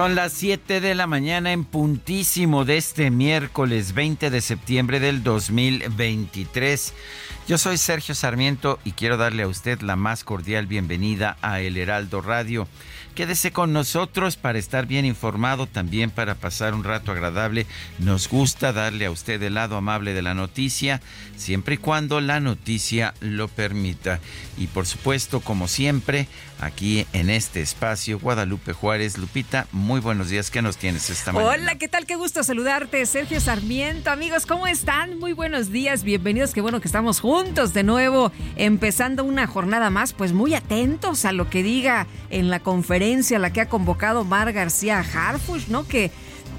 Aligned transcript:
Son 0.00 0.14
las 0.14 0.32
7 0.32 0.80
de 0.80 0.94
la 0.94 1.06
mañana 1.06 1.52
en 1.52 1.66
puntísimo 1.66 2.64
de 2.64 2.78
este 2.78 3.10
miércoles 3.10 3.92
20 3.92 4.30
de 4.30 4.40
septiembre 4.40 4.98
del 4.98 5.22
2023. 5.22 6.94
Yo 7.46 7.58
soy 7.58 7.76
Sergio 7.76 8.14
Sarmiento 8.14 8.78
y 8.82 8.92
quiero 8.92 9.18
darle 9.18 9.42
a 9.42 9.46
usted 9.46 9.82
la 9.82 9.96
más 9.96 10.24
cordial 10.24 10.66
bienvenida 10.66 11.36
a 11.42 11.60
El 11.60 11.76
Heraldo 11.76 12.22
Radio. 12.22 12.66
Quédese 13.14 13.50
con 13.50 13.72
nosotros 13.72 14.36
para 14.36 14.58
estar 14.58 14.86
bien 14.86 15.04
informado, 15.04 15.66
también 15.66 16.10
para 16.10 16.36
pasar 16.36 16.74
un 16.74 16.84
rato 16.84 17.10
agradable. 17.10 17.66
Nos 17.98 18.28
gusta 18.28 18.72
darle 18.72 19.06
a 19.06 19.10
usted 19.10 19.42
el 19.42 19.54
lado 19.54 19.76
amable 19.76 20.14
de 20.14 20.22
la 20.22 20.34
noticia, 20.34 21.00
siempre 21.36 21.74
y 21.74 21.78
cuando 21.78 22.20
la 22.20 22.38
noticia 22.38 23.14
lo 23.20 23.48
permita. 23.48 24.20
Y 24.56 24.68
por 24.68 24.86
supuesto, 24.86 25.40
como 25.40 25.66
siempre, 25.66 26.28
aquí 26.60 27.06
en 27.12 27.30
este 27.30 27.60
espacio, 27.62 28.18
Guadalupe 28.20 28.72
Juárez. 28.72 29.18
Lupita, 29.18 29.66
muy 29.72 30.00
buenos 30.00 30.28
días. 30.28 30.50
¿Qué 30.50 30.62
nos 30.62 30.76
tienes 30.76 31.10
esta 31.10 31.32
mañana? 31.32 31.52
Hola, 31.52 31.74
¿qué 31.76 31.88
tal? 31.88 32.06
Qué 32.06 32.14
gusto 32.14 32.44
saludarte, 32.44 33.04
Sergio 33.06 33.40
Sarmiento. 33.40 34.10
Amigos, 34.10 34.46
¿cómo 34.46 34.66
están? 34.66 35.18
Muy 35.18 35.32
buenos 35.32 35.72
días, 35.72 36.04
bienvenidos. 36.04 36.54
Qué 36.54 36.60
bueno 36.60 36.80
que 36.80 36.88
estamos 36.88 37.20
juntos 37.20 37.74
de 37.74 37.82
nuevo, 37.82 38.30
empezando 38.56 39.24
una 39.24 39.46
jornada 39.46 39.90
más, 39.90 40.12
pues 40.12 40.32
muy 40.32 40.54
atentos 40.54 41.24
a 41.24 41.32
lo 41.32 41.50
que 41.50 41.62
diga 41.62 42.06
en 42.30 42.50
la 42.50 42.60
conferencia 42.60 42.99
la 43.38 43.50
que 43.50 43.62
ha 43.62 43.68
convocado 43.68 44.24
Mar 44.24 44.52
García 44.52 45.00
Harfush, 45.00 45.68
¿no? 45.68 45.86
Que 45.88 46.10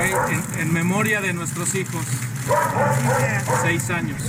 Eh, 0.00 0.14
en, 0.30 0.60
en 0.60 0.72
memoria 0.72 1.20
de 1.20 1.34
nuestros 1.34 1.74
hijos. 1.74 2.06
Seis 3.60 3.90
años. 3.90 4.22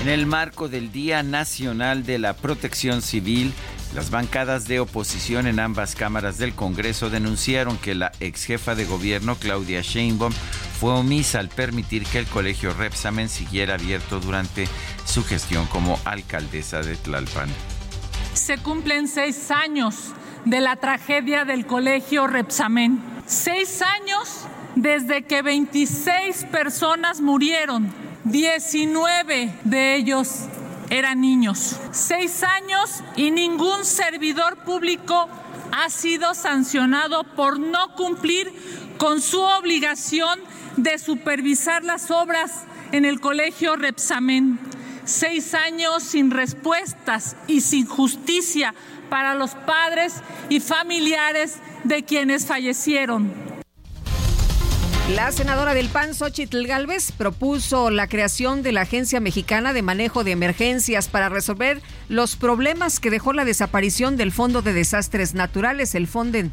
En 0.00 0.08
el 0.08 0.24
marco 0.24 0.70
del 0.70 0.90
Día 0.90 1.22
Nacional 1.22 2.06
de 2.06 2.18
la 2.18 2.32
Protección 2.32 3.02
Civil, 3.02 3.52
las 3.94 4.10
bancadas 4.10 4.68
de 4.68 4.80
oposición 4.80 5.46
en 5.46 5.58
ambas 5.58 5.96
cámaras 5.96 6.38
del 6.38 6.54
Congreso 6.54 7.10
denunciaron 7.10 7.76
que 7.78 7.94
la 7.94 8.12
ex 8.20 8.44
jefa 8.44 8.74
de 8.74 8.84
gobierno, 8.84 9.36
Claudia 9.36 9.80
Sheinbaum, 9.82 10.32
fue 10.78 10.92
omisa 10.92 11.40
al 11.40 11.48
permitir 11.48 12.04
que 12.04 12.18
el 12.18 12.26
colegio 12.26 12.72
Repsamen 12.72 13.28
siguiera 13.28 13.74
abierto 13.74 14.20
durante 14.20 14.68
su 15.04 15.24
gestión 15.24 15.66
como 15.66 15.98
alcaldesa 16.04 16.82
de 16.82 16.96
Tlalpan. 16.96 17.48
Se 18.34 18.58
cumplen 18.58 19.08
seis 19.08 19.50
años 19.50 20.12
de 20.44 20.60
la 20.60 20.76
tragedia 20.76 21.44
del 21.44 21.66
colegio 21.66 22.26
Repsamen. 22.26 23.00
Seis 23.26 23.82
años 23.82 24.46
desde 24.76 25.22
que 25.22 25.42
26 25.42 26.46
personas 26.50 27.20
murieron, 27.20 27.92
19 28.24 29.52
de 29.64 29.96
ellos 29.96 30.46
eran 30.90 31.20
niños. 31.20 31.76
Seis 31.92 32.42
años 32.42 33.02
y 33.16 33.30
ningún 33.30 33.84
servidor 33.84 34.58
público 34.64 35.28
ha 35.72 35.88
sido 35.88 36.34
sancionado 36.34 37.24
por 37.24 37.58
no 37.58 37.94
cumplir 37.94 38.52
con 38.98 39.22
su 39.22 39.40
obligación 39.40 40.40
de 40.76 40.98
supervisar 40.98 41.84
las 41.84 42.10
obras 42.10 42.64
en 42.92 43.04
el 43.04 43.20
colegio 43.20 43.76
Repsamen. 43.76 44.58
Seis 45.04 45.54
años 45.54 46.02
sin 46.02 46.30
respuestas 46.30 47.36
y 47.46 47.62
sin 47.62 47.86
justicia 47.86 48.74
para 49.08 49.34
los 49.34 49.52
padres 49.52 50.14
y 50.48 50.60
familiares 50.60 51.56
de 51.84 52.04
quienes 52.04 52.46
fallecieron. 52.46 53.49
La 55.14 55.32
senadora 55.32 55.74
del 55.74 55.88
PAN, 55.88 56.14
Xochitl 56.14 56.66
Galvez, 56.66 57.10
propuso 57.10 57.90
la 57.90 58.06
creación 58.06 58.62
de 58.62 58.70
la 58.70 58.82
Agencia 58.82 59.18
Mexicana 59.18 59.72
de 59.72 59.82
Manejo 59.82 60.22
de 60.22 60.30
Emergencias 60.30 61.08
para 61.08 61.28
resolver 61.28 61.82
los 62.08 62.36
problemas 62.36 63.00
que 63.00 63.10
dejó 63.10 63.32
la 63.32 63.44
desaparición 63.44 64.16
del 64.16 64.30
Fondo 64.30 64.62
de 64.62 64.72
Desastres 64.72 65.34
Naturales, 65.34 65.96
el 65.96 66.06
Fonden. 66.06 66.52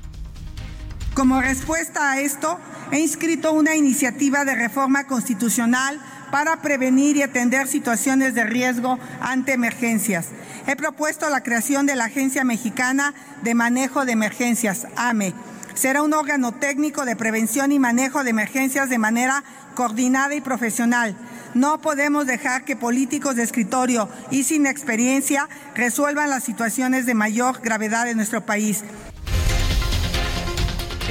Como 1.14 1.40
respuesta 1.40 2.12
a 2.12 2.20
esto, 2.20 2.58
he 2.92 3.00
inscrito 3.00 3.54
una 3.54 3.76
iniciativa 3.76 4.44
de 4.44 4.56
reforma 4.56 5.06
constitucional 5.06 6.00
para 6.32 6.60
prevenir 6.62 7.16
y 7.18 7.22
atender 7.22 7.68
situaciones 7.68 8.34
de 8.34 8.44
riesgo 8.44 8.98
ante 9.22 9.54
emergencias. 9.54 10.30
He 10.66 10.76
propuesto 10.76 11.30
la 11.30 11.44
creación 11.44 11.86
de 11.86 11.96
la 11.96 12.06
Agencia 12.06 12.44
Mexicana 12.44 13.14
de 13.44 13.54
Manejo 13.54 14.04
de 14.04 14.14
Emergencias, 14.14 14.88
AME. 14.96 15.36
Será 15.78 16.02
un 16.02 16.12
órgano 16.16 16.54
técnico 16.54 17.06
de 17.06 17.16
prevención 17.16 17.72
y 17.72 17.78
manejo 17.78 18.24
de 18.24 18.32
emergencias 18.32 18.90
de 18.90 18.98
manera 18.98 19.44
coordinada 19.76 20.34
y 20.34 20.42
profesional. 20.42 21.16
No 21.54 21.82
podemos 21.82 22.26
dejar 22.26 22.66
que 22.66 22.76
políticos 22.76 23.36
de 23.36 23.44
escritorio 23.44 24.10
y 24.32 24.42
sin 24.42 24.66
experiencia 24.66 25.48
resuelvan 25.76 26.32
las 26.32 26.44
situaciones 26.44 27.06
de 27.06 27.14
mayor 27.14 27.62
gravedad 27.62 28.10
en 28.10 28.18
nuestro 28.18 28.44
país. 28.44 28.84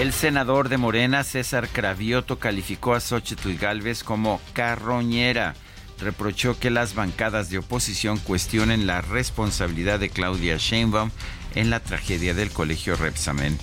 El 0.01 0.13
senador 0.13 0.69
de 0.69 0.79
Morena, 0.79 1.23
César 1.23 1.69
Cravioto, 1.69 2.41
calificó 2.41 2.95
a 2.95 3.01
Xochitl 3.01 3.55
Galvez 3.59 4.03
como 4.03 4.41
carroñera. 4.53 5.55
Reprochó 6.01 6.59
que 6.59 6.71
las 6.71 6.97
bancadas 6.97 7.51
de 7.51 7.59
oposición 7.59 8.19
cuestionen 8.19 8.89
la 8.89 9.01
responsabilidad 9.01 10.01
de 10.01 10.11
Claudia 10.11 10.57
Sheinbaum 10.57 11.13
en 11.55 11.71
la 11.71 11.79
tragedia 11.79 12.35
del 12.35 12.51
colegio 12.51 12.97
Repsamen. 12.97 13.57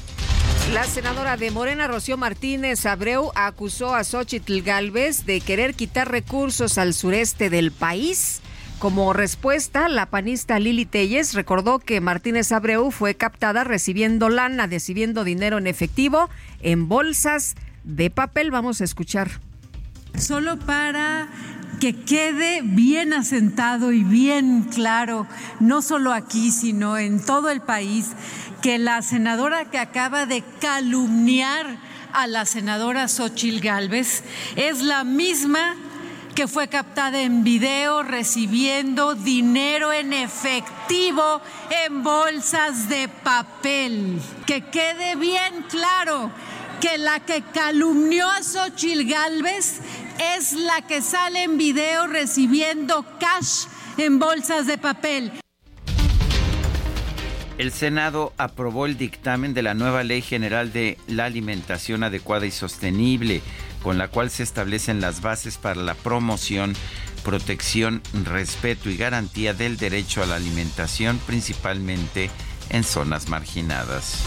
La 0.71 0.85
senadora 0.85 1.37
de 1.37 1.51
Morena, 1.51 1.87
Rocío 1.87 2.17
Martínez 2.17 2.85
Abreu, 2.85 3.31
acusó 3.35 3.93
a 3.93 4.03
Xochitl 4.03 4.61
Galvez 4.61 5.25
de 5.25 5.41
querer 5.41 5.75
quitar 5.75 6.09
recursos 6.09 6.77
al 6.77 6.93
sureste 6.93 7.49
del 7.49 7.71
país. 7.71 8.41
Como 8.79 9.13
respuesta, 9.13 9.87
la 9.87 10.07
panista 10.07 10.59
Lili 10.59 10.85
Telles 10.85 11.35
recordó 11.35 11.79
que 11.79 12.01
Martínez 12.01 12.51
Abreu 12.51 12.91
fue 12.91 13.15
captada 13.15 13.63
recibiendo 13.63 14.29
lana, 14.29 14.65
recibiendo 14.65 15.23
dinero 15.23 15.57
en 15.57 15.67
efectivo 15.67 16.29
en 16.61 16.87
bolsas 16.87 17.55
de 17.83 18.09
papel. 18.09 18.49
Vamos 18.49 18.81
a 18.81 18.85
escuchar. 18.85 19.29
Solo 20.17 20.57
para 20.59 21.27
que 21.83 22.05
quede 22.05 22.61
bien 22.63 23.11
asentado 23.11 23.91
y 23.91 24.05
bien 24.05 24.69
claro, 24.73 25.27
no 25.59 25.81
solo 25.81 26.13
aquí, 26.13 26.49
sino 26.49 26.97
en 26.97 27.21
todo 27.21 27.49
el 27.49 27.59
país, 27.59 28.13
que 28.61 28.77
la 28.77 29.01
senadora 29.01 29.65
que 29.65 29.79
acaba 29.79 30.25
de 30.25 30.45
calumniar 30.61 31.75
a 32.13 32.25
la 32.27 32.45
senadora 32.45 33.09
Xochil 33.09 33.59
Gálvez 33.59 34.23
es 34.55 34.81
la 34.81 35.03
misma 35.03 35.75
que 36.35 36.47
fue 36.47 36.69
captada 36.69 37.21
en 37.21 37.43
video 37.43 38.01
recibiendo 38.01 39.15
dinero 39.15 39.91
en 39.91 40.13
efectivo 40.13 41.41
en 41.85 42.01
bolsas 42.01 42.87
de 42.87 43.09
papel. 43.09 44.21
Que 44.45 44.61
quede 44.67 45.17
bien 45.17 45.65
claro 45.69 46.31
que 46.79 46.97
la 46.97 47.19
que 47.21 47.41
calumnió 47.53 48.29
a 48.29 48.41
Xochil 48.41 49.05
Gálvez 49.05 49.79
es 50.19 50.53
la 50.53 50.81
que 50.81 51.01
sale 51.01 51.43
en 51.43 51.57
video 51.57 52.07
recibiendo 52.07 53.05
cash 53.19 53.65
en 53.97 54.19
bolsas 54.19 54.67
de 54.67 54.77
papel. 54.77 55.31
El 57.57 57.71
Senado 57.71 58.33
aprobó 58.37 58.87
el 58.87 58.97
dictamen 58.97 59.53
de 59.53 59.61
la 59.61 59.73
nueva 59.75 60.03
Ley 60.03 60.21
General 60.21 60.73
de 60.73 60.97
la 61.07 61.25
Alimentación 61.25 62.03
Adecuada 62.03 62.45
y 62.45 62.51
Sostenible 62.51 63.41
con 63.83 63.97
la 63.97 64.07
cual 64.07 64.31
se 64.31 64.43
establecen 64.43 65.01
las 65.01 65.21
bases 65.21 65.57
para 65.57 65.81
la 65.81 65.93
promoción, 65.93 66.73
protección, 67.23 68.01
respeto 68.23 68.89
y 68.89 68.97
garantía 68.97 69.53
del 69.53 69.77
derecho 69.77 70.23
a 70.23 70.25
la 70.25 70.37
alimentación, 70.37 71.19
principalmente 71.27 72.31
en 72.69 72.83
zonas 72.83 73.29
marginadas. 73.29 74.23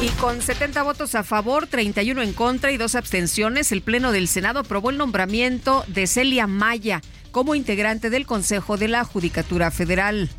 Y 0.00 0.08
con 0.20 0.42
70 0.42 0.82
votos 0.82 1.14
a 1.14 1.22
favor, 1.22 1.66
31 1.66 2.22
en 2.22 2.32
contra 2.32 2.72
y 2.72 2.76
dos 2.76 2.94
abstenciones, 2.94 3.72
el 3.72 3.82
Pleno 3.82 4.12
del 4.12 4.28
Senado 4.28 4.60
aprobó 4.60 4.90
el 4.90 4.98
nombramiento 4.98 5.84
de 5.86 6.06
Celia 6.06 6.46
Maya 6.46 7.00
como 7.30 7.54
integrante 7.54 8.10
del 8.10 8.26
Consejo 8.26 8.76
de 8.76 8.88
la 8.88 9.04
Judicatura 9.04 9.70
Federal. 9.70 10.30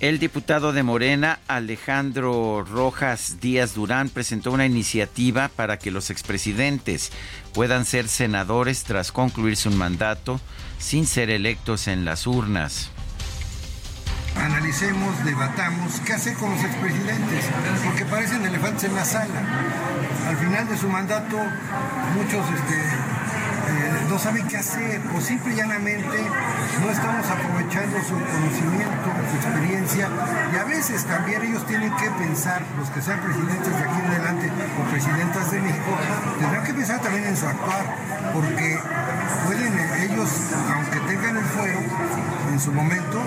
El 0.00 0.18
diputado 0.18 0.72
de 0.72 0.82
Morena, 0.82 1.40
Alejandro 1.46 2.64
Rojas 2.64 3.38
Díaz 3.38 3.74
Durán, 3.74 4.08
presentó 4.08 4.50
una 4.50 4.64
iniciativa 4.64 5.48
para 5.48 5.78
que 5.78 5.90
los 5.90 6.08
expresidentes 6.08 7.12
puedan 7.52 7.84
ser 7.84 8.08
senadores 8.08 8.84
tras 8.84 9.12
concluir 9.12 9.56
su 9.56 9.70
mandato 9.70 10.40
sin 10.78 11.06
ser 11.06 11.28
electos 11.28 11.86
en 11.86 12.06
las 12.06 12.26
urnas. 12.26 12.90
Analicemos, 14.36 15.24
debatamos 15.24 16.00
qué 16.04 16.12
hacer 16.12 16.34
con 16.34 16.50
los 16.50 16.62
expresidentes, 16.62 17.44
porque 17.84 18.04
parecen 18.04 18.44
elefantes 18.44 18.84
en 18.84 18.94
la 18.94 19.04
sala. 19.04 19.40
Al 20.28 20.36
final 20.36 20.68
de 20.68 20.76
su 20.76 20.88
mandato, 20.88 21.36
muchos 22.14 22.46
este, 22.54 22.76
eh, 23.70 24.06
no 24.08 24.18
saben 24.18 24.46
qué 24.48 24.56
hacer 24.56 25.00
o 25.16 25.20
simple 25.20 25.52
y 25.52 25.56
llanamente 25.56 26.18
no 26.80 26.90
estamos 26.90 27.26
aprovechando 27.26 27.98
su 28.02 28.14
conocimiento, 28.14 29.06
su 29.30 29.36
experiencia 29.36 30.08
y 30.52 30.56
a 30.56 30.64
veces 30.64 31.04
también 31.04 31.42
ellos 31.42 31.64
tienen 31.66 31.94
que 31.96 32.10
pensar, 32.10 32.62
los 32.78 32.90
que 32.90 33.00
sean 33.00 33.20
presidentes 33.20 33.70
de 33.70 33.84
aquí 33.84 34.00
en 34.00 34.06
adelante 34.06 34.50
o 34.78 34.90
presidentas 34.90 35.50
de 35.52 35.60
México, 35.60 35.98
tendrán 36.40 36.64
que 36.64 36.74
pensar 36.74 37.00
también 37.00 37.24
en 37.26 37.36
su 37.36 37.46
actuar, 37.46 37.84
porque 38.32 38.78
pueden 39.46 39.78
ellos, 40.02 40.30
aunque 40.74 40.98
tengan 41.00 41.36
el 41.36 41.44
fuero, 41.44 41.80
en 42.60 42.64
su 42.66 42.72
momento, 42.72 43.18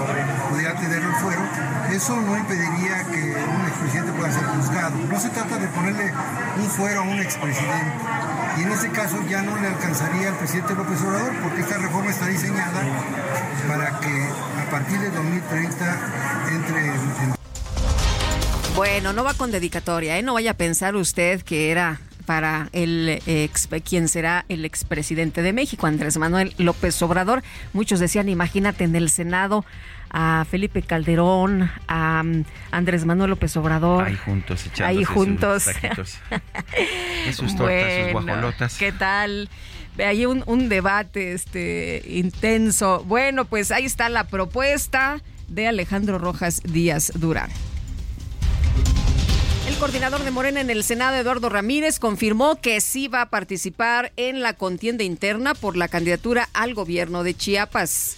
pudieran 0.49 0.79
tener 0.79 1.01
el 1.01 1.13
fuero, 1.15 1.41
eso 1.91 2.15
no 2.21 2.37
impediría 2.37 3.03
que 3.05 3.33
un 3.33 3.67
expresidente 3.67 4.11
pueda 4.11 4.31
ser 4.31 4.43
juzgado. 4.43 4.95
No 5.09 5.19
se 5.19 5.29
trata 5.29 5.57
de 5.57 5.67
ponerle 5.69 6.13
un 6.57 6.69
fuero 6.69 6.99
a 6.99 7.03
un 7.03 7.19
expresidente. 7.19 7.93
Y 8.59 8.61
en 8.61 8.71
este 8.71 8.89
caso 8.89 9.17
ya 9.27 9.41
no 9.41 9.59
le 9.59 9.69
alcanzaría 9.69 10.29
al 10.29 10.35
presidente 10.37 10.75
López 10.75 11.01
Obrador 11.01 11.33
porque 11.41 11.61
esta 11.61 11.79
reforma 11.79 12.11
está 12.11 12.27
diseñada 12.27 12.83
para 13.67 13.99
que 13.99 14.29
a 14.67 14.69
partir 14.69 14.99
de 14.99 15.09
2030 15.09 15.97
entre 16.51 16.87
en... 16.87 17.33
Bueno, 18.75 19.13
no 19.13 19.23
va 19.23 19.33
con 19.33 19.49
dedicatoria, 19.49 20.19
¿eh? 20.19 20.21
No 20.21 20.35
vaya 20.35 20.51
a 20.51 20.55
pensar 20.55 20.95
usted 20.95 21.41
que 21.41 21.71
era 21.71 21.99
para 22.25 22.69
el 22.71 23.21
ex, 23.25 23.67
quien 23.83 24.07
será 24.07 24.45
el 24.49 24.65
expresidente 24.65 25.41
de 25.41 25.53
México, 25.53 25.87
Andrés 25.87 26.17
Manuel 26.17 26.53
López 26.57 27.01
Obrador. 27.01 27.43
Muchos 27.73 27.99
decían, 27.99 28.29
imagínate 28.29 28.83
en 28.83 28.95
el 28.95 29.09
Senado 29.09 29.65
a 30.13 30.45
Felipe 30.49 30.83
Calderón, 30.83 31.69
a 31.87 32.23
mm, 32.23 32.45
Andrés 32.71 33.03
Manuel 33.05 33.31
López 33.31 33.57
Obrador. 33.57 34.05
Ahí 34.05 34.15
juntos, 34.15 34.65
Ahí 34.81 35.03
juntos. 35.03 35.63
Sus, 35.95 36.19
sus 37.35 37.55
tortas, 37.55 38.03
sus 38.03 38.11
guajolotas. 38.11 38.77
¿Qué 38.77 38.91
tal? 38.91 39.49
Hay 39.97 40.25
un, 40.25 40.43
un 40.45 40.69
debate 40.69 41.33
este 41.33 42.03
intenso. 42.07 43.03
Bueno, 43.05 43.45
pues 43.45 43.71
ahí 43.71 43.85
está 43.85 44.07
la 44.09 44.25
propuesta 44.25 45.21
de 45.47 45.67
Alejandro 45.67 46.19
Rojas 46.19 46.61
Díaz 46.63 47.11
Durán. 47.15 47.49
El 49.83 49.89
coordinador 49.89 50.23
de 50.23 50.31
Morena 50.31 50.61
en 50.61 50.69
el 50.69 50.81
Senado, 50.85 51.17
Eduardo 51.17 51.49
Ramírez, 51.49 51.99
confirmó 51.99 52.55
que 52.55 52.79
sí 52.79 53.09
va 53.09 53.19
a 53.19 53.29
participar 53.29 54.13
en 54.15 54.41
la 54.41 54.53
contienda 54.53 55.03
interna 55.03 55.55
por 55.55 55.75
la 55.75 55.89
candidatura 55.89 56.47
al 56.53 56.73
gobierno 56.73 57.21
de 57.21 57.33
Chiapas. 57.33 58.15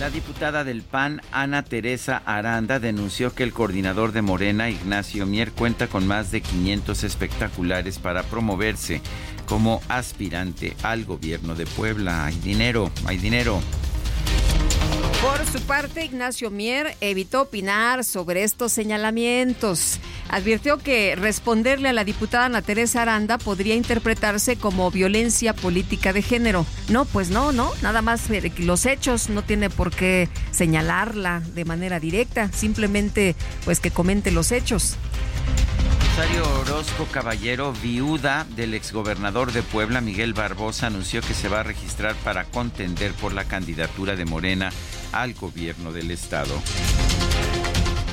La 0.00 0.10
diputada 0.10 0.64
del 0.64 0.82
PAN, 0.82 1.22
Ana 1.30 1.62
Teresa 1.62 2.20
Aranda, 2.26 2.80
denunció 2.80 3.32
que 3.32 3.44
el 3.44 3.52
coordinador 3.52 4.10
de 4.10 4.22
Morena, 4.22 4.70
Ignacio 4.70 5.24
Mier, 5.24 5.52
cuenta 5.52 5.86
con 5.86 6.04
más 6.04 6.32
de 6.32 6.40
500 6.40 7.04
espectaculares 7.04 8.00
para 8.00 8.24
promoverse 8.24 9.00
como 9.46 9.80
aspirante 9.88 10.76
al 10.82 11.04
gobierno 11.04 11.54
de 11.54 11.64
Puebla. 11.64 12.26
Hay 12.26 12.34
dinero, 12.40 12.90
hay 13.06 13.18
dinero. 13.18 13.60
Por 15.26 15.44
su 15.44 15.60
parte, 15.62 16.04
Ignacio 16.04 16.52
Mier 16.52 16.96
evitó 17.00 17.42
opinar 17.42 18.04
sobre 18.04 18.44
estos 18.44 18.70
señalamientos. 18.70 19.98
Advirtió 20.28 20.78
que 20.78 21.16
responderle 21.16 21.88
a 21.88 21.92
la 21.92 22.04
diputada 22.04 22.44
Ana 22.44 22.62
Teresa 22.62 23.02
Aranda 23.02 23.36
podría 23.36 23.74
interpretarse 23.74 24.56
como 24.56 24.88
violencia 24.92 25.52
política 25.52 26.12
de 26.12 26.22
género. 26.22 26.64
No, 26.90 27.06
pues 27.06 27.30
no, 27.30 27.50
no, 27.50 27.72
nada 27.82 28.02
más 28.02 28.28
los 28.58 28.86
hechos, 28.86 29.28
no 29.28 29.42
tiene 29.42 29.68
por 29.68 29.90
qué 29.90 30.28
señalarla 30.52 31.40
de 31.40 31.64
manera 31.64 31.98
directa, 31.98 32.52
simplemente 32.52 33.34
pues 33.64 33.80
que 33.80 33.90
comente 33.90 34.30
los 34.30 34.52
hechos. 34.52 34.96
Rosario 36.16 36.60
Orozco 36.60 37.06
Caballero, 37.12 37.74
viuda 37.82 38.46
del 38.56 38.72
exgobernador 38.72 39.52
de 39.52 39.62
Puebla, 39.62 40.00
Miguel 40.00 40.32
Barbosa, 40.32 40.86
anunció 40.86 41.20
que 41.20 41.34
se 41.34 41.50
va 41.50 41.60
a 41.60 41.62
registrar 41.62 42.14
para 42.24 42.44
contender 42.44 43.12
por 43.12 43.34
la 43.34 43.44
candidatura 43.44 44.16
de 44.16 44.24
Morena 44.24 44.72
al 45.12 45.34
gobierno 45.34 45.92
del 45.92 46.10
estado. 46.10 46.54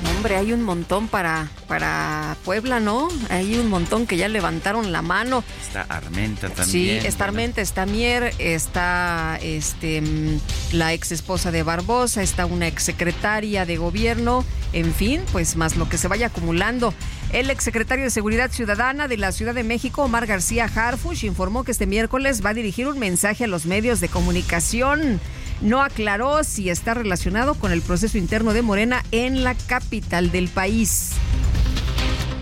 Hombre, 0.10 0.36
hay 0.36 0.54
un 0.54 0.64
montón 0.64 1.08
para, 1.08 1.50
para 1.68 2.36
Puebla, 2.44 2.80
¿no? 2.80 3.08
Hay 3.30 3.56
un 3.56 3.70
montón 3.70 4.06
que 4.06 4.18
ya 4.18 4.28
levantaron 4.28 4.92
la 4.92 5.02
mano. 5.02 5.44
Está 5.62 5.82
Armenta 5.84 6.50
también. 6.50 7.02
Sí, 7.02 7.08
está 7.08 7.26
Armenta, 7.26 7.62
está 7.62 7.86
Mier, 7.86 8.34
está 8.38 9.40
este, 9.42 10.02
mm, 10.02 10.40
la 10.74 10.94
ex 10.94 11.12
esposa 11.12 11.52
de 11.52 11.64
Barbosa, 11.64 12.22
está 12.22 12.46
una 12.46 12.68
ex 12.68 12.84
secretaria 12.84 13.66
de 13.66 13.78
gobierno, 13.78 14.46
en 14.74 14.94
fin, 14.94 15.22
pues 15.32 15.56
más 15.56 15.78
lo 15.78 15.88
que 15.88 15.98
se 15.98 16.08
vaya 16.08 16.28
acumulando. 16.28 16.94
El 17.32 17.50
exsecretario 17.50 18.04
de 18.04 18.12
Seguridad 18.12 18.52
Ciudadana 18.52 19.08
de 19.08 19.18
la 19.18 19.32
Ciudad 19.32 19.56
de 19.56 19.64
México, 19.64 20.04
Omar 20.04 20.28
García 20.28 20.70
Harfush, 20.74 21.26
informó 21.26 21.64
que 21.64 21.72
este 21.72 21.88
miércoles 21.88 22.46
va 22.46 22.52
a 22.52 22.54
dirigir 22.54 22.88
un 22.88 23.00
mensaje 23.00 23.46
a 23.46 23.48
los 23.48 23.66
medios 23.66 24.00
de 24.02 24.10
comunicación. 24.10 25.20
No 25.64 25.82
aclaró 25.82 26.44
si 26.44 26.70
está 26.70 26.94
relacionado 26.94 27.56
con 27.56 27.72
el 27.72 27.82
proceso 27.82 28.18
interno 28.18 28.52
de 28.52 28.62
Morena 28.62 29.02
en 29.12 29.46
la 29.46 29.56
capital 29.56 30.30
del 30.30 30.50
país. 30.50 31.14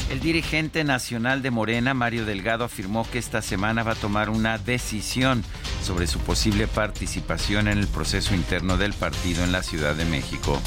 El 0.09 0.19
dirigente 0.19 0.83
nacional 0.83 1.43
de 1.43 1.51
Morena, 1.51 1.93
Mario 1.93 2.25
Delgado, 2.25 2.65
afirmó 2.65 3.07
que 3.09 3.19
esta 3.19 3.43
semana 3.43 3.83
va 3.83 3.91
a 3.91 3.95
tomar 3.95 4.31
una 4.31 4.57
decisión 4.57 5.43
sobre 5.83 6.07
su 6.07 6.17
posible 6.19 6.65
participación 6.65 7.67
en 7.67 7.77
el 7.77 7.87
proceso 7.87 8.33
interno 8.33 8.77
del 8.77 8.93
partido 8.93 9.43
en 9.43 9.51
la 9.51 9.61
Ciudad 9.61 9.93
de 9.93 10.05
México. 10.05 10.59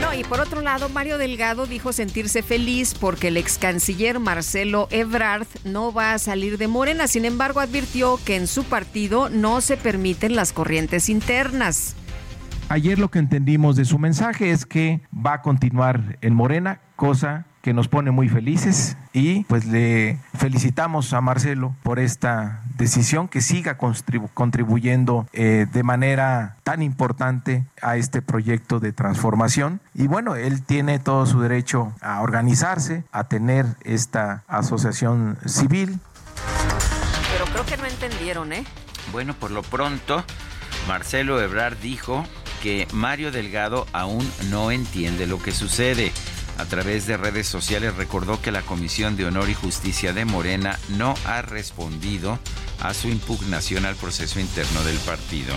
Bueno, 0.00 0.14
y 0.14 0.22
por 0.22 0.38
otro 0.38 0.60
lado, 0.60 0.88
Mario 0.88 1.18
Delgado 1.18 1.66
dijo 1.66 1.92
sentirse 1.92 2.44
feliz 2.44 2.94
porque 2.94 3.28
el 3.28 3.36
ex 3.36 3.58
canciller 3.58 4.20
Marcelo 4.20 4.86
Ebrard 4.92 5.48
no 5.64 5.92
va 5.92 6.12
a 6.12 6.18
salir 6.20 6.56
de 6.56 6.68
Morena. 6.68 7.08
Sin 7.08 7.24
embargo, 7.24 7.58
advirtió 7.58 8.16
que 8.24 8.36
en 8.36 8.46
su 8.46 8.62
partido 8.62 9.28
no 9.28 9.60
se 9.60 9.76
permiten 9.76 10.36
las 10.36 10.52
corrientes 10.52 11.08
internas. 11.08 11.96
Ayer 12.68 13.00
lo 13.00 13.10
que 13.10 13.18
entendimos 13.18 13.74
de 13.74 13.84
su 13.84 13.98
mensaje 13.98 14.52
es 14.52 14.66
que 14.66 15.00
va 15.12 15.32
a 15.32 15.42
continuar 15.42 16.16
en 16.20 16.32
Morena, 16.32 16.80
cosa 16.94 17.47
que 17.62 17.72
nos 17.74 17.88
pone 17.88 18.10
muy 18.10 18.28
felices 18.28 18.96
y 19.12 19.44
pues 19.44 19.64
le 19.66 20.18
felicitamos 20.34 21.12
a 21.12 21.20
Marcelo 21.20 21.74
por 21.82 21.98
esta 21.98 22.62
decisión 22.76 23.28
que 23.28 23.40
siga 23.40 23.76
contribuyendo 23.76 25.26
eh, 25.32 25.66
de 25.72 25.82
manera 25.82 26.56
tan 26.62 26.82
importante 26.82 27.64
a 27.82 27.96
este 27.96 28.22
proyecto 28.22 28.80
de 28.80 28.92
transformación 28.92 29.80
y 29.94 30.06
bueno, 30.06 30.36
él 30.36 30.62
tiene 30.62 30.98
todo 30.98 31.26
su 31.26 31.40
derecho 31.40 31.92
a 32.00 32.20
organizarse, 32.20 33.04
a 33.12 33.24
tener 33.24 33.66
esta 33.82 34.44
asociación 34.46 35.38
civil. 35.44 35.98
Pero 37.32 37.44
creo 37.46 37.66
que 37.66 37.76
no 37.76 37.86
entendieron, 37.86 38.52
¿eh? 38.52 38.64
Bueno, 39.12 39.34
por 39.34 39.50
lo 39.50 39.62
pronto, 39.62 40.24
Marcelo 40.86 41.40
Ebrard 41.40 41.76
dijo 41.78 42.24
que 42.62 42.86
Mario 42.92 43.30
Delgado 43.30 43.86
aún 43.92 44.28
no 44.50 44.70
entiende 44.70 45.26
lo 45.26 45.40
que 45.40 45.52
sucede 45.52 46.12
a 46.58 46.64
través 46.64 47.06
de 47.06 47.16
redes 47.16 47.46
sociales 47.46 47.94
recordó 47.96 48.42
que 48.42 48.50
la 48.50 48.62
Comisión 48.62 49.16
de 49.16 49.24
Honor 49.24 49.48
y 49.48 49.54
Justicia 49.54 50.12
de 50.12 50.24
Morena 50.24 50.78
no 50.90 51.14
ha 51.24 51.40
respondido 51.40 52.38
a 52.80 52.94
su 52.94 53.08
impugnación 53.08 53.86
al 53.86 53.94
proceso 53.94 54.40
interno 54.40 54.82
del 54.82 54.98
partido. 54.98 55.54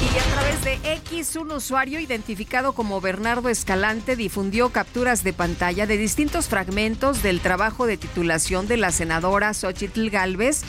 Y 0.00 0.18
a 0.18 0.22
través 0.34 0.64
de 0.64 0.94
X, 0.94 1.36
un 1.36 1.52
usuario 1.52 2.00
identificado 2.00 2.72
como 2.72 3.00
Bernardo 3.00 3.48
Escalante 3.50 4.16
difundió 4.16 4.70
capturas 4.70 5.22
de 5.24 5.34
pantalla 5.34 5.86
de 5.86 5.98
distintos 5.98 6.48
fragmentos 6.48 7.22
del 7.22 7.40
trabajo 7.40 7.86
de 7.86 7.98
titulación 7.98 8.66
de 8.66 8.78
la 8.78 8.92
senadora 8.92 9.52
Xochitl 9.52 10.08
Galvez. 10.08 10.62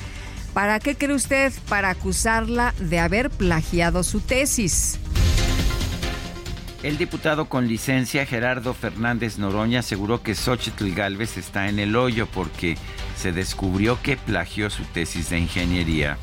¿Para 0.54 0.80
qué 0.80 0.96
cree 0.96 1.16
usted? 1.16 1.54
Para 1.70 1.90
acusarla 1.90 2.74
de 2.78 3.00
haber 3.00 3.30
plagiado 3.30 4.04
su 4.04 4.20
tesis. 4.20 5.00
El 6.84 6.98
diputado 6.98 7.48
con 7.48 7.68
licencia 7.68 8.26
Gerardo 8.26 8.74
Fernández 8.74 9.38
Noroña 9.38 9.82
aseguró 9.82 10.24
que 10.24 10.34
Xochitl 10.34 10.96
Galvez 10.96 11.38
está 11.38 11.70
en 11.70 11.78
el 11.78 11.96
hoyo 11.96 12.26
porque 12.26 12.76
se 13.16 13.32
descubrió 13.32 14.02
que 14.02 14.18
plagió 14.18 14.72
su 14.72 14.84
tesis 14.86 15.30
de 15.30 15.38
ingeniería. 15.38 16.18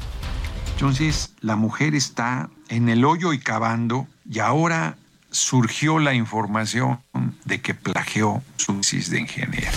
Entonces, 0.72 1.32
la 1.40 1.54
mujer 1.54 1.94
está 1.94 2.50
en 2.68 2.88
el 2.88 3.04
hoyo 3.04 3.32
y 3.32 3.38
cavando 3.38 4.08
y 4.28 4.40
ahora 4.40 4.96
surgió 5.30 6.00
la 6.00 6.14
información 6.14 7.00
de 7.44 7.60
que 7.60 7.74
plagió 7.74 8.42
su 8.56 8.74
tesis 8.78 9.10
de 9.10 9.20
ingeniería. 9.20 9.70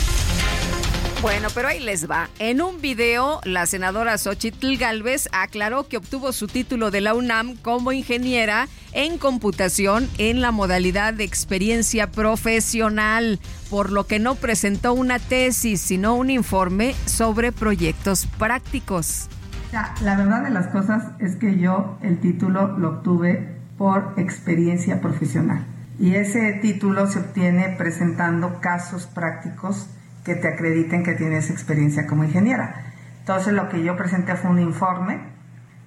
Bueno, 1.22 1.50
pero 1.54 1.68
ahí 1.68 1.80
les 1.80 2.10
va. 2.10 2.30
En 2.40 2.64
un 2.64 2.82
video, 2.82 3.42
la 3.44 3.68
senadora 3.68 4.18
Xochitl 4.18 4.76
Galvez 4.78 5.30
aclaró 5.32 5.88
que 5.88 5.98
obtuvo 5.98 6.32
su 6.32 6.48
título 6.48 6.90
de 6.90 7.00
la 7.00 7.14
UNAM 7.14 7.58
como 7.58 7.92
ingeniera 7.92 8.68
en 8.92 9.20
computación 9.20 10.10
en 10.18 10.42
la 10.42 10.50
modalidad 10.52 11.14
de 11.14 11.24
experiencia 11.24 12.08
profesional, 12.10 13.40
por 13.70 13.92
lo 13.92 14.08
que 14.08 14.18
no 14.18 14.34
presentó 14.34 14.96
una 14.96 15.20
tesis, 15.20 15.80
sino 15.80 16.16
un 16.16 16.32
informe 16.32 16.96
sobre 17.06 17.52
proyectos 17.52 18.26
prácticos. 18.40 19.30
la 19.72 20.18
verdad 20.18 20.42
de 20.42 20.50
las 20.50 20.70
cosas 20.70 21.04
es 21.20 21.36
que 21.36 21.60
yo 21.60 22.00
el 22.02 22.20
título 22.20 22.80
lo 22.80 22.90
obtuve 22.90 23.58
por 23.78 24.16
experiencia 24.18 25.02
profesional. 25.02 25.68
Y 26.00 26.16
ese 26.16 26.54
título 26.64 27.06
se 27.06 27.20
obtiene 27.20 27.76
presentando 27.78 28.60
casos 28.60 29.06
prácticos 29.06 29.86
que 30.24 30.36
te 30.36 30.48
acrediten 30.48 31.04
que 31.04 31.14
tienes 31.14 31.50
experiencia 31.50 32.06
como 32.08 32.24
ingeniera. 32.24 32.92
Entonces 33.20 33.54
lo 33.54 33.70
que 33.70 33.84
yo 33.84 33.96
presenté 33.98 34.36
fue 34.36 34.52
un 34.52 34.60
informe 34.60 35.20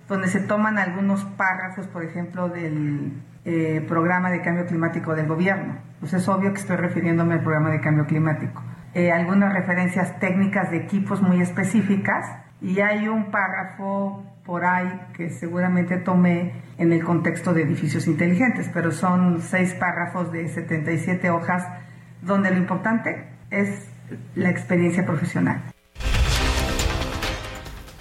donde 0.09 0.29
se 0.29 0.41
toman 0.41 0.79
algunos 0.79 1.25
párrafos, 1.25 1.87
por 1.87 2.05
ejemplo, 2.05 2.49
del 2.49 3.13
eh, 3.45 3.85
programa 3.89 4.31
de 4.31 4.43
cambio 4.43 4.67
climático 4.67 5.15
del 5.15 5.27
gobierno. 5.27 5.77
Pues 6.01 6.13
es 6.15 6.29
obvio 6.29 6.53
que 6.53 6.61
estoy 6.61 6.77
refiriéndome 6.77 7.35
al 7.35 7.41
programa 7.43 7.71
de 7.71 7.81
cambio 7.81 8.07
climático. 8.07 8.63
Eh, 8.93 9.11
algunas 9.11 9.53
referencias 9.53 10.19
técnicas 10.21 10.71
de 10.71 10.79
equipos 10.79 11.21
muy 11.21 11.41
específicas 11.41 12.27
y 12.61 12.81
hay 12.81 13.09
un 13.09 13.31
párrafo 13.31 14.25
por 14.45 14.65
ahí 14.65 15.01
que 15.15 15.31
seguramente 15.31 15.97
tomé 15.97 16.53
en 16.77 16.93
el 16.93 17.03
contexto 17.03 17.55
de 17.55 17.63
edificios 17.63 18.07
inteligentes, 18.07 18.71
pero 18.73 18.93
son 18.93 19.41
seis 19.41 19.75
párrafos 19.75 20.31
de 20.31 20.49
77 20.49 21.31
hojas 21.31 21.67
donde 22.23 22.51
lo 22.51 22.59
importante 22.59 23.27
es 23.51 23.94
la 24.35 24.51
experiencia 24.51 25.05
profesional. 25.05 25.63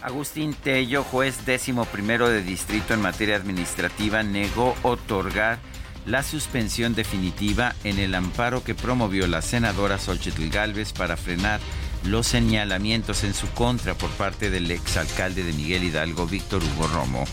Agustín 0.01 0.53
Tello, 0.53 1.03
juez 1.03 1.45
décimo 1.45 1.86
primero 1.86 2.27
de 2.27 2.43
distrito 2.43 2.93
en 2.93 3.01
materia 3.01 3.38
administrativa, 3.38 4.22
negó 4.22 4.75
otorgar 4.83 5.60
la 6.05 6.24
suspensión 6.24 6.93
definitiva 6.93 7.74
en 7.86 8.00
el 8.00 8.13
amparo 8.13 8.63
que 8.63 8.75
promovió 8.75 9.27
la 9.27 9.41
senadora 9.41 9.98
Xochitl 9.98 10.50
Gálvez 10.50 10.91
para 10.91 11.15
frenar 11.15 11.62
los 12.05 12.27
señalamientos 12.27 13.24
en 13.24 13.33
su 13.33 13.50
contra 13.51 13.93
por 13.93 14.10
parte 14.12 14.50
del 14.50 14.69
exalcalde 14.72 15.43
de 15.43 15.53
Miguel 15.53 15.83
Hidalgo, 15.83 16.25
Víctor 16.27 16.62
Hugo 16.63 16.88
Romo. 16.88 17.25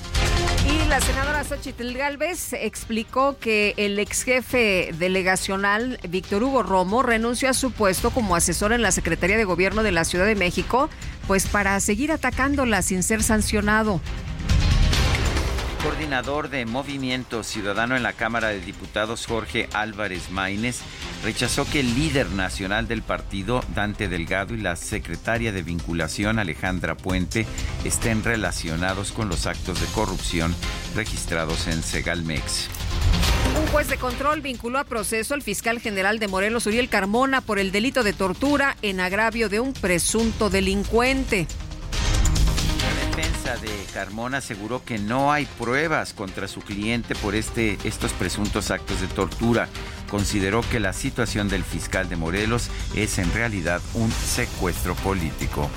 Y 0.66 0.88
la 0.88 1.00
senadora 1.00 1.44
Xochitl 1.44 1.92
Galvez 1.92 2.52
explicó 2.52 3.38
que 3.38 3.74
el 3.76 3.98
ex 3.98 4.22
jefe 4.22 4.90
delegacional 4.98 5.98
Víctor 6.08 6.42
Hugo 6.42 6.62
Romo 6.62 7.02
renunció 7.02 7.48
a 7.48 7.54
su 7.54 7.72
puesto 7.72 8.10
como 8.10 8.36
asesor 8.36 8.72
en 8.72 8.82
la 8.82 8.92
Secretaría 8.92 9.36
de 9.36 9.44
Gobierno 9.44 9.82
de 9.82 9.92
la 9.92 10.04
Ciudad 10.04 10.26
de 10.26 10.34
México, 10.34 10.90
pues 11.26 11.46
para 11.46 11.78
seguir 11.80 12.12
atacándola 12.12 12.82
sin 12.82 13.02
ser 13.02 13.22
sancionado 13.22 14.00
coordinador 15.82 16.50
de 16.50 16.66
Movimiento 16.66 17.42
Ciudadano 17.42 17.96
en 17.96 18.02
la 18.02 18.12
Cámara 18.12 18.48
de 18.48 18.60
Diputados, 18.60 19.26
Jorge 19.26 19.68
Álvarez 19.72 20.30
Maínez, 20.30 20.80
rechazó 21.24 21.64
que 21.64 21.80
el 21.80 21.94
líder 21.94 22.30
nacional 22.30 22.86
del 22.86 23.02
partido, 23.02 23.64
Dante 23.74 24.08
Delgado, 24.08 24.54
y 24.54 24.58
la 24.58 24.76
secretaria 24.76 25.52
de 25.52 25.62
vinculación, 25.62 26.38
Alejandra 26.38 26.96
Puente, 26.96 27.46
estén 27.84 28.22
relacionados 28.24 29.12
con 29.12 29.28
los 29.28 29.46
actos 29.46 29.80
de 29.80 29.86
corrupción 29.88 30.54
registrados 30.94 31.66
en 31.66 31.82
Segalmex. 31.82 32.68
Un 33.58 33.66
juez 33.68 33.88
de 33.88 33.96
control 33.96 34.40
vinculó 34.42 34.78
a 34.78 34.84
proceso 34.84 35.34
al 35.34 35.42
fiscal 35.42 35.80
general 35.80 36.18
de 36.18 36.28
Morelos, 36.28 36.66
Uriel 36.66 36.88
Carmona, 36.88 37.40
por 37.40 37.58
el 37.58 37.72
delito 37.72 38.02
de 38.02 38.12
tortura 38.12 38.76
en 38.82 39.00
agravio 39.00 39.48
de 39.48 39.60
un 39.60 39.72
presunto 39.72 40.50
delincuente 40.50 41.46
defensa 43.20 43.56
de 43.56 43.70
Carmona 43.92 44.38
aseguró 44.38 44.82
que 44.82 44.98
no 44.98 45.30
hay 45.30 45.44
pruebas 45.58 46.14
contra 46.14 46.48
su 46.48 46.60
cliente 46.60 47.14
por 47.14 47.34
este, 47.34 47.76
estos 47.84 48.12
presuntos 48.12 48.70
actos 48.70 49.00
de 49.00 49.08
tortura. 49.08 49.68
Consideró 50.10 50.62
que 50.62 50.80
la 50.80 50.94
situación 50.94 51.48
del 51.48 51.62
fiscal 51.62 52.08
de 52.08 52.16
Morelos 52.16 52.70
es 52.94 53.18
en 53.18 53.30
realidad 53.34 53.82
un 53.92 54.10
secuestro 54.10 54.94
político. 54.94 55.68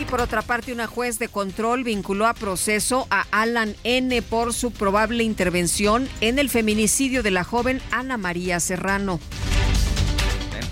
Y 0.00 0.06
por 0.06 0.22
otra 0.22 0.40
parte, 0.40 0.72
una 0.72 0.86
juez 0.86 1.18
de 1.18 1.28
control 1.28 1.84
vinculó 1.84 2.26
a 2.26 2.32
proceso 2.32 3.06
a 3.10 3.26
Alan 3.30 3.76
N 3.84 4.22
por 4.22 4.54
su 4.54 4.70
probable 4.70 5.24
intervención 5.24 6.08
en 6.22 6.38
el 6.38 6.48
feminicidio 6.48 7.22
de 7.22 7.32
la 7.32 7.44
joven 7.44 7.82
Ana 7.90 8.16
María 8.16 8.60
Serrano 8.60 9.20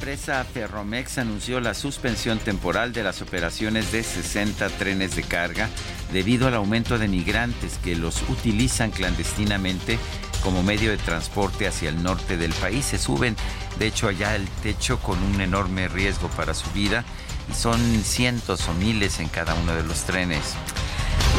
empresa 0.02 0.42
Ferromex 0.42 1.18
anunció 1.18 1.60
la 1.60 1.74
suspensión 1.74 2.40
temporal 2.40 2.92
de 2.92 3.04
las 3.04 3.22
operaciones 3.22 3.92
de 3.92 4.02
60 4.02 4.68
trenes 4.70 5.14
de 5.14 5.22
carga 5.22 5.70
debido 6.12 6.48
al 6.48 6.54
aumento 6.54 6.98
de 6.98 7.06
migrantes 7.06 7.78
que 7.78 7.94
los 7.94 8.20
utilizan 8.28 8.90
clandestinamente 8.90 10.00
como 10.42 10.64
medio 10.64 10.90
de 10.90 10.96
transporte 10.96 11.68
hacia 11.68 11.88
el 11.88 12.02
norte 12.02 12.36
del 12.36 12.52
país. 12.54 12.84
Se 12.84 12.98
suben, 12.98 13.36
de 13.78 13.86
hecho, 13.86 14.08
allá 14.08 14.34
el 14.34 14.48
techo 14.64 14.98
con 14.98 15.22
un 15.22 15.40
enorme 15.40 15.86
riesgo 15.86 16.26
para 16.30 16.52
su 16.52 16.68
vida 16.72 17.04
y 17.48 17.54
son 17.54 17.78
cientos 18.02 18.68
o 18.68 18.74
miles 18.74 19.20
en 19.20 19.28
cada 19.28 19.54
uno 19.54 19.72
de 19.72 19.84
los 19.84 20.02
trenes. 20.02 20.56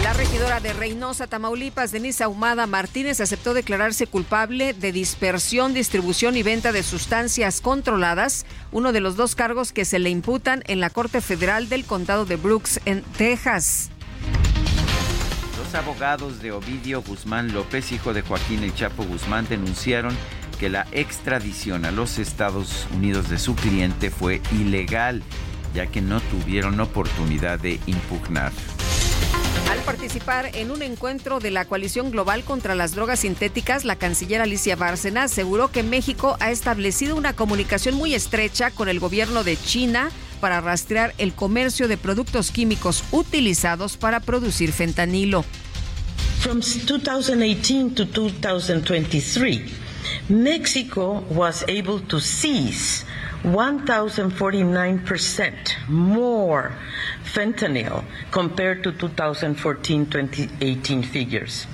La 0.01 0.11
regidora 0.11 0.59
de 0.59 0.73
Reynosa, 0.73 1.27
Tamaulipas, 1.27 1.91
Denise 1.91 2.23
Ahumada 2.23 2.65
Martínez, 2.65 3.21
aceptó 3.21 3.53
declararse 3.53 4.07
culpable 4.07 4.73
de 4.73 4.91
dispersión, 4.91 5.73
distribución 5.73 6.35
y 6.35 6.43
venta 6.43 6.71
de 6.71 6.83
sustancias 6.83 7.61
controladas, 7.61 8.45
uno 8.71 8.91
de 8.91 8.99
los 8.99 9.15
dos 9.15 9.35
cargos 9.35 9.71
que 9.71 9.85
se 9.85 9.99
le 9.99 10.09
imputan 10.09 10.63
en 10.67 10.79
la 10.79 10.89
Corte 10.89 11.21
Federal 11.21 11.69
del 11.69 11.85
Condado 11.85 12.25
de 12.25 12.35
Brooks, 12.37 12.81
en 12.85 13.03
Texas. 13.17 13.91
Los 15.57 15.75
abogados 15.75 16.41
de 16.41 16.51
Ovidio 16.51 17.01
Guzmán 17.01 17.53
López, 17.53 17.91
hijo 17.91 18.13
de 18.13 18.23
Joaquín 18.23 18.63
El 18.63 18.75
Chapo 18.75 19.03
Guzmán, 19.03 19.47
denunciaron 19.47 20.17
que 20.59 20.69
la 20.69 20.87
extradición 20.91 21.85
a 21.85 21.91
los 21.91 22.19
Estados 22.19 22.87
Unidos 22.93 23.29
de 23.29 23.37
su 23.37 23.55
cliente 23.55 24.09
fue 24.09 24.41
ilegal, 24.51 25.23
ya 25.73 25.87
que 25.87 26.01
no 26.01 26.19
tuvieron 26.19 26.79
oportunidad 26.79 27.59
de 27.59 27.79
impugnar. 27.85 28.51
Al 29.69 29.79
participar 29.79 30.51
en 30.53 30.71
un 30.71 30.81
encuentro 30.81 31.39
de 31.39 31.49
la 31.49 31.65
Coalición 31.65 32.11
Global 32.11 32.43
contra 32.43 32.75
las 32.75 32.93
Drogas 32.93 33.21
Sintéticas, 33.21 33.85
la 33.85 33.95
canciller 33.95 34.41
Alicia 34.41 34.75
Bárcena 34.75 35.23
aseguró 35.23 35.71
que 35.71 35.83
México 35.83 36.37
ha 36.39 36.51
establecido 36.51 37.15
una 37.15 37.33
comunicación 37.33 37.95
muy 37.95 38.13
estrecha 38.13 38.71
con 38.71 38.89
el 38.89 38.99
gobierno 38.99 39.43
de 39.43 39.57
China 39.57 40.11
para 40.41 40.61
rastrear 40.61 41.13
el 41.17 41.33
comercio 41.33 41.87
de 41.87 41.97
productos 41.97 42.51
químicos 42.51 43.03
utilizados 43.11 43.97
para 43.97 44.19
producir 44.19 44.73
fentanilo. 44.73 45.45
From 46.41 46.59
2018 46.59 47.95
to 47.95 48.05
2023, 48.05 49.71
Mexico 50.27 51.23
was 51.29 51.63
able 51.69 52.01
to 52.01 52.19
seize 52.19 53.05
1,049% 53.43 55.89
more 55.89 56.73
fentanyl 57.23 58.03
compared 58.31 58.83
to 58.83 58.91
2014-2018 58.93 61.05
figures. 61.05 61.67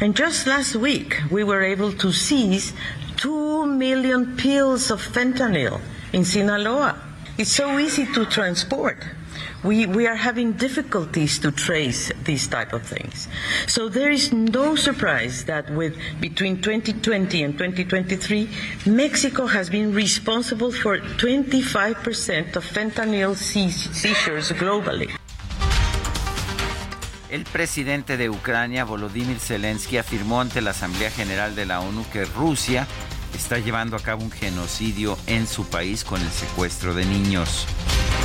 And 0.00 0.16
just 0.16 0.46
last 0.46 0.76
week, 0.76 1.20
we 1.30 1.44
were 1.44 1.62
able 1.62 1.92
to 1.92 2.12
seize 2.12 2.72
2 3.18 3.66
million 3.66 4.36
pills 4.36 4.90
of 4.90 5.00
fentanyl 5.00 5.80
in 6.12 6.24
Sinaloa. 6.24 7.00
It's 7.36 7.52
so 7.52 7.78
easy 7.78 8.06
to 8.06 8.24
transport. 8.26 9.04
We, 9.62 9.84
we 9.86 10.06
are 10.06 10.16
having 10.16 10.52
difficulties 10.52 11.38
to 11.40 11.50
trace 11.52 12.10
these 12.24 12.48
type 12.48 12.72
of 12.72 12.82
things. 12.82 13.28
So 13.66 13.90
there 13.90 14.10
is 14.10 14.32
no 14.32 14.74
surprise 14.74 15.44
that 15.44 15.70
with 15.70 15.96
between 16.20 16.62
2020 16.62 17.42
and 17.42 17.52
2023, 17.58 18.48
Mexico 18.86 19.46
has 19.46 19.68
been 19.68 19.94
responsible 19.94 20.72
for 20.72 20.98
25% 20.98 22.56
of 22.56 22.64
fentanyl 22.64 23.36
seizures 23.36 24.52
globally. 24.52 25.10
El 27.30 27.44
presidente 27.44 28.16
de 28.16 28.28
Ucrania, 28.28 28.84
Volodymyr 28.84 29.38
Zelensky, 29.38 29.98
afirmó 29.98 30.40
ante 30.40 30.60
la 30.62 30.70
Asamblea 30.70 31.10
General 31.10 31.54
de 31.54 31.66
la 31.66 31.80
ONU 31.80 32.04
que 32.10 32.24
Rusia 32.24 32.86
está 33.34 33.58
llevando 33.58 33.94
a 33.96 34.00
cabo 34.00 34.24
un 34.24 34.30
genocidio 34.30 35.16
en 35.26 35.46
su 35.46 35.64
país 35.66 36.02
con 36.02 36.20
el 36.20 36.30
secuestro 36.30 36.94
de 36.94 37.04
niños. 37.04 37.66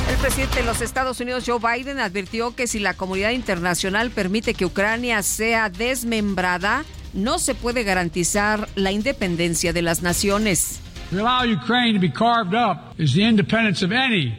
El 0.08 0.16
presidente 0.18 0.60
de 0.60 0.64
los 0.64 0.80
Estados 0.80 1.20
Unidos, 1.20 1.44
Joe 1.46 1.58
Biden, 1.58 1.98
advirtió 1.98 2.54
que 2.54 2.66
si 2.66 2.78
la 2.78 2.94
comunidad 2.94 3.30
internacional 3.30 4.10
permite 4.10 4.54
que 4.54 4.64
Ucrania 4.64 5.22
sea 5.22 5.68
desmembrada, 5.68 6.84
no 7.12 7.38
se 7.38 7.54
puede 7.54 7.82
garantizar 7.82 8.68
la 8.76 8.92
independencia 8.92 9.72
de 9.72 9.82
las 9.82 10.02
naciones. 10.02 10.80
Allow 11.12 11.44
Ukraine 11.44 11.94
to 11.94 12.00
be 12.00 12.10
carved 12.10 12.54
up. 12.54 12.94
Is 12.98 13.14
the 13.14 13.22
independence 13.22 13.84
of 13.84 13.92
any 13.92 14.38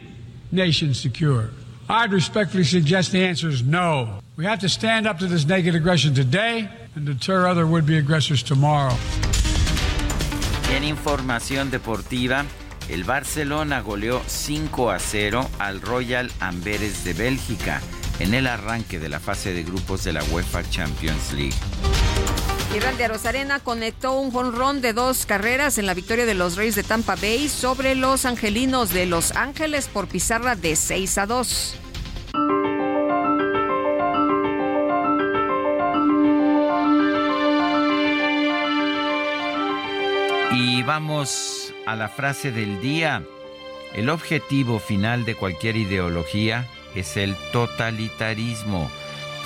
nation 0.50 0.94
secure? 0.94 1.50
I'd 1.88 2.12
respectfully 2.12 2.64
suggest 2.64 3.12
the 3.12 3.24
answer 3.24 3.48
is 3.48 3.62
no. 3.62 4.20
We 4.36 4.46
have 4.46 4.60
to 4.60 4.68
stand 4.68 5.06
up 5.06 5.18
to 5.18 5.26
this 5.26 5.46
naked 5.46 5.74
aggression 5.74 6.14
today 6.14 6.68
and 6.94 7.06
deter 7.06 7.46
other 7.46 7.66
would-be 7.66 7.98
aggressors 7.98 8.42
tomorrow. 8.42 8.94
En 10.74 10.84
información 10.84 11.70
deportiva, 11.70 12.44
el 12.88 13.04
Barcelona 13.04 13.80
goleó 13.80 14.22
5 14.26 14.90
a 14.90 14.98
0 14.98 15.48
al 15.58 15.80
Royal 15.80 16.30
Amberes 16.40 17.04
de 17.04 17.12
Bélgica 17.12 17.80
en 18.18 18.34
el 18.34 18.46
arranque 18.46 18.98
de 18.98 19.08
la 19.08 19.20
fase 19.20 19.52
de 19.52 19.62
grupos 19.62 20.04
de 20.04 20.12
la 20.12 20.24
UEFA 20.24 20.68
Champions 20.68 21.32
League. 21.32 21.54
Irán 22.76 22.96
de 22.98 23.04
Arozarena 23.04 23.60
conectó 23.60 24.12
un 24.12 24.30
jonrón 24.30 24.80
de 24.80 24.92
dos 24.92 25.24
carreras 25.24 25.78
en 25.78 25.86
la 25.86 25.94
victoria 25.94 26.26
de 26.26 26.34
los 26.34 26.56
Reyes 26.56 26.74
de 26.74 26.82
Tampa 26.82 27.16
Bay 27.16 27.48
sobre 27.48 27.94
los 27.94 28.24
Angelinos 28.24 28.92
de 28.92 29.06
Los 29.06 29.32
Ángeles 29.36 29.88
por 29.88 30.06
pizarra 30.06 30.54
de 30.54 30.76
6 30.76 31.18
a 31.18 31.26
2. 31.26 31.74
Y 40.52 40.82
vamos 40.82 41.57
a 41.88 41.96
la 41.96 42.08
frase 42.08 42.52
del 42.52 42.82
día. 42.82 43.22
El 43.94 44.10
objetivo 44.10 44.78
final 44.78 45.24
de 45.24 45.34
cualquier 45.34 45.76
ideología 45.76 46.68
es 46.94 47.16
el 47.16 47.34
totalitarismo. 47.50 48.90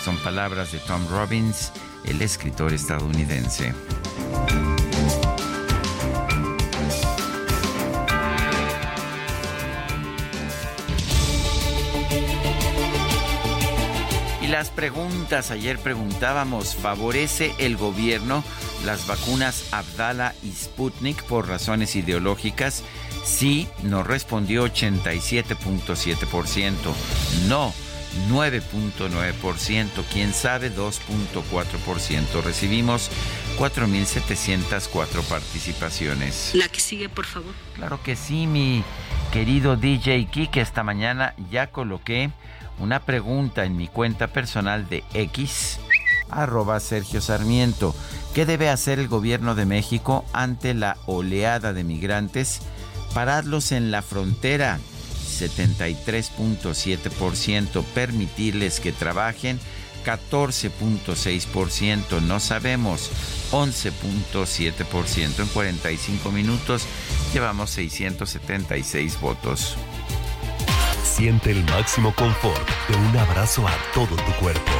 Son 0.04 0.16
palabras 0.18 0.72
de 0.72 0.78
Tom 0.80 1.06
Robbins, 1.08 1.72
el 2.04 2.20
escritor 2.20 2.72
estadounidense. 2.72 3.72
Las 14.52 14.68
preguntas, 14.68 15.50
ayer 15.50 15.78
preguntábamos, 15.78 16.76
¿favorece 16.76 17.54
el 17.58 17.78
gobierno 17.78 18.44
las 18.84 19.06
vacunas 19.06 19.72
Abdala 19.72 20.34
y 20.42 20.52
Sputnik 20.52 21.22
por 21.22 21.48
razones 21.48 21.96
ideológicas? 21.96 22.84
Sí, 23.24 23.66
nos 23.82 24.06
respondió 24.06 24.66
87.7%. 24.66 26.74
No, 27.48 27.72
9.9%. 28.28 29.88
Quién 30.12 30.34
sabe, 30.34 30.70
2.4%. 30.70 32.42
Recibimos 32.44 33.10
4.704 33.58 35.22
participaciones. 35.30 36.50
La 36.52 36.68
que 36.68 36.80
sigue, 36.80 37.08
por 37.08 37.24
favor. 37.24 37.54
Claro 37.74 38.02
que 38.02 38.16
sí, 38.16 38.46
mi 38.46 38.84
querido 39.32 39.76
DJ 39.76 40.26
Kike. 40.26 40.60
Esta 40.60 40.82
mañana 40.82 41.34
ya 41.50 41.68
coloqué 41.68 42.30
una 42.82 43.00
pregunta 43.00 43.64
en 43.64 43.76
mi 43.76 43.86
cuenta 43.86 44.26
personal 44.26 44.88
de 44.88 45.04
X, 45.14 45.78
arroba 46.28 46.80
Sergio 46.80 47.20
Sarmiento. 47.20 47.94
¿Qué 48.34 48.44
debe 48.44 48.68
hacer 48.68 48.98
el 48.98 49.06
gobierno 49.06 49.54
de 49.54 49.66
México 49.66 50.24
ante 50.32 50.74
la 50.74 50.96
oleada 51.06 51.72
de 51.72 51.84
migrantes? 51.84 52.58
Paradlos 53.14 53.70
en 53.70 53.92
la 53.92 54.02
frontera, 54.02 54.80
73.7%. 55.38 57.84
Permitirles 57.94 58.80
que 58.80 58.90
trabajen, 58.90 59.60
14.6%. 60.04 62.20
No 62.20 62.40
sabemos, 62.40 63.12
11.7%. 63.52 65.40
En 65.40 65.46
45 65.46 66.32
minutos 66.32 66.82
llevamos 67.32 67.70
676 67.70 69.20
votos. 69.20 69.76
Siente 71.02 71.50
el 71.50 71.64
máximo 71.64 72.14
confort 72.14 72.68
de 72.88 72.96
un 72.96 73.16
abrazo 73.16 73.66
a 73.66 73.72
todo 73.94 74.16
tu 74.16 74.32
cuerpo. 74.40 74.72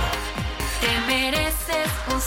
Te 0.80 1.00
mereces 1.06 1.90
un 2.12 2.20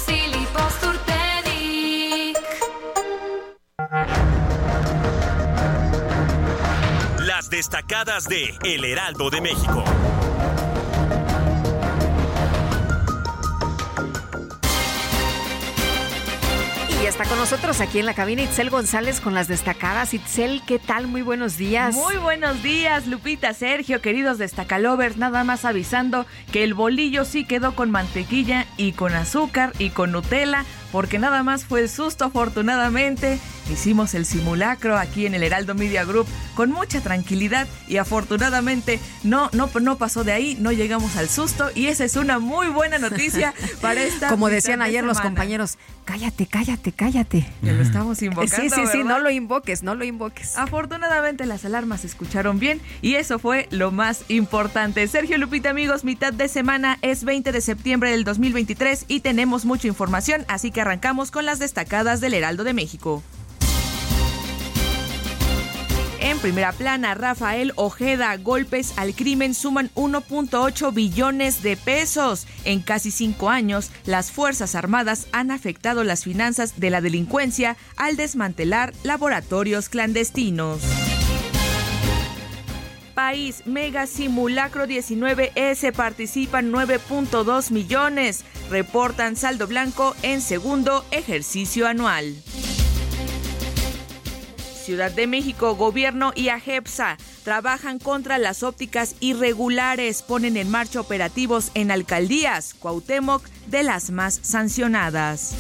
Las 7.20 7.50
destacadas 7.50 8.28
de 8.28 8.54
El 8.64 8.86
Heraldo 8.86 9.30
de 9.30 9.42
México. 9.42 9.84
Y 17.06 17.08
está 17.08 17.24
con 17.26 17.38
nosotros 17.38 17.82
aquí 17.82 18.00
en 18.00 18.08
la 18.08 18.16
cabina 18.16 18.42
Itzel 18.42 18.72
González 18.72 19.22
con 19.22 19.36
las 19.36 19.48
destacadas. 19.48 20.16
Itzel, 20.16 20.64
¿qué 20.66 20.80
tal? 20.80 21.06
Muy 21.06 21.22
buenos 21.22 21.56
días. 21.56 21.94
Muy 21.94 22.16
buenos 22.16 22.64
días, 22.64 23.06
Lupita, 23.06 23.54
Sergio, 23.54 24.02
queridos 24.02 24.40
destacalovers. 24.40 25.16
Nada 25.16 25.44
más 25.44 25.66
avisando 25.66 26.26
que 26.52 26.64
el 26.64 26.74
bolillo 26.74 27.24
sí 27.24 27.46
quedó 27.46 27.76
con 27.76 27.92
mantequilla 27.92 28.66
y 28.76 28.94
con 28.94 29.14
azúcar 29.14 29.72
y 29.78 29.92
con 29.92 30.14
Nutella 30.14 30.66
porque 30.96 31.20
nada 31.20 31.44
más 31.44 31.66
fue 31.66 31.82
el 31.82 31.90
susto 31.90 32.24
afortunadamente. 32.24 33.38
Hicimos 33.70 34.14
el 34.14 34.26
simulacro 34.26 34.98
aquí 34.98 35.26
en 35.26 35.34
el 35.34 35.44
Heraldo 35.44 35.76
Media 35.76 36.06
Group 36.06 36.26
con 36.54 36.72
mucha 36.72 37.02
tranquilidad 37.02 37.68
y 37.90 37.98
afortunadamente 37.98 39.02
no, 39.24 39.50
no, 39.52 39.70
no 39.82 39.98
pasó 39.98 40.24
de 40.24 40.32
ahí, 40.32 40.56
no 40.58 40.72
llegamos 40.72 41.18
al 41.18 41.28
susto 41.28 41.70
y 41.76 41.88
esa 41.88 42.06
es 42.06 42.16
una 42.16 42.40
muy 42.40 42.68
buena 42.68 42.98
noticia 42.98 43.54
para 43.82 44.04
esta. 44.04 44.30
Como 44.30 44.48
decían 44.48 44.82
ayer 44.82 45.04
los 45.04 45.20
compañeros, 45.20 45.78
cállate, 46.06 46.46
cállate, 46.46 46.94
cállate. 46.94 47.46
Que 47.62 47.74
lo 47.74 47.82
estamos 47.82 48.22
invocando. 48.22 48.56
Sí, 48.56 48.70
sí, 48.70 48.88
sí, 48.90 49.04
no 49.04 49.20
lo 49.20 49.30
invoques, 49.30 49.84
no 49.84 49.96
lo 49.96 50.06
invoques. 50.06 50.58
Afortunadamente 50.58 51.46
las 51.46 51.66
alarmas 51.66 52.02
se 52.02 52.08
escucharon 52.08 52.58
bien 52.58 52.80
y 53.02 53.16
eso 53.16 53.38
fue 53.38 53.68
lo 53.70 53.92
más 53.92 54.24
importante. 54.30 55.06
Sergio 55.10 55.38
Lupita, 55.38 55.72
amigos, 55.72 56.06
mitad 56.06 56.32
de 56.32 56.48
semana 56.48 57.00
es 57.02 57.26
20 57.26 57.52
de 57.52 57.60
septiembre 57.60 58.12
del 58.12 58.24
2023 58.24 59.06
y 59.10 59.20
tenemos 59.20 59.66
mucha 59.66 59.90
información, 59.90 60.46
así 60.48 60.72
que 60.72 60.85
arrancamos 60.86 61.32
con 61.32 61.46
las 61.46 61.58
destacadas 61.58 62.22
del 62.22 62.36
Heraldo 62.36 62.64
de 62.64 62.74
México. 62.74 63.24
En 66.20 66.40
primera 66.40 66.72
plana, 66.72 67.14
Rafael 67.14 67.72
Ojeda, 67.76 68.36
golpes 68.38 68.94
al 68.98 69.14
crimen 69.14 69.54
suman 69.54 69.90
1.8 69.96 70.94
billones 70.94 71.62
de 71.62 71.78
pesos. 71.78 72.48
En 72.64 72.82
casi 72.82 73.12
cinco 73.12 73.50
años, 73.50 73.92
las 74.06 74.32
Fuerzas 74.32 74.76
Armadas 74.76 75.28
han 75.32 75.52
afectado 75.52 76.04
las 76.04 76.24
finanzas 76.24 76.80
de 76.80 76.90
la 76.90 77.02
delincuencia 77.02 77.78
al 77.96 78.16
desmantelar 78.16 78.94
laboratorios 79.04 79.90
clandestinos. 79.90 80.82
País 83.16 83.66
Mega 83.66 84.06
Simulacro 84.06 84.86
19S 84.86 85.94
participan 85.94 86.72
9.2 86.72 87.72
millones. 87.72 88.44
Reportan 88.70 89.36
saldo 89.38 89.68
blanco 89.68 90.16
en 90.22 90.42
segundo 90.42 91.06
ejercicio 91.12 91.88
anual. 91.88 92.36
Ciudad 94.84 95.12
de 95.12 95.26
México, 95.26 95.76
Gobierno 95.76 96.32
y 96.36 96.50
AGEPSA 96.50 97.18
trabajan 97.44 97.98
contra 97.98 98.38
las 98.38 98.62
ópticas 98.62 99.16
irregulares, 99.20 100.22
ponen 100.22 100.58
en 100.58 100.70
marcha 100.70 101.00
operativos 101.00 101.72
en 101.74 101.90
alcaldías, 101.90 102.76
Cuauhtémoc 102.76 103.44
de 103.66 103.82
las 103.82 104.12
más 104.12 104.40
sancionadas. 104.44 105.56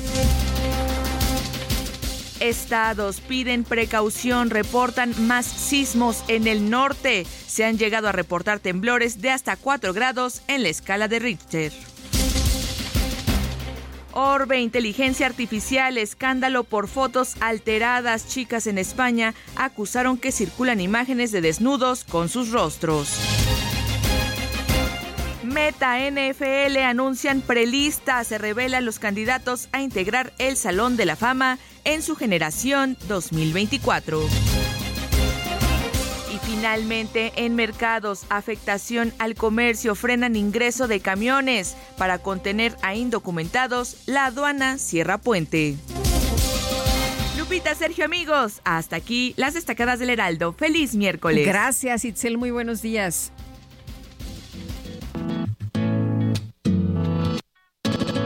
Estados 2.49 3.21
piden 3.21 3.63
precaución, 3.63 4.51
reportan 4.51 5.13
más 5.27 5.45
sismos 5.45 6.23
en 6.27 6.47
el 6.47 6.69
norte. 6.69 7.25
Se 7.47 7.65
han 7.65 7.77
llegado 7.77 8.07
a 8.07 8.11
reportar 8.11 8.59
temblores 8.59 9.19
de 9.21 9.31
hasta 9.31 9.55
4 9.55 9.93
grados 9.93 10.41
en 10.47 10.61
la 10.61 10.69
escala 10.69 11.07
de 11.07 11.19
Richter. 11.19 11.73
Orbe, 14.11 14.61
inteligencia 14.61 15.25
artificial, 15.25 15.97
escándalo 15.97 16.63
por 16.63 16.87
fotos 16.87 17.35
alteradas. 17.41 18.27
Chicas 18.27 18.67
en 18.67 18.77
España 18.77 19.33
acusaron 19.55 20.17
que 20.17 20.31
circulan 20.31 20.79
imágenes 20.79 21.31
de 21.31 21.41
desnudos 21.41 22.03
con 22.03 22.29
sus 22.29 22.51
rostros. 22.51 23.09
Meta 25.43 25.97
NFL 25.99 26.77
anuncian 26.77 27.41
prelista, 27.41 28.23
se 28.23 28.37
revelan 28.37 28.85
los 28.85 28.99
candidatos 28.99 29.67
a 29.71 29.81
integrar 29.81 30.33
el 30.37 30.57
Salón 30.57 30.95
de 30.95 31.05
la 31.05 31.15
Fama 31.15 31.59
en 31.85 32.01
su 32.01 32.15
generación 32.15 32.97
2024. 33.07 34.21
Finalmente, 36.65 37.31
en 37.35 37.53
mercados, 37.53 38.25
afectación 38.29 39.13
al 39.19 39.35
comercio, 39.35 39.93
frenan 39.93 40.35
ingreso 40.35 40.87
de 40.87 40.99
camiones. 40.99 41.75
Para 41.97 42.17
contener 42.17 42.75
a 42.81 42.95
indocumentados, 42.95 43.97
la 44.07 44.25
aduana 44.25 44.77
cierra 44.77 45.19
puente. 45.19 45.75
Lupita, 47.37 47.75
Sergio, 47.75 48.05
amigos, 48.05 48.61
hasta 48.63 48.95
aquí 48.95 49.33
las 49.37 49.53
destacadas 49.53 49.99
del 49.99 50.09
Heraldo. 50.09 50.53
Feliz 50.53 50.95
miércoles. 50.95 51.45
Gracias, 51.45 52.03
Itzel, 52.05 52.37
muy 52.37 52.51
buenos 52.51 52.81
días. 52.81 53.31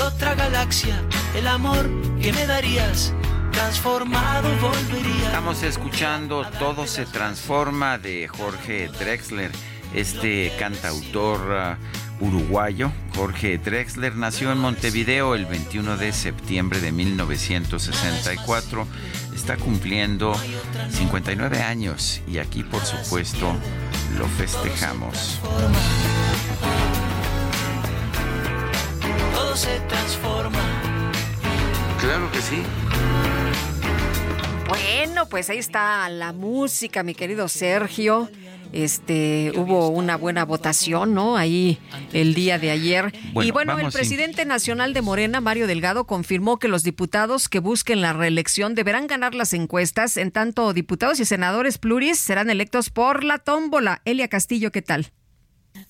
otra 0.00 0.34
galaxia, 0.34 1.00
el 1.34 1.46
amor 1.46 1.88
que 2.20 2.32
me 2.32 2.46
darías 2.46 3.12
transformado 3.52 4.48
volvería. 4.60 5.26
Estamos 5.26 5.62
escuchando 5.62 6.44
Todo 6.58 6.86
se 6.86 7.06
transforma 7.06 7.98
de 7.98 8.26
Jorge 8.28 8.88
Drexler, 8.88 9.52
este 9.94 10.52
cantautor 10.58 11.78
uh, 12.20 12.24
uruguayo. 12.24 12.90
Jorge 13.14 13.58
Drexler 13.58 14.16
nació 14.16 14.50
en 14.52 14.58
Montevideo 14.58 15.34
el 15.34 15.46
21 15.46 15.96
de 15.96 16.12
septiembre 16.12 16.80
de 16.80 16.90
1964. 16.90 18.86
Está 19.34 19.56
cumpliendo 19.56 20.34
59 20.90 21.62
años 21.62 22.20
y 22.26 22.38
aquí 22.38 22.64
por 22.64 22.84
supuesto 22.84 23.54
lo 24.18 24.26
festejamos. 24.26 25.40
Todo 29.54 29.62
se 29.62 29.78
transforma. 29.88 31.12
Claro 32.00 32.28
que 32.32 32.40
sí. 32.40 32.60
Bueno, 34.66 35.28
pues 35.28 35.48
ahí 35.48 35.58
está 35.58 36.08
la 36.08 36.32
música, 36.32 37.04
mi 37.04 37.14
querido 37.14 37.46
Sergio. 37.46 38.28
Este, 38.72 39.52
hubo 39.54 39.90
una 39.90 40.16
buena 40.16 40.44
votación, 40.44 41.14
¿no? 41.14 41.36
Ahí 41.36 41.78
el 42.12 42.34
día 42.34 42.58
de 42.58 42.72
ayer. 42.72 43.14
y 43.40 43.52
bueno, 43.52 43.78
el 43.78 43.92
presidente 43.92 44.44
nacional 44.44 44.92
de 44.92 45.02
Morena, 45.02 45.40
Mario 45.40 45.68
Delgado, 45.68 46.04
confirmó 46.04 46.58
que 46.58 46.66
los 46.66 46.82
diputados 46.82 47.48
que 47.48 47.60
busquen 47.60 48.00
la 48.00 48.12
reelección 48.12 48.74
deberán 48.74 49.06
ganar 49.06 49.36
las 49.36 49.52
encuestas, 49.52 50.16
en 50.16 50.32
tanto 50.32 50.72
diputados 50.72 51.20
y 51.20 51.24
senadores 51.24 51.78
pluris 51.78 52.18
serán 52.18 52.50
electos 52.50 52.90
por 52.90 53.22
la 53.22 53.38
tómbola. 53.38 54.02
Elia 54.04 54.26
Castillo, 54.26 54.72
¿qué 54.72 54.82
tal? 54.82 55.12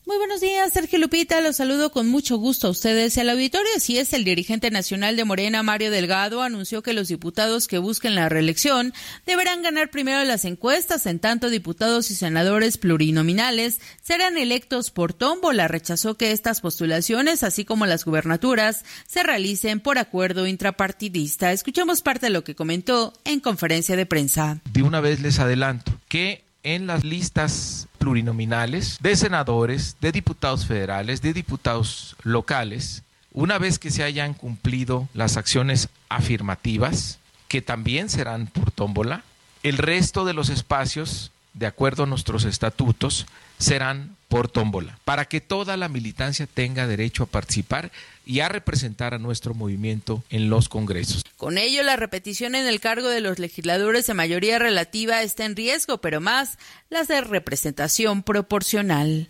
Muy 0.07 0.17
buenos 0.17 0.41
días, 0.41 0.73
Sergio 0.73 0.99
Lupita. 0.99 1.41
Los 1.41 1.57
saludo 1.57 1.91
con 1.91 2.09
mucho 2.09 2.39
gusto 2.39 2.69
a 2.69 2.71
ustedes 2.71 3.17
y 3.17 3.21
al 3.21 3.29
auditorio. 3.29 3.71
Así 3.77 3.99
es, 3.99 4.13
el 4.15 4.25
dirigente 4.25 4.71
nacional 4.71 5.17
de 5.17 5.25
Morena, 5.25 5.63
Mario 5.63 5.91
Delgado, 5.91 6.43
anunció 6.43 6.83
que 6.83 6.95
los 6.95 7.09
diputados 7.09 7.69
que 7.69 7.79
busquen 7.79 8.15
la 8.15 8.29
reelección 8.29 8.95
deberán 9.27 9.63
ganar 9.63 9.91
primero 9.91 10.25
las 10.25 10.45
encuestas, 10.47 11.05
en 11.07 11.19
tanto 11.19 11.51
diputados 11.51 12.11
y 12.11 12.15
senadores 12.15 12.79
plurinominales 12.79 13.81
serán 14.03 14.39
electos 14.39 14.91
por 14.91 15.13
tómbola. 15.13 15.69
Rechazó 15.69 16.15
que 16.15 16.33
estas 16.33 16.63
postulaciones, 16.63 17.43
así 17.43 17.65
como 17.65 17.85
las 17.85 18.05
gubernaturas, 18.05 18.85
se 19.07 19.23
realicen 19.23 19.81
por 19.81 19.99
acuerdo 19.99 20.47
intrapartidista. 20.47 21.53
Escuchemos 21.53 22.01
parte 22.01 22.27
de 22.27 22.31
lo 22.31 22.45
que 22.45 22.55
comentó 22.55 23.13
en 23.25 23.41
conferencia 23.41 23.97
de 23.97 24.07
prensa. 24.07 24.61
De 24.73 24.83
una 24.83 25.01
vez 25.01 25.21
les 25.21 25.39
adelanto 25.39 25.93
que 26.09 26.45
en 26.63 26.87
las 26.87 27.05
listas 27.05 27.89
plurinominales 28.05 28.99
de 29.01 29.17
senadores, 29.17 29.97
de 30.03 30.13
diputados 30.13 30.67
federales, 30.67 31.23
de 31.23 31.33
diputados 31.33 32.17
locales, 32.23 33.03
una 33.33 33.57
vez 33.57 33.79
que 33.79 33.91
se 33.91 34.03
hayan 34.03 34.35
cumplido 34.35 35.09
las 35.15 35.39
acciones 35.39 35.89
afirmativas, 36.11 37.19
que 37.49 37.63
también 37.63 38.11
serán 38.11 38.47
por 38.47 38.71
tómbola, 38.73 39.23
el 39.63 39.79
resto 39.79 40.27
de 40.27 40.35
los 40.35 40.51
espacios, 40.51 41.33
de 41.55 41.65
acuerdo 41.65 42.03
a 42.03 42.07
nuestros 42.07 42.45
estatutos, 42.45 43.25
serán 43.57 44.15
por 44.35 44.49
tómbola, 44.49 44.99
para 45.05 45.27
que 45.27 45.41
toda 45.41 45.77
la 45.77 45.89
militancia 45.89 46.49
tenga 46.53 46.89
derecho 46.89 47.23
a 47.23 47.27
participar 47.27 47.93
y 48.27 48.41
a 48.41 48.49
representar 48.49 49.15
a 49.15 49.21
nuestro 49.21 49.55
movimiento 49.55 50.25
en 50.29 50.51
los 50.51 50.69
congresos. 50.69 51.23
Con 51.37 51.57
ello, 51.57 51.85
la 51.85 51.95
repetición 51.95 52.57
en 52.57 52.67
el 52.67 52.81
cargo 52.81 53.09
de 53.11 53.21
los 53.21 53.39
legisladores 53.39 54.09
de 54.09 54.15
mayoría 54.15 54.59
relativa 54.59 55.23
está 55.23 55.45
en 55.45 55.55
riesgo, 55.55 55.99
pero 55.99 56.21
más 56.21 56.59
las 56.91 57.07
de 57.07 57.21
representación 57.21 58.25
proporcional. 58.25 59.29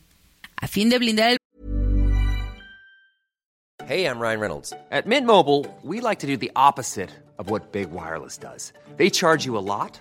A 0.57 0.69
fin 0.69 0.89
de 0.89 0.99
blindar 0.99 1.33
el 1.33 1.39
Hey, 3.87 4.07
I'm 4.07 4.19
Ryan 4.19 4.41
Reynolds. 4.41 4.73
At 4.91 5.05
Mint 5.05 5.27
Mobile, 5.27 5.67
we 5.83 6.01
like 6.01 6.21
to 6.21 6.27
do 6.27 6.39
the 6.39 6.51
opposite 6.57 7.11
of 7.39 7.51
what 7.51 7.73
Big 7.73 7.91
Wireless 7.91 8.39
does. 8.39 8.73
They 8.97 9.11
charge 9.11 9.45
you 9.45 9.59
a 9.59 9.61
lot, 9.61 10.01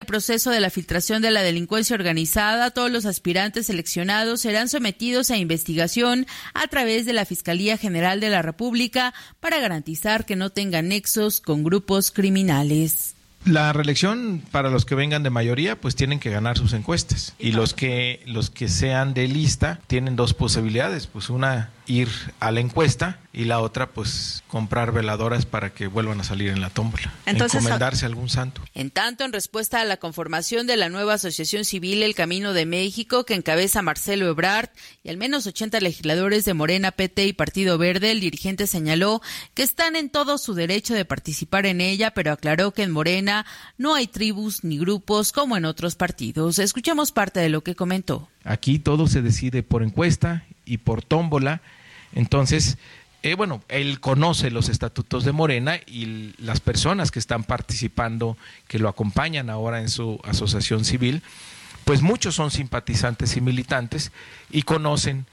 El 0.00 0.06
proceso 0.06 0.50
de 0.50 0.60
la 0.60 0.70
filtración 0.70 1.20
de 1.20 1.30
la 1.30 1.42
delincuencia 1.42 1.94
organizada, 1.94 2.70
todos 2.70 2.90
los 2.90 3.04
aspirantes 3.04 3.66
seleccionados 3.66 4.40
serán 4.40 4.68
sometidos 4.68 5.30
a 5.30 5.36
investigación 5.36 6.26
a 6.54 6.66
través 6.68 7.04
de 7.04 7.12
la 7.12 7.26
Fiscalía 7.26 7.76
General 7.76 8.18
de 8.18 8.30
la 8.30 8.40
República 8.40 9.12
para 9.40 9.60
garantizar 9.60 10.24
que 10.24 10.36
no 10.36 10.50
tengan 10.50 10.88
nexos 10.88 11.40
con 11.40 11.62
grupos 11.62 12.10
criminales. 12.10 13.14
La 13.44 13.72
reelección 13.72 14.42
para 14.50 14.70
los 14.70 14.84
que 14.84 14.94
vengan 14.94 15.22
de 15.22 15.30
mayoría, 15.30 15.80
pues 15.80 15.96
tienen 15.96 16.18
que 16.18 16.30
ganar 16.30 16.58
sus 16.58 16.72
encuestas. 16.72 17.34
Y 17.38 17.52
los 17.52 17.72
que 17.72 18.22
los 18.26 18.50
que 18.50 18.68
sean 18.68 19.14
de 19.14 19.28
lista 19.28 19.80
tienen 19.86 20.16
dos 20.16 20.34
posibilidades, 20.34 21.06
pues 21.06 21.30
una 21.30 21.70
ir 21.90 22.08
a 22.38 22.52
la 22.52 22.60
encuesta 22.60 23.18
y 23.32 23.44
la 23.44 23.60
otra 23.60 23.90
pues 23.90 24.42
comprar 24.46 24.92
veladoras 24.92 25.44
para 25.44 25.70
que 25.70 25.88
vuelvan 25.88 26.20
a 26.20 26.24
salir 26.24 26.50
en 26.50 26.60
la 26.60 26.70
tómbola. 26.70 27.12
Entonces, 27.26 27.60
encomendarse 27.60 28.04
a 28.04 28.08
algún 28.08 28.28
santo. 28.28 28.62
En 28.74 28.90
tanto, 28.90 29.24
en 29.24 29.32
respuesta 29.32 29.80
a 29.80 29.84
la 29.84 29.98
conformación 29.98 30.66
de 30.66 30.76
la 30.76 30.88
nueva 30.88 31.14
Asociación 31.14 31.64
Civil 31.64 32.02
El 32.02 32.14
Camino 32.14 32.52
de 32.52 32.66
México, 32.66 33.24
que 33.24 33.34
encabeza 33.34 33.82
Marcelo 33.82 34.28
Ebrard 34.28 34.70
y 35.02 35.10
al 35.10 35.16
menos 35.16 35.46
80 35.46 35.80
legisladores 35.80 36.44
de 36.44 36.54
Morena, 36.54 36.92
PT 36.92 37.26
y 37.26 37.32
Partido 37.32 37.76
Verde, 37.76 38.12
el 38.12 38.20
dirigente 38.20 38.66
señaló 38.66 39.20
que 39.54 39.62
están 39.62 39.96
en 39.96 40.10
todo 40.10 40.38
su 40.38 40.54
derecho 40.54 40.94
de 40.94 41.04
participar 41.04 41.66
en 41.66 41.80
ella, 41.80 42.12
pero 42.12 42.32
aclaró 42.32 42.72
que 42.72 42.82
en 42.82 42.92
Morena 42.92 43.46
no 43.78 43.94
hay 43.94 44.06
tribus 44.06 44.62
ni 44.62 44.78
grupos 44.78 45.32
como 45.32 45.56
en 45.56 45.64
otros 45.64 45.96
partidos. 45.96 46.58
Escuchemos 46.58 47.10
parte 47.10 47.40
de 47.40 47.48
lo 47.48 47.62
que 47.62 47.74
comentó. 47.74 48.28
Aquí 48.44 48.78
todo 48.78 49.06
se 49.06 49.22
decide 49.22 49.62
por 49.62 49.82
encuesta 49.82 50.44
y 50.64 50.78
por 50.78 51.02
tómbola. 51.02 51.62
Entonces, 52.12 52.78
eh, 53.22 53.34
bueno, 53.34 53.62
él 53.68 54.00
conoce 54.00 54.50
los 54.50 54.68
estatutos 54.68 55.24
de 55.24 55.32
Morena 55.32 55.76
y 55.86 56.32
las 56.38 56.60
personas 56.60 57.10
que 57.10 57.18
están 57.18 57.44
participando, 57.44 58.38
que 58.66 58.78
lo 58.78 58.88
acompañan 58.88 59.50
ahora 59.50 59.80
en 59.80 59.90
su 59.90 60.18
asociación 60.24 60.84
civil, 60.84 61.22
pues 61.84 62.02
muchos 62.02 62.34
son 62.34 62.50
simpatizantes 62.50 63.36
y 63.36 63.40
militantes 63.40 64.12
y 64.50 64.62
conocen 64.62 65.26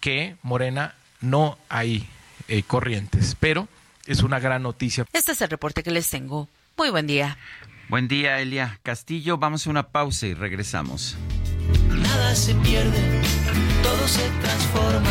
que 0.00 0.36
Morena 0.42 0.94
no 1.20 1.58
hay 1.68 2.06
eh, 2.48 2.62
corrientes, 2.62 3.36
pero 3.40 3.68
es 4.06 4.22
una 4.22 4.38
gran 4.38 4.62
noticia. 4.62 5.06
Este 5.12 5.32
es 5.32 5.40
el 5.40 5.50
reporte 5.50 5.82
que 5.82 5.90
les 5.90 6.10
tengo. 6.10 6.48
Muy 6.76 6.90
buen 6.90 7.06
día. 7.06 7.36
Buen 7.88 8.08
día, 8.08 8.40
Elia 8.40 8.78
Castillo. 8.82 9.38
Vamos 9.38 9.66
a 9.66 9.70
una 9.70 9.88
pausa 9.88 10.26
y 10.26 10.34
regresamos. 10.34 11.16
Nada 11.88 12.34
se 12.34 12.54
pierde, 12.56 13.22
todo 13.82 14.06
se 14.08 14.28
transforma. 14.40 15.10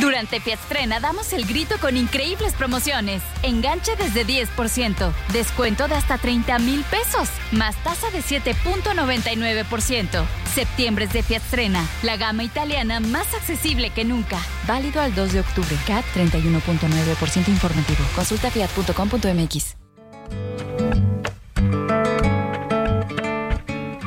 Durante 0.00 0.40
Fiatstrena 0.40 1.00
damos 1.00 1.32
el 1.32 1.46
grito 1.46 1.76
con 1.80 1.96
increíbles 1.96 2.54
promociones. 2.54 3.22
Enganche 3.42 3.96
desde 3.96 4.24
10%, 4.24 5.12
descuento 5.32 5.88
de 5.88 5.96
hasta 5.96 6.16
30 6.16 6.58
mil 6.60 6.84
pesos, 6.84 7.28
más 7.50 7.74
tasa 7.82 8.08
de 8.10 8.20
7.99%. 8.20 10.24
Septiembre 10.54 11.06
es 11.06 11.12
de 11.12 11.22
Fiatstrena, 11.22 11.86
la 12.02 12.16
gama 12.16 12.44
italiana 12.44 13.00
más 13.00 13.34
accesible 13.34 13.90
que 13.90 14.04
nunca. 14.04 14.38
Válido 14.66 15.00
al 15.00 15.14
2 15.14 15.32
de 15.32 15.40
octubre. 15.40 15.76
CAT 15.86 16.04
31.9% 16.14 17.48
informativo. 17.48 18.04
Consulta 18.14 18.50
fiat.com.mx. 18.50 19.76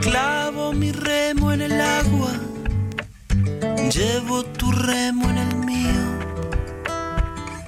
Clavo 0.02 0.74
mi 0.74 0.92
remo 0.92 1.54
en 1.54 1.62
el 1.62 1.80
agua, 1.80 2.32
llevo 3.94 4.44
tu 4.44 4.72
remo 4.72 5.30
en 5.30 5.38
el. 5.38 5.53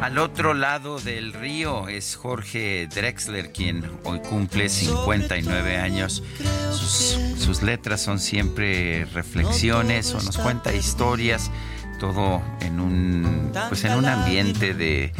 Al 0.00 0.16
otro 0.18 0.54
lado 0.54 1.00
del 1.00 1.32
río 1.32 1.88
es 1.88 2.16
Jorge 2.16 2.86
Drexler, 2.86 3.52
quien 3.52 3.84
hoy 4.04 4.20
cumple 4.20 4.68
59 4.68 5.76
años. 5.76 6.22
Sus, 6.70 7.62
letras 7.62 8.00
son 8.00 8.20
siempre 8.20 9.04
reflexiones 9.06 10.14
o 10.14 10.20
nos 10.20 10.38
cuenta 10.38 10.72
historias, 10.72 11.50
todo 11.98 12.40
en 12.60 12.78
un, 12.78 13.52
pues 13.68 13.82
en 13.84 13.94
un 13.94 14.06
ambiente 14.06 14.74
de, 14.74 15.12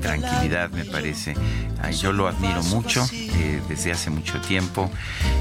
tranquilidad, 0.00 0.70
me 0.70 0.84
parece. 0.84 1.34
Yo 2.00 2.12
lo 2.12 2.28
admiro 2.28 2.62
mucho 2.64 3.04
eh, 3.12 3.60
desde 3.68 3.90
hace 3.90 4.10
mucho 4.10 4.40
tiempo 4.40 4.88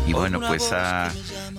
y 0.08 0.14
bueno, 0.14 0.40
pues 0.40 0.72
ha, 0.72 1.12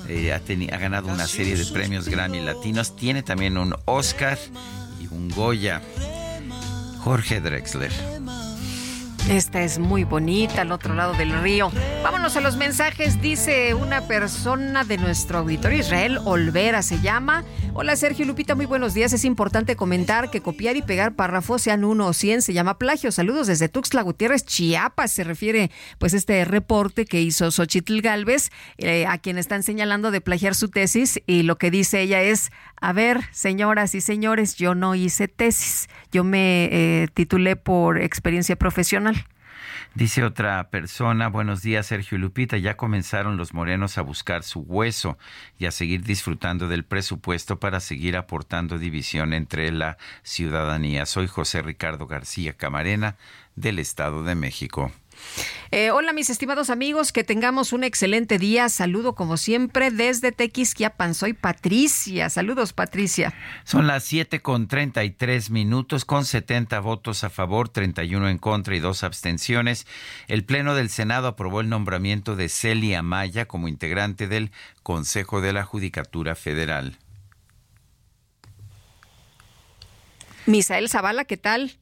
eh, 0.08 0.32
ha, 0.32 0.74
ha 0.74 0.78
ganado 0.78 1.08
una 1.08 1.28
serie 1.28 1.56
de 1.56 1.64
premios 1.66 2.08
Grammy 2.08 2.40
latinos. 2.40 2.96
Tiene 2.96 3.22
también 3.22 3.56
un 3.56 3.76
Oscar 3.84 4.38
y 5.00 5.06
un 5.06 5.28
Goya. 5.28 5.80
Jorge 7.04 7.40
Drexler. 7.40 7.90
Esta 9.28 9.62
es 9.62 9.78
muy 9.78 10.04
bonita, 10.04 10.62
al 10.62 10.72
otro 10.72 10.94
lado 10.94 11.14
del 11.14 11.32
río. 11.42 11.70
Vámonos 12.02 12.36
a 12.36 12.40
los 12.40 12.56
mensajes. 12.56 13.22
Dice 13.22 13.72
una 13.72 14.02
persona 14.08 14.84
de 14.84 14.98
nuestro 14.98 15.38
auditorio, 15.38 15.78
Israel 15.78 16.18
Olvera 16.24 16.82
se 16.82 17.00
llama. 17.00 17.44
Hola 17.74 17.96
Sergio 17.96 18.26
Lupita, 18.26 18.54
muy 18.54 18.66
buenos 18.66 18.92
días. 18.92 19.12
Es 19.12 19.24
importante 19.24 19.76
comentar 19.76 20.30
que 20.30 20.42
copiar 20.42 20.76
y 20.76 20.82
pegar 20.82 21.14
párrafos, 21.14 21.62
sean 21.62 21.84
uno 21.84 22.08
o 22.08 22.12
cien, 22.12 22.42
se 22.42 22.52
llama 22.52 22.78
plagio. 22.78 23.10
Saludos 23.12 23.46
desde 23.46 23.68
Tuxtla 23.68 24.02
Gutiérrez, 24.02 24.44
Chiapas. 24.44 25.12
Se 25.12 25.24
refiere 25.24 25.70
pues 25.98 26.12
este 26.12 26.44
reporte 26.44 27.06
que 27.06 27.22
hizo 27.22 27.50
Xochitl 27.50 28.00
Galvez, 28.02 28.50
eh, 28.76 29.06
a 29.06 29.16
quien 29.18 29.38
están 29.38 29.62
señalando 29.62 30.10
de 30.10 30.20
plagiar 30.20 30.54
su 30.54 30.68
tesis. 30.68 31.22
Y 31.26 31.44
lo 31.44 31.56
que 31.56 31.70
dice 31.70 32.02
ella 32.02 32.20
es, 32.22 32.50
a 32.80 32.92
ver, 32.92 33.20
señoras 33.30 33.94
y 33.94 34.00
señores, 34.00 34.56
yo 34.56 34.74
no 34.74 34.94
hice 34.94 35.28
tesis. 35.28 35.88
Yo 36.10 36.24
me 36.24 36.64
eh, 36.64 37.08
titulé 37.14 37.56
por 37.56 37.98
experiencia 38.02 38.56
profesional. 38.56 39.11
Dice 39.94 40.24
otra 40.24 40.70
persona, 40.70 41.28
buenos 41.28 41.60
días 41.60 41.88
Sergio 41.88 42.16
Lupita, 42.16 42.56
ya 42.56 42.78
comenzaron 42.78 43.36
los 43.36 43.52
morenos 43.52 43.98
a 43.98 44.02
buscar 44.02 44.42
su 44.42 44.60
hueso 44.60 45.18
y 45.58 45.66
a 45.66 45.70
seguir 45.70 46.02
disfrutando 46.02 46.66
del 46.66 46.84
presupuesto 46.84 47.60
para 47.60 47.78
seguir 47.78 48.16
aportando 48.16 48.78
división 48.78 49.34
entre 49.34 49.70
la 49.70 49.98
ciudadanía. 50.22 51.04
Soy 51.04 51.26
José 51.26 51.60
Ricardo 51.60 52.06
García 52.06 52.54
Camarena 52.54 53.16
del 53.54 53.78
Estado 53.78 54.24
de 54.24 54.34
México. 54.34 54.90
Eh, 55.70 55.90
hola 55.90 56.12
mis 56.12 56.28
estimados 56.28 56.68
amigos, 56.68 57.12
que 57.12 57.24
tengamos 57.24 57.72
un 57.72 57.82
excelente 57.82 58.38
día. 58.38 58.68
Saludo 58.68 59.14
como 59.14 59.38
siempre 59.38 59.90
desde 59.90 60.30
Tequisquiapan. 60.30 61.14
Soy 61.14 61.32
Patricia. 61.32 62.28
Saludos 62.28 62.74
Patricia. 62.74 63.32
Son 63.64 63.86
las 63.86 64.04
7 64.04 64.40
con 64.42 64.68
33 64.68 65.50
minutos 65.50 66.04
con 66.04 66.26
70 66.26 66.78
votos 66.80 67.24
a 67.24 67.30
favor, 67.30 67.70
31 67.70 68.28
en 68.28 68.38
contra 68.38 68.76
y 68.76 68.80
dos 68.80 69.02
abstenciones. 69.02 69.86
El 70.28 70.44
Pleno 70.44 70.74
del 70.74 70.90
Senado 70.90 71.26
aprobó 71.26 71.62
el 71.62 71.70
nombramiento 71.70 72.36
de 72.36 72.50
Celia 72.50 73.02
Maya 73.02 73.46
como 73.46 73.68
integrante 73.68 74.28
del 74.28 74.50
Consejo 74.82 75.40
de 75.40 75.54
la 75.54 75.64
Judicatura 75.64 76.34
Federal. 76.34 76.98
Misael 80.46 80.88
Zavala, 80.88 81.24
¿qué 81.24 81.36
tal? 81.36 81.78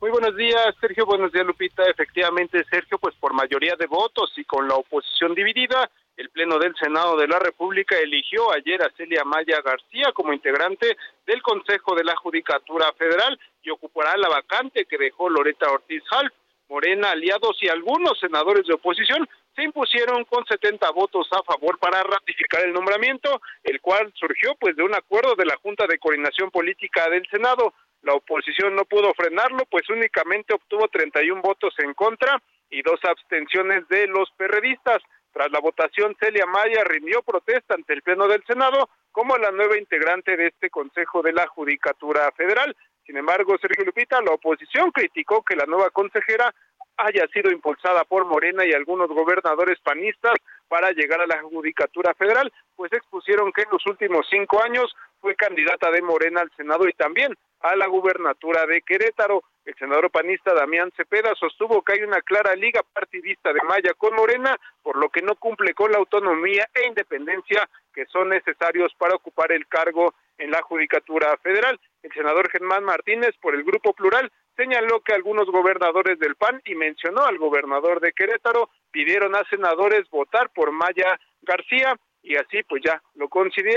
Muy 0.00 0.10
buenos 0.10 0.34
días, 0.34 0.74
Sergio. 0.80 1.04
Buenos 1.04 1.30
días, 1.30 1.44
Lupita. 1.44 1.82
Efectivamente, 1.84 2.64
Sergio, 2.70 2.98
pues 2.98 3.14
por 3.16 3.34
mayoría 3.34 3.76
de 3.78 3.86
votos 3.86 4.32
y 4.38 4.44
con 4.44 4.66
la 4.66 4.74
oposición 4.76 5.34
dividida, 5.34 5.90
el 6.16 6.30
Pleno 6.30 6.58
del 6.58 6.74
Senado 6.76 7.18
de 7.18 7.28
la 7.28 7.38
República 7.38 7.98
eligió 7.98 8.50
ayer 8.50 8.82
a 8.82 8.90
Celia 8.96 9.24
Maya 9.24 9.60
García 9.62 10.10
como 10.14 10.32
integrante 10.32 10.96
del 11.26 11.42
Consejo 11.42 11.94
de 11.94 12.04
la 12.04 12.16
Judicatura 12.16 12.90
Federal 12.94 13.38
y 13.62 13.68
ocupará 13.68 14.16
la 14.16 14.30
vacante 14.30 14.86
que 14.86 14.96
dejó 14.96 15.28
Loreta 15.28 15.70
Ortiz 15.70 16.02
Half. 16.10 16.32
Morena, 16.70 17.10
aliados 17.10 17.58
y 17.60 17.68
algunos 17.68 18.18
senadores 18.20 18.64
de 18.64 18.74
oposición 18.74 19.28
se 19.56 19.64
impusieron 19.64 20.24
con 20.24 20.46
70 20.46 20.88
votos 20.92 21.28
a 21.32 21.42
favor 21.42 21.78
para 21.78 22.02
ratificar 22.04 22.64
el 22.64 22.72
nombramiento, 22.72 23.42
el 23.64 23.80
cual 23.80 24.10
surgió 24.14 24.54
pues 24.54 24.76
de 24.76 24.84
un 24.84 24.94
acuerdo 24.94 25.34
de 25.34 25.44
la 25.44 25.56
Junta 25.56 25.86
de 25.86 25.98
Coordinación 25.98 26.50
Política 26.50 27.10
del 27.10 27.26
Senado. 27.28 27.74
La 28.02 28.14
oposición 28.14 28.74
no 28.74 28.84
pudo 28.84 29.12
frenarlo, 29.14 29.64
pues 29.70 29.88
únicamente 29.90 30.54
obtuvo 30.54 30.88
31 30.88 31.42
votos 31.42 31.74
en 31.78 31.94
contra 31.94 32.40
y 32.70 32.82
dos 32.82 33.00
abstenciones 33.04 33.86
de 33.88 34.06
los 34.06 34.30
perredistas. 34.36 35.02
Tras 35.32 35.50
la 35.50 35.60
votación, 35.60 36.16
Celia 36.18 36.46
Maya 36.46 36.82
rindió 36.84 37.22
protesta 37.22 37.74
ante 37.74 37.92
el 37.92 38.02
Pleno 38.02 38.26
del 38.26 38.44
Senado 38.46 38.88
como 39.12 39.36
la 39.36 39.50
nueva 39.50 39.78
integrante 39.78 40.36
de 40.36 40.48
este 40.48 40.70
Consejo 40.70 41.22
de 41.22 41.32
la 41.32 41.46
Judicatura 41.46 42.30
Federal. 42.32 42.76
Sin 43.04 43.16
embargo, 43.16 43.56
Sergio 43.60 43.84
Lupita, 43.84 44.20
la 44.22 44.32
oposición 44.32 44.90
criticó 44.92 45.42
que 45.42 45.56
la 45.56 45.66
nueva 45.66 45.90
consejera 45.90 46.54
haya 46.96 47.26
sido 47.32 47.50
impulsada 47.50 48.04
por 48.04 48.24
Morena 48.24 48.64
y 48.64 48.72
algunos 48.72 49.08
gobernadores 49.08 49.78
panistas 49.80 50.34
para 50.68 50.90
llegar 50.92 51.20
a 51.20 51.26
la 51.26 51.42
Judicatura 51.42 52.14
Federal, 52.14 52.52
pues 52.76 52.92
expusieron 52.92 53.52
que 53.52 53.62
en 53.62 53.70
los 53.72 53.84
últimos 53.86 54.26
cinco 54.30 54.62
años 54.62 54.94
fue 55.20 55.34
candidata 55.36 55.90
de 55.90 56.02
Morena 56.02 56.40
al 56.40 56.50
Senado 56.56 56.88
y 56.88 56.92
también 56.92 57.34
a 57.60 57.76
la 57.76 57.86
gubernatura 57.86 58.66
de 58.66 58.82
Querétaro. 58.82 59.42
El 59.64 59.74
senador 59.74 60.10
panista 60.10 60.54
Damián 60.54 60.90
Cepeda 60.96 61.34
sostuvo 61.38 61.82
que 61.82 61.92
hay 61.92 62.02
una 62.02 62.22
clara 62.22 62.54
liga 62.56 62.80
partidista 62.94 63.52
de 63.52 63.60
Maya 63.68 63.92
con 63.96 64.14
Morena, 64.14 64.56
por 64.82 64.96
lo 64.96 65.10
que 65.10 65.22
no 65.22 65.36
cumple 65.36 65.74
con 65.74 65.92
la 65.92 65.98
autonomía 65.98 66.66
e 66.74 66.88
independencia 66.88 67.68
que 67.92 68.06
son 68.06 68.30
necesarios 68.30 68.92
para 68.96 69.14
ocupar 69.14 69.52
el 69.52 69.66
cargo 69.66 70.14
en 70.38 70.50
la 70.50 70.62
Judicatura 70.62 71.36
Federal. 71.42 71.78
El 72.02 72.12
senador 72.12 72.50
Germán 72.50 72.84
Martínez, 72.84 73.36
por 73.42 73.54
el 73.54 73.62
Grupo 73.62 73.92
Plural, 73.92 74.32
señaló 74.56 75.00
que 75.00 75.12
algunos 75.12 75.46
gobernadores 75.50 76.18
del 76.18 76.36
PAN 76.36 76.60
y 76.64 76.74
mencionó 76.74 77.24
al 77.24 77.38
gobernador 77.38 78.00
de 78.00 78.12
Querétaro 78.12 78.70
pidieron 78.90 79.34
a 79.34 79.44
senadores 79.50 80.08
votar 80.10 80.50
por 80.50 80.72
Maya 80.72 81.20
García 81.42 81.94
y 82.22 82.36
así 82.36 82.62
pues 82.68 82.82
ya 82.84 83.00
lo, 83.14 83.28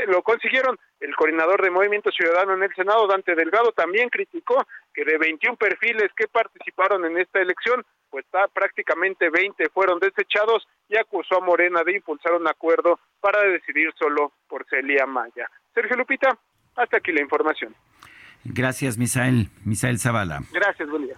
lo 0.07 0.21
consiguieron. 0.23 0.79
El 0.99 1.15
coordinador 1.15 1.61
de 1.61 1.71
Movimiento 1.71 2.11
Ciudadano 2.11 2.53
en 2.53 2.63
el 2.63 2.73
Senado, 2.75 3.07
Dante 3.07 3.35
Delgado, 3.35 3.71
también 3.71 4.09
criticó 4.09 4.65
que 4.93 5.05
de 5.05 5.17
21 5.17 5.57
perfiles 5.57 6.11
que 6.15 6.27
participaron 6.27 7.05
en 7.05 7.17
esta 7.17 7.39
elección, 7.39 7.83
pues 8.09 8.25
está, 8.25 8.47
prácticamente 8.47 9.29
20 9.29 9.69
fueron 9.69 9.99
desechados 9.99 10.67
y 10.87 10.97
acusó 10.97 11.37
a 11.37 11.45
Morena 11.45 11.83
de 11.83 11.95
impulsar 11.95 12.33
un 12.33 12.47
acuerdo 12.47 12.99
para 13.19 13.41
decidir 13.43 13.91
solo 13.97 14.33
por 14.47 14.65
Celia 14.69 15.05
Maya. 15.05 15.47
Sergio 15.73 15.95
Lupita, 15.95 16.37
hasta 16.75 16.97
aquí 16.97 17.11
la 17.11 17.21
información. 17.21 17.75
Gracias, 18.43 18.97
Misael. 18.97 19.47
Misael 19.65 19.99
Zavala. 19.99 20.41
Gracias, 20.51 20.89
buen 20.89 21.05
día. 21.07 21.15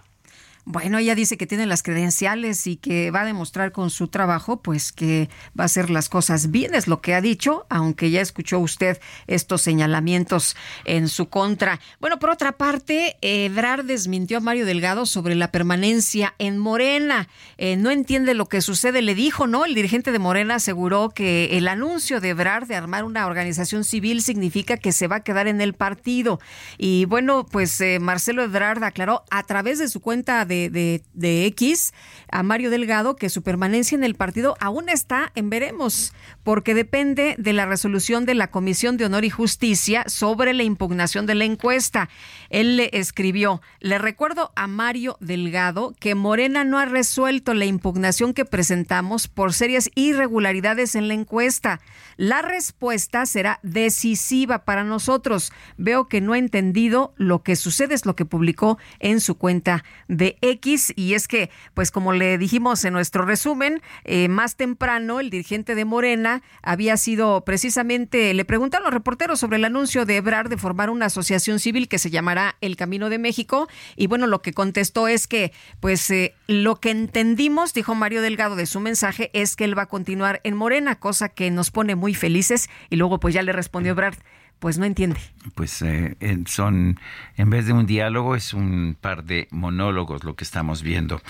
Bueno, 0.68 0.98
ella 0.98 1.14
dice 1.14 1.36
que 1.36 1.46
tiene 1.46 1.64
las 1.64 1.84
credenciales 1.84 2.66
y 2.66 2.74
que 2.74 3.12
va 3.12 3.20
a 3.20 3.24
demostrar 3.24 3.70
con 3.70 3.88
su 3.88 4.08
trabajo, 4.08 4.62
pues 4.62 4.90
que 4.90 5.30
va 5.56 5.62
a 5.62 5.66
hacer 5.66 5.90
las 5.90 6.08
cosas 6.08 6.50
bien, 6.50 6.74
es 6.74 6.88
lo 6.88 7.00
que 7.00 7.14
ha 7.14 7.20
dicho, 7.20 7.66
aunque 7.70 8.10
ya 8.10 8.20
escuchó 8.20 8.58
usted 8.58 9.00
estos 9.28 9.62
señalamientos 9.62 10.56
en 10.84 11.06
su 11.06 11.28
contra. 11.28 11.78
Bueno, 12.00 12.18
por 12.18 12.30
otra 12.30 12.50
parte, 12.50 13.16
Ebrard 13.20 13.84
desmintió 13.84 14.38
a 14.38 14.40
Mario 14.40 14.66
Delgado 14.66 15.06
sobre 15.06 15.36
la 15.36 15.52
permanencia 15.52 16.34
en 16.38 16.58
Morena. 16.58 17.28
Eh, 17.58 17.76
no 17.76 17.92
entiende 17.92 18.34
lo 18.34 18.46
que 18.46 18.60
sucede, 18.60 19.02
le 19.02 19.14
dijo, 19.14 19.46
¿no? 19.46 19.66
El 19.66 19.74
dirigente 19.76 20.10
de 20.10 20.18
Morena 20.18 20.56
aseguró 20.56 21.10
que 21.10 21.56
el 21.58 21.68
anuncio 21.68 22.20
de 22.20 22.30
Ebrard 22.30 22.66
de 22.66 22.74
armar 22.74 23.04
una 23.04 23.28
organización 23.28 23.84
civil 23.84 24.20
significa 24.20 24.78
que 24.78 24.90
se 24.90 25.06
va 25.06 25.16
a 25.16 25.20
quedar 25.20 25.46
en 25.46 25.60
el 25.60 25.74
partido. 25.74 26.40
Y 26.76 27.04
bueno, 27.04 27.46
pues 27.46 27.80
eh, 27.80 28.00
Marcelo 28.00 28.42
Ebrard 28.42 28.82
aclaró 28.82 29.22
a 29.30 29.44
través 29.44 29.78
de 29.78 29.86
su 29.86 30.00
cuenta 30.00 30.44
de 30.44 30.55
de, 30.70 31.46
X 31.46 31.92
a 32.30 32.42
Mario 32.42 32.70
Delgado 32.70 33.16
que 33.16 33.28
su 33.28 33.42
permanencia 33.42 33.96
en 33.96 34.04
el 34.04 34.14
partido 34.14 34.56
aún 34.60 34.88
está 34.88 35.32
en 35.34 35.50
veremos, 35.50 36.12
porque 36.42 36.74
depende 36.74 37.36
de 37.38 37.52
la 37.52 37.66
resolución 37.66 38.24
de 38.26 38.34
la 38.34 38.50
Comisión 38.50 38.96
de 38.96 39.04
Honor 39.04 39.24
y 39.24 39.30
Justicia 39.30 40.04
sobre 40.06 40.54
la 40.54 40.62
impugnación 40.62 41.26
de 41.26 41.34
la 41.34 41.44
encuesta. 41.44 42.08
Él 42.50 42.76
le 42.76 42.90
escribió, 42.92 43.60
le 43.80 43.98
recuerdo 43.98 44.52
a 44.56 44.66
Mario 44.66 45.16
Delgado 45.20 45.94
que 45.98 46.14
Morena 46.14 46.64
no 46.64 46.78
ha 46.78 46.84
resuelto 46.84 47.54
la 47.54 47.64
impugnación 47.64 48.34
que 48.34 48.44
presentamos 48.44 49.28
por 49.28 49.52
serias 49.52 49.90
irregularidades 49.94 50.94
en 50.94 51.08
la 51.08 51.14
encuesta. 51.14 51.80
La 52.16 52.42
respuesta 52.42 53.26
será 53.26 53.60
decisiva 53.62 54.64
para 54.64 54.84
nosotros. 54.84 55.52
Veo 55.76 56.08
que 56.08 56.20
no 56.20 56.32
ha 56.32 56.38
entendido 56.38 57.14
lo 57.16 57.42
que 57.42 57.56
sucede, 57.56 57.94
es 57.94 58.06
lo 58.06 58.16
que 58.16 58.24
publicó 58.24 58.78
en 59.00 59.20
su 59.20 59.36
cuenta 59.36 59.84
de 60.08 60.38
X. 60.50 60.92
Y 60.96 61.14
es 61.14 61.28
que, 61.28 61.50
pues 61.74 61.90
como 61.90 62.12
le 62.12 62.38
dijimos 62.38 62.84
en 62.84 62.92
nuestro 62.92 63.24
resumen, 63.24 63.80
eh, 64.04 64.28
más 64.28 64.56
temprano 64.56 65.20
el 65.20 65.30
dirigente 65.30 65.74
de 65.74 65.84
Morena 65.84 66.42
había 66.62 66.96
sido 66.96 67.44
precisamente, 67.44 68.32
le 68.34 68.44
preguntaron 68.44 68.84
los 68.84 68.94
reporteros 68.94 69.40
sobre 69.40 69.56
el 69.56 69.64
anuncio 69.64 70.04
de 70.04 70.16
Ebrard 70.16 70.48
de 70.48 70.56
formar 70.56 70.90
una 70.90 71.06
asociación 71.06 71.58
civil 71.58 71.88
que 71.88 71.98
se 71.98 72.10
llamará 72.10 72.56
El 72.60 72.76
Camino 72.76 73.10
de 73.10 73.18
México. 73.18 73.68
Y 73.96 74.06
bueno, 74.06 74.26
lo 74.26 74.42
que 74.42 74.52
contestó 74.52 75.08
es 75.08 75.26
que, 75.26 75.52
pues 75.80 76.10
eh, 76.10 76.34
lo 76.46 76.76
que 76.76 76.90
entendimos, 76.90 77.74
dijo 77.74 77.94
Mario 77.94 78.22
Delgado 78.22 78.56
de 78.56 78.66
su 78.66 78.80
mensaje, 78.80 79.30
es 79.32 79.56
que 79.56 79.64
él 79.64 79.76
va 79.76 79.82
a 79.82 79.86
continuar 79.86 80.40
en 80.44 80.56
Morena, 80.56 80.98
cosa 80.98 81.28
que 81.28 81.50
nos 81.50 81.70
pone 81.70 81.94
muy 81.94 82.14
felices 82.14 82.68
y 82.90 82.96
luego 82.96 83.20
pues 83.20 83.34
ya 83.34 83.42
le 83.42 83.52
respondió 83.52 83.94
Brad, 83.94 84.14
pues 84.58 84.78
no 84.78 84.84
entiende. 84.84 85.20
Pues 85.54 85.82
eh, 85.82 86.16
son, 86.46 86.98
en 87.36 87.50
vez 87.50 87.66
de 87.66 87.72
un 87.72 87.86
diálogo, 87.86 88.34
es 88.34 88.54
un 88.54 88.96
par 89.00 89.24
de 89.24 89.48
monólogos 89.50 90.24
lo 90.24 90.34
que 90.34 90.44
estamos 90.44 90.82
viendo. 90.82 91.20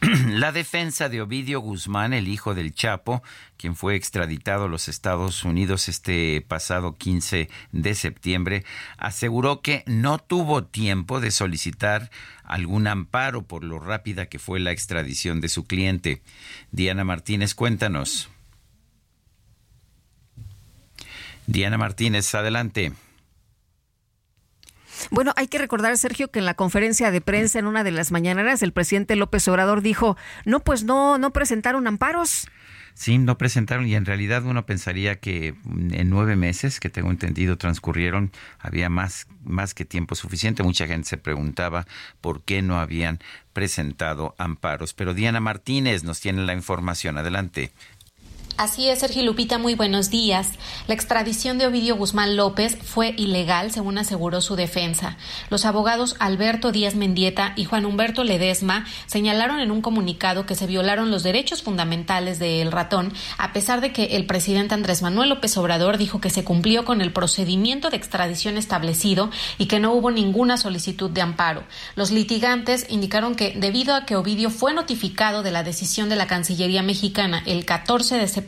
La 0.28 0.52
defensa 0.52 1.08
de 1.08 1.22
Ovidio 1.22 1.60
Guzmán, 1.60 2.12
el 2.12 2.28
hijo 2.28 2.54
del 2.54 2.74
Chapo, 2.74 3.22
quien 3.56 3.76
fue 3.76 3.94
extraditado 3.94 4.64
a 4.64 4.68
los 4.68 4.88
Estados 4.88 5.44
Unidos 5.44 5.88
este 5.88 6.44
pasado 6.46 6.96
15 6.96 7.48
de 7.70 7.94
septiembre, 7.94 8.64
aseguró 8.98 9.60
que 9.60 9.84
no 9.86 10.18
tuvo 10.18 10.64
tiempo 10.64 11.20
de 11.20 11.30
solicitar 11.30 12.10
algún 12.44 12.88
amparo 12.88 13.42
por 13.42 13.64
lo 13.64 13.78
rápida 13.78 14.26
que 14.26 14.38
fue 14.38 14.60
la 14.60 14.72
extradición 14.72 15.40
de 15.40 15.48
su 15.48 15.64
cliente. 15.64 16.22
Diana 16.72 17.04
Martínez, 17.04 17.54
cuéntanos. 17.54 18.28
Diana 21.46 21.78
Martínez, 21.78 22.34
adelante. 22.34 22.92
Bueno, 25.10 25.32
hay 25.36 25.48
que 25.48 25.58
recordar, 25.58 25.96
Sergio, 25.96 26.30
que 26.30 26.38
en 26.38 26.46
la 26.46 26.54
conferencia 26.54 27.10
de 27.10 27.20
prensa 27.20 27.58
en 27.58 27.66
una 27.66 27.84
de 27.84 27.90
las 27.90 28.12
mañaneras, 28.12 28.62
el 28.62 28.72
presidente 28.72 29.16
López 29.16 29.46
Obrador 29.48 29.82
dijo, 29.82 30.16
no, 30.44 30.60
pues 30.60 30.84
no, 30.84 31.18
no 31.18 31.32
presentaron 31.32 31.86
amparos. 31.86 32.46
Sí, 32.94 33.16
no 33.16 33.38
presentaron 33.38 33.86
y 33.86 33.94
en 33.94 34.04
realidad 34.04 34.44
uno 34.44 34.66
pensaría 34.66 35.18
que 35.18 35.54
en 35.92 36.10
nueve 36.10 36.36
meses, 36.36 36.78
que 36.78 36.90
tengo 36.90 37.10
entendido, 37.10 37.56
transcurrieron, 37.56 38.32
había 38.58 38.90
más, 38.90 39.28
más 39.44 39.72
que 39.72 39.86
tiempo 39.86 40.14
suficiente. 40.14 40.62
Mucha 40.62 40.86
gente 40.86 41.08
se 41.08 41.16
preguntaba 41.16 41.86
por 42.20 42.42
qué 42.42 42.60
no 42.60 42.78
habían 42.78 43.18
presentado 43.54 44.34
amparos. 44.36 44.92
Pero 44.92 45.14
Diana 45.14 45.40
Martínez 45.40 46.04
nos 46.04 46.20
tiene 46.20 46.44
la 46.44 46.52
información. 46.52 47.16
Adelante. 47.16 47.72
Así 48.58 48.88
es, 48.88 48.98
Sergio 48.98 49.22
Lupita, 49.22 49.56
muy 49.56 49.74
buenos 49.74 50.10
días. 50.10 50.50
La 50.86 50.94
extradición 50.94 51.56
de 51.56 51.66
Ovidio 51.66 51.96
Guzmán 51.96 52.36
López 52.36 52.76
fue 52.82 53.14
ilegal, 53.16 53.72
según 53.72 53.96
aseguró 53.96 54.42
su 54.42 54.56
defensa. 54.56 55.16
Los 55.48 55.64
abogados 55.64 56.16
Alberto 56.18 56.70
Díaz 56.70 56.94
Mendieta 56.94 57.54
y 57.56 57.64
Juan 57.64 57.86
Humberto 57.86 58.24
Ledesma 58.24 58.84
señalaron 59.06 59.58
en 59.58 59.70
un 59.70 59.80
comunicado 59.80 60.44
que 60.44 60.54
se 60.54 60.66
violaron 60.66 61.10
los 61.10 61.22
derechos 61.22 61.62
fundamentales 61.62 62.38
del 62.38 62.70
ratón, 62.70 63.14
a 63.38 63.54
pesar 63.54 63.80
de 63.80 63.92
que 63.92 64.16
el 64.16 64.26
presidente 64.26 64.74
Andrés 64.74 65.00
Manuel 65.00 65.30
López 65.30 65.56
Obrador 65.56 65.96
dijo 65.96 66.20
que 66.20 66.30
se 66.30 66.44
cumplió 66.44 66.84
con 66.84 67.00
el 67.00 67.12
procedimiento 67.12 67.88
de 67.88 67.96
extradición 67.96 68.58
establecido 68.58 69.30
y 69.56 69.66
que 69.66 69.80
no 69.80 69.92
hubo 69.94 70.10
ninguna 70.10 70.58
solicitud 70.58 71.10
de 71.10 71.22
amparo. 71.22 71.64
Los 71.96 72.10
litigantes 72.10 72.86
indicaron 72.90 73.34
que 73.34 73.54
debido 73.56 73.94
a 73.94 74.04
que 74.04 74.14
Ovidio 74.14 74.50
fue 74.50 74.74
notificado 74.74 75.42
de 75.42 75.50
la 75.50 75.64
decisión 75.64 76.10
de 76.10 76.16
la 76.16 76.26
Cancillería 76.26 76.82
mexicana 76.82 77.42
el 77.46 77.64
14 77.64 78.18
de 78.18 78.28
septiembre, 78.28 78.41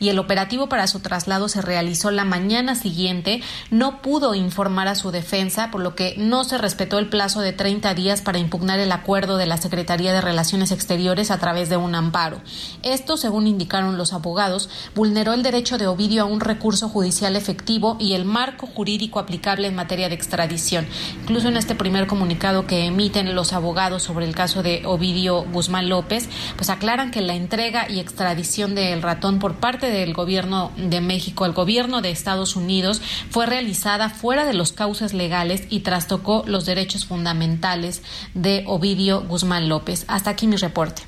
y 0.00 0.08
el 0.08 0.18
operativo 0.18 0.68
para 0.68 0.86
su 0.86 1.00
traslado 1.00 1.48
se 1.48 1.62
realizó 1.62 2.10
la 2.10 2.24
mañana 2.24 2.74
siguiente, 2.74 3.42
no 3.70 4.02
pudo 4.02 4.34
informar 4.34 4.88
a 4.88 4.94
su 4.94 5.10
defensa, 5.10 5.70
por 5.70 5.80
lo 5.80 5.94
que 5.94 6.14
no 6.16 6.44
se 6.44 6.58
respetó 6.58 6.98
el 6.98 7.08
plazo 7.08 7.40
de 7.40 7.52
30 7.52 7.94
días 7.94 8.22
para 8.22 8.38
impugnar 8.38 8.78
el 8.78 8.92
acuerdo 8.92 9.36
de 9.36 9.46
la 9.46 9.56
Secretaría 9.56 10.12
de 10.12 10.20
Relaciones 10.20 10.70
Exteriores 10.72 11.30
a 11.30 11.38
través 11.38 11.68
de 11.68 11.76
un 11.76 11.94
amparo. 11.94 12.40
Esto, 12.82 13.16
según 13.16 13.46
indicaron 13.46 13.96
los 13.96 14.12
abogados, 14.12 14.68
vulneró 14.94 15.32
el 15.32 15.42
derecho 15.42 15.78
de 15.78 15.86
Ovidio 15.86 16.22
a 16.22 16.26
un 16.26 16.40
recurso 16.40 16.88
judicial 16.88 17.36
efectivo 17.36 17.96
y 18.00 18.14
el 18.14 18.24
marco 18.24 18.66
jurídico 18.66 19.18
aplicable 19.18 19.68
en 19.68 19.74
materia 19.74 20.08
de 20.08 20.14
extradición. 20.14 20.86
Incluso 21.22 21.48
en 21.48 21.56
este 21.56 21.74
primer 21.74 22.06
comunicado 22.06 22.66
que 22.66 22.86
emiten 22.86 23.34
los 23.34 23.52
abogados 23.52 24.02
sobre 24.02 24.26
el 24.26 24.34
caso 24.34 24.62
de 24.62 24.82
Ovidio 24.86 25.42
Guzmán 25.44 25.88
López, 25.88 26.28
pues 26.56 26.70
aclaran 26.70 27.10
que 27.10 27.20
la 27.20 27.34
entrega 27.34 27.90
y 27.90 28.00
extradición 28.00 28.74
del 28.74 29.02
ratón 29.04 29.38
por 29.38 29.54
parte 29.54 29.90
del 29.90 30.12
gobierno 30.12 30.72
de 30.76 31.00
México 31.00 31.44
al 31.44 31.52
gobierno 31.52 32.02
de 32.02 32.10
Estados 32.10 32.56
Unidos 32.56 33.00
fue 33.30 33.46
realizada 33.46 34.10
fuera 34.10 34.44
de 34.44 34.54
los 34.54 34.72
cauces 34.72 35.14
legales 35.14 35.66
y 35.70 35.80
trastocó 35.80 36.44
los 36.46 36.66
derechos 36.66 37.06
fundamentales 37.06 38.02
de 38.34 38.64
Ovidio 38.66 39.22
Guzmán 39.22 39.68
López. 39.68 40.04
Hasta 40.08 40.30
aquí 40.30 40.46
mi 40.46 40.56
reporte. 40.56 41.02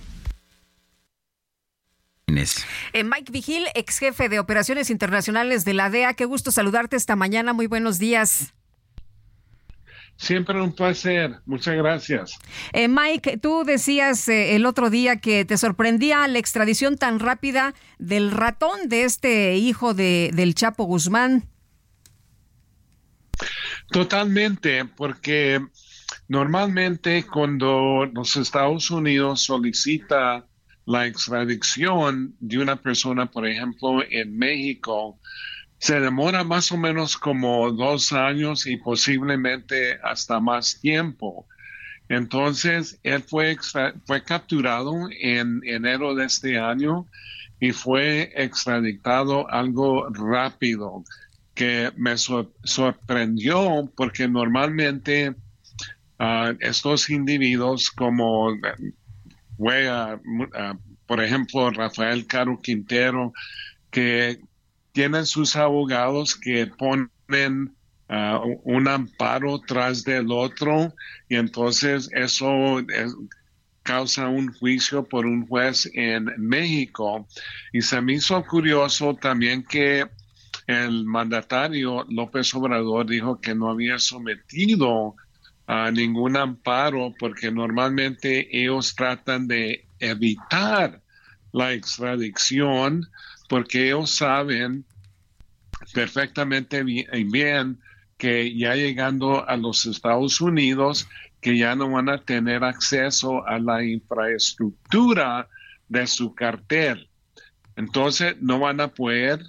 Eh, 2.92 3.04
Mike 3.04 3.32
Vigil, 3.32 3.66
ex 3.74 3.98
jefe 3.98 4.28
de 4.28 4.38
operaciones 4.38 4.90
internacionales 4.90 5.64
de 5.64 5.74
la 5.74 5.90
DEA, 5.90 6.14
qué 6.14 6.24
gusto 6.24 6.50
saludarte 6.50 6.96
esta 6.96 7.16
mañana. 7.16 7.52
Muy 7.52 7.66
buenos 7.66 7.98
días. 7.98 8.52
Siempre 10.16 10.60
un 10.60 10.72
placer. 10.72 11.40
Muchas 11.44 11.76
gracias. 11.76 12.38
Eh, 12.72 12.88
Mike, 12.88 13.36
tú 13.38 13.64
decías 13.64 14.28
eh, 14.28 14.56
el 14.56 14.64
otro 14.64 14.88
día 14.88 15.16
que 15.16 15.44
te 15.44 15.58
sorprendía 15.58 16.26
la 16.26 16.38
extradición 16.38 16.96
tan 16.96 17.20
rápida 17.20 17.74
del 17.98 18.30
ratón 18.30 18.88
de 18.88 19.04
este 19.04 19.56
hijo 19.56 19.92
de, 19.92 20.30
del 20.32 20.54
Chapo 20.54 20.84
Guzmán. 20.84 21.44
Totalmente, 23.90 24.84
porque 24.84 25.60
normalmente 26.28 27.24
cuando 27.24 28.06
los 28.06 28.36
Estados 28.36 28.90
Unidos 28.90 29.42
solicita 29.42 30.46
la 30.86 31.06
extradición 31.06 32.34
de 32.40 32.58
una 32.58 32.76
persona, 32.76 33.26
por 33.26 33.46
ejemplo, 33.46 34.02
en 34.08 34.36
México, 34.36 35.18
se 35.86 36.00
demora 36.00 36.42
más 36.42 36.72
o 36.72 36.76
menos 36.76 37.16
como 37.16 37.70
dos 37.70 38.12
años 38.12 38.66
y 38.66 38.76
posiblemente 38.76 40.00
hasta 40.02 40.40
más 40.40 40.80
tiempo. 40.80 41.46
Entonces, 42.08 42.98
él 43.04 43.22
fue, 43.22 43.56
fue 44.04 44.24
capturado 44.24 44.92
en 45.20 45.60
enero 45.64 46.16
de 46.16 46.24
este 46.24 46.58
año 46.58 47.06
y 47.60 47.70
fue 47.70 48.32
extraditado 48.34 49.48
algo 49.48 50.08
rápido, 50.10 51.04
que 51.54 51.92
me 51.96 52.16
sorprendió 52.18 53.88
porque 53.96 54.26
normalmente 54.26 55.36
ah, 56.18 56.52
estos 56.58 57.10
individuos 57.10 57.92
como 57.92 58.48
fue, 59.56 59.88
ah, 59.88 60.18
ah, 60.52 60.76
por 61.06 61.22
ejemplo, 61.22 61.70
Rafael 61.70 62.26
Caro 62.26 62.58
Quintero, 62.60 63.32
que 63.92 64.40
tienen 64.96 65.26
sus 65.26 65.56
abogados 65.56 66.34
que 66.34 66.66
ponen 66.68 67.76
ah, 68.08 68.40
un 68.64 68.88
amparo 68.88 69.60
tras 69.60 70.04
del 70.04 70.32
otro 70.32 70.94
y 71.28 71.36
entonces 71.36 72.08
eso 72.12 72.78
causa 73.82 74.28
un 74.28 74.50
juicio 74.54 75.04
por 75.04 75.26
un 75.26 75.46
juez 75.46 75.90
en 75.92 76.32
México. 76.38 77.28
Y 77.74 77.82
se 77.82 78.00
me 78.00 78.14
hizo 78.14 78.42
curioso 78.46 79.12
también 79.12 79.64
que 79.64 80.06
el 80.66 81.04
mandatario 81.04 82.06
López 82.08 82.54
Obrador 82.54 83.06
dijo 83.06 83.38
que 83.38 83.54
no 83.54 83.68
había 83.68 83.98
sometido 83.98 85.14
a 85.66 85.90
ningún 85.90 86.38
amparo 86.38 87.12
porque 87.18 87.52
normalmente 87.52 88.48
ellos 88.50 88.94
tratan 88.94 89.46
de 89.46 89.86
evitar 89.98 91.02
la 91.52 91.74
extradición 91.74 93.06
porque 93.48 93.86
ellos 93.86 94.10
saben 94.10 94.84
perfectamente 95.92 96.82
bien 96.82 97.78
que 98.16 98.56
ya 98.56 98.74
llegando 98.74 99.46
a 99.48 99.56
los 99.56 99.84
Estados 99.86 100.40
Unidos, 100.40 101.08
que 101.40 101.56
ya 101.56 101.76
no 101.76 101.90
van 101.90 102.08
a 102.08 102.18
tener 102.18 102.64
acceso 102.64 103.46
a 103.46 103.58
la 103.58 103.84
infraestructura 103.84 105.48
de 105.88 106.06
su 106.06 106.34
cartel. 106.34 107.08
Entonces 107.76 108.36
no 108.40 108.58
van 108.58 108.80
a 108.80 108.88
poder 108.88 109.44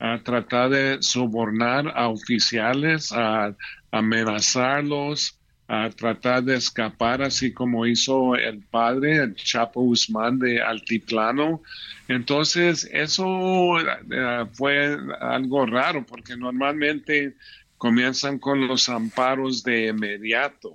ah, 0.00 0.20
tratar 0.24 0.70
de 0.70 0.98
sobornar 1.00 1.92
a 1.96 2.08
oficiales, 2.08 3.12
a 3.12 3.54
amenazarlos, 3.92 5.37
a 5.68 5.90
tratar 5.90 6.42
de 6.42 6.56
escapar, 6.56 7.20
así 7.20 7.52
como 7.52 7.86
hizo 7.86 8.34
el 8.34 8.62
padre, 8.62 9.16
el 9.16 9.34
Chapo 9.34 9.82
Guzmán 9.82 10.38
de 10.38 10.62
Altiplano. 10.62 11.62
Entonces, 12.08 12.88
eso 12.90 13.78
eh, 13.78 14.46
fue 14.54 14.96
algo 15.20 15.66
raro, 15.66 16.06
porque 16.06 16.38
normalmente 16.38 17.34
comienzan 17.76 18.38
con 18.38 18.66
los 18.66 18.88
amparos 18.88 19.62
de 19.62 19.88
inmediato. 19.88 20.74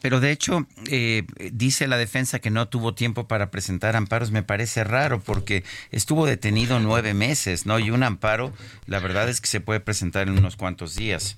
pero 0.00 0.20
de 0.20 0.30
hecho, 0.30 0.68
eh, 0.88 1.24
dice 1.52 1.88
la 1.88 1.98
defensa 1.98 2.38
que 2.38 2.50
no 2.50 2.68
tuvo 2.68 2.94
tiempo 2.94 3.26
para 3.26 3.50
presentar 3.50 3.96
amparos. 3.96 4.30
Me 4.30 4.44
parece 4.44 4.84
raro 4.84 5.20
porque 5.20 5.64
estuvo 5.90 6.24
detenido 6.24 6.78
nueve 6.78 7.14
meses, 7.14 7.66
¿no? 7.66 7.80
Y 7.80 7.90
un 7.90 8.04
amparo, 8.04 8.52
la 8.86 9.00
verdad 9.00 9.28
es 9.28 9.40
que 9.40 9.48
se 9.48 9.60
puede 9.60 9.80
presentar 9.80 10.28
en 10.28 10.38
unos 10.38 10.54
cuantos 10.54 10.94
días. 10.94 11.36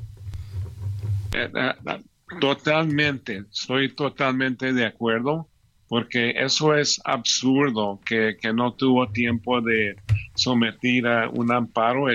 Totalmente, 2.40 3.44
estoy 3.50 3.94
totalmente 3.94 4.72
de 4.72 4.84
acuerdo, 4.84 5.48
porque 5.88 6.30
eso 6.36 6.74
es 6.74 7.00
absurdo 7.04 8.00
que, 8.04 8.36
no 8.54 8.74
tuvo 8.74 9.10
tiempo 9.10 9.60
de 9.60 9.96
someter 10.34 11.06
a 11.06 11.30
un 11.30 11.50
amparo. 11.50 12.06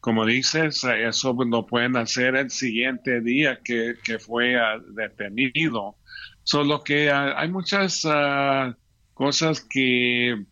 Como 0.00 0.26
dices, 0.26 0.84
eso 0.84 1.36
lo 1.46 1.66
pueden 1.66 1.96
hacer 1.96 2.34
el 2.34 2.50
siguiente 2.50 3.20
día 3.20 3.60
que, 3.62 3.94
fue 4.18 4.56
ah, 4.56 4.78
detenido. 4.90 5.96
Solo 6.42 6.82
que 6.82 7.10
ah, 7.10 7.34
hay 7.38 7.48
muchas 7.48 8.02
ah, 8.04 8.76
cosas 9.14 9.60
que 9.60 10.44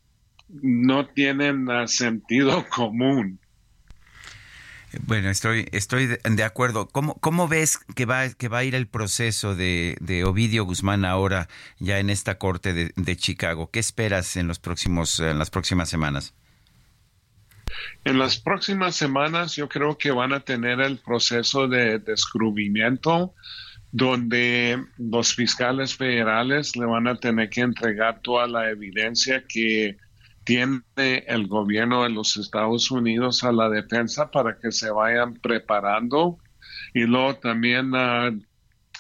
no 0.49 1.07
tienen 1.07 1.67
sentido 1.89 2.65
común. 2.75 3.41
Bueno, 5.01 5.31
estoy, 5.31 5.69
estoy 5.73 6.07
de 6.07 6.45
acuerdo. 6.45 6.89
¿Cómo, 6.89 7.15
cómo 7.21 7.49
ves 7.49 7.79
que 7.95 8.05
va, 8.05 8.29
que 8.29 8.49
va 8.49 8.59
a 8.59 8.65
ir 8.65 8.75
el 8.75 8.87
proceso 8.87 9.55
de, 9.55 10.25
Ovidio 10.27 10.65
Guzmán 10.65 11.05
ahora 11.05 11.49
ya 11.79 11.99
en 11.99 12.11
esta 12.11 12.39
corte 12.39 12.93
de, 12.95 13.17
Chicago? 13.17 13.71
¿Qué 13.71 13.79
esperas 13.79 14.37
en 14.37 14.49
los 14.49 14.59
próximos, 14.59 15.19
en 15.21 15.39
las 15.39 15.51
próximas 15.51 15.89
semanas? 15.89 16.35
En 18.05 18.19
las 18.19 18.39
próximas 18.39 18.95
semanas 18.97 19.57
yo 19.57 19.69
creo 19.69 19.97
que 19.97 20.11
van 20.11 20.35
a 20.35 20.41
tener 20.41 20.81
el 20.81 20.99
proceso 20.99 21.69
de 21.69 21.99
descubrimiento 21.99 23.35
donde 23.93 24.83
los 24.99 25.35
fiscales 25.35 25.95
federales 25.97 26.77
le 26.77 26.87
van 26.87 27.07
a 27.07 27.17
tener 27.17 27.49
que 27.51 27.61
entregar 27.61 28.21
toda 28.21 28.47
la 28.47 28.71
evidencia 28.71 29.45
que 29.47 29.99
tiene 30.45 30.83
el 31.27 31.47
gobierno 31.47 32.03
de 32.03 32.11
los 32.11 32.37
Estados 32.37 32.91
Unidos 32.91 33.45
a 33.45 33.53
la 33.53 33.69
defensa 33.69 34.31
para 34.31 34.59
que 34.59 34.73
se 34.73 34.91
vayan 34.91 35.35
preparando 35.35 36.39
y 36.95 37.03
luego 37.05 37.37
también 37.37 37.93
ah, 37.95 38.31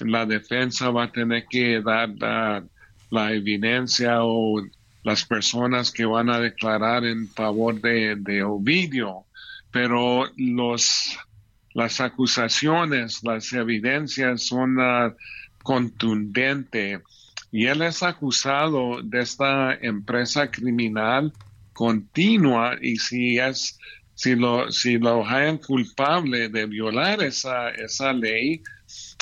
la 0.00 0.26
defensa 0.26 0.90
va 0.90 1.04
a 1.04 1.12
tener 1.12 1.46
que 1.50 1.80
dar 1.80 2.10
ah, 2.22 2.62
la 3.10 3.32
evidencia 3.32 4.24
o 4.24 4.62
las 5.02 5.24
personas 5.24 5.90
que 5.90 6.04
van 6.04 6.30
a 6.30 6.38
declarar 6.38 7.04
en 7.04 7.28
favor 7.28 7.80
de, 7.80 8.42
Ovidio, 8.42 9.26
pero 9.70 10.30
los 10.36 11.18
las 11.74 12.02
acusaciones, 12.02 13.24
las 13.24 13.50
evidencias 13.54 14.42
son 14.42 14.78
uh, 14.78 15.14
contundentes 15.62 17.00
y 17.52 17.66
él 17.66 17.82
es 17.82 18.02
acusado 18.02 19.02
de 19.02 19.20
esta 19.20 19.74
empresa 19.74 20.50
criminal 20.50 21.32
continua 21.72 22.76
y 22.80 22.96
si 22.96 23.38
es 23.38 23.78
si 24.14 24.34
lo 24.34 24.72
si 24.72 24.98
lo 24.98 25.24
hayan 25.24 25.58
culpable 25.58 26.48
de 26.48 26.66
violar 26.66 27.22
esa 27.22 27.68
esa 27.70 28.12
ley 28.12 28.62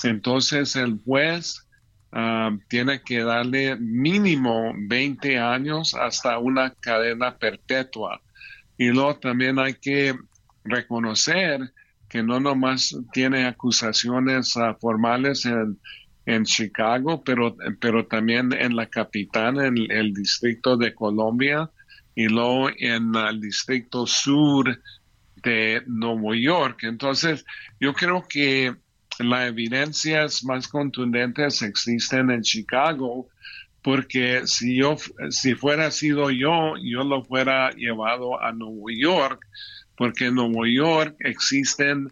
entonces 0.02 0.76
el 0.76 1.00
juez 1.04 1.66
ah, 2.12 2.56
tiene 2.68 3.02
que 3.02 3.22
darle 3.22 3.76
mínimo 3.76 4.72
20 4.76 5.38
años 5.38 5.94
hasta 5.94 6.38
una 6.38 6.70
cadena 6.74 7.36
perpetua. 7.36 8.20
Y 8.78 8.88
luego 8.88 9.16
también 9.16 9.58
hay 9.58 9.74
que 9.74 10.14
reconocer 10.64 11.72
que 12.08 12.22
no 12.22 12.40
nomás 12.40 12.96
tiene 13.12 13.46
acusaciones 13.46 14.56
ah, 14.56 14.76
formales 14.80 15.44
en, 15.44 15.78
en 16.26 16.44
Chicago, 16.44 17.22
pero, 17.24 17.56
pero 17.80 18.06
también 18.06 18.52
en 18.52 18.76
la 18.76 18.86
capital, 18.86 19.60
en 19.60 19.90
el 19.90 20.12
distrito 20.12 20.76
de 20.76 20.94
Colombia, 20.94 21.70
y 22.14 22.28
luego 22.28 22.70
en 22.76 23.14
el 23.14 23.40
distrito 23.40 24.06
sur 24.06 24.78
de 25.42 25.82
Nueva 25.86 26.36
York. 26.36 26.80
Entonces, 26.82 27.44
yo 27.80 27.94
creo 27.94 28.26
que 28.28 28.74
las 29.18 29.48
evidencias 29.48 30.44
más 30.44 30.68
contundentes 30.68 31.62
existen 31.62 32.30
en 32.30 32.42
Chicago, 32.42 33.28
porque 33.82 34.42
si 34.46 34.78
yo, 34.78 34.96
si 35.30 35.54
fuera 35.54 35.90
sido 35.90 36.30
yo, 36.30 36.74
yo 36.82 37.04
lo 37.04 37.24
fuera 37.24 37.70
llevado 37.70 38.40
a 38.42 38.52
Nueva 38.52 38.92
York, 38.94 39.46
porque 39.96 40.26
en 40.26 40.34
Nueva 40.34 40.68
York 40.68 41.16
existen 41.20 42.08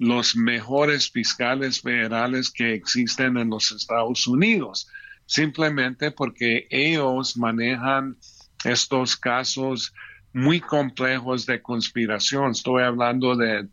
los 0.00 0.34
mejores 0.34 1.10
fiscales 1.10 1.82
federales 1.82 2.50
que 2.50 2.72
existen 2.72 3.36
en 3.36 3.50
los 3.50 3.70
Estados 3.70 4.26
Unidos, 4.26 4.88
simplemente 5.26 6.10
porque 6.10 6.66
ellos 6.70 7.36
manejan 7.36 8.16
estos 8.64 9.14
casos 9.14 9.92
muy 10.32 10.58
complejos 10.58 11.44
de 11.44 11.60
conspiración. 11.60 12.52
Estoy 12.52 12.82
hablando 12.82 13.36
de, 13.36 13.68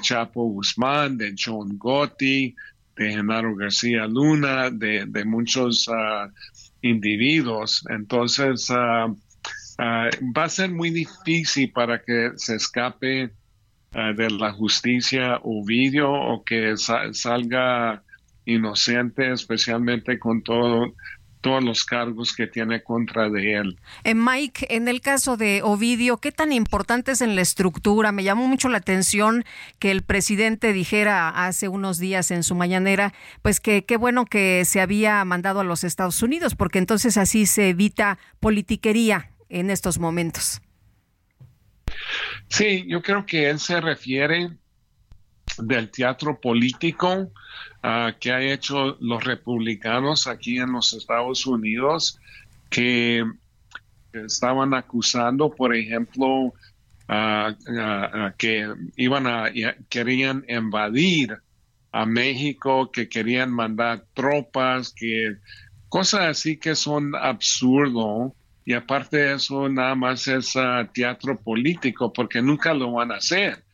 Chapo 0.00 0.44
Guzmán, 0.44 1.18
de 1.18 1.34
John 1.38 1.76
Gotti, 1.76 2.56
de 2.96 3.10
Genaro 3.10 3.54
García 3.54 4.06
Luna, 4.06 4.70
de, 4.70 5.24
muchos 5.26 5.90
ah, 5.92 6.30
individuos. 6.80 7.84
Entonces, 7.90 8.70
ah, 8.70 9.14
ah, 9.76 10.08
va 10.34 10.44
a 10.44 10.48
ser 10.48 10.70
muy 10.70 10.88
difícil 10.88 11.70
para 11.70 12.00
que 12.02 12.30
se 12.36 12.54
escape 12.54 13.30
de 14.14 14.30
la 14.30 14.52
justicia 14.52 15.40
Ovidio 15.42 16.12
o 16.12 16.44
que 16.44 16.74
salga 16.76 18.02
inocente, 18.44 19.32
especialmente 19.32 20.18
con 20.18 20.42
todo 20.42 20.92
todos 21.46 21.62
los 21.62 21.84
cargos 21.84 22.34
que 22.34 22.48
tiene 22.48 22.82
contra 22.82 23.30
de 23.30 23.54
él. 23.54 23.78
Eh, 24.02 24.16
Mike, 24.16 24.66
en 24.70 24.88
el 24.88 25.00
caso 25.00 25.36
de 25.36 25.60
Ovidio, 25.62 26.16
¿qué 26.16 26.32
tan 26.32 26.50
importante 26.50 27.12
es 27.12 27.20
en 27.20 27.36
la 27.36 27.42
estructura? 27.42 28.10
Me 28.10 28.24
llamó 28.24 28.48
mucho 28.48 28.68
la 28.68 28.78
atención 28.78 29.44
que 29.78 29.92
el 29.92 30.02
presidente 30.02 30.72
dijera 30.72 31.28
hace 31.28 31.68
unos 31.68 31.98
días 31.98 32.32
en 32.32 32.42
su 32.42 32.56
mañanera, 32.56 33.14
pues 33.42 33.60
que 33.60 33.84
qué 33.84 33.96
bueno 33.96 34.24
que 34.24 34.64
se 34.64 34.80
había 34.80 35.24
mandado 35.24 35.60
a 35.60 35.64
los 35.64 35.84
Estados 35.84 36.20
Unidos, 36.20 36.56
porque 36.56 36.78
entonces 36.80 37.16
así 37.16 37.46
se 37.46 37.68
evita 37.68 38.18
politiquería 38.40 39.30
en 39.48 39.70
estos 39.70 40.00
momentos. 40.00 40.60
Sí, 42.48 42.84
yo 42.86 43.02
creo 43.02 43.26
que 43.26 43.48
él 43.48 43.58
se 43.58 43.80
refiere 43.80 44.50
del 45.58 45.90
teatro 45.90 46.40
político 46.40 47.32
uh, 47.82 48.12
que 48.20 48.32
ha 48.32 48.40
hecho 48.40 48.96
los 49.00 49.24
republicanos 49.24 50.26
aquí 50.26 50.58
en 50.58 50.72
los 50.72 50.92
Estados 50.92 51.46
Unidos 51.46 52.18
que 52.68 53.24
estaban 54.12 54.74
acusando, 54.74 55.50
por 55.50 55.74
ejemplo, 55.74 56.26
uh, 56.28 57.54
que 58.36 58.72
iban 58.96 59.26
a 59.26 59.50
querían 59.88 60.44
invadir 60.48 61.38
a 61.92 62.04
México, 62.04 62.90
que 62.90 63.08
querían 63.08 63.50
mandar 63.50 64.04
tropas, 64.12 64.92
que 64.92 65.36
cosas 65.88 66.22
así 66.22 66.58
que 66.58 66.74
son 66.74 67.14
absurdo 67.14 68.34
y 68.66 68.74
aparte 68.74 69.16
de 69.16 69.34
eso 69.34 69.68
nada 69.68 69.94
más 69.94 70.26
es 70.26 70.54
teatro 70.92 71.40
político 71.40 72.12
porque 72.12 72.42
nunca 72.42 72.74
lo 72.74 72.92
van 72.92 73.12
a 73.12 73.16
hacer. 73.16 73.64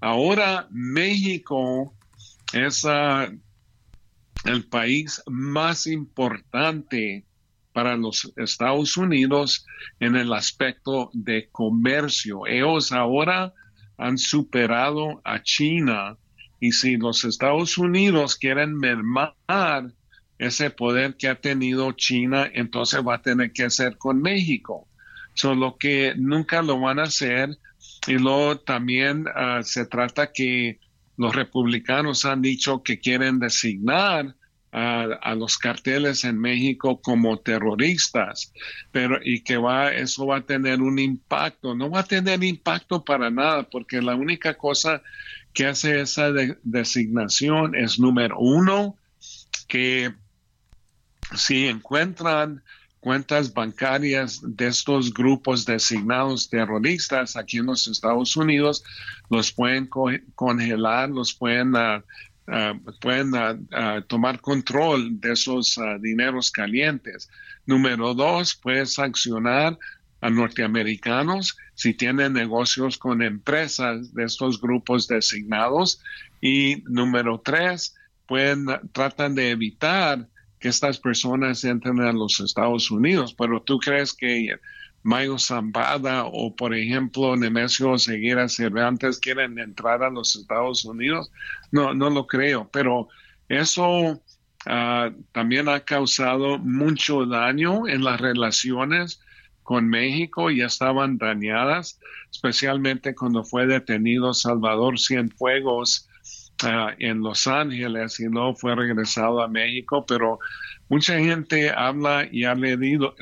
Ahora 0.00 0.68
México 0.70 1.94
es 2.52 2.84
el 4.44 4.64
país 4.68 5.22
más 5.26 5.86
importante 5.86 7.24
para 7.72 7.96
los 7.96 8.30
Estados 8.36 8.98
Unidos 8.98 9.64
en 9.98 10.14
el 10.14 10.30
aspecto 10.34 11.08
de 11.14 11.48
comercio. 11.50 12.46
Ellos 12.46 12.92
ahora 12.92 13.54
han 13.96 14.18
superado 14.18 15.22
a 15.24 15.42
China 15.42 16.18
y 16.60 16.72
si 16.72 16.98
los 16.98 17.24
Estados 17.24 17.78
Unidos 17.78 18.36
quieren 18.36 18.76
mermar 18.76 19.34
ese 20.38 20.70
poder 20.70 21.16
que 21.16 21.28
ha 21.28 21.36
tenido 21.36 21.92
China, 21.92 22.50
entonces 22.52 23.00
va 23.06 23.16
a 23.16 23.22
tener 23.22 23.52
que 23.52 23.64
hacer 23.64 23.96
con 23.98 24.20
México. 24.20 24.88
Solo 25.34 25.76
que 25.78 26.14
nunca 26.16 26.62
lo 26.62 26.80
van 26.80 26.98
a 26.98 27.04
hacer. 27.04 27.58
Y 28.06 28.14
luego 28.14 28.58
también 28.58 29.26
ah, 29.34 29.60
se 29.62 29.86
trata 29.86 30.32
que 30.32 30.78
los 31.16 31.34
republicanos 31.34 32.24
han 32.24 32.42
dicho 32.42 32.82
que 32.82 32.98
quieren 32.98 33.38
designar 33.38 34.34
a, 34.74 35.34
los 35.36 35.56
carteles 35.56 36.24
en 36.24 36.36
México 36.40 37.00
como 37.00 37.38
terroristas, 37.38 38.52
pero 38.90 39.20
y 39.22 39.42
que 39.42 39.56
va, 39.56 39.92
eso 39.92 40.26
va 40.26 40.38
a 40.38 40.46
tener 40.46 40.82
un 40.82 40.98
impacto. 40.98 41.76
No 41.76 41.90
va 41.90 42.00
a 42.00 42.04
tener 42.04 42.42
impacto 42.42 43.04
para 43.04 43.30
nada, 43.30 43.62
porque 43.70 44.02
la 44.02 44.16
única 44.16 44.54
cosa 44.54 45.00
que 45.52 45.66
hace 45.66 46.00
esa 46.00 46.32
designación 46.64 47.76
es 47.76 48.00
número 48.00 48.36
uno, 48.40 48.96
que 49.68 50.12
si 51.36 51.66
encuentran 51.66 52.62
cuentas 53.00 53.52
bancarias 53.52 54.40
de 54.42 54.66
estos 54.66 55.12
grupos 55.12 55.66
designados 55.66 56.48
terroristas 56.48 57.36
aquí 57.36 57.58
en 57.58 57.66
los 57.66 57.86
Estados 57.86 58.36
Unidos, 58.36 58.82
los 59.28 59.52
pueden 59.52 59.88
congelar, 60.34 61.10
los 61.10 61.34
pueden 61.34 61.74
uh, 61.76 62.02
pueden 63.00 63.32
ah, 63.34 64.02
tomar 64.06 64.40
control 64.40 65.20
de 65.20 65.32
esos 65.32 65.78
dineros 66.00 66.50
calientes. 66.50 67.28
Número 67.66 68.14
dos, 68.14 68.54
puedes 68.54 68.94
sancionar 68.94 69.78
a 70.20 70.30
norteamericanos 70.30 71.56
si 71.74 71.92
tienen 71.92 72.32
negocios 72.32 72.96
con 72.96 73.22
empresas 73.22 74.14
de 74.14 74.24
estos 74.24 74.60
grupos 74.60 75.06
designados. 75.06 76.00
Y 76.40 76.82
número 76.86 77.40
tres, 77.44 77.94
pueden, 78.26 78.66
tratan 78.92 79.34
de 79.34 79.50
evitar 79.50 80.26
que 80.64 80.70
estas 80.70 80.98
personas 80.98 81.62
entren 81.62 82.00
a 82.00 82.10
los 82.10 82.40
Estados 82.40 82.90
Unidos. 82.90 83.34
Pero 83.36 83.60
tú 83.60 83.78
crees 83.78 84.14
que 84.14 84.58
Mayo 85.02 85.38
Zambada 85.38 86.24
o, 86.24 86.56
por 86.56 86.74
ejemplo, 86.74 87.36
Nemesio 87.36 87.98
Seguera 87.98 88.48
Cervantes 88.48 89.18
quieren 89.18 89.58
entrar 89.58 90.02
a 90.02 90.08
los 90.08 90.34
Estados 90.36 90.86
Unidos? 90.86 91.30
No, 91.70 91.92
no 91.92 92.08
lo 92.08 92.26
creo, 92.26 92.70
pero 92.72 93.08
eso 93.50 94.22
ah, 94.64 95.10
también 95.32 95.68
ha 95.68 95.80
causado 95.80 96.56
mucho 96.56 97.26
daño 97.26 97.86
en 97.86 98.02
las 98.02 98.18
relaciones 98.18 99.20
con 99.64 99.86
México, 99.86 100.50
ya 100.50 100.64
estaban 100.64 101.18
dañadas, 101.18 102.00
especialmente 102.30 103.14
cuando 103.14 103.44
fue 103.44 103.66
detenido 103.66 104.32
Salvador 104.32 104.98
Cienfuegos 104.98 106.08
uh, 106.64 106.90
en 106.98 107.20
Los 107.20 107.46
Ángeles 107.46 108.18
y 108.20 108.24
no 108.24 108.54
fue 108.54 108.74
regresado 108.74 109.42
a 109.42 109.48
México, 109.48 110.04
pero 110.06 110.38
Mucha 110.88 111.18
gente 111.18 111.70
habla 111.70 112.28
y 112.30 112.44
ha 112.44 112.54
leído, 112.54 113.14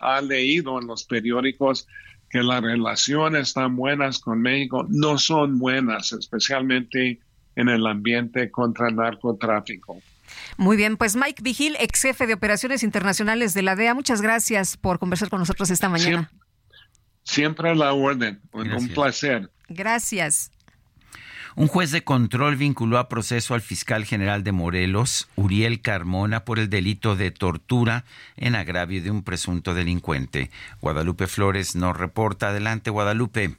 ha 0.00 0.20
leído 0.20 0.80
en 0.80 0.86
los 0.86 1.04
periódicos 1.04 1.86
que 2.30 2.42
las 2.42 2.62
relaciones 2.62 3.52
tan 3.52 3.76
buenas 3.76 4.20
con 4.20 4.40
México 4.40 4.86
no 4.88 5.18
son 5.18 5.58
buenas, 5.58 6.12
especialmente 6.12 7.20
en 7.56 7.68
el 7.68 7.86
ambiente 7.86 8.50
contra 8.50 8.88
el 8.88 8.96
narcotráfico. 8.96 10.00
Muy 10.56 10.76
bien, 10.76 10.96
pues 10.96 11.16
Mike 11.16 11.42
Vigil, 11.42 11.76
ex 11.78 12.02
jefe 12.02 12.26
de 12.26 12.34
operaciones 12.34 12.82
internacionales 12.82 13.52
de 13.52 13.62
la 13.62 13.76
DEA, 13.76 13.94
muchas 13.94 14.22
gracias 14.22 14.76
por 14.76 14.98
conversar 14.98 15.28
con 15.28 15.40
nosotros 15.40 15.70
esta 15.70 15.88
mañana. 15.88 16.30
Siempre, 17.24 17.70
a 17.70 17.74
la 17.74 17.92
orden, 17.92 18.40
un 18.52 18.88
placer. 18.88 19.50
Gracias. 19.68 20.50
Un 21.56 21.66
juez 21.66 21.90
de 21.90 22.04
control 22.04 22.54
vinculó 22.54 22.98
a 22.98 23.08
proceso 23.08 23.54
al 23.54 23.60
fiscal 23.60 24.04
general 24.04 24.44
de 24.44 24.52
Morelos, 24.52 25.28
Uriel 25.36 25.82
Carmona, 25.82 26.44
por 26.44 26.60
el 26.60 26.70
delito 26.70 27.16
de 27.16 27.32
tortura 27.32 28.04
en 28.36 28.54
agravio 28.54 29.02
de 29.02 29.10
un 29.10 29.24
presunto 29.24 29.74
delincuente. 29.74 30.50
Guadalupe 30.80 31.26
Flores 31.26 31.74
nos 31.74 31.96
reporta. 31.98 32.50
Adelante, 32.50 32.90
Guadalupe. 32.90 33.50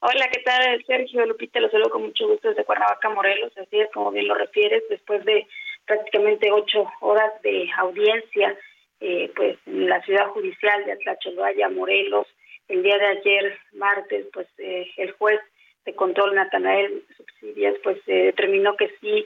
Hola, 0.00 0.28
¿qué 0.32 0.42
tal, 0.42 0.84
Sergio? 0.86 1.24
Lupita, 1.24 1.60
lo 1.60 1.70
saludo 1.70 1.90
con 1.90 2.02
mucho 2.02 2.26
gusto 2.26 2.48
desde 2.48 2.64
Cuernavaca, 2.64 3.08
Morelos. 3.10 3.52
Así 3.56 3.80
es, 3.80 3.88
como 3.94 4.10
bien 4.10 4.26
lo 4.26 4.34
refieres, 4.34 4.82
después 4.90 5.24
de 5.24 5.46
prácticamente 5.86 6.50
ocho 6.50 6.90
horas 7.00 7.30
de 7.42 7.70
audiencia, 7.78 8.58
eh, 9.00 9.30
pues 9.36 9.56
en 9.66 9.88
la 9.88 10.02
ciudad 10.02 10.26
judicial 10.28 10.84
de 10.84 10.92
Atlacholoaya, 10.92 11.68
Morelos, 11.68 12.26
el 12.68 12.82
día 12.82 12.98
de 12.98 13.06
ayer, 13.06 13.58
martes, 13.74 14.26
pues 14.32 14.48
eh, 14.58 14.90
el 14.96 15.12
juez 15.12 15.40
de 15.84 15.94
control 15.94 16.34
Natanael 16.34 17.04
Subsidias 17.16 17.74
pues 17.82 17.98
determinó 18.06 18.76
que 18.76 18.90
sí 19.00 19.24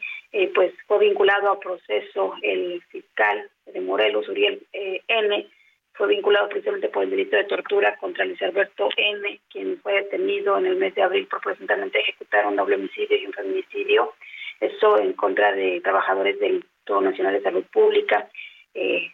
pues 0.55 0.73
fue 0.87 0.99
vinculado 0.99 1.51
a 1.51 1.61
proceso 1.61 2.35
el 2.43 2.83
fiscal 2.89 3.49
de 3.67 3.81
Morelos 3.81 4.29
Uriel 4.29 4.63
N 4.73 5.47
fue 5.93 6.09
vinculado 6.09 6.49
precisamente 6.49 6.89
por 6.89 7.05
el 7.05 7.11
delito 7.11 7.37
de 7.37 7.45
tortura 7.45 7.97
contra 7.97 8.25
Luis 8.25 8.43
Alberto 8.43 8.89
N 8.97 9.41
quien 9.51 9.81
fue 9.81 9.95
detenido 9.95 10.59
en 10.59 10.67
el 10.67 10.77
mes 10.77 10.95
de 10.95 11.03
abril 11.03 11.27
por 11.27 11.41
presuntamente 11.41 12.01
ejecutar 12.01 12.47
un 12.47 12.57
doble 12.57 12.77
homicidio 12.77 13.17
y 13.17 13.27
un 13.27 13.33
feminicidio 13.33 14.15
eso 14.61 14.99
en 14.99 15.13
contra 15.13 15.53
de 15.53 15.81
trabajadores 15.81 16.39
del 16.41 16.55
Instituto 16.55 17.01
Nacional 17.01 17.35
de 17.35 17.43
Salud 17.43 17.65
Pública. 17.73 18.29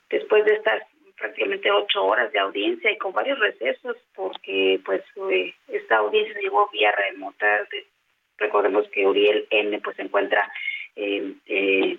Después 0.08 0.44
de 0.44 0.54
estas 0.54 0.82
prácticamente 1.16 1.70
ocho 1.70 2.04
horas 2.04 2.32
de 2.32 2.38
audiencia 2.38 2.90
y 2.90 2.98
con 2.98 3.12
varios 3.12 3.38
recesos 3.38 3.96
porque 4.14 4.80
pues 4.84 5.02
eh, 5.30 5.54
esta 5.68 5.98
audiencia 5.98 6.34
se 6.34 6.42
llevó 6.42 6.68
vía 6.72 6.92
remota. 6.92 7.66
Recordemos 8.38 8.88
que 8.88 9.06
Uriel 9.06 9.46
N 9.50 9.80
pues 9.80 9.96
se 9.96 10.02
encuentra 10.02 10.50
en 10.96 11.40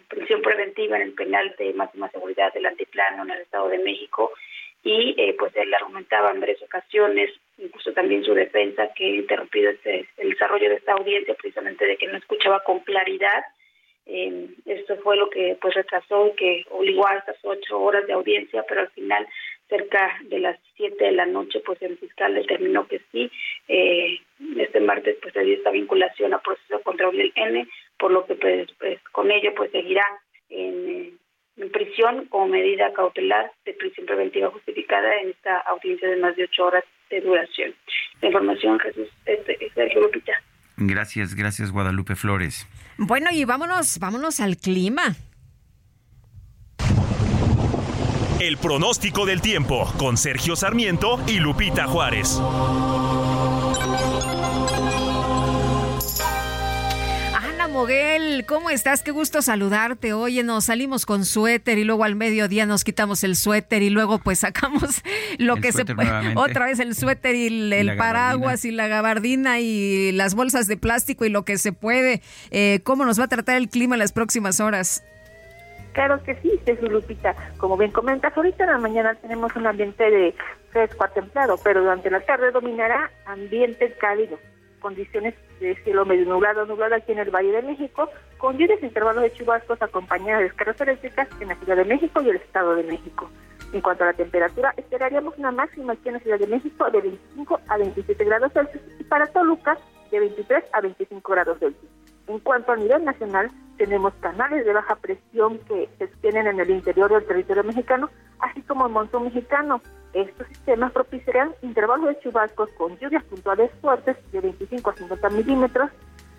prisión 0.07 0.41
preventiva 0.41 0.95
en 0.95 1.03
el 1.03 1.13
penal 1.13 1.53
de 1.57 1.73
máxima 1.73 2.09
seguridad 2.09 2.53
del 2.53 2.65
antiplano 2.65 3.23
en 3.23 3.31
el 3.31 3.41
Estado 3.41 3.67
de 3.67 3.79
México 3.79 4.31
y 4.85 5.15
eh, 5.17 5.35
pues 5.37 5.51
él 5.55 5.73
argumentaba 5.73 6.29
en 6.31 6.39
varias 6.39 6.61
ocasiones, 6.61 7.31
incluso 7.57 7.91
también 7.93 8.23
su 8.23 8.35
defensa, 8.35 8.93
que 8.95 9.03
interrumpido 9.03 9.71
este, 9.71 10.07
el 10.17 10.29
desarrollo 10.29 10.69
de 10.69 10.75
esta 10.75 10.93
audiencia 10.93 11.33
precisamente 11.33 11.87
de 11.87 11.97
que 11.97 12.07
no 12.07 12.17
escuchaba 12.17 12.63
con 12.63 12.79
claridad 12.81 13.43
eh, 14.07 14.49
esto 14.65 14.97
fue 14.97 15.17
lo 15.17 15.29
que 15.29 15.57
pues 15.59 15.73
retrasó 15.73 16.27
y 16.27 16.31
que 16.35 16.65
obligó 16.69 17.07
a 17.07 17.15
estas 17.15 17.37
ocho 17.43 17.79
horas 17.79 18.05
de 18.05 18.13
audiencia, 18.13 18.63
pero 18.67 18.81
al 18.81 18.89
final 18.89 19.27
cerca 19.67 20.19
de 20.25 20.39
las 20.39 20.59
siete 20.75 21.05
de 21.05 21.11
la 21.11 21.25
noche 21.25 21.59
pues 21.65 21.81
el 21.81 21.97
fiscal 21.97 22.35
determinó 22.35 22.87
que 22.87 23.01
sí 23.11 23.31
eh, 23.67 24.19
este 24.57 24.79
martes 24.79 25.17
pues 25.21 25.33
se 25.33 25.53
esta 25.53 25.71
vinculación 25.71 26.33
a 26.35 26.39
proceso 26.39 26.81
contra 26.81 27.09
el 27.09 27.31
N 27.35 27.67
por 27.97 28.11
lo 28.11 28.27
que 28.27 28.35
pues, 28.35 28.71
pues 28.77 28.99
con 29.11 29.31
ello 29.31 29.53
pues 29.55 29.71
seguirá 29.71 30.05
en, 30.49 31.17
en, 31.57 31.71
prisión 31.71 32.25
como 32.27 32.47
medida 32.47 32.93
cautelar 32.93 33.51
de 33.65 33.73
prisión 33.73 34.05
preventiva 34.05 34.51
justificada 34.51 35.19
en 35.19 35.29
esta 35.29 35.57
audiencia 35.61 36.09
de 36.09 36.17
más 36.17 36.35
de 36.35 36.43
ocho 36.43 36.65
horas 36.65 36.83
de 37.09 37.21
duración. 37.21 37.73
La 38.21 38.27
información 38.27 38.79
Jesús 38.79 39.09
este, 39.25 39.71
Sergio 39.73 40.01
Lupita 40.01 40.39
Gracias, 40.77 41.35
gracias 41.35 41.71
Guadalupe 41.71 42.15
Flores. 42.15 42.67
Bueno, 42.97 43.27
y 43.31 43.45
vámonos, 43.45 43.99
vámonos 43.99 44.39
al 44.39 44.57
clima. 44.57 45.15
El 48.39 48.57
pronóstico 48.57 49.25
del 49.25 49.41
tiempo 49.41 49.91
con 49.97 50.17
Sergio 50.17 50.55
Sarmiento 50.55 51.21
y 51.27 51.39
Lupita 51.39 51.87
Juárez. 51.87 52.39
Moguel, 57.75 58.45
¿cómo 58.45 58.69
estás? 58.69 59.03
Qué 59.03 59.11
gusto 59.11 59.41
saludarte. 59.41 60.13
Oye, 60.13 60.43
nos 60.43 60.63
salimos 60.63 61.05
con 61.05 61.25
suéter 61.25 61.77
y 61.77 61.83
luego 61.83 62.05
al 62.05 62.15
mediodía 62.15 62.65
nos 62.65 62.85
quitamos 62.85 63.21
el 63.25 63.35
suéter 63.35 63.81
y 63.81 63.89
luego 63.89 64.17
pues 64.19 64.39
sacamos 64.47 65.03
lo 65.39 65.57
que 65.57 65.73
se 65.73 65.83
puede. 65.83 66.35
Otra 66.37 66.67
vez 66.67 66.79
el 66.79 66.95
suéter 66.95 67.35
y 67.35 67.73
el, 67.73 67.97
paraguas 67.97 68.63
y 68.63 68.71
la 68.71 68.87
gabardina 68.87 69.59
y 69.59 70.13
las 70.13 70.35
bolsas 70.35 70.67
de 70.67 70.77
plástico 70.77 71.25
y 71.25 71.29
lo 71.29 71.43
que 71.43 71.57
se 71.57 71.73
puede. 71.73 72.21
Eh, 72.49 72.79
¿Cómo 72.85 73.03
nos 73.03 73.19
va 73.19 73.25
a 73.25 73.27
tratar 73.27 73.57
el 73.57 73.67
clima 73.67 73.95
en 73.95 73.99
las 73.99 74.13
próximas 74.13 74.61
horas? 74.61 75.03
Claro 75.91 76.23
que 76.23 76.35
sí, 76.35 76.53
Jesús 76.65 76.89
Lupita. 76.89 77.35
Como 77.57 77.75
bien 77.75 77.91
comentas, 77.91 78.31
ahorita 78.37 78.63
en 78.63 78.69
la 78.69 78.77
mañana 78.77 79.15
tenemos 79.15 79.53
un 79.53 79.67
ambiente 79.67 80.09
de 80.09 80.33
fresco 80.71 81.03
a 81.03 81.09
templado, 81.09 81.59
pero 81.61 81.81
durante 81.81 82.09
la 82.09 82.21
tarde 82.21 82.51
dominará 82.51 83.11
ambiente 83.25 83.93
cálido 83.99 84.39
condiciones 84.85 85.33
de 85.59 85.75
cielo 85.83 86.05
medio 86.05 86.25
nublado, 86.25 86.65
nublado 86.65 86.95
aquí 86.95 87.11
en 87.11 87.19
el 87.19 87.31
Valle 87.31 87.51
de 87.51 87.61
México, 87.61 88.09
con 88.37 88.57
lluvias 88.57 88.81
intervalos 88.83 89.23
de 89.23 89.33
chubascos 89.33 89.81
acompañadas 89.81 90.39
de 90.39 90.43
descargas 90.45 90.81
eléctricas 90.81 91.27
en 91.39 91.49
la 91.49 91.55
Ciudad 91.55 91.77
de 91.77 91.85
México 91.85 92.21
y 92.21 92.29
el 92.29 92.35
Estado 92.37 92.75
de 92.75 92.83
México. 92.83 93.29
En 93.73 93.81
cuanto 93.81 94.03
a 94.03 94.07
la 94.07 94.13
temperatura, 94.13 94.73
esperaríamos 94.77 95.37
una 95.37 95.51
máxima 95.51 95.93
aquí 95.93 96.07
en 96.07 96.13
la 96.13 96.19
Ciudad 96.19 96.39
de 96.39 96.47
México 96.47 96.89
de 96.91 97.01
25 97.01 97.59
a 97.67 97.77
27 97.77 98.23
grados 98.23 98.53
Celsius 98.53 98.83
y 98.99 99.03
para 99.03 99.27
Toluca 99.27 99.77
de 100.11 100.19
23 100.19 100.63
a 100.71 100.81
25 100.81 101.31
grados 101.31 101.59
Celsius. 101.59 101.91
En 102.27 102.39
cuanto 102.39 102.71
a 102.71 102.77
nivel 102.77 103.03
nacional, 103.03 103.51
tenemos 103.77 104.13
canales 104.15 104.65
de 104.65 104.73
baja 104.73 104.95
presión 104.95 105.59
que 105.67 105.89
se 105.97 106.05
extienden 106.05 106.47
en 106.47 106.59
el 106.59 106.69
interior 106.69 107.11
del 107.11 107.25
territorio 107.25 107.63
mexicano, 107.63 108.09
así 108.39 108.61
como 108.61 108.87
el 108.87 108.93
montón 108.93 109.25
mexicano. 109.25 109.81
Estos 110.15 110.47
sistemas 110.47 110.93
propiciarán 110.93 111.53
intervalos 111.61 112.07
de 112.07 112.19
chubascos 112.21 112.69
con 112.77 112.97
lluvias 112.99 113.21
puntuales 113.25 113.69
fuertes 113.81 114.15
de 114.31 114.39
25 114.39 114.89
a 114.89 114.95
50 114.95 115.29
milímetros 115.31 115.91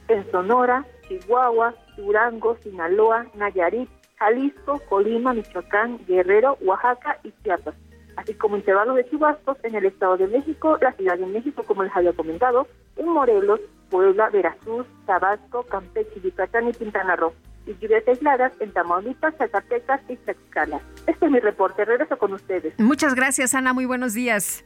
en 0.08 0.28
Sonora, 0.30 0.86
Chihuahua, 1.06 1.74
Durango, 1.98 2.56
Sinaloa, 2.62 3.26
Nayarit, 3.34 3.90
Jalisco, 4.18 4.80
Colima, 4.88 5.34
Michoacán, 5.34 6.00
Guerrero, 6.06 6.56
Oaxaca 6.62 7.18
y 7.22 7.32
Chiapas, 7.42 7.74
así 8.16 8.32
como 8.32 8.56
intervalos 8.56 8.96
de 8.96 9.10
chubascos 9.10 9.58
en 9.62 9.74
el 9.74 9.84
Estado 9.84 10.16
de 10.16 10.28
México, 10.28 10.78
la 10.80 10.92
Ciudad 10.92 11.18
de 11.18 11.26
México, 11.26 11.62
como 11.62 11.82
les 11.82 11.94
había 11.94 12.14
comentado, 12.14 12.66
en 12.96 13.08
Morelos, 13.10 13.60
Puebla, 13.90 14.30
Veracruz, 14.30 14.86
Tabasco, 15.06 15.64
Campeche, 15.64 16.20
Yucatán 16.22 16.68
y 16.68 16.72
Quintana 16.72 17.16
Roo. 17.16 17.32
Y 17.66 17.74
lluvias 17.80 18.06
aisladas 18.06 18.52
en 18.60 18.72
Tamaulipas, 18.72 19.34
Zacatecas 19.38 20.00
y 20.08 20.16
Tlaxcala. 20.16 20.80
Este 21.06 21.26
es 21.26 21.32
mi 21.32 21.40
reporte. 21.40 21.84
Regreso 21.84 22.16
con 22.16 22.32
ustedes. 22.32 22.78
Muchas 22.78 23.14
gracias, 23.14 23.54
Ana. 23.54 23.72
Muy 23.72 23.86
buenos 23.86 24.14
días. 24.14 24.64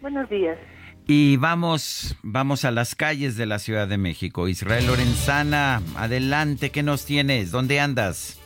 Buenos 0.00 0.28
días. 0.28 0.58
Y 1.06 1.38
vamos, 1.38 2.18
vamos 2.22 2.66
a 2.66 2.70
las 2.70 2.94
calles 2.94 3.38
de 3.38 3.46
la 3.46 3.58
Ciudad 3.58 3.88
de 3.88 3.96
México. 3.96 4.46
Israel 4.46 4.86
Lorenzana, 4.86 5.80
adelante, 5.96 6.70
¿qué 6.70 6.82
nos 6.82 7.06
tienes? 7.06 7.50
¿Dónde 7.50 7.80
andas? 7.80 8.38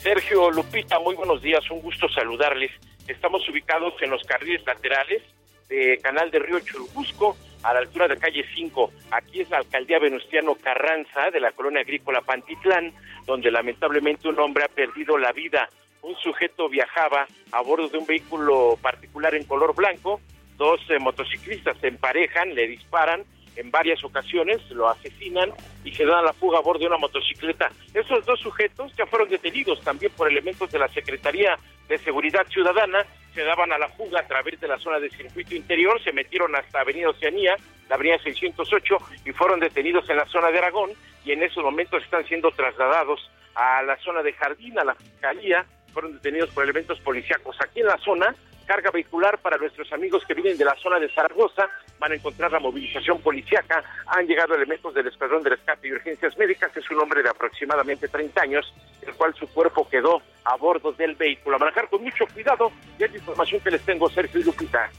Sergio 0.00 0.50
Lupita, 0.50 0.98
muy 0.98 1.14
buenos 1.14 1.40
días, 1.42 1.68
un 1.70 1.80
gusto 1.80 2.08
saludarles. 2.08 2.72
Estamos 3.06 3.48
ubicados 3.48 3.94
en 4.02 4.10
los 4.10 4.20
carriles 4.24 4.66
laterales 4.66 5.22
de 5.68 5.98
Canal 6.02 6.28
de 6.32 6.40
Río 6.40 6.58
Churubusco, 6.58 7.36
a 7.66 7.74
la 7.74 7.80
altura 7.80 8.06
de 8.06 8.16
calle 8.16 8.44
5. 8.54 8.92
Aquí 9.10 9.40
es 9.40 9.50
la 9.50 9.58
alcaldía 9.58 9.98
Venustiano 9.98 10.54
Carranza 10.54 11.30
de 11.32 11.40
la 11.40 11.50
colonia 11.50 11.80
agrícola 11.80 12.20
Pantitlán, 12.20 12.92
donde 13.26 13.50
lamentablemente 13.50 14.28
un 14.28 14.38
hombre 14.38 14.64
ha 14.64 14.68
perdido 14.68 15.18
la 15.18 15.32
vida. 15.32 15.68
Un 16.02 16.14
sujeto 16.16 16.68
viajaba 16.68 17.26
a 17.50 17.60
bordo 17.62 17.88
de 17.88 17.98
un 17.98 18.06
vehículo 18.06 18.78
particular 18.80 19.34
en 19.34 19.44
color 19.44 19.74
blanco. 19.74 20.20
Dos 20.56 20.80
eh, 20.90 21.00
motociclistas 21.00 21.76
se 21.78 21.88
emparejan, 21.88 22.54
le 22.54 22.68
disparan 22.68 23.24
en 23.56 23.70
varias 23.72 24.04
ocasiones, 24.04 24.60
lo 24.70 24.88
asesinan 24.88 25.50
y 25.82 25.92
se 25.92 26.04
dan 26.04 26.18
a 26.18 26.22
la 26.22 26.32
fuga 26.34 26.58
a 26.58 26.62
bordo 26.62 26.80
de 26.80 26.86
una 26.86 26.98
motocicleta. 26.98 27.72
Esos 27.92 28.24
dos 28.24 28.38
sujetos 28.38 28.94
ya 28.96 29.06
fueron 29.06 29.28
detenidos 29.28 29.82
también 29.82 30.12
por 30.12 30.30
elementos 30.30 30.70
de 30.70 30.78
la 30.78 30.88
Secretaría 30.88 31.58
de 31.88 31.98
Seguridad 31.98 32.46
Ciudadana, 32.48 33.04
se 33.36 33.44
daban 33.44 33.70
a 33.70 33.76
la 33.76 33.90
fuga 33.90 34.20
a 34.20 34.26
través 34.26 34.58
de 34.58 34.66
la 34.66 34.78
zona 34.78 34.98
de 34.98 35.10
circuito 35.10 35.54
interior, 35.54 36.02
se 36.02 36.10
metieron 36.10 36.56
hasta 36.56 36.80
Avenida 36.80 37.10
Oceanía, 37.10 37.54
la 37.86 37.96
Avenida 37.96 38.18
608 38.18 38.96
y 39.26 39.32
fueron 39.32 39.60
detenidos 39.60 40.08
en 40.08 40.16
la 40.16 40.24
zona 40.24 40.50
de 40.50 40.56
Aragón 40.56 40.92
y 41.22 41.32
en 41.32 41.42
esos 41.42 41.62
momentos 41.62 42.02
están 42.02 42.26
siendo 42.26 42.50
trasladados 42.52 43.30
a 43.54 43.82
la 43.82 43.98
zona 43.98 44.22
de 44.22 44.32
Jardín, 44.32 44.78
a 44.78 44.84
la 44.84 44.94
Fiscalía, 44.94 45.66
fueron 45.92 46.14
detenidos 46.14 46.48
por 46.48 46.64
elementos 46.64 46.98
policíacos. 47.00 47.60
Aquí 47.60 47.80
en 47.80 47.88
la 47.88 47.98
zona 47.98 48.34
carga 48.66 48.90
vehicular 48.90 49.38
para 49.38 49.56
nuestros 49.56 49.90
amigos 49.92 50.24
que 50.26 50.34
vienen 50.34 50.58
de 50.58 50.64
la 50.64 50.74
zona 50.76 50.98
de 50.98 51.08
Zaragoza. 51.14 51.68
Van 51.98 52.12
a 52.12 52.14
encontrar 52.16 52.52
la 52.52 52.60
movilización 52.60 53.20
policiaca. 53.20 53.82
Han 54.08 54.26
llegado 54.26 54.54
elementos 54.54 54.92
del 54.92 55.06
Escuadrón 55.06 55.42
de 55.42 55.50
Rescate 55.50 55.88
y 55.88 55.92
Urgencias 55.92 56.36
Médicas. 56.36 56.76
Es 56.76 56.90
un 56.90 57.00
hombre 57.00 57.22
de 57.22 57.30
aproximadamente 57.30 58.08
30 58.08 58.42
años, 58.42 58.74
el 59.06 59.14
cual 59.14 59.34
su 59.34 59.46
cuerpo 59.48 59.88
quedó 59.88 60.20
a 60.44 60.56
bordo 60.56 60.92
del 60.92 61.14
vehículo. 61.14 61.56
A 61.56 61.60
manejar 61.60 61.88
con 61.88 62.02
mucho 62.02 62.26
cuidado. 62.26 62.72
Y 62.98 63.04
es 63.04 63.10
la 63.10 63.18
información 63.18 63.60
que 63.60 63.70
les 63.70 63.82
tengo, 63.82 64.10
Sergio 64.10 64.40
y 64.40 64.44
Lupita. 64.44 64.90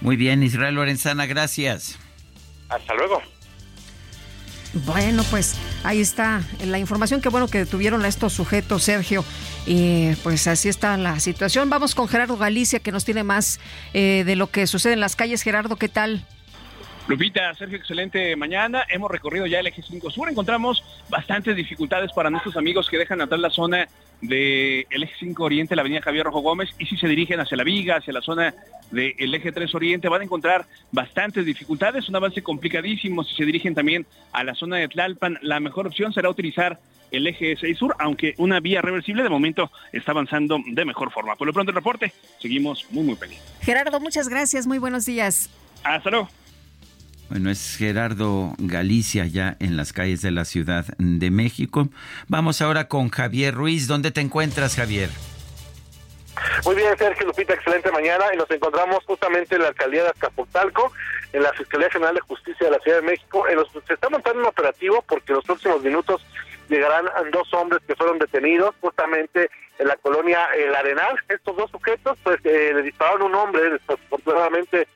Muy 0.00 0.16
bien, 0.16 0.42
Israel 0.42 0.76
Lorenzana, 0.76 1.26
gracias. 1.26 1.98
Hasta 2.68 2.94
luego. 2.94 3.20
Bueno, 4.74 5.24
pues 5.30 5.54
ahí 5.82 6.00
está 6.00 6.42
la 6.64 6.78
información. 6.78 7.20
Qué 7.20 7.28
bueno 7.28 7.48
que 7.48 7.58
detuvieron 7.58 8.04
a 8.04 8.08
estos 8.08 8.32
sujetos, 8.32 8.84
Sergio. 8.84 9.24
Y 9.66 10.14
pues 10.22 10.46
así 10.46 10.68
está 10.68 10.96
la 10.96 11.20
situación. 11.20 11.70
Vamos 11.70 11.94
con 11.94 12.08
Gerardo 12.08 12.36
Galicia, 12.36 12.78
que 12.80 12.92
nos 12.92 13.04
tiene 13.04 13.24
más 13.24 13.60
eh, 13.94 14.24
de 14.26 14.36
lo 14.36 14.50
que 14.50 14.66
sucede 14.66 14.92
en 14.92 15.00
las 15.00 15.16
calles. 15.16 15.42
Gerardo, 15.42 15.76
¿qué 15.76 15.88
tal? 15.88 16.26
Lupita, 17.08 17.54
Sergio, 17.54 17.78
excelente 17.78 18.36
mañana. 18.36 18.84
Hemos 18.90 19.10
recorrido 19.10 19.46
ya 19.46 19.60
el 19.60 19.66
eje 19.66 19.80
5 19.80 20.10
Sur. 20.10 20.28
Encontramos 20.28 20.84
bastantes 21.08 21.56
dificultades 21.56 22.12
para 22.12 22.28
nuestros 22.28 22.54
amigos 22.58 22.86
que 22.90 22.98
dejan 22.98 23.22
atrás 23.22 23.40
la 23.40 23.48
zona 23.48 23.88
del 24.20 24.84
eje 24.90 25.14
5 25.18 25.42
Oriente, 25.42 25.74
la 25.74 25.80
avenida 25.80 26.02
Javier 26.02 26.26
Rojo 26.26 26.40
Gómez, 26.40 26.68
y 26.78 26.84
si 26.84 26.98
se 26.98 27.08
dirigen 27.08 27.40
hacia 27.40 27.56
la 27.56 27.64
Viga, 27.64 27.96
hacia 27.96 28.12
la 28.12 28.20
zona 28.20 28.54
del 28.90 29.34
eje 29.34 29.52
3 29.52 29.74
Oriente, 29.74 30.10
van 30.10 30.20
a 30.20 30.24
encontrar 30.24 30.66
bastantes 30.92 31.46
dificultades, 31.46 32.10
un 32.10 32.16
avance 32.16 32.42
complicadísimo. 32.42 33.24
Si 33.24 33.34
se 33.36 33.46
dirigen 33.46 33.74
también 33.74 34.04
a 34.32 34.44
la 34.44 34.54
zona 34.54 34.76
de 34.76 34.88
Tlalpan, 34.88 35.38
la 35.40 35.60
mejor 35.60 35.86
opción 35.86 36.12
será 36.12 36.28
utilizar 36.28 36.78
el 37.10 37.26
eje 37.26 37.56
6 37.58 37.78
Sur, 37.78 37.96
aunque 38.00 38.34
una 38.36 38.60
vía 38.60 38.82
reversible 38.82 39.22
de 39.22 39.30
momento 39.30 39.70
está 39.94 40.12
avanzando 40.12 40.58
de 40.62 40.84
mejor 40.84 41.10
forma. 41.10 41.36
Por 41.36 41.46
lo 41.46 41.54
pronto 41.54 41.70
el 41.70 41.76
reporte, 41.76 42.12
seguimos 42.38 42.84
muy, 42.90 43.04
muy 43.04 43.14
pendientes. 43.14 43.50
Gerardo, 43.62 43.98
muchas 43.98 44.28
gracias, 44.28 44.66
muy 44.66 44.76
buenos 44.76 45.06
días. 45.06 45.48
Hasta 45.84 46.10
luego. 46.10 46.28
Bueno, 47.30 47.50
es 47.50 47.76
Gerardo 47.76 48.54
Galicia 48.58 49.26
ya 49.26 49.56
en 49.60 49.76
las 49.76 49.92
calles 49.92 50.22
de 50.22 50.30
la 50.30 50.46
Ciudad 50.46 50.86
de 50.98 51.30
México. 51.30 51.88
Vamos 52.26 52.62
ahora 52.62 52.88
con 52.88 53.10
Javier 53.10 53.54
Ruiz. 53.54 53.86
¿Dónde 53.86 54.10
te 54.10 54.22
encuentras, 54.22 54.76
Javier? 54.76 55.10
Muy 56.64 56.74
bien, 56.76 56.96
Sergio 56.96 57.26
Lupita, 57.26 57.52
excelente 57.52 57.92
mañana. 57.92 58.24
Y 58.32 58.36
nos 58.38 58.50
encontramos 58.50 59.04
justamente 59.04 59.56
en 59.56 59.62
la 59.62 59.68
alcaldía 59.68 60.04
de 60.04 60.08
Azcapotzalco, 60.08 60.90
en 61.34 61.42
la 61.42 61.52
Fiscalía 61.52 61.90
General 61.90 62.14
de 62.14 62.20
Justicia 62.22 62.66
de 62.66 62.72
la 62.72 62.78
Ciudad 62.78 63.00
de 63.00 63.06
México. 63.06 63.46
En 63.46 63.56
los, 63.56 63.68
se 63.86 63.92
está 63.92 64.08
montando 64.08 64.40
un 64.40 64.46
operativo 64.46 65.04
porque 65.06 65.32
en 65.32 65.36
los 65.36 65.44
próximos 65.44 65.82
minutos 65.82 66.24
llegarán 66.70 67.06
dos 67.30 67.52
hombres 67.52 67.82
que 67.86 67.94
fueron 67.94 68.18
detenidos 68.18 68.74
justamente 68.80 69.50
en 69.78 69.86
la 69.86 69.96
colonia 69.96 70.46
El 70.56 70.74
Arenal. 70.74 71.18
Estos 71.28 71.56
dos 71.56 71.70
sujetos, 71.70 72.16
pues, 72.22 72.38
eh, 72.44 72.72
le 72.74 72.82
dispararon 72.82 73.22
a 73.22 73.24
un 73.26 73.34
hombre, 73.34 73.70
desafortunadamente 73.70 74.88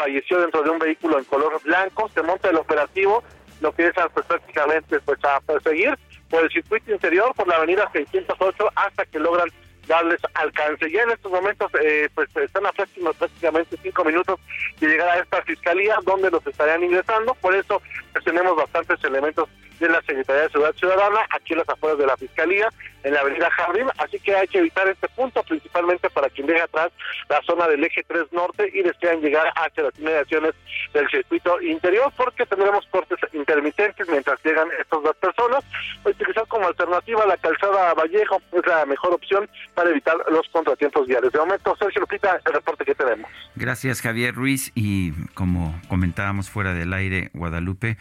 falleció 0.00 0.40
dentro 0.40 0.62
de 0.62 0.70
un 0.70 0.78
vehículo 0.78 1.18
en 1.18 1.24
color 1.24 1.60
blanco. 1.62 2.08
Se 2.14 2.22
monta 2.22 2.48
el 2.48 2.56
operativo, 2.56 3.22
lo 3.60 3.72
que 3.72 3.86
es 3.86 3.92
pues, 4.14 4.26
prácticamente 4.26 5.00
pues, 5.00 5.18
a 5.24 5.40
perseguir 5.40 5.96
por 6.28 6.42
el 6.44 6.50
circuito 6.50 6.92
interior, 6.92 7.34
por 7.34 7.46
la 7.48 7.56
avenida 7.56 7.90
608, 7.92 8.70
hasta 8.74 9.04
que 9.06 9.18
logran 9.18 9.48
darles 9.86 10.20
alcance. 10.34 10.90
Ya 10.90 11.02
en 11.02 11.10
estos 11.10 11.32
momentos, 11.32 11.70
eh, 11.82 12.08
pues 12.14 12.28
están 12.36 12.64
a 12.66 12.72
próximos 12.72 13.16
prácticamente 13.16 13.76
cinco 13.82 14.04
minutos 14.04 14.38
de 14.78 14.86
llegar 14.86 15.08
a 15.08 15.20
esta 15.20 15.42
fiscalía, 15.42 15.98
donde 16.04 16.30
los 16.30 16.46
estarían 16.46 16.84
ingresando. 16.84 17.34
Por 17.34 17.54
eso 17.54 17.82
pues, 18.12 18.24
tenemos 18.24 18.56
bastantes 18.56 19.02
elementos 19.04 19.48
de 19.80 19.88
la 19.88 20.00
Secretaría 20.02 20.42
de 20.42 20.50
Seguridad 20.50 20.74
Ciudadana, 20.76 21.20
aquí 21.30 21.54
en 21.54 21.58
las 21.58 21.68
afueras 21.68 21.98
de 21.98 22.06
la 22.06 22.16
Fiscalía, 22.16 22.68
en 23.02 23.14
la 23.14 23.20
avenida 23.20 23.50
Jardín, 23.50 23.86
así 23.98 24.20
que 24.20 24.36
hay 24.36 24.46
que 24.46 24.58
evitar 24.58 24.86
este 24.88 25.08
punto, 25.08 25.42
principalmente 25.42 26.10
para 26.10 26.28
quien 26.28 26.46
deje 26.46 26.60
atrás 26.60 26.92
la 27.28 27.40
zona 27.42 27.66
del 27.66 27.82
eje 27.82 28.04
3 28.06 28.32
norte 28.32 28.70
y 28.72 28.82
desean 28.82 29.20
llegar 29.20 29.50
hacia 29.56 29.84
las 29.84 29.98
inmediaciones 29.98 30.54
del 30.92 31.08
circuito 31.08 31.60
interior, 31.62 32.12
porque 32.16 32.44
tendremos 32.46 32.86
cortes 32.90 33.18
intermitentes 33.32 34.06
mientras 34.08 34.38
llegan 34.44 34.68
estas 34.78 35.02
dos 35.02 35.16
personas. 35.16 35.64
Utilizar 36.04 36.46
como 36.48 36.66
alternativa 36.66 37.24
la 37.26 37.36
calzada 37.38 37.94
Vallejo 37.94 38.42
es 38.52 38.66
la 38.66 38.84
mejor 38.86 39.14
opción 39.14 39.48
para 39.74 39.90
evitar 39.90 40.16
los 40.30 40.46
contratiempos 40.48 41.06
viales. 41.06 41.32
De 41.32 41.38
momento, 41.38 41.74
Sergio 41.76 42.02
Lupita, 42.02 42.40
el 42.44 42.52
reporte 42.52 42.84
que 42.84 42.94
tenemos. 42.94 43.30
Gracias, 43.56 44.02
Javier 44.02 44.34
Ruiz. 44.34 44.72
Y 44.74 45.12
como 45.34 45.80
comentábamos 45.88 46.50
fuera 46.50 46.74
del 46.74 46.92
aire, 46.92 47.30
Guadalupe, 47.32 47.96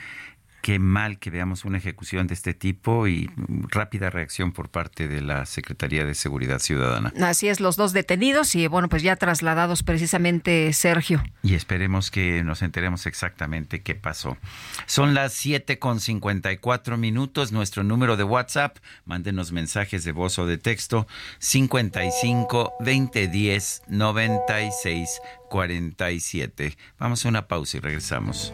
Qué 0.62 0.80
mal 0.80 1.20
que 1.20 1.30
veamos 1.30 1.66
una 1.66 1.78
ejecución 1.78 2.28
de 2.28 2.34
este 2.34 2.54
tipo 2.54 3.08
y 3.08 3.30
rápida 3.70 4.10
reacción 4.10 4.52
por 4.52 4.70
parte 4.70 5.08
de 5.08 5.22
la 5.22 5.46
Secretaría 5.46 6.06
de 6.06 6.14
Seguridad 6.14 6.60
Ciudadana. 6.60 7.14
Así 7.22 7.48
es, 7.48 7.60
los 7.60 7.76
dos 7.76 7.94
detenidos 7.94 8.56
y 8.56 8.68
bueno, 8.68 8.90
pues 8.90 9.02
ya 9.02 9.16
trasladados 9.16 9.84
precisamente 9.84 10.72
Sergio. 10.74 11.24
Y 11.44 11.56
esperemos 11.56 12.12
que 12.12 12.44
nos 12.44 12.62
enteremos 12.62 13.06
exactamente 13.06 13.82
qué 13.82 13.96
pasó. 13.96 14.38
Son 14.86 15.14
las 15.14 15.34
7 15.34 15.80
con 15.80 16.00
54 16.00 16.98
minutos. 16.98 17.52
Nuestro 17.52 17.84
número 17.84 18.18
de 18.18 18.24
WhatsApp, 18.24 18.78
mándenos 19.06 19.52
mensajes 19.52 20.04
de 20.04 20.12
voz 20.12 20.40
o 20.40 20.46
de 20.46 20.58
texto 20.58 21.08
55 21.40 22.74
2010 22.80 23.84
96 23.88 25.22
47. 25.50 26.78
Vamos 27.00 27.26
a 27.26 27.30
una 27.30 27.48
pausa 27.48 27.78
y 27.78 27.80
regresamos. 27.80 28.54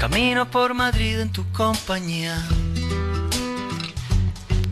Camino 0.00 0.50
por 0.50 0.72
Madrid 0.72 1.20
en 1.20 1.30
tu 1.30 1.44
compañía. 1.52 2.42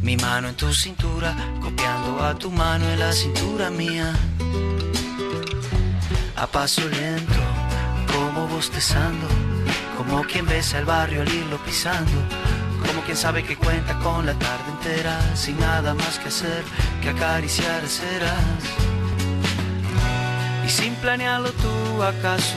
Mi 0.00 0.16
mano 0.16 0.48
en 0.48 0.54
tu 0.54 0.72
cintura, 0.72 1.36
copiando 1.60 2.24
a 2.24 2.34
tu 2.34 2.50
mano 2.50 2.88
en 2.88 2.98
la 2.98 3.12
cintura 3.12 3.68
mía. 3.68 4.14
A 6.34 6.46
paso 6.46 6.88
lento, 6.88 7.42
como 8.10 8.48
bostezando, 8.48 9.26
como 9.98 10.22
quien 10.22 10.46
besa 10.46 10.78
el 10.78 10.86
barrio 10.86 11.20
al 11.20 11.32
irlo 11.32 11.58
pisando. 11.58 12.18
Como 12.86 13.02
quien 13.02 13.16
sabe 13.16 13.44
que 13.44 13.56
cuenta 13.56 13.98
con 13.98 14.24
la 14.24 14.32
tarde 14.32 14.70
entera, 14.70 15.36
sin 15.36 15.58
nada 15.60 15.92
más 15.92 16.18
que 16.18 16.28
hacer 16.28 16.64
que 17.02 17.10
acariciar 17.10 17.86
serás. 17.86 18.62
Y 20.64 20.70
sin 20.70 20.94
planearlo 20.94 21.52
tú 21.52 22.02
acaso 22.02 22.56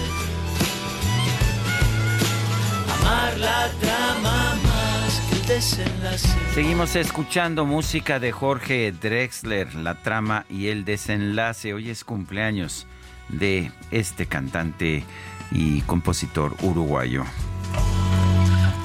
Seguimos 6.53 6.95
escuchando 6.95 7.65
música 7.65 8.19
de 8.19 8.31
Jorge 8.31 8.91
Drexler, 8.91 9.75
la 9.75 9.95
trama 9.95 10.45
y 10.49 10.67
el 10.67 10.85
desenlace. 10.85 11.73
Hoy 11.73 11.89
es 11.89 12.03
cumpleaños 12.03 12.87
de 13.29 13.71
este 13.91 14.25
cantante 14.27 15.03
y 15.51 15.81
compositor 15.81 16.55
uruguayo. 16.61 17.23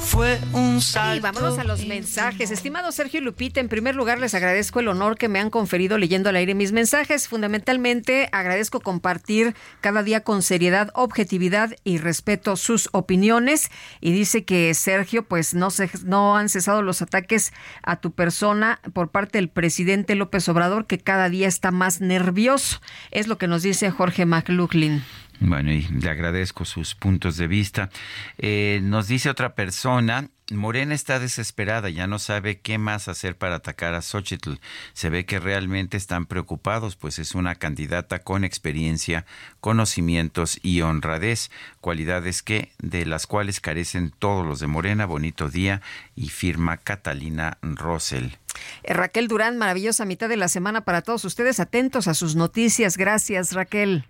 Fue 0.06 0.38
un 0.52 0.80
salto. 0.80 1.16
Y 1.16 1.20
vámonos 1.20 1.58
a 1.58 1.64
los 1.64 1.84
mensajes. 1.84 2.52
Estimado 2.52 2.92
Sergio 2.92 3.20
Lupita, 3.20 3.58
en 3.58 3.68
primer 3.68 3.96
lugar 3.96 4.20
les 4.20 4.34
agradezco 4.34 4.78
el 4.78 4.86
honor 4.86 5.18
que 5.18 5.28
me 5.28 5.40
han 5.40 5.50
conferido 5.50 5.98
leyendo 5.98 6.28
al 6.28 6.36
aire 6.36 6.54
mis 6.54 6.70
mensajes. 6.70 7.26
Fundamentalmente 7.26 8.28
agradezco 8.30 8.80
compartir 8.80 9.56
cada 9.80 10.04
día 10.04 10.20
con 10.20 10.42
seriedad, 10.42 10.90
objetividad 10.94 11.74
y 11.82 11.98
respeto 11.98 12.54
sus 12.56 12.88
opiniones. 12.92 13.68
Y 14.00 14.12
dice 14.12 14.44
que 14.44 14.72
Sergio, 14.74 15.24
pues 15.24 15.54
no, 15.54 15.70
se, 15.70 15.90
no 16.04 16.36
han 16.36 16.48
cesado 16.48 16.82
los 16.82 17.02
ataques 17.02 17.52
a 17.82 17.96
tu 17.96 18.12
persona 18.12 18.80
por 18.92 19.10
parte 19.10 19.38
del 19.38 19.48
presidente 19.48 20.14
López 20.14 20.48
Obrador, 20.48 20.86
que 20.86 20.98
cada 20.98 21.28
día 21.28 21.48
está 21.48 21.72
más 21.72 22.00
nervioso. 22.00 22.80
Es 23.10 23.26
lo 23.26 23.38
que 23.38 23.48
nos 23.48 23.62
dice 23.62 23.90
Jorge 23.90 24.24
McLaughlin. 24.24 25.02
Bueno, 25.40 25.70
y 25.70 25.82
le 25.82 26.08
agradezco 26.10 26.64
sus 26.64 26.94
puntos 26.94 27.36
de 27.36 27.46
vista. 27.46 27.90
Eh, 28.38 28.80
nos 28.82 29.08
dice 29.08 29.28
otra 29.28 29.54
persona, 29.54 30.30
Morena 30.50 30.94
está 30.94 31.18
desesperada, 31.18 31.90
ya 31.90 32.06
no 32.06 32.18
sabe 32.18 32.60
qué 32.60 32.78
más 32.78 33.08
hacer 33.08 33.36
para 33.36 33.56
atacar 33.56 33.94
a 33.94 34.02
Xochitl. 34.02 34.54
Se 34.92 35.10
ve 35.10 35.26
que 35.26 35.40
realmente 35.40 35.96
están 35.96 36.24
preocupados, 36.26 36.96
pues 36.96 37.18
es 37.18 37.34
una 37.34 37.56
candidata 37.56 38.20
con 38.20 38.44
experiencia, 38.44 39.26
conocimientos 39.60 40.58
y 40.62 40.80
honradez, 40.82 41.50
cualidades 41.80 42.42
que 42.42 42.70
de 42.78 43.04
las 43.04 43.26
cuales 43.26 43.60
carecen 43.60 44.12
todos 44.16 44.46
los 44.46 44.60
de 44.60 44.68
Morena. 44.68 45.04
Bonito 45.04 45.48
día 45.48 45.82
y 46.14 46.28
firma 46.28 46.76
Catalina 46.76 47.58
Rosell. 47.60 48.38
Eh, 48.84 48.94
Raquel 48.94 49.28
Durán, 49.28 49.58
maravillosa 49.58 50.04
mitad 50.04 50.28
de 50.28 50.36
la 50.36 50.48
semana 50.48 50.82
para 50.82 51.02
todos 51.02 51.24
ustedes. 51.24 51.60
Atentos 51.60 52.08
a 52.08 52.14
sus 52.14 52.36
noticias. 52.36 52.96
Gracias, 52.96 53.52
Raquel. 53.52 54.06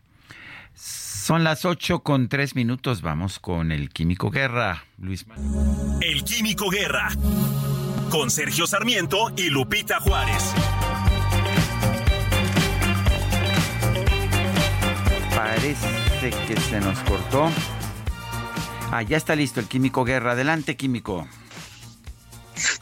Son 1.27 1.43
las 1.43 1.65
8 1.65 2.05
con 2.05 2.29
3 2.29 2.55
minutos. 2.55 3.03
Vamos 3.03 3.41
con 3.41 3.73
el 3.73 3.91
Químico 3.91 4.31
Guerra, 4.31 4.85
Luis. 4.97 5.27
El 6.01 6.23
Químico 6.23 6.71
Guerra. 6.71 7.09
Con 8.11 8.31
Sergio 8.31 8.65
Sarmiento 8.69 9.33
y 9.37 9.51
Lupita 9.51 9.99
Juárez. 9.99 10.55
Parece 15.35 16.31
que 16.47 16.61
se 16.61 16.79
nos 16.79 16.97
cortó. 17.01 17.51
Ah, 18.93 19.03
ya 19.03 19.17
está 19.17 19.35
listo 19.35 19.59
el 19.59 19.67
Químico 19.67 20.05
Guerra. 20.05 20.31
Adelante, 20.31 20.77
Químico. 20.77 21.27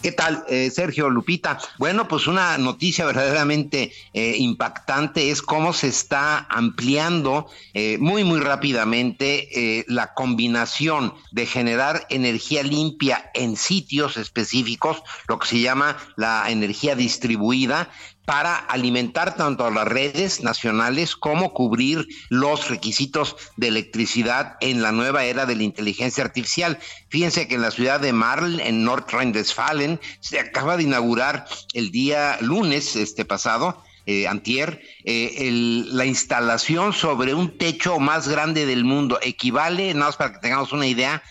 ¿Qué 0.02 0.12
tal, 0.12 0.44
eh, 0.48 0.70
Sergio 0.70 1.10
Lupita? 1.10 1.58
Bueno, 1.78 2.06
pues 2.06 2.26
una 2.26 2.58
noticia 2.58 3.06
verdaderamente 3.06 3.92
eh, 4.12 4.36
impactante 4.38 5.30
es 5.30 5.42
cómo 5.42 5.72
se 5.72 5.88
está 5.88 6.46
ampliando 6.48 7.48
eh, 7.72 7.98
muy, 7.98 8.22
muy 8.22 8.40
rápidamente 8.40 9.84
la 9.88 10.14
combinación 10.14 11.14
de 11.32 11.46
generar 11.46 12.06
energía 12.10 12.62
limpia 12.62 13.30
en 13.34 13.56
sitios 13.56 14.16
específicos, 14.16 15.02
lo 15.28 15.38
que 15.38 15.48
se 15.48 15.60
llama 15.60 15.96
la 16.16 16.50
energía 16.50 16.94
distribuida, 16.94 17.90
para 18.24 18.56
alimentar 18.56 19.36
tanto 19.36 19.70
las 19.70 19.86
redes 19.86 20.42
nacionales 20.42 21.14
como 21.14 21.52
cubrir 21.52 22.06
los 22.30 22.68
requisitos 22.68 23.36
de 23.56 23.68
electricidad 23.68 24.56
en 24.60 24.82
la 24.82 24.92
nueva 24.92 25.24
era 25.24 25.46
de 25.46 25.56
la 25.56 25.62
inteligencia 25.62 26.24
artificial. 26.24 26.78
Fíjense 27.08 27.46
que 27.48 27.56
en 27.56 27.62
la 27.62 27.70
ciudad 27.70 28.00
de 28.00 28.12
Marl, 28.12 28.60
en 28.60 28.84
Nordrhein-Westfalen, 28.84 30.00
se 30.20 30.38
acaba 30.38 30.76
de 30.76 30.84
inaugurar 30.84 31.46
el 31.74 31.90
día 31.90 32.38
lunes, 32.40 32.96
este 32.96 33.24
pasado, 33.24 33.82
eh, 34.06 34.26
antier, 34.26 34.82
eh, 35.04 35.50
la 35.86 36.04
instalación 36.04 36.92
sobre 36.92 37.34
un 37.34 37.56
techo 37.56 37.98
más 37.98 38.28
grande 38.28 38.66
del 38.66 38.84
mundo. 38.84 39.18
Equivale, 39.22 39.92
nada 39.94 40.06
más 40.06 40.16
para 40.16 40.32
que 40.32 40.40
tengamos 40.40 40.72
una 40.72 40.86
idea, 40.86 41.22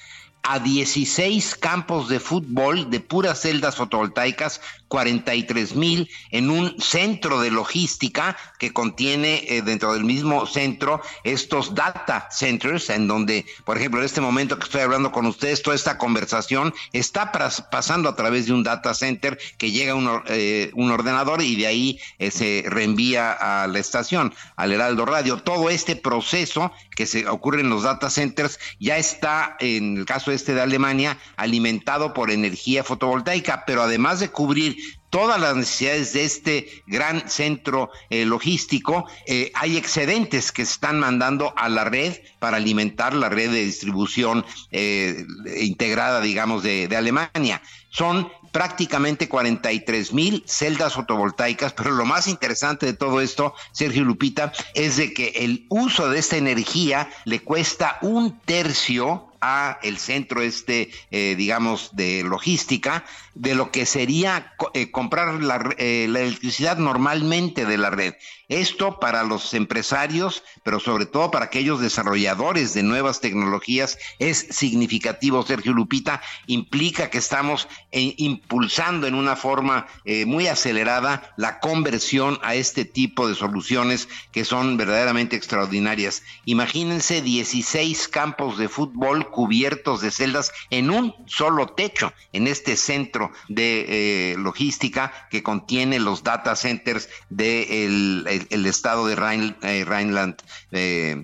a 0.43 0.59
16 0.59 1.55
campos 1.55 2.09
de 2.09 2.19
fútbol 2.19 2.89
de 2.89 2.99
puras 2.99 3.41
celdas 3.41 3.77
fotovoltaicas 3.77 4.59
43 4.93 5.75
mil 5.75 6.07
en 6.29 6.51
un 6.51 6.79
centro 6.79 7.41
de 7.41 7.49
logística 7.49 8.37
que 8.59 8.73
contiene 8.73 9.43
eh, 9.47 9.63
dentro 9.63 9.91
del 9.91 10.03
mismo 10.03 10.45
centro 10.45 11.01
estos 11.23 11.73
data 11.73 12.27
centers 12.29 12.91
en 12.91 13.07
donde, 13.07 13.43
por 13.65 13.75
ejemplo, 13.75 14.01
en 14.01 14.05
este 14.05 14.21
momento 14.21 14.59
que 14.59 14.65
estoy 14.65 14.81
hablando 14.81 15.11
con 15.11 15.25
ustedes, 15.25 15.63
toda 15.63 15.75
esta 15.75 15.97
conversación 15.97 16.75
está 16.91 17.31
pasando 17.31 18.07
a 18.07 18.15
través 18.15 18.45
de 18.45 18.53
un 18.53 18.61
data 18.61 18.93
center 18.93 19.39
que 19.57 19.71
llega 19.71 19.95
un, 19.95 20.21
eh, 20.27 20.69
un 20.75 20.91
ordenador 20.91 21.41
y 21.41 21.55
de 21.55 21.65
ahí 21.65 21.99
eh, 22.19 22.29
se 22.29 22.63
reenvía 22.67 23.31
a 23.31 23.65
la 23.65 23.79
estación, 23.79 24.31
al 24.57 24.73
Heraldo 24.73 25.07
Radio. 25.07 25.37
Todo 25.37 25.71
este 25.71 25.95
proceso 25.95 26.71
que 26.95 27.07
se 27.07 27.27
ocurre 27.27 27.61
en 27.61 27.71
los 27.71 27.81
data 27.81 28.11
centers 28.11 28.59
ya 28.79 28.99
está, 28.99 29.57
en 29.59 29.97
el 29.97 30.05
caso 30.05 30.31
este 30.31 30.53
de 30.53 30.61
Alemania, 30.61 31.17
alimentado 31.35 32.13
por 32.13 32.29
energía 32.29 32.83
fotovoltaica, 32.83 33.63
pero 33.65 33.81
además 33.81 34.19
de 34.19 34.29
cubrir 34.29 34.82
todas 35.13 35.39
las 35.39 35.55
necesidades 35.55 36.11
de 36.13 36.25
este 36.25 36.83
gran 36.87 37.29
centro 37.29 37.91
eh, 38.09 38.25
logístico, 38.25 39.07
eh, 39.27 39.51
hay 39.53 39.77
excedentes 39.77 40.51
que 40.51 40.65
se 40.65 40.71
están 40.71 40.99
mandando 40.99 41.53
a 41.55 41.69
la 41.69 41.83
red 41.83 42.15
para 42.39 42.57
alimentar 42.57 43.13
la 43.13 43.29
red 43.29 43.51
de 43.51 43.63
distribución 43.63 44.43
eh, 44.71 45.23
integrada, 45.61 46.19
digamos, 46.19 46.63
de, 46.63 46.87
de 46.87 46.97
Alemania. 46.97 47.61
Son 47.91 48.27
prácticamente 48.51 49.29
43 49.29 50.13
mil 50.13 50.43
celdas 50.47 50.93
fotovoltaicas, 50.93 51.73
pero 51.73 51.91
lo 51.91 52.05
más 52.05 52.27
interesante 52.27 52.87
de 52.87 52.93
todo 52.93 53.21
esto, 53.21 53.53
Sergio 53.71 54.03
Lupita, 54.05 54.51
es 54.73 54.97
de 54.97 55.13
que 55.13 55.27
el 55.35 55.67
uso 55.69 56.09
de 56.09 56.17
esta 56.17 56.37
energía 56.37 57.07
le 57.25 57.39
cuesta 57.41 57.99
un 58.01 58.39
tercio 58.39 59.27
a 59.43 59.77
el 59.83 59.97
centro 59.97 60.41
este, 60.41 60.89
eh, 61.11 61.35
digamos, 61.37 61.93
de 61.97 62.23
logística, 62.23 63.03
de 63.35 63.55
lo 63.55 63.71
que 63.71 63.85
sería 63.85 64.53
eh, 64.73 64.89
comprar 64.89 65.43
la, 65.43 65.75
eh, 65.77 66.07
la, 66.09 66.21
electricidad 66.21 66.77
normalmente 66.77 67.65
de 67.65 67.77
la 67.77 67.89
red. 67.89 68.13
Esto 68.53 68.99
para 68.99 69.23
los 69.23 69.55
empresarios, 69.55 70.43
pero 70.61 70.79
sobre 70.79 71.07
todo 71.07 71.31
para 71.31 71.45
aquellos 71.45 71.81
desarrolladores 71.81 72.75
de 72.75 72.83
nuevas 72.83 73.19
tecnologías, 73.19 73.97
es 74.19 74.45
significativo, 74.51 75.41
Sergio 75.41 75.73
Lupita, 75.73 76.21
implica 76.45 77.09
que 77.09 77.17
estamos 77.17 77.67
impulsando 77.91 79.07
en 79.07 79.15
una 79.15 79.35
forma 79.35 79.87
muy 80.27 80.45
acelerada 80.45 81.33
la 81.35 81.59
conversión 81.59 82.37
a 82.43 82.53
este 82.53 82.85
tipo 82.85 83.27
de 83.27 83.33
soluciones 83.33 84.07
que 84.31 84.45
son 84.45 84.77
verdaderamente 84.77 85.35
extraordinarias. 85.35 86.21
Imagínense 86.45 87.23
16 87.23 88.07
campos 88.07 88.59
de 88.59 88.69
fútbol 88.69 89.31
cubiertos 89.31 90.01
de 90.01 90.11
celdas 90.11 90.51
en 90.69 90.91
un 90.91 91.15
solo 91.25 91.69
techo, 91.69 92.13
en 92.33 92.45
este 92.45 92.77
centro 92.77 93.31
de 93.47 94.33
eh, 94.33 94.35
logística 94.37 95.27
que 95.31 95.41
contiene 95.41 95.99
los 95.99 96.23
data 96.23 96.55
centers 96.55 97.09
del 97.29 98.23
de 98.25 98.42
el, 98.49 98.65
estado 98.65 99.07
de 99.07 99.15
Rhein, 99.15 99.55
eh, 99.61 99.85
Rheinland 99.85 100.35
eh, 100.71 101.23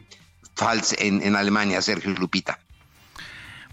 Pfalz 0.55 0.93
en, 0.99 1.21
en 1.21 1.35
Alemania, 1.35 1.81
Sergio 1.81 2.11
Lupita. 2.11 2.59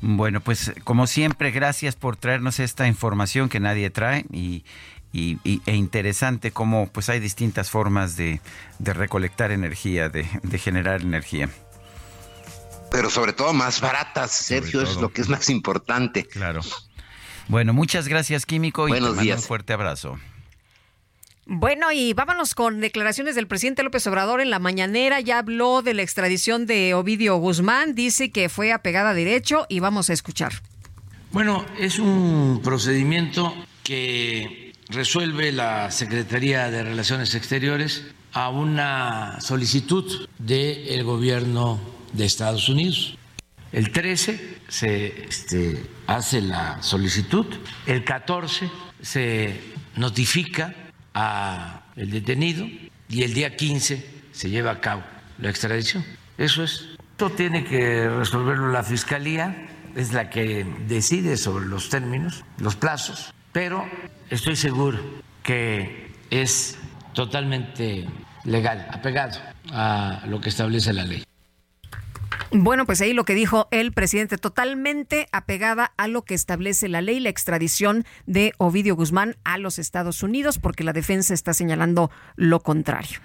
Bueno, 0.01 0.40
pues 0.40 0.72
como 0.84 1.07
siempre, 1.07 1.51
gracias 1.51 1.97
por 1.97 2.16
traernos 2.16 2.61
esta 2.61 2.86
información 2.86 3.49
que 3.49 3.61
nadie 3.61 3.88
trae 3.90 4.26
y, 4.30 4.64
y, 5.12 5.38
y, 5.42 5.62
e 5.64 5.74
interesante 5.74 6.51
cómo 6.51 6.88
pues 6.88 7.09
hay 7.09 7.18
distintas 7.18 7.70
formas 7.70 8.16
de, 8.16 8.40
de 8.78 8.92
recolectar 8.92 9.51
energía, 9.53 10.09
de, 10.11 10.28
de, 10.42 10.59
generar 10.59 11.01
energía. 11.01 11.49
Pero 12.90 13.09
sobre 13.11 13.32
todo 13.32 13.53
más 13.53 13.80
baratas, 13.80 14.30
Sergio, 14.30 14.82
es 14.82 14.97
lo 14.97 15.11
que 15.11 15.22
es 15.22 15.28
más 15.28 15.49
importante. 15.49 16.24
Claro. 16.24 16.61
Bueno, 17.49 17.72
muchas 17.72 18.07
gracias, 18.09 18.44
Químico, 18.44 18.86
Buenos 18.86 19.14
y 19.14 19.16
te 19.16 19.22
días. 19.22 19.40
un 19.40 19.47
fuerte 19.47 19.72
abrazo. 19.72 20.18
Bueno, 21.49 21.92
y 21.92 22.12
vámonos 22.12 22.57
con 22.57 22.80
declaraciones 22.80 23.36
del 23.36 23.47
presidente 23.47 23.84
López 23.84 24.05
Obrador 24.09 24.40
en 24.40 24.51
la 24.51 24.59
mañanera. 24.59 25.20
Ya 25.20 25.38
habló 25.38 25.80
de 25.80 25.94
la 25.94 26.03
extradición 26.03 26.66
de 26.66 26.92
Ovidio 26.94 27.36
Guzmán, 27.36 27.94
dice 27.94 28.32
que 28.32 28.49
fue 28.49 28.72
apegada 28.72 29.11
a 29.11 29.14
derecho 29.14 29.64
y 29.68 29.78
vamos 29.78 30.11
a 30.11 30.12
escuchar. 30.12 30.55
Bueno, 31.30 31.64
es 31.78 32.01
un 32.01 32.61
procedimiento 32.64 33.55
que 33.84 34.72
resuelve 34.88 35.53
la 35.53 35.92
Secretaría 35.92 36.68
de 36.68 36.82
Relaciones 36.82 37.32
Exteriores 37.36 38.07
a 38.32 38.49
una 38.49 39.40
solicitud 39.40 40.28
del 40.38 41.05
gobierno 41.05 41.78
de 42.12 42.24
Estados 42.24 42.68
Unidos. 42.68 43.16
El 43.70 43.92
13 43.92 44.59
se 44.66 45.26
este, 45.28 45.86
hace 46.09 46.40
la 46.40 46.82
solicitud, 46.82 47.47
el 47.86 48.03
14 48.03 48.68
se 49.01 49.61
notifica 49.94 50.74
a 51.17 51.81
el 51.97 52.11
detenido 52.11 52.67
y 53.09 53.23
el 53.23 53.33
día 53.33 53.57
15 53.57 54.07
se 54.33 54.51
lleva 54.51 54.71
a 54.71 54.81
cabo 54.81 55.03
la 55.39 55.49
extradición. 55.49 56.05
Eso 56.37 56.62
es. 56.62 56.89
Esto 57.12 57.31
tiene 57.31 57.64
que 57.64 58.07
resolverlo 58.11 58.71
la 58.71 58.83
Fiscalía, 58.83 59.67
es 59.95 60.12
la 60.12 60.29
que 60.29 60.67
decide 60.87 61.39
sobre 61.39 61.64
los 61.64 61.89
términos, 61.89 62.45
los 62.59 62.77
plazos, 62.77 63.33
pero 63.53 63.89
estoy 64.29 64.57
seguro 64.57 64.99
que 65.43 66.12
es 66.29 66.77
totalmente 67.14 68.07
legal, 68.45 68.87
apegado 68.93 69.41
a 69.73 70.23
lo 70.29 70.39
que 70.43 70.51
establece 70.51 70.93
la 70.93 71.05
ley. 71.05 71.25
Bueno, 72.53 72.87
pues 72.87 73.01
ahí 73.01 73.12
lo 73.12 73.24
que 73.24 73.35
dijo 73.35 73.68
el 73.70 73.93
presidente, 73.93 74.39
totalmente 74.39 75.29
apegada 75.33 75.93
a 75.97 76.07
lo 76.09 76.22
que 76.22 76.35
establece 76.35 76.89
la 76.89 77.03
ley, 77.03 77.20
la 77.20 77.29
extradición 77.29 78.05
de 78.27 78.53
Ovidio 78.59 78.95
Guzmán 78.95 79.37
a 79.45 79.59
los 79.59 79.79
Estados 79.79 80.22
Unidos, 80.22 80.59
porque 80.59 80.85
la 80.85 80.93
defensa 80.93 81.35
está 81.35 81.53
señalando 81.55 82.11
lo 82.37 82.61
contrario. 82.61 83.18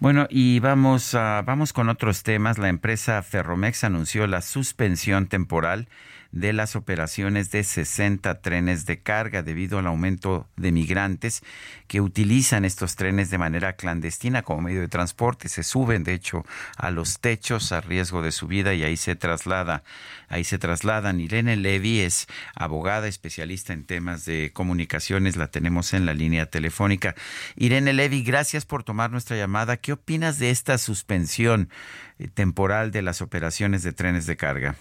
Bueno, 0.00 0.26
y 0.30 0.60
vamos, 0.60 1.12
vamos 1.12 1.72
con 1.72 1.88
otros 1.88 2.22
temas. 2.22 2.58
La 2.58 2.68
empresa 2.68 3.22
Ferromex 3.22 3.84
anunció 3.84 4.26
la 4.26 4.42
suspensión 4.42 5.26
temporal 5.26 5.88
de 6.32 6.52
las 6.52 6.76
operaciones 6.76 7.50
de 7.50 7.64
60 7.64 8.40
trenes 8.40 8.84
de 8.84 9.00
carga 9.00 9.42
debido 9.42 9.78
al 9.78 9.86
aumento 9.86 10.46
de 10.56 10.72
migrantes 10.72 11.42
que 11.86 12.00
utilizan 12.00 12.64
estos 12.64 12.96
trenes 12.96 13.30
de 13.30 13.38
manera 13.38 13.74
clandestina 13.74 14.42
como 14.42 14.62
medio 14.62 14.80
de 14.80 14.88
transporte. 14.88 15.48
Se 15.48 15.62
suben, 15.62 16.04
de 16.04 16.12
hecho, 16.12 16.44
a 16.76 16.90
los 16.90 17.20
techos 17.20 17.72
a 17.72 17.80
riesgo 17.80 18.20
de 18.20 18.32
su 18.32 18.46
vida 18.46 18.74
y 18.74 18.82
ahí 18.82 18.96
se 18.96 19.16
traslada, 19.16 19.84
ahí 20.28 20.44
se 20.44 20.58
trasladan. 20.58 21.20
Irene 21.20 21.56
Levy 21.56 22.00
es 22.00 22.26
abogada 22.54 23.08
especialista 23.08 23.72
en 23.72 23.84
temas 23.84 24.26
de 24.26 24.52
comunicaciones, 24.52 25.36
la 25.36 25.46
tenemos 25.46 25.94
en 25.94 26.04
la 26.04 26.12
línea 26.12 26.46
telefónica. 26.46 27.14
Irene 27.56 27.94
Levy, 27.94 28.22
gracias 28.22 28.66
por 28.66 28.84
tomar 28.84 29.10
nuestra 29.10 29.36
llamada. 29.36 29.78
¿Qué 29.78 29.92
opinas 29.92 30.38
de 30.38 30.50
esta 30.50 30.76
suspensión 30.76 31.70
eh, 32.18 32.28
temporal 32.28 32.90
de 32.90 33.02
las 33.02 33.22
operaciones 33.22 33.82
de 33.82 33.92
trenes 33.92 34.26
de 34.26 34.36
carga? 34.36 34.76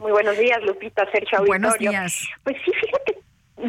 Muy 0.00 0.12
buenos 0.12 0.38
días, 0.38 0.62
Lupita, 0.62 1.04
Sergio 1.12 1.40
Auditorio. 1.40 1.46
Buenos 1.46 1.78
días. 1.78 2.28
Pues 2.42 2.56
sí, 2.64 2.72
fíjate 2.72 3.18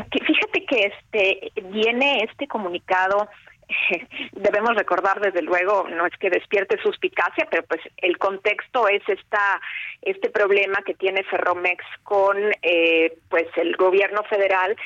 que, 0.09 0.25
fíjate 0.25 0.65
que 0.65 0.93
este 0.93 1.51
viene 1.63 2.23
este 2.23 2.47
comunicado 2.47 3.27
debemos 4.31 4.75
recordar 4.75 5.19
desde 5.19 5.41
luego 5.41 5.85
no 5.89 6.05
es 6.05 6.13
que 6.17 6.29
despierte 6.29 6.81
suspicacia 6.81 7.45
pero 7.51 7.63
pues 7.63 7.81
el 7.97 8.17
contexto 8.17 8.87
es 8.87 9.01
esta 9.07 9.59
este 10.01 10.29
problema 10.29 10.79
que 10.85 10.93
tiene 10.93 11.23
Ferromex 11.23 11.83
con 12.03 12.37
eh, 12.61 13.17
pues 13.29 13.47
el 13.57 13.75
gobierno 13.75 14.23
federal 14.23 14.77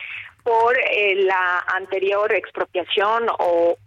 por 0.43 0.75
eh, 0.77 1.15
la 1.15 1.63
anterior 1.75 2.33
expropiación 2.33 3.27
o, 3.39 3.77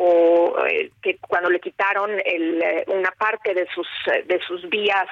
eh, 0.68 0.90
que 1.02 1.18
cuando 1.18 1.50
le 1.50 1.58
quitaron 1.58 2.10
el, 2.24 2.84
una 2.86 3.10
parte 3.12 3.54
de 3.54 3.66
sus 3.74 3.88
de 4.26 4.40
sus 4.46 4.68
vías 4.68 5.08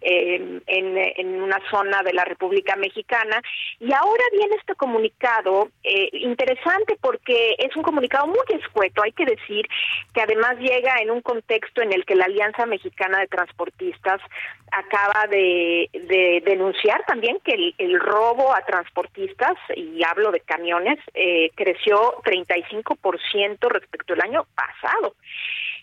en, 0.00 0.62
en, 0.66 1.42
una 1.42 1.58
zona 1.70 2.02
de 2.02 2.12
la 2.12 2.24
República 2.24 2.76
Mexicana. 2.76 3.40
Y 3.78 3.92
ahora 3.92 4.24
viene 4.32 4.56
este 4.56 4.74
comunicado 4.74 5.68
eh, 5.82 6.08
interesante 6.12 6.96
porque 7.00 7.54
es 7.58 7.74
un 7.76 7.82
comunicado 7.82 8.26
muy 8.26 8.38
escueto, 8.48 9.02
hay 9.02 9.12
que 9.12 9.24
decir 9.24 9.66
que 10.14 10.22
además 10.22 10.56
llega 10.58 10.96
en 11.00 11.10
un 11.10 11.20
contexto 11.22 11.82
en 11.82 11.92
el 11.92 12.04
que 12.04 12.14
la 12.14 12.26
Alianza 12.26 12.66
Mexicana 12.66 13.20
de 13.20 13.26
Transportistas 13.26 14.20
acaba 14.72 15.26
de, 15.28 15.88
denunciar 16.44 17.04
también 17.06 17.38
que 17.44 17.52
el, 17.52 17.74
el, 17.78 18.00
robo 18.00 18.54
a 18.54 18.64
transportistas, 18.64 19.56
y 19.74 20.02
hablo 20.04 20.30
de 20.30 20.40
camiones, 20.40 20.98
eh, 21.14 21.50
creció 21.54 22.14
35% 22.24 23.68
respecto 23.68 24.14
al 24.14 24.20
año 24.20 24.46
pasado. 24.54 25.14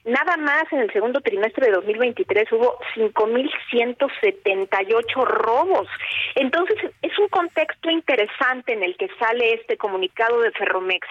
Nada 0.05 0.37
más 0.37 0.63
en 0.71 0.79
el 0.79 0.91
segundo 0.93 1.21
trimestre 1.21 1.67
de 1.67 1.73
2023 1.73 2.51
hubo 2.53 2.79
5.178 2.95 5.25
robos. 5.25 5.87
Entonces, 6.35 6.77
es 7.01 7.19
un 7.19 7.27
contexto 7.29 7.89
interesante 7.89 8.73
en 8.73 8.83
el 8.83 8.95
que 8.97 9.09
sale 9.19 9.53
este 9.53 9.77
comunicado 9.77 10.41
de 10.41 10.51
Ferromex, 10.51 11.07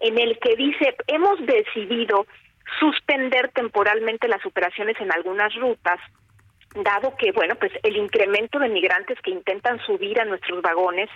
en 0.00 0.18
el 0.18 0.38
que 0.38 0.56
dice, 0.56 0.96
hemos 1.06 1.44
decidido 1.46 2.26
suspender 2.80 3.50
temporalmente 3.50 4.28
las 4.28 4.46
operaciones 4.46 4.98
en 5.00 5.12
algunas 5.12 5.54
rutas 5.54 6.00
dado 6.74 7.14
que, 7.16 7.32
bueno, 7.32 7.54
pues 7.56 7.72
el 7.82 7.96
incremento 7.96 8.58
de 8.58 8.68
migrantes 8.68 9.20
que 9.20 9.30
intentan 9.30 9.78
subir 9.84 10.20
a 10.20 10.24
nuestros 10.24 10.62
vagones 10.62 11.08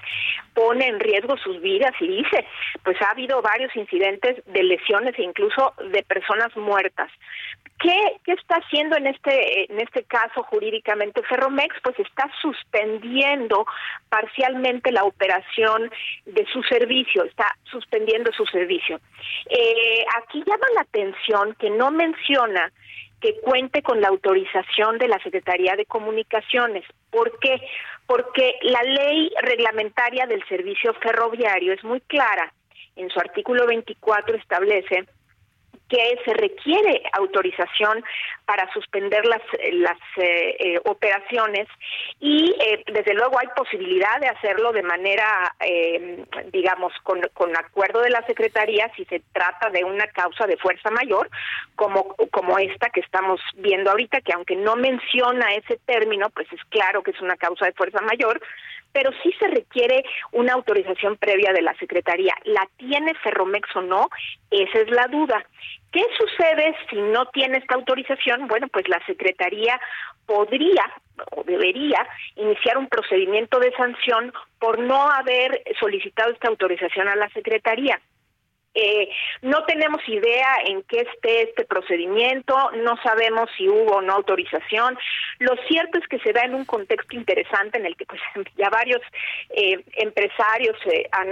pone 0.54 0.86
en 0.86 1.00
riesgo 1.00 1.36
sus 1.38 1.60
vidas 1.60 1.92
y 2.00 2.08
dice, 2.08 2.46
pues 2.82 3.00
ha 3.02 3.10
habido 3.10 3.40
varios 3.42 3.74
incidentes 3.76 4.42
de 4.46 4.62
lesiones 4.62 5.18
e 5.18 5.22
incluso 5.22 5.74
de 5.90 6.02
personas 6.02 6.54
muertas. 6.56 7.10
¿Qué, 7.78 8.16
¿Qué 8.24 8.32
está 8.32 8.56
haciendo 8.56 8.96
en 8.96 9.06
este 9.06 9.70
en 9.70 9.80
este 9.80 10.04
caso 10.04 10.42
jurídicamente 10.44 11.22
Ferromex? 11.22 11.76
Pues 11.82 11.98
está 11.98 12.30
suspendiendo 12.40 13.66
parcialmente 14.08 14.92
la 14.92 15.04
operación 15.04 15.90
de 16.24 16.46
su 16.46 16.62
servicio, 16.62 17.24
está 17.24 17.54
suspendiendo 17.64 18.32
su 18.32 18.46
servicio. 18.46 18.98
Eh, 19.50 20.04
aquí 20.22 20.42
llama 20.46 20.66
la 20.74 20.80
atención 20.82 21.54
que 21.58 21.68
no 21.68 21.90
menciona 21.90 22.72
que 23.20 23.40
cuente 23.40 23.82
con 23.82 24.00
la 24.00 24.08
autorización 24.08 24.98
de 24.98 25.08
la 25.08 25.18
Secretaría 25.22 25.74
de 25.76 25.86
Comunicaciones. 25.86 26.84
¿Por 27.10 27.38
qué? 27.38 27.60
Porque 28.06 28.56
la 28.62 28.82
ley 28.82 29.32
reglamentaria 29.42 30.26
del 30.26 30.44
servicio 30.48 30.94
ferroviario 30.94 31.72
es 31.72 31.82
muy 31.82 32.00
clara. 32.00 32.52
En 32.94 33.10
su 33.10 33.18
artículo 33.18 33.66
24 33.66 34.36
establece 34.36 35.06
que 35.88 36.18
se 36.24 36.34
requiere 36.34 37.02
autorización 37.12 38.04
para 38.44 38.70
suspender 38.72 39.24
las, 39.26 39.42
las 39.72 39.98
eh, 40.16 40.56
eh, 40.58 40.80
operaciones 40.84 41.68
y 42.20 42.54
eh, 42.60 42.82
desde 42.92 43.14
luego 43.14 43.38
hay 43.38 43.48
posibilidad 43.56 44.20
de 44.20 44.28
hacerlo 44.28 44.72
de 44.72 44.82
manera, 44.82 45.54
digamos, 46.52 46.92
con, 47.02 47.20
con 47.34 47.56
acuerdo 47.56 48.00
de 48.00 48.10
la 48.10 48.24
Secretaría 48.26 48.90
si 48.96 49.04
se 49.06 49.22
trata 49.32 49.70
de 49.70 49.84
una 49.84 50.06
causa 50.08 50.46
de 50.46 50.56
fuerza 50.56 50.90
mayor, 50.90 51.28
como, 51.74 52.14
como 52.30 52.58
esta 52.58 52.90
que 52.90 53.00
estamos 53.00 53.40
viendo 53.56 53.90
ahorita, 53.90 54.20
que 54.20 54.32
aunque 54.32 54.56
no 54.56 54.76
menciona 54.76 55.54
ese 55.54 55.78
término, 55.86 56.30
pues 56.30 56.50
es 56.52 56.60
claro 56.68 57.02
que 57.02 57.10
es 57.10 57.20
una 57.20 57.36
causa 57.36 57.66
de 57.66 57.72
fuerza 57.72 58.00
mayor, 58.00 58.40
pero 58.96 59.10
sí 59.22 59.30
se 59.38 59.46
requiere 59.48 60.06
una 60.32 60.54
autorización 60.54 61.18
previa 61.18 61.52
de 61.52 61.60
la 61.60 61.74
Secretaría. 61.74 62.32
¿La 62.44 62.66
tiene 62.78 63.12
Ferromex 63.22 63.68
o 63.76 63.82
no? 63.82 64.08
Esa 64.50 64.78
es 64.78 64.90
la 64.90 65.06
duda. 65.08 65.44
¿Qué 65.92 66.02
sucede 66.16 66.74
si 66.88 66.96
no 66.96 67.26
tiene 67.26 67.58
esta 67.58 67.74
autorización? 67.74 68.48
Bueno, 68.48 68.68
pues 68.68 68.88
la 68.88 68.98
Secretaría 69.04 69.78
podría 70.24 70.82
o 71.32 71.44
debería 71.44 72.08
iniciar 72.36 72.78
un 72.78 72.88
procedimiento 72.88 73.58
de 73.58 73.70
sanción 73.72 74.32
por 74.58 74.78
no 74.78 75.10
haber 75.10 75.62
solicitado 75.78 76.32
esta 76.32 76.48
autorización 76.48 77.06
a 77.08 77.16
la 77.16 77.28
Secretaría. 77.28 78.00
Eh, 78.76 79.08
no 79.40 79.64
tenemos 79.64 80.06
idea 80.06 80.58
en 80.66 80.82
qué 80.82 81.00
esté 81.00 81.44
este 81.44 81.64
procedimiento, 81.64 82.54
no 82.84 82.96
sabemos 83.02 83.48
si 83.56 83.68
hubo 83.68 83.96
o 83.96 84.02
no 84.02 84.12
autorización. 84.12 84.98
Lo 85.38 85.56
cierto 85.66 85.98
es 85.98 86.06
que 86.08 86.18
se 86.18 86.34
da 86.34 86.42
en 86.42 86.54
un 86.54 86.66
contexto 86.66 87.16
interesante 87.16 87.78
en 87.78 87.86
el 87.86 87.96
que 87.96 88.04
pues 88.04 88.20
ya 88.56 88.68
varios 88.68 89.00
eh, 89.50 89.82
empresarios 89.94 90.76
eh, 90.92 91.08
han, 91.10 91.26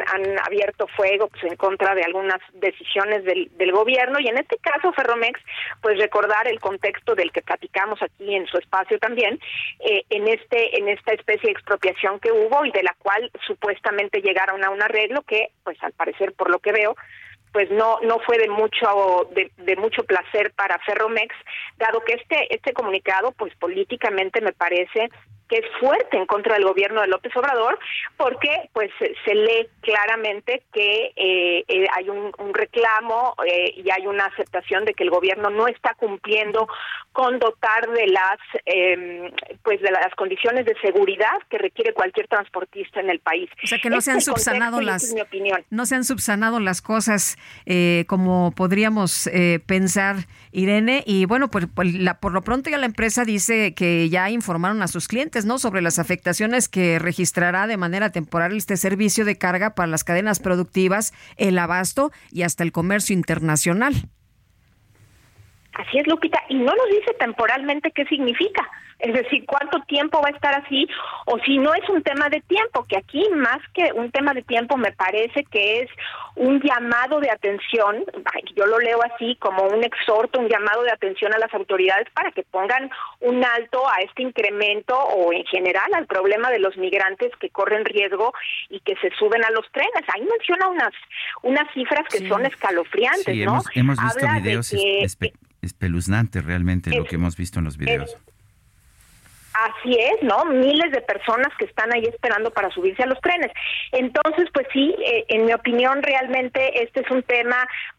abierto 0.47 0.87
fuego 0.89 1.29
pues, 1.29 1.45
en 1.45 1.57
contra 1.57 1.95
de 1.95 2.03
algunas 2.03 2.41
decisiones 2.55 3.25
del, 3.25 3.51
del, 3.59 3.73
gobierno 3.73 4.19
y 4.21 4.29
en 4.29 4.39
este 4.39 4.57
caso 4.59 4.93
Ferromex, 4.93 5.41
pues 5.83 5.99
recordar 5.99 6.49
el 6.49 6.61
contexto 6.61 7.15
del 7.15 7.33
que 7.33 7.43
platicamos 7.43 8.01
aquí 8.03 8.35
en 8.35 8.47
su 8.47 8.57
espacio 8.57 8.99
también, 8.99 9.39
en 9.81 10.29
este 10.29 10.79
en 10.79 10.89
esta 10.89 11.13
especie 11.13 11.49
de 11.49 11.53
expropiación 11.53 12.21
que 12.21 12.33
hubo 12.33 12.65
y 12.65 12.71
de 12.71 12.83
la 12.83 12.95
cual 12.99 13.31
supuestamente 13.47 14.21
llegaron 14.21 14.65
a 14.65 14.71
un 14.71 14.83
arreglo 14.83 15.23
que, 15.23 15.49
pues 15.65 15.83
al 15.83 15.93
parecer 15.93 16.33
por 16.33 16.51
lo 16.51 16.59
que 16.61 16.73
veo, 16.73 16.97
pues 17.55 17.71
no 17.71 18.01
no 18.01 18.19
fue 18.19 18.37
de 18.37 18.49
mucho 18.49 19.31
de, 19.31 19.77
mucho 19.77 20.03
placer 20.03 20.53
para 20.57 20.77
Ferromex 20.81 21.33
dado 21.79 22.01
que 22.01 22.15
este 22.15 22.53
este 22.53 22.73
comunicado 22.73 23.31
pues 23.31 23.55
políticamente 23.55 24.41
me 24.41 24.53
parece 24.53 25.09
que 25.49 25.57
es 25.57 25.65
fuerte 25.79 26.17
en 26.17 26.27
contra 26.27 26.55
del 26.55 26.65
gobierno 26.65 27.03
de 27.03 27.09
López 27.09 27.35
Obrador, 27.37 27.79
porque 28.17 28.71
pues 28.73 28.91
se, 28.99 29.35
lee 29.35 29.69
claramente 29.81 30.63
que 30.73 31.13
eh, 31.17 31.65
eh, 31.69 31.87
hay 31.95 32.09
un, 32.09 32.33
reclamo 32.55 33.35
eh, 33.47 33.75
y 33.77 33.91
hay 33.91 34.07
una 34.07 34.27
aceptación 34.27 34.85
de 34.85 34.95
que 34.95 35.05
el 35.05 35.11
gobierno 35.11 35.51
no 35.51 35.67
está 35.67 35.95
cumpliendo 35.95 36.69
con 37.13 37.39
dotar 37.39 37.89
de 37.91 38.07
las 38.07 38.39
em, 38.65 39.31
pues 39.63 39.81
de 39.81 39.91
las 39.91 40.15
condiciones 40.17 40.65
de 40.65 40.75
seguridad 40.81 41.33
que 41.51 41.59
requiere 41.59 41.93
cualquier 41.93 42.27
transportista 42.29 43.01
en 43.01 43.11
el 43.11 43.21
país. 43.21 43.51
O 43.63 43.67
sea 43.67 43.79
que 43.79 43.91
no 43.91 44.01
se 44.01 44.13
han 44.13 44.19
este 44.19 44.31
subsanado 44.31 44.81
las 44.81 45.15
no 45.71 45.87
se 45.87 45.95
han 45.95 46.05
subsanado 46.05 46.61
las 46.61 46.81
cosas 46.81 47.37
como 48.07 48.53
podríamos 48.53 49.29
pensar 49.67 50.17
Irene 50.55 51.03
y 51.07 51.27
bueno 51.27 51.51
pues, 51.51 51.67
pues 51.75 51.93
la, 51.95 52.21
por 52.21 52.33
lo 52.33 52.43
pronto 52.43 52.71
ya 52.71 52.79
la 52.79 52.87
empresa 52.87 53.25
dice 53.25 53.75
que 53.75 54.09
ya 54.09 54.31
informaron 54.31 54.81
a 54.83 54.89
sus 54.89 55.09
clientes 55.09 55.45
¿no? 55.45 55.59
Sobre 55.59 55.83
las 55.83 55.99
afectaciones 55.99 56.69
que 56.69 56.99
registrará 56.99 57.67
de 57.67 57.77
manera 57.77 58.11
temporal 58.11 58.57
este 58.57 58.77
servicio 58.77 59.25
de 59.25 59.37
carga 59.37 59.75
para 59.75 59.89
las 59.89 60.05
cadenas 60.05 60.39
productivas, 60.39 61.13
el 61.37 61.59
abasto 61.59 62.13
y 62.31 62.43
hasta 62.43 62.63
el 62.63 62.73
comercio 62.73 63.15
internacional. 63.15 64.09
Así 65.75 65.99
es, 65.99 66.07
Lupita, 66.07 66.41
y 66.49 66.55
no 66.55 66.73
nos 66.75 66.89
dice 66.91 67.15
temporalmente 67.19 67.91
qué 67.91 68.05
significa. 68.07 68.69
Es 69.01 69.13
decir, 69.13 69.45
cuánto 69.45 69.81
tiempo 69.81 70.21
va 70.23 70.29
a 70.29 70.33
estar 70.33 70.55
así, 70.55 70.87
o 71.27 71.39
si 71.41 71.59
no 71.59 71.75
es 71.75 71.87
un 71.89 72.03
tema 72.03 72.29
de 72.29 72.41
tiempo, 72.43 72.85
que 72.89 72.97
aquí 72.97 73.29
más 73.35 73.59
que 73.75 73.93
un 73.93 74.11
tema 74.13 74.33
de 74.33 74.43
tiempo 74.43 74.77
me 74.77 74.93
parece 74.93 75.45
que 75.45 75.81
es 75.81 75.91
un 76.37 76.61
llamado 76.61 77.21
de 77.21 77.31
atención, 77.31 78.05
yo 78.57 78.67
lo 78.67 78.79
leo 78.79 79.01
así 79.03 79.37
como 79.41 79.65
un 79.65 79.83
exhorto, 79.85 80.41
un 80.41 80.49
llamado 80.49 80.83
de 80.83 80.93
atención 80.93 81.35
a 81.35 81.39
las 81.39 81.53
autoridades 81.55 82.09
para 82.15 82.31
que 82.31 82.45
pongan 82.45 82.91
un 83.21 83.45
alto 83.45 83.83
a 83.89 84.01
este 84.03 84.23
incremento 84.23 84.97
o 84.97 85.33
en 85.33 85.45
general 85.47 85.93
al 85.95 86.07
problema 86.07 86.51
de 86.51 86.61
los 86.61 86.77
migrantes 86.77 87.33
que 87.41 87.51
corren 87.51 87.85
riesgo 87.85 88.33
y 88.69 88.81
que 88.81 88.95
se 88.97 89.11
suben 89.19 89.45
a 89.45 89.51
los 89.51 89.71
trenes. 89.73 90.05
Ahí 90.15 90.23
menciona 90.23 90.69
unas 90.69 90.93
unas 91.43 91.73
cifras 91.75 92.07
que 92.09 92.27
son 92.29 92.47
escalofriantes, 92.47 93.37
¿no? 93.45 93.61
Hemos, 93.75 93.99
visto 93.99 94.27
videos 94.41 94.73
espeluznantes 95.65 96.45
realmente 96.45 96.91
lo 96.91 97.05
que 97.05 97.17
hemos 97.17 97.37
visto 97.37 97.59
en 97.59 97.65
los 97.65 97.77
videos 97.77 98.17
Así 99.55 99.97
es, 99.97 100.21
¿no? 100.23 100.45
Miles 100.47 100.91
de 100.91 101.01
personas 101.01 101.47
que 101.57 101.67
están 101.67 101.93
ahí 101.93 102.05
esperando 102.07 102.51
para 102.51 102.71
subirse 102.71 103.05
a 103.05 103.07
los 103.07 103.21
trenes. 103.21 103.53
Entonces, 103.93 104.49
pues 104.53 104.67
sí, 104.73 104.97
eh, 104.99 105.25
en 105.29 105.45
mi 105.45 105.53
opinión, 105.53 106.03
realmente 106.03 106.83
este 106.83 107.03
es 107.03 107.11
un 107.13 107.23
tema 107.23 107.57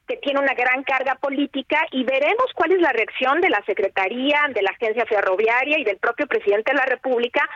que 0.08 0.18
tiene 0.18 0.40
una 0.40 0.54
gran 0.54 0.84
carga 0.84 1.16
política 1.16 1.80
y 1.92 2.04
veremos 2.04 2.46
cuál 2.54 2.72
es 2.72 2.82
la 2.82 2.92
reacción 2.92 3.42
de 3.42 3.50
la 3.50 3.64
Secretaría, 3.66 4.42
de 4.54 4.62
la 4.62 4.72
Agencia 4.72 5.06
Ferroviaria 5.06 5.80
y 5.80 5.84
del 5.84 5.98
propio 5.98 6.28
presidente 6.28 6.72
de 6.72 6.78
la 6.78 6.86
República 6.86 7.48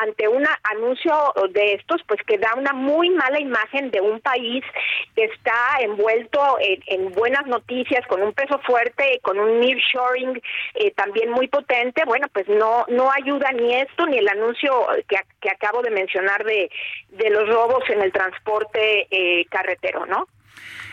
ante 0.00 0.28
un 0.28 0.44
anuncio 0.64 1.14
de 1.50 1.74
estos, 1.74 2.02
pues 2.06 2.20
que 2.26 2.38
da 2.38 2.54
una 2.56 2.72
muy 2.72 3.10
mala 3.10 3.40
imagen 3.40 3.90
de 3.90 4.00
un 4.00 4.20
país 4.20 4.64
que 5.14 5.24
está 5.24 5.78
envuelto 5.80 6.58
en, 6.60 7.12
buenas 7.12 7.46
noticias, 7.46 8.06
con 8.06 8.22
un 8.22 8.32
peso 8.32 8.60
fuerte, 8.60 9.20
con 9.22 9.38
un 9.38 9.60
nearshoring 9.60 10.40
eh, 10.74 10.92
también 10.92 11.30
muy 11.30 11.48
potente. 11.48 12.02
Bueno, 12.04 12.28
pues 12.32 12.48
no 12.48 12.84
no 12.88 13.10
ayuda 13.10 13.50
ni 13.52 13.74
esto 13.74 14.06
ni 14.06 14.18
el 14.18 14.28
anuncio 14.28 14.86
que, 15.08 15.16
que 15.40 15.50
acabo 15.50 15.82
de 15.82 15.90
mencionar 15.90 16.44
de, 16.44 16.70
de 17.10 17.30
los 17.30 17.48
robos 17.48 17.82
en 17.90 18.02
el 18.02 18.12
transporte 18.12 19.08
eh, 19.10 19.46
carretero, 19.46 20.06
¿no? 20.06 20.26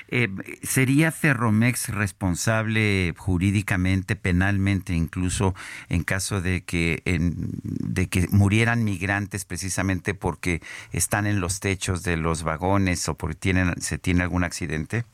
Eh, 0.10 0.30
¿Sería 0.62 1.12
Ferromex 1.12 1.90
responsable 1.90 3.14
jurídicamente, 3.18 4.16
penalmente, 4.16 4.94
incluso 4.94 5.56
en 5.90 6.04
caso 6.04 6.42
de 6.42 6.64
que, 6.64 7.02
de 7.06 8.08
que 8.08 8.28
murieran 8.30 8.84
migrantes 8.84 9.46
precisamente 9.46 10.14
porque 10.14 10.62
están 10.92 11.26
en 11.26 11.40
los 11.40 11.60
techos 11.60 12.04
de 12.04 12.18
los 12.18 12.44
vagones 12.44 13.08
o 13.10 13.16
porque 13.16 13.36
tienen, 13.36 13.82
se 13.82 13.98
tiene 13.98 14.24
algún 14.24 14.44
accidente? 14.44 15.06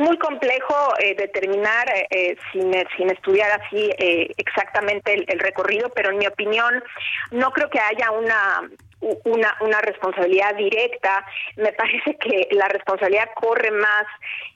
Muy 0.00 0.16
complejo 0.18 0.94
eh, 0.98 1.14
determinar 1.14 1.86
eh, 2.10 2.36
sin, 2.52 2.72
sin 2.96 3.10
estudiar 3.10 3.60
así 3.60 3.90
exactamente 4.36 5.12
el, 5.12 5.38
recorrido, 5.38 5.90
pero 5.90 6.10
en 6.10 6.18
mi 6.18 6.26
opinión 6.26 6.82
no 7.32 7.50
creo 7.50 7.68
que 7.68 7.80
haya 7.80 8.10
una 8.10 8.62
una, 9.00 9.56
una 9.60 9.80
responsabilidad 9.80 10.54
directa. 10.56 11.24
Me 11.56 11.72
parece 11.80 12.16
que 12.16 12.48
la 12.52 12.68
responsabilidad 12.68 13.30
corre 13.34 13.70
más 13.70 14.06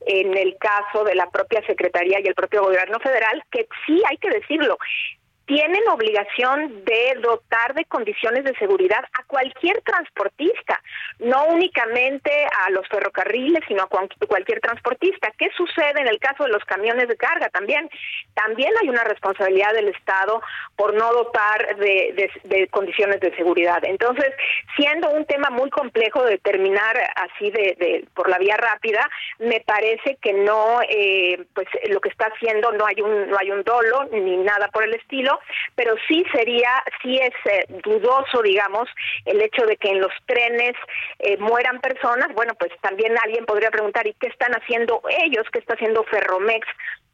en 0.06 0.36
el 0.36 0.56
caso 0.58 1.04
de 1.04 1.14
la 1.14 1.30
propia 1.30 1.64
Secretaría 1.66 2.20
y 2.20 2.26
el 2.26 2.34
propio 2.34 2.62
Gobierno 2.62 2.98
Federal, 3.00 3.42
que 3.50 3.68
sí 3.86 4.02
hay 4.08 4.16
que 4.18 4.30
decirlo, 4.30 4.78
tienen 5.46 5.86
obligación 5.88 6.84
de 6.84 7.18
dotar 7.20 7.74
de 7.74 7.84
condiciones 7.84 8.44
de 8.44 8.54
seguridad 8.56 9.04
a 9.12 9.24
cualquier 9.24 9.80
transportista, 9.82 10.80
no 11.18 11.46
únicamente 11.46 12.30
a 12.66 12.70
los 12.70 12.86
ferrocarriles, 12.88 13.62
sino 13.68 13.82
a 13.82 13.88
cualquier 13.88 14.60
transportista. 14.60 15.32
¿Qué 15.36 15.50
sucede 15.56 16.00
en 16.00 16.08
el 16.08 16.18
caso 16.18 16.44
de 16.44 16.50
los 16.50 16.64
camiones 16.64 17.08
de 17.08 17.16
carga? 17.16 17.48
También, 17.50 17.90
también 18.34 18.72
hay 18.80 18.88
una 18.88 19.04
responsabilidad 19.04 19.74
del 19.74 19.88
Estado 19.88 20.40
por 20.76 20.94
no 20.94 21.12
dotar 21.12 21.76
de, 21.76 22.68
condiciones 22.70 23.20
de 23.20 23.34
seguridad. 23.36 23.84
Entonces, 23.84 24.32
siendo 24.76 25.10
un 25.10 25.26
tema 25.26 25.50
muy 25.50 25.68
complejo 25.70 26.24
de 26.24 26.32
determinar 26.32 26.96
así 27.16 27.50
de, 27.50 28.06
por 28.14 28.28
la 28.28 28.38
vía 28.38 28.56
rápida, 28.56 29.08
me 29.38 29.60
parece 29.60 30.16
que 30.20 30.32
no, 30.32 30.80
eh, 30.88 31.44
pues 31.54 31.68
lo 31.90 32.00
que 32.00 32.08
está 32.08 32.26
haciendo 32.26 32.72
no 32.72 32.86
hay 32.86 33.00
un 33.00 33.28
no 33.28 33.36
hay 33.38 33.50
un 33.50 33.62
dolo 33.62 34.04
ni 34.12 34.36
nada 34.38 34.68
por 34.68 34.84
el 34.84 34.94
estilo 34.94 35.33
pero 35.74 35.94
sí 36.08 36.24
sería, 36.32 36.82
sí 37.02 37.18
es 37.18 37.34
eh, 37.50 37.66
dudoso, 37.84 38.42
digamos, 38.42 38.88
el 39.24 39.40
hecho 39.40 39.66
de 39.66 39.76
que 39.76 39.90
en 39.90 40.00
los 40.00 40.12
trenes 40.26 40.74
eh, 41.18 41.36
mueran 41.38 41.80
personas. 41.80 42.28
Bueno, 42.34 42.54
pues 42.58 42.72
también 42.80 43.14
alguien 43.24 43.46
podría 43.46 43.70
preguntar, 43.70 44.06
¿y 44.06 44.14
qué 44.14 44.28
están 44.28 44.52
haciendo 44.52 45.02
ellos? 45.24 45.46
¿Qué 45.52 45.58
está 45.58 45.74
haciendo 45.74 46.04
Ferromex? 46.04 46.66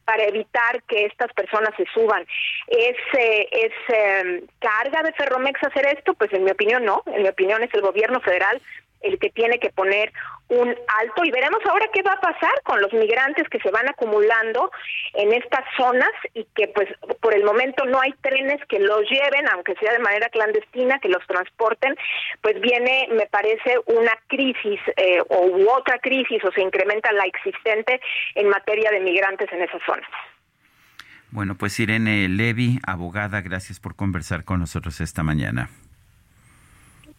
para 0.03 0.25
evitar 0.25 0.83
que 0.89 1.05
estas 1.05 1.33
personas 1.35 1.71
se 1.77 1.85
suban. 1.95 2.27
¿Es, 2.67 2.97
eh, 3.17 3.49
es 3.53 3.73
em, 3.95 4.41
carga 4.59 5.05
de 5.05 5.13
Ferromex 5.13 5.63
hacer 5.63 5.87
esto? 5.87 6.15
Pues 6.15 6.33
en 6.33 6.43
mi 6.43 6.51
opinión 6.51 6.85
no, 6.85 7.05
en 7.07 7.23
mi 7.23 7.29
opinión 7.29 7.63
es 7.63 7.73
el 7.75 7.81
gobierno 7.81 8.21
federal 8.21 8.61
el 9.01 9.19
que 9.19 9.31
tiene 9.31 9.59
que 9.59 9.71
poner 9.71 10.13
un 10.49 10.69
alto 10.69 11.25
y 11.25 11.31
veremos 11.31 11.61
ahora 11.65 11.87
qué 11.93 12.03
va 12.03 12.15
a 12.15 12.21
pasar 12.21 12.63
con 12.65 12.81
los 12.81 12.93
migrantes 12.93 13.49
que 13.49 13.61
se 13.61 13.71
van 13.71 13.89
acumulando 13.89 14.71
en 15.15 15.33
estas 15.33 15.65
zonas 15.77 16.11
y 16.35 16.45
que 16.57 16.69
pues 16.69 16.89
por 17.21 17.35
el 17.35 17.45
momento 17.45 17.85
no 17.85 18.01
hay 18.01 18.13
trenes 18.21 18.61
que 18.67 18.81
los 18.81 19.03
lleven, 19.09 19.49
aunque 19.53 19.75
sea 19.77 19.93
de 19.93 20.01
manera 20.01 20.29
clandestina, 20.29 20.99
que 20.99 21.09
los 21.09 21.25
transporten, 21.27 21.95
pues 22.41 22.61
viene, 22.61 23.09
me 23.13 23.27
parece, 23.27 23.79
una 23.87 24.13
crisis 24.27 24.81
eh, 24.97 25.23
o 25.29 25.47
u 25.47 25.71
otra 25.71 25.99
crisis 25.99 26.45
o 26.45 26.51
se 26.53 26.63
incrementa 26.63 27.13
la 27.13 27.25
existente 27.25 28.01
en 28.35 28.49
materia 28.49 28.91
de 28.91 29.01
migrantes 29.01 29.51
en 29.53 29.63
esas 29.63 29.81
zonas. 29.87 30.09
Bueno, 31.31 31.55
pues 31.55 31.79
Irene 31.79 32.29
Levi, 32.29 32.81
abogada, 32.85 33.41
gracias 33.41 33.79
por 33.79 33.95
conversar 33.95 34.45
con 34.45 34.59
nosotros 34.59 35.01
esta 35.01 35.23
mañana. 35.23 35.71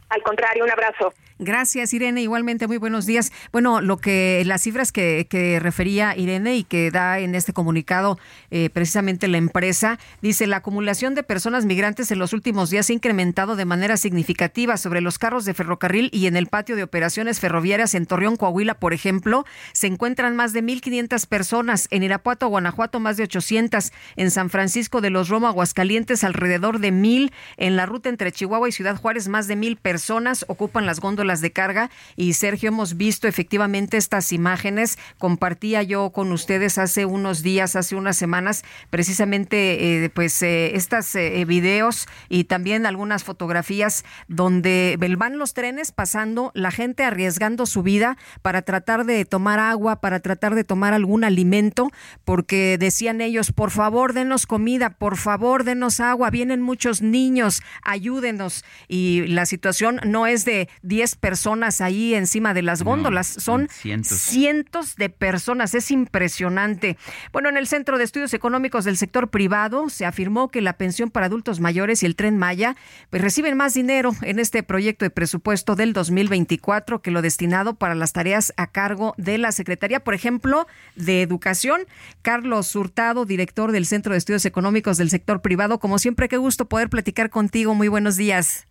Al 0.09 0.21
contrario, 0.23 0.65
un 0.65 0.71
abrazo. 0.71 1.13
Gracias, 1.43 1.93
Irene. 1.93 2.21
Igualmente, 2.21 2.67
muy 2.67 2.77
buenos 2.77 3.05
días. 3.05 3.31
Bueno, 3.51 3.81
lo 3.81 3.97
que 3.97 4.43
las 4.45 4.61
cifras 4.61 4.91
que, 4.91 5.59
refería 5.61 6.15
Irene 6.15 6.55
y 6.55 6.63
que 6.63 6.91
da 6.91 7.19
en 7.19 7.35
este 7.35 7.51
comunicado 7.51 8.19
eh, 8.51 8.69
precisamente 8.69 9.27
la 9.27 9.37
empresa, 9.37 9.99
dice 10.21 10.47
la 10.47 10.57
acumulación 10.57 11.15
de 11.15 11.23
personas 11.23 11.65
migrantes 11.65 12.11
en 12.11 12.19
los 12.19 12.33
últimos 12.33 12.69
días 12.69 12.89
ha 12.89 12.93
incrementado 12.93 13.55
de 13.55 13.65
manera 13.65 13.97
significativa 13.97 14.77
sobre 14.77 15.01
los 15.01 15.17
carros 15.17 15.45
de 15.45 15.53
ferrocarril 15.53 16.09
y 16.13 16.27
en 16.27 16.35
el 16.35 16.47
patio 16.47 16.75
de 16.75 16.83
operaciones 16.83 17.39
ferroviarias 17.39 17.95
en 17.95 18.05
Torreón, 18.05 18.35
Coahuila, 18.35 18.75
por 18.75 18.93
ejemplo, 18.93 19.45
se 19.73 19.87
encuentran 19.87 20.35
más 20.35 20.53
de 20.53 20.63
1.500 20.63 21.27
personas. 21.27 21.87
En 21.91 22.03
Irapuato, 22.03 22.47
Guanajuato, 22.47 22.99
más 22.99 23.17
de 23.17 23.23
800. 23.23 23.91
En 24.15 24.31
San 24.31 24.49
Francisco 24.49 25.01
de 25.01 25.09
los 25.09 25.29
Roma, 25.29 25.49
Aguascalientes, 25.49 26.23
alrededor 26.23 26.79
de 26.79 26.91
1.000. 26.91 27.31
En 27.57 27.75
la 27.75 27.85
ruta 27.85 28.09
entre 28.09 28.31
Chihuahua 28.31 28.69
y 28.69 28.71
Ciudad 28.71 28.97
Juárez, 28.97 29.27
más 29.27 29.47
de 29.47 29.55
1.000 29.55 29.77
personas 29.77 30.01
personas 30.01 30.45
ocupan 30.47 30.87
las 30.87 30.99
góndolas 30.99 31.30
de 31.39 31.53
carga 31.53 31.89
y 32.17 32.33
Sergio 32.33 32.67
hemos 32.67 32.97
visto 32.97 33.29
efectivamente 33.29 33.95
estas 33.95 34.33
imágenes. 34.33 34.97
Compartía 35.17 35.83
yo 35.83 36.09
con 36.09 36.33
ustedes 36.33 36.77
hace 36.77 37.05
unos 37.05 37.43
días, 37.43 37.77
hace 37.77 37.95
unas 37.95 38.17
semanas, 38.17 38.63
precisamente 38.89 40.03
eh, 40.03 40.09
pues 40.09 40.41
eh, 40.41 40.75
estas 40.75 41.15
eh, 41.15 41.45
videos 41.45 42.07
y 42.27 42.45
también 42.45 42.85
algunas 42.85 43.23
fotografías 43.23 44.03
donde 44.27 44.97
van 45.17 45.37
los 45.37 45.53
trenes 45.53 45.91
pasando, 45.91 46.51
la 46.55 46.71
gente 46.71 47.03
arriesgando 47.03 47.65
su 47.65 47.83
vida 47.83 48.17
para 48.41 48.63
tratar 48.63 49.05
de 49.05 49.23
tomar 49.23 49.59
agua, 49.59 50.01
para 50.01 50.19
tratar 50.19 50.55
de 50.55 50.63
tomar 50.63 50.93
algún 50.93 51.23
alimento, 51.23 51.91
porque 52.25 52.77
decían 52.79 53.21
ellos, 53.21 53.51
por 53.51 53.69
favor, 53.69 54.13
denos 54.13 54.47
comida, 54.47 54.89
por 54.89 55.17
favor, 55.17 55.63
denos 55.63 55.99
agua, 55.99 56.31
vienen 56.31 56.61
muchos 56.61 57.01
niños, 57.01 57.61
ayúdenos. 57.83 58.65
Y 58.87 59.27
la 59.27 59.45
situación 59.45 59.99
no 60.03 60.25
es 60.25 60.45
de 60.45 60.69
10 60.81 61.15
personas 61.21 61.79
ahí 61.79 62.15
encima 62.15 62.53
de 62.53 62.63
las 62.63 62.83
góndolas, 62.83 63.27
son 63.27 63.69
cientos. 63.69 64.95
de 64.97 65.09
personas, 65.09 65.73
es 65.75 65.91
impresionante. 65.91 66.97
Bueno, 67.31 67.47
en 67.47 67.57
el 67.57 67.67
Centro 67.67 67.97
de 67.97 68.03
Estudios 68.03 68.33
Económicos 68.33 68.83
del 68.83 68.97
Sector 68.97 69.29
Privado 69.29 69.89
se 69.89 70.05
afirmó 70.05 70.49
que 70.49 70.61
la 70.61 70.73
pensión 70.73 71.11
para 71.11 71.27
adultos 71.27 71.59
mayores 71.59 72.03
y 72.03 72.07
el 72.07 72.15
tren 72.15 72.37
Maya 72.37 72.75
pues, 73.09 73.21
reciben 73.21 73.55
más 73.55 73.73
dinero 73.73 74.11
en 74.23 74.39
este 74.39 74.63
proyecto 74.63 75.05
de 75.05 75.11
presupuesto 75.11 75.75
del 75.75 75.93
2024 75.93 77.01
que 77.01 77.11
lo 77.11 77.21
destinado 77.21 77.75
para 77.75 77.95
las 77.95 78.13
tareas 78.13 78.53
a 78.57 78.67
cargo 78.67 79.13
de 79.17 79.37
la 79.37 79.51
Secretaría, 79.51 80.03
por 80.03 80.15
ejemplo, 80.15 80.67
de 80.95 81.21
Educación. 81.21 81.81
Carlos 82.23 82.75
Hurtado, 82.75 83.25
director 83.25 83.71
del 83.71 83.85
Centro 83.85 84.13
de 84.13 84.17
Estudios 84.17 84.45
Económicos 84.45 84.97
del 84.97 85.11
Sector 85.11 85.41
Privado, 85.41 85.79
como 85.79 85.99
siempre, 85.99 86.27
qué 86.27 86.37
gusto 86.37 86.65
poder 86.65 86.89
platicar 86.89 87.29
contigo. 87.29 87.75
Muy 87.75 87.87
buenos 87.87 88.17
días. 88.17 88.67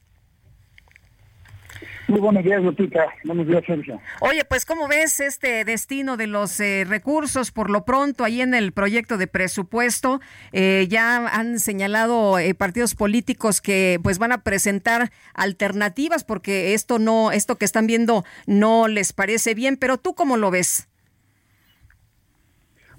Muy 2.11 2.19
buenos 2.19 2.43
días, 2.43 2.61
Lupita. 2.61 3.07
Buenos 3.23 3.47
días, 3.47 3.63
Sergio. 3.65 4.01
Oye, 4.21 4.45
pues, 4.45 4.67
¿cómo 4.67 4.89
ves 4.89 5.21
este 5.21 5.65
destino 5.65 6.17
de 6.17 6.27
los 6.27 6.59
eh, 6.59 6.85
recursos 6.85 7.53
por 7.53 7.71
lo 7.71 7.85
pronto 7.85 8.25
ahí 8.25 8.41
en 8.41 8.53
el 8.53 8.73
proyecto 8.73 9.17
de 9.17 9.29
presupuesto? 9.29 10.21
Eh, 10.51 10.89
ya 10.91 11.29
han 11.29 11.61
señalado 11.61 12.41
eh, 12.41 12.53
partidos 12.55 12.97
políticos 12.97 13.61
que 13.61 14.01
pues 14.03 14.19
van 14.19 14.33
a 14.33 14.43
presentar 14.43 15.13
alternativas 15.35 16.25
porque 16.25 16.75
esto 16.75 16.99
no, 16.99 17.31
esto 17.31 17.55
que 17.55 17.65
están 17.65 17.87
viendo 17.87 18.25
no 18.45 18.89
les 18.89 19.13
parece 19.13 19.55
bien, 19.55 19.77
pero 19.77 19.97
¿tú 19.97 20.15
cómo 20.15 20.37
lo 20.37 20.51
ves? 20.51 20.89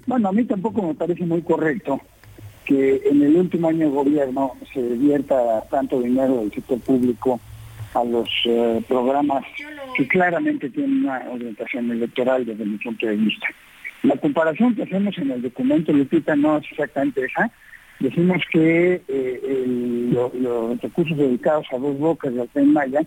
Bueno, 0.06 0.30
a 0.30 0.32
mí 0.32 0.46
tampoco 0.46 0.80
me 0.80 0.94
parece 0.94 1.26
muy 1.26 1.42
correcto 1.42 2.00
que 2.64 3.02
en 3.04 3.20
el 3.20 3.36
último 3.36 3.68
año 3.68 3.90
de 3.90 3.94
gobierno 3.94 4.52
se 4.72 4.82
divierta 4.82 5.64
tanto 5.70 6.00
dinero 6.00 6.38
del 6.38 6.50
sector 6.50 6.80
público 6.80 7.38
a 7.94 8.04
los 8.04 8.28
eh, 8.44 8.82
programas 8.88 9.44
que 9.96 10.08
claramente 10.08 10.70
tienen 10.70 11.04
una 11.04 11.22
orientación 11.30 11.90
electoral 11.90 12.46
desde 12.46 12.64
mi 12.64 12.78
punto 12.78 13.06
de 13.06 13.16
vista. 13.16 13.46
La 14.02 14.16
comparación 14.16 14.74
que 14.74 14.82
hacemos 14.82 15.16
en 15.18 15.30
el 15.30 15.42
documento, 15.42 15.92
Lupita, 15.92 16.34
no 16.34 16.58
es 16.58 16.64
exactamente 16.70 17.24
esa. 17.24 17.50
Decimos 18.00 18.42
que 18.50 19.00
eh, 19.06 20.04
los 20.08 20.80
recursos 20.80 21.16
dedicados 21.16 21.66
a 21.72 21.78
dos 21.78 21.96
bocas 21.98 22.34
de 22.34 22.48
Tren 22.48 22.72
Maya 22.72 23.00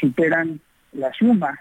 superan 0.00 0.60
la 0.92 1.12
suma 1.12 1.58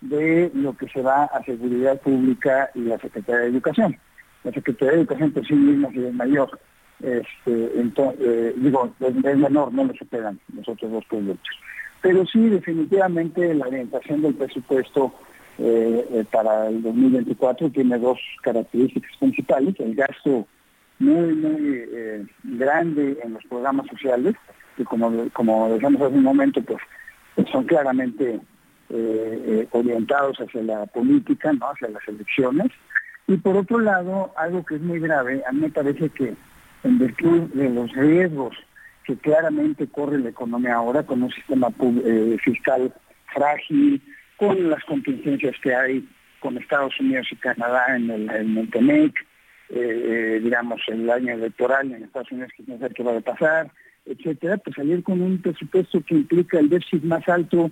de 0.00 0.50
lo 0.54 0.76
que 0.76 0.88
se 0.88 1.02
va 1.02 1.24
a 1.24 1.44
Seguridad 1.44 2.00
Pública 2.00 2.70
y 2.74 2.80
la 2.80 2.98
Secretaría 2.98 3.42
de 3.42 3.48
Educación. 3.48 3.96
La 4.44 4.52
Secretaría 4.52 4.92
de 4.92 5.00
Educación 5.00 5.32
por 5.32 5.46
sí 5.46 5.54
misma 5.54 5.88
es 5.94 6.14
mayor 6.14 6.58
Este, 7.00 7.80
entonces, 7.80 8.20
eh, 8.20 8.54
digo, 8.56 8.94
es, 9.00 9.14
menor, 9.14 9.72
no 9.72 9.84
lo 9.84 9.94
superan 9.94 10.38
los 10.54 10.68
otros 10.68 10.90
dos 10.90 11.04
proyectos. 11.06 11.56
Pero 12.02 12.26
sí, 12.26 12.48
definitivamente 12.48 13.54
la 13.54 13.66
orientación 13.66 14.22
del 14.22 14.34
presupuesto 14.34 15.12
eh, 15.58 16.06
eh, 16.10 16.24
para 16.30 16.68
el 16.68 16.82
2024 16.82 17.70
tiene 17.70 17.98
dos 17.98 18.18
características 18.42 19.10
principales. 19.18 19.74
El 19.78 19.94
gasto 19.94 20.46
muy, 20.98 21.34
muy 21.34 21.86
grande 22.44 23.18
en 23.22 23.34
los 23.34 23.44
programas 23.44 23.86
sociales, 23.86 24.34
que 24.76 24.84
como, 24.84 25.28
como 25.32 25.68
decíamos 25.70 26.02
hace 26.02 26.14
un 26.14 26.24
momento, 26.24 26.60
pues 26.62 26.80
son 27.50 27.64
claramente 27.64 28.40
orientados 29.70 30.36
hacia 30.38 30.62
la 30.62 30.86
política, 30.86 31.52
¿no? 31.52 31.70
hacia 31.70 31.88
las 31.88 32.06
elecciones. 32.06 32.68
Y 33.26 33.36
por 33.36 33.56
otro 33.56 33.80
lado, 33.80 34.32
algo 34.36 34.64
que 34.64 34.76
es 34.76 34.82
muy 34.82 34.98
grave, 35.00 35.42
a 35.48 35.52
mí 35.52 35.60
me 35.60 35.70
parece 35.70 36.10
que 36.10 36.34
en 36.84 36.98
virtud 36.98 37.42
de 37.54 37.70
los 37.70 37.92
riesgos 37.92 38.56
que 39.04 39.16
claramente 39.16 39.86
corre 39.86 40.18
la 40.18 40.30
economía 40.30 40.74
ahora 40.74 41.02
con 41.02 41.22
un 41.22 41.30
sistema 41.30 41.68
eh, 42.04 42.36
fiscal 42.42 42.92
frágil, 43.34 44.00
con 44.36 44.70
las 44.70 44.82
contingencias 44.84 45.54
que 45.62 45.74
hay 45.74 46.08
con 46.40 46.58
Estados 46.58 46.98
Unidos 46.98 47.28
y 47.30 47.36
Canadá 47.36 47.96
en 47.96 48.10
el, 48.10 48.30
en 48.30 48.70
TEMEC, 48.70 49.14
eh, 49.70 49.74
eh, 49.74 50.40
digamos, 50.42 50.80
el 50.88 51.08
año 51.08 51.34
electoral 51.34 51.92
en 51.92 52.02
Estados 52.02 52.32
Unidos 52.32 52.50
que 52.56 52.64
no 52.66 52.78
sé 52.78 52.92
qué 52.94 53.02
va 53.02 53.16
a 53.16 53.20
pasar, 53.20 53.70
etcétera, 54.04 54.56
pues 54.58 54.74
salir 54.74 55.02
con 55.02 55.20
un 55.20 55.40
presupuesto 55.40 56.02
que 56.04 56.16
implica 56.16 56.58
el 56.58 56.68
déficit 56.68 57.04
más 57.04 57.28
alto 57.28 57.70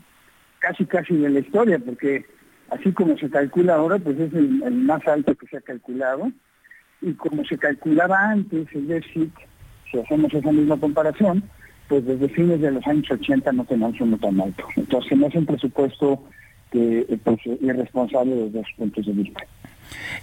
casi 0.60 0.84
casi 0.84 1.16
de 1.16 1.30
la 1.30 1.40
historia, 1.40 1.78
porque 1.78 2.24
así 2.70 2.92
como 2.92 3.18
se 3.18 3.28
calcula 3.28 3.74
ahora, 3.74 3.98
pues 3.98 4.18
es 4.20 4.32
el 4.32 4.72
más 4.72 5.06
alto 5.08 5.34
que 5.34 5.46
se 5.48 5.56
ha 5.56 5.60
calculado, 5.60 6.30
y 7.02 7.14
como 7.14 7.44
se 7.44 7.58
calculaba 7.58 8.30
antes 8.30 8.68
el 8.72 8.86
déficit, 8.86 9.32
si 9.90 9.98
hacemos 9.98 10.32
esa 10.32 10.52
misma 10.52 10.78
comparación, 10.78 11.42
pues 11.88 12.04
desde 12.04 12.28
fines 12.28 12.60
de 12.60 12.70
los 12.70 12.86
años 12.86 13.10
80 13.10 13.52
no 13.52 13.64
tenemos 13.64 14.00
uno 14.00 14.16
tan 14.18 14.40
alto. 14.40 14.64
Entonces 14.76 15.18
no 15.18 15.26
es 15.26 15.34
un 15.34 15.46
presupuesto 15.46 16.22
que, 16.70 17.06
eh, 17.08 17.18
pues, 17.22 17.38
irresponsable 17.60 18.34
desde 18.34 18.58
dos 18.58 18.66
puntos 18.76 19.06
de 19.06 19.12
vista. 19.12 19.40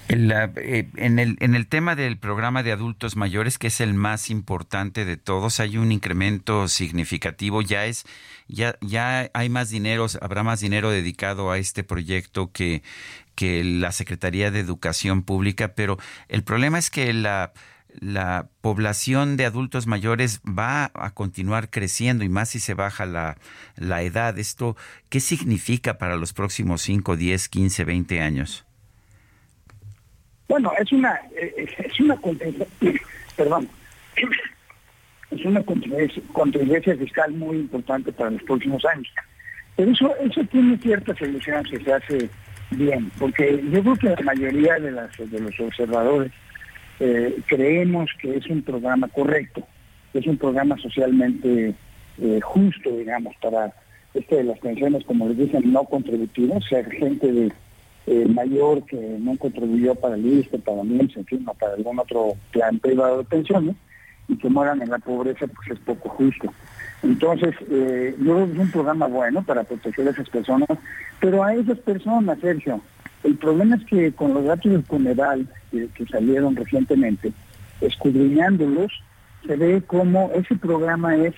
Eh, 0.09 0.87
en, 0.95 1.19
el, 1.19 1.35
en 1.41 1.55
el 1.55 1.67
tema 1.67 1.95
del 1.95 2.17
programa 2.17 2.63
de 2.63 2.71
adultos 2.71 3.17
mayores, 3.17 3.57
que 3.57 3.67
es 3.67 3.81
el 3.81 3.93
más 3.93 4.29
importante 4.29 5.03
de 5.03 5.17
todos, 5.17 5.59
hay 5.59 5.77
un 5.77 5.91
incremento 5.91 6.67
significativo. 6.69 7.61
Ya 7.61 7.85
es, 7.85 8.05
ya, 8.47 8.77
ya 8.81 9.29
hay 9.33 9.49
más 9.49 9.69
dinero, 9.69 10.05
habrá 10.21 10.43
más 10.43 10.61
dinero 10.61 10.89
dedicado 10.89 11.51
a 11.51 11.57
este 11.57 11.83
proyecto 11.83 12.51
que, 12.51 12.81
que 13.35 13.63
la 13.63 13.91
Secretaría 13.91 14.51
de 14.51 14.61
Educación 14.61 15.23
Pública, 15.23 15.73
pero 15.75 15.97
el 16.29 16.43
problema 16.43 16.79
es 16.79 16.89
que 16.89 17.11
la 17.13 17.51
la 17.99 18.49
población 18.61 19.37
de 19.37 19.45
adultos 19.45 19.87
mayores 19.87 20.41
va 20.41 20.91
a 20.93 21.11
continuar 21.13 21.69
creciendo 21.69 22.23
y 22.23 22.29
más 22.29 22.49
si 22.49 22.59
se 22.59 22.73
baja 22.73 23.05
la, 23.05 23.37
la 23.75 24.01
edad. 24.01 24.37
¿Esto 24.37 24.75
qué 25.09 25.19
significa 25.19 25.97
para 25.97 26.15
los 26.15 26.33
próximos 26.33 26.81
5, 26.81 27.15
10, 27.15 27.49
15, 27.49 27.83
20 27.85 28.21
años? 28.21 28.65
Bueno, 30.47 30.71
es 30.79 30.91
una, 30.91 31.19
eh, 31.35 31.67
es 31.77 31.99
una 31.99 32.15
perdón, 33.35 33.69
es 35.31 35.45
una 35.45 35.61
contingencia 35.63 36.95
fiscal 36.95 37.31
muy 37.33 37.57
importante 37.57 38.11
para 38.11 38.31
los 38.31 38.43
próximos 38.43 38.83
años. 38.85 39.07
Pero 39.75 39.91
eso, 39.91 40.15
eso 40.17 40.43
tiene 40.45 40.77
cierta 40.77 41.15
solución 41.15 41.65
si 41.67 41.77
se 41.77 41.93
hace 41.93 42.29
bien, 42.71 43.11
porque 43.19 43.63
yo 43.71 43.81
creo 43.81 43.95
que 43.95 44.09
la 44.09 44.21
mayoría 44.23 44.75
de, 44.79 44.91
las, 44.91 45.15
de 45.17 45.39
los 45.39 45.59
observadores 45.59 46.31
eh, 46.99 47.37
creemos 47.47 48.09
que 48.21 48.37
es 48.37 48.47
un 48.47 48.61
programa 48.61 49.07
correcto, 49.07 49.63
es 50.13 50.25
un 50.25 50.37
programa 50.37 50.77
socialmente 50.77 51.75
eh, 52.19 52.39
justo, 52.41 52.89
digamos, 52.89 53.35
para 53.41 53.73
este 54.13 54.37
de 54.37 54.43
las 54.45 54.59
pensiones, 54.59 55.03
como 55.05 55.27
les 55.27 55.37
dicen, 55.37 55.71
no 55.71 55.83
contributivas, 55.83 56.63
o 56.63 56.67
sea, 56.67 56.83
gente 56.85 57.51
eh, 58.07 58.25
mayor 58.27 58.83
que 58.85 59.17
no 59.19 59.37
contribuyó 59.37 59.93
para 59.95 60.15
el 60.15 60.25
ISTE, 60.25 60.59
para 60.59 60.83
MIMS, 60.83 61.17
en 61.17 61.25
fin, 61.25 61.45
o 61.47 61.53
para 61.53 61.73
algún 61.73 61.99
otro 61.99 62.33
plan 62.51 62.79
privado 62.79 63.19
de 63.19 63.23
pensiones, 63.25 63.75
y 64.27 64.37
que 64.37 64.49
mueran 64.49 64.81
en 64.81 64.89
la 64.89 64.99
pobreza, 64.99 65.45
pues 65.47 65.77
es 65.77 65.79
poco 65.79 66.09
justo. 66.09 66.51
Entonces, 67.03 67.53
eh, 67.69 68.15
yo 68.19 68.33
creo 68.33 68.45
que 68.47 68.53
es 68.53 68.59
un 68.59 68.71
programa 68.71 69.07
bueno 69.07 69.43
para 69.43 69.63
proteger 69.63 70.07
a 70.07 70.11
esas 70.11 70.29
personas, 70.29 70.69
pero 71.19 71.43
a 71.43 71.53
esas 71.53 71.77
personas, 71.79 72.39
Sergio, 72.39 72.81
el 73.23 73.35
problema 73.37 73.75
es 73.75 73.85
que 73.85 74.11
con 74.13 74.33
los 74.33 74.45
datos 74.45 74.71
del 74.71 74.83
funeral 74.83 75.47
que, 75.71 76.05
salieron 76.09 76.55
recientemente, 76.55 77.33
escudriñándolos, 77.81 78.91
se 79.45 79.55
ve 79.55 79.81
como 79.85 80.31
ese 80.33 80.55
programa 80.55 81.15
es 81.15 81.33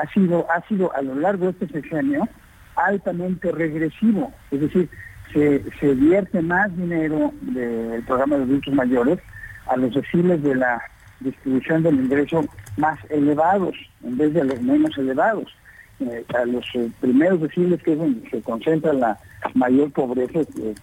ha 0.00 0.10
sido 0.12 0.46
ha 0.50 0.66
sido 0.68 0.94
a 0.94 1.02
lo 1.02 1.16
largo 1.16 1.46
de 1.46 1.50
este 1.50 1.68
sexenio 1.68 2.28
altamente 2.76 3.50
regresivo, 3.52 4.32
es 4.50 4.60
decir, 4.60 4.88
se, 5.32 5.94
vierte 5.94 6.40
más 6.42 6.74
dinero 6.76 7.32
del 7.42 8.02
programa 8.04 8.36
de 8.36 8.44
adultos 8.44 8.74
mayores 8.74 9.18
a 9.66 9.76
los 9.76 9.94
deciles 9.94 10.42
de 10.42 10.54
la 10.54 10.80
distribución 11.20 11.82
del 11.82 11.96
ingreso 11.96 12.44
más 12.76 12.98
elevados 13.10 13.74
en 14.04 14.16
vez 14.16 14.32
de 14.34 14.42
a 14.42 14.44
los 14.44 14.60
menos 14.62 14.96
elevados. 14.96 15.52
Eh, 16.00 16.24
a 16.34 16.44
los 16.44 16.64
eh, 16.74 16.90
primeros 17.00 17.40
deciles 17.40 17.80
que 17.84 17.92
es 17.92 17.98
donde 17.98 18.28
se 18.28 18.42
concentra 18.42 18.92
la 18.92 19.16
mayor 19.54 19.92
pobreza, 19.92 20.40
eh, 20.40 20.74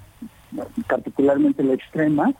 particularmente 0.87 1.63
la 1.63 1.73
extrema, 1.73 2.33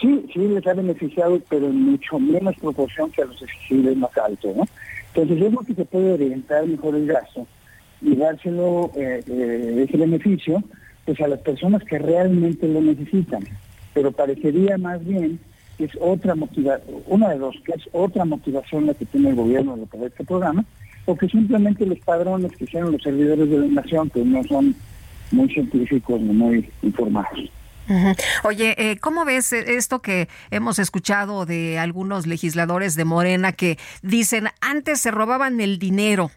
sí, 0.00 0.26
sí 0.32 0.40
les 0.40 0.66
ha 0.66 0.74
beneficiado, 0.74 1.40
pero 1.48 1.66
en 1.66 1.82
mucho 1.82 2.18
menos 2.18 2.54
proporción 2.56 3.10
que 3.10 3.22
a 3.22 3.26
los 3.26 3.40
deciles 3.40 3.96
más 3.96 4.16
altos. 4.18 4.56
¿no? 4.56 4.64
Entonces 5.14 5.38
yo 5.38 5.48
creo 5.48 5.60
que 5.60 5.74
se 5.74 5.84
puede 5.84 6.12
orientar 6.12 6.66
mejor 6.66 6.94
el 6.94 7.06
gasto 7.06 7.46
y 8.00 8.16
dárselo 8.16 8.90
ese 8.96 9.96
beneficio 9.96 10.62
pues 11.04 11.20
a 11.20 11.28
las 11.28 11.40
personas 11.40 11.82
que 11.84 11.98
realmente 11.98 12.66
lo 12.68 12.80
necesitan. 12.80 13.44
Pero 13.94 14.12
parecería 14.12 14.78
más 14.78 15.04
bien 15.04 15.38
que 15.76 15.84
es 15.84 15.92
otra 16.00 16.34
motivación, 16.34 17.02
una 17.06 17.30
de 17.30 17.38
dos, 17.38 17.56
que 17.64 17.72
es 17.72 17.88
otra 17.92 18.24
motivación 18.24 18.86
la 18.86 18.94
que 18.94 19.06
tiene 19.06 19.30
el 19.30 19.36
gobierno 19.36 19.76
de 19.76 19.98
de 19.98 20.06
este 20.06 20.24
programa, 20.24 20.64
o 21.06 21.16
que 21.16 21.28
simplemente 21.28 21.86
los 21.86 21.98
padrones 22.00 22.52
que 22.52 22.64
hicieron 22.64 22.92
los 22.92 23.02
servidores 23.02 23.50
de 23.50 23.58
la 23.58 23.66
nación, 23.66 24.10
que 24.10 24.24
no 24.24 24.42
son 24.44 24.74
muy 25.32 25.48
científicos 25.52 26.20
muy 26.20 26.70
informados. 26.82 27.50
Oye, 28.44 28.74
eh, 28.78 28.98
¿cómo 28.98 29.24
ves 29.24 29.52
esto 29.52 30.00
que 30.00 30.28
hemos 30.50 30.78
escuchado 30.78 31.46
de 31.46 31.78
algunos 31.78 32.26
legisladores 32.26 32.94
de 32.94 33.04
Morena 33.04 33.52
que 33.52 33.76
dicen 34.02 34.48
antes 34.60 35.00
se 35.00 35.10
robaban 35.10 35.60
el 35.60 35.78
dinero, 35.78 36.30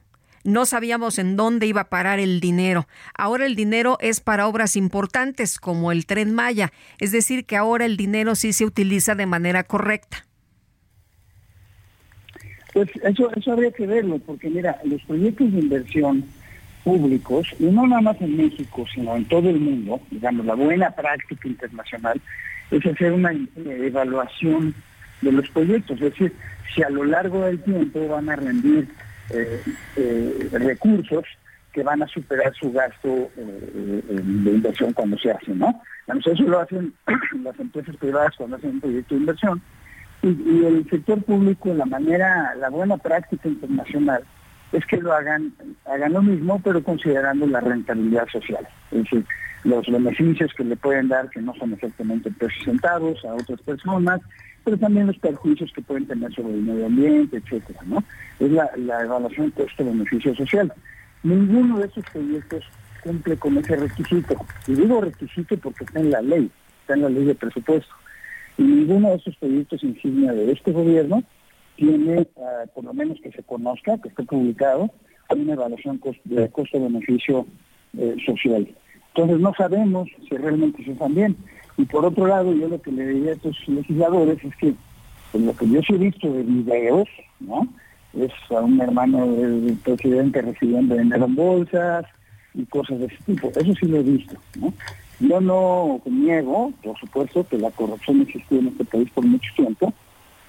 no 0.45 0.65
sabíamos 0.65 1.17
en 1.17 1.35
dónde 1.35 1.65
iba 1.65 1.81
a 1.81 1.89
parar 1.89 2.19
el 2.19 2.39
dinero. 2.39 2.87
Ahora 3.17 3.45
el 3.45 3.55
dinero 3.55 3.97
es 3.99 4.19
para 4.19 4.47
obras 4.47 4.75
importantes 4.75 5.59
como 5.59 5.91
el 5.91 6.05
tren 6.05 6.33
Maya, 6.33 6.71
es 6.99 7.11
decir, 7.11 7.45
que 7.45 7.57
ahora 7.57 7.85
el 7.85 7.97
dinero 7.97 8.35
sí 8.35 8.53
se 8.53 8.63
utiliza 8.63 9.15
de 9.15 9.25
manera 9.25 9.63
correcta. 9.63 10.25
Pues 12.73 12.89
eso, 13.03 13.31
eso 13.35 13.53
habría 13.53 13.71
que 13.71 13.87
verlo, 13.87 14.19
porque 14.19 14.49
mira, 14.49 14.79
los 14.83 15.01
proyectos 15.03 15.51
de 15.51 15.59
inversión 15.59 16.25
públicos, 16.85 17.47
y 17.59 17.65
no 17.65 17.87
nada 17.87 18.01
más 18.01 18.21
en 18.21 18.37
México, 18.37 18.85
sino 18.93 19.15
en 19.15 19.25
todo 19.25 19.49
el 19.49 19.59
mundo, 19.59 19.99
digamos, 20.11 20.45
la 20.45 20.53
buena 20.53 20.91
práctica 20.91 21.47
internacional 21.47 22.21
es 22.69 22.85
hacer 22.85 23.11
una 23.11 23.31
evaluación 23.65 24.73
de 25.21 25.31
los 25.31 25.49
proyectos, 25.49 25.97
es 25.97 26.11
decir, 26.11 26.33
si 26.73 26.83
a 26.83 26.89
lo 26.89 27.03
largo 27.03 27.41
del 27.41 27.59
tiempo 27.63 28.07
van 28.07 28.29
a 28.29 28.35
rendir 28.35 28.87
eh, 29.31 29.61
eh, 29.95 30.49
recursos 30.51 31.25
que 31.73 31.81
van 31.81 32.03
a 32.03 32.07
superar 32.07 32.53
su 32.53 32.71
gasto 32.71 33.31
eh, 33.35 34.01
de 34.07 34.51
inversión 34.51 34.93
cuando 34.93 35.17
se 35.17 35.31
hace, 35.31 35.53
¿no? 35.53 35.81
eso 36.07 36.43
lo 36.43 36.59
hacen 36.59 36.93
las 37.43 37.59
empresas 37.59 37.95
privadas 37.97 38.35
cuando 38.37 38.57
hacen 38.57 38.71
un 38.71 38.81
proyecto 38.81 39.15
de 39.15 39.21
inversión 39.21 39.61
y, 40.21 40.65
el 40.65 40.87
sector 40.89 41.23
público, 41.23 41.73
la 41.73 41.85
manera, 41.85 42.53
la 42.55 42.69
buena 42.69 42.97
práctica 42.97 43.47
internacional 43.47 44.23
es 44.75 44.85
que 44.85 44.97
lo 44.97 45.13
hagan, 45.13 45.53
hagan 45.85 46.13
lo 46.13 46.21
mismo, 46.21 46.61
pero 46.63 46.83
considerando 46.83 47.47
la 47.47 47.61
rentabilidad 47.61 48.27
social, 48.27 48.67
es 48.91 49.03
decir, 49.03 49.25
los 49.63 49.85
beneficios 49.87 50.53
que 50.53 50.63
le 50.63 50.75
pueden 50.75 51.07
dar, 51.07 51.29
que 51.29 51.41
no 51.41 51.55
son 51.55 51.73
exactamente 51.73 52.29
presentados 52.31 53.23
a 53.25 53.33
otras 53.33 53.59
personas, 53.61 54.21
pero 54.63 54.77
también 54.77 55.07
los 55.07 55.17
perjuicios 55.17 55.71
que 55.73 55.81
pueden 55.81 56.07
tener 56.07 56.33
sobre 56.33 56.53
el 56.53 56.61
medio 56.61 56.85
ambiente, 56.87 57.37
etcétera, 57.37 57.79
¿no? 57.85 58.03
Es 58.39 58.51
la, 58.51 58.69
evaluación 59.03 59.51
costo-beneficio 59.51 60.35
social. 60.35 60.71
Ninguno 61.23 61.79
de 61.79 61.87
esos 61.87 62.03
proyectos 62.11 62.63
cumple 63.03 63.37
con 63.37 63.57
ese 63.57 63.75
requisito. 63.75 64.35
Y 64.67 64.73
digo 64.73 65.01
requisito 65.01 65.57
porque 65.57 65.83
está 65.83 65.99
en 65.99 66.11
la 66.11 66.21
ley, 66.21 66.51
está 66.81 66.95
en 66.95 67.01
la 67.03 67.09
ley 67.09 67.25
de 67.25 67.35
presupuesto. 67.35 67.93
Y 68.57 68.63
ninguno 68.63 69.09
de 69.09 69.15
esos 69.15 69.35
proyectos 69.37 69.83
insignia 69.83 70.33
de 70.33 70.51
este 70.51 70.71
gobierno 70.71 71.23
tiene, 71.75 72.27
ah, 72.37 72.65
por 72.73 72.83
lo 72.83 72.93
menos 72.93 73.19
que 73.21 73.31
se 73.31 73.43
conozca, 73.43 73.97
que 73.97 74.09
esté 74.09 74.23
publicado, 74.23 74.89
una 75.29 75.53
evaluación 75.53 75.99
de 76.25 76.49
costo-beneficio 76.49 77.45
eh, 77.97 78.15
social. 78.25 78.67
Entonces 79.09 79.39
no 79.39 79.53
sabemos 79.55 80.09
si 80.27 80.35
realmente 80.35 80.83
se 80.83 80.91
están 80.91 81.15
bien. 81.15 81.35
Y 81.77 81.85
por 81.85 82.05
otro 82.05 82.27
lado, 82.27 82.53
yo 82.53 82.67
lo 82.67 82.81
que 82.81 82.91
le 82.91 83.07
diría 83.07 83.31
a 83.31 83.35
estos 83.35 83.57
legisladores 83.67 84.43
es 84.43 84.55
que 84.57 84.73
pues, 85.31 85.43
lo 85.43 85.55
que 85.55 85.69
yo 85.69 85.81
sí 85.81 85.93
he 85.93 85.97
visto 85.97 86.31
de 86.31 86.43
videos, 86.43 87.07
¿no? 87.39 87.67
Es 88.13 88.31
a 88.49 88.61
un 88.61 88.79
hermano 88.79 89.27
del 89.27 89.77
presidente 89.83 90.41
recibiendo 90.41 90.95
dinero 90.95 91.25
en 91.25 91.35
bolsas 91.35 92.05
y 92.53 92.65
cosas 92.65 92.99
de 92.99 93.05
ese 93.07 93.17
tipo. 93.25 93.49
Eso 93.49 93.73
sí 93.79 93.87
lo 93.87 93.97
he 93.97 94.03
visto. 94.03 94.35
Yo 95.19 95.41
no 95.41 96.01
niego, 96.05 96.71
por 96.83 96.97
supuesto, 96.97 97.45
que 97.47 97.57
la 97.57 97.71
corrupción 97.71 98.21
existió 98.21 98.59
en 98.59 98.67
este 98.67 98.85
país 98.85 99.09
por 99.13 99.25
mucho 99.25 99.49
tiempo, 99.55 99.93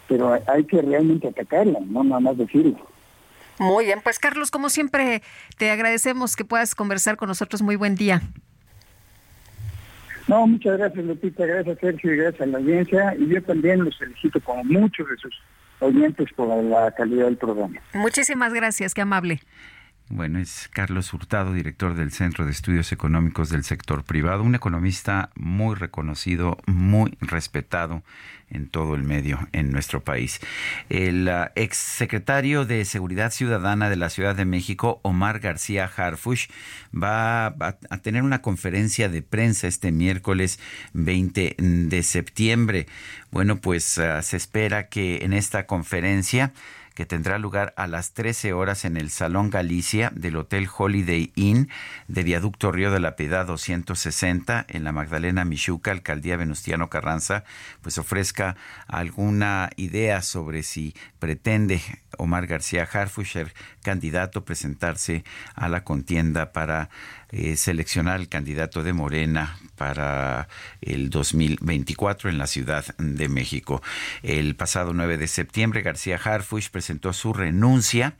pero 0.09 0.39
hay 0.47 0.65
que 0.65 0.81
realmente 0.83 1.29
atacarla, 1.29 1.81
no 1.87 2.05
nada 2.05 2.21
más 2.21 2.39
decirlo. 2.39 2.77
Muy 3.59 3.87
bien, 3.87 4.01
pues 4.03 4.19
Carlos, 4.19 4.51
como 4.51 4.69
siempre, 4.69 5.23
te 5.57 5.71
agradecemos 5.71 6.37
que 6.37 6.45
puedas 6.45 6.75
conversar 6.75 7.17
con 7.17 7.29
nosotros. 7.29 7.63
Muy 7.63 7.77
buen 7.77 7.95
día. 7.95 8.21
No, 10.29 10.47
muchas 10.47 10.77
gracias 10.79 11.05
Lupita, 11.05 11.47
gracias 11.47 11.79
Sergio 11.81 12.13
y 12.13 12.17
gracias 12.17 12.43
a 12.43 12.47
la 12.47 12.59
audiencia. 12.59 13.15
Y 13.19 13.29
yo 13.29 13.43
también 13.43 13.85
los 13.85 13.97
felicito 13.97 14.41
como 14.41 14.65
muchos 14.65 15.09
de 15.09 15.17
sus 15.17 15.35
oyentes 15.81 16.29
por 16.35 16.49
la 16.65 16.91
calidad 16.93 17.27
del 17.27 17.37
programa. 17.37 17.81
Muchísimas 17.95 18.53
gracias, 18.53 18.93
qué 18.93 19.03
amable. 19.03 19.41
Bueno, 20.09 20.39
es 20.39 20.71
Carlos 20.73 21.13
Hurtado, 21.13 21.53
director 21.53 21.95
del 21.95 22.13
Centro 22.13 22.45
de 22.45 22.53
Estudios 22.53 22.93
Económicos 22.93 23.51
del 23.51 23.65
Sector 23.65 24.05
Privado, 24.05 24.45
un 24.45 24.55
economista 24.55 25.31
muy 25.35 25.75
reconocido, 25.75 26.59
muy 26.67 27.19
respetado 27.21 28.05
en 28.49 28.69
todo 28.69 28.95
el 28.95 29.03
medio 29.03 29.49
en 29.51 29.73
nuestro 29.73 30.05
país. 30.05 30.39
El 30.89 31.27
uh, 31.27 31.51
ex 31.57 31.77
secretario 31.77 32.65
de 32.65 32.85
Seguridad 32.85 33.33
Ciudadana 33.33 33.91
de 33.91 33.97
la 33.97 34.09
Ciudad 34.09 34.37
de 34.37 34.45
México, 34.45 35.01
Omar 35.03 35.41
García 35.41 35.91
Harfush, 35.97 36.47
va 36.95 37.47
a, 37.47 37.73
tener 38.01 38.23
una 38.23 38.43
conferencia 38.43 39.09
de 39.09 39.23
prensa 39.23 39.67
este 39.67 39.91
miércoles 39.91 40.61
20 40.93 41.57
de 41.59 42.03
septiembre. 42.05 42.87
Bueno, 43.33 43.57
pues 43.57 43.99
uh, 43.99 44.23
se 44.23 44.37
espera 44.37 44.87
que 44.87 45.25
en 45.25 45.33
esta 45.33 45.67
conferencia 45.67 46.53
que 46.97 47.05
tendrá 47.05 47.39
lugar 47.39 47.75
a 47.77 47.87
las 47.87 48.15
13 48.15 48.55
horas 48.55 48.87
en 48.87 48.97
el 48.97 49.11
Salón 49.11 49.51
Galicia 49.51 50.11
del 50.15 50.37
Hotel 50.37 50.67
Holiday 50.75 51.31
Inn 51.37 51.69
de 52.09 52.23
Viaducto 52.23 52.73
Río 52.73 52.91
de 52.91 53.01
la 53.01 53.17
Piedad 53.17 53.47
260 53.47 54.65
en 54.67 54.83
la 54.83 54.93
Magdalena 54.93 55.45
Michuca, 55.45 55.91
Alcaldía 55.91 56.39
Venustiano 56.39 56.89
Carranza, 56.89 57.45
pues 57.83 57.99
ofrezca 57.99 58.57
alguna 58.89 59.69
idea 59.77 60.23
sobre 60.23 60.63
si 60.63 60.95
pretende 61.19 61.83
Omar 62.17 62.47
García 62.47 62.89
Harfusher, 62.91 63.53
candidato, 63.83 64.47
presentarse 64.47 65.23
a 65.55 65.69
la 65.69 65.85
contienda 65.85 66.53
para 66.53 66.89
eh, 67.33 67.57
seleccionar 67.57 68.21
el 68.21 68.29
candidato 68.29 68.83
de 68.83 68.93
Morena 68.93 69.59
para 69.77 70.49
el 70.81 71.11
2024 71.11 72.31
en 72.31 72.39
la 72.39 72.47
Ciudad 72.47 72.85
de 72.99 73.29
México. 73.29 73.83
El 74.23 74.57
pasado 74.57 74.93
9 74.93 75.19
de 75.19 75.27
septiembre, 75.27 75.83
García 75.83 76.21
Harfush 76.23 76.71
presentó 76.71 77.13
su 77.13 77.33
renuncia 77.33 78.15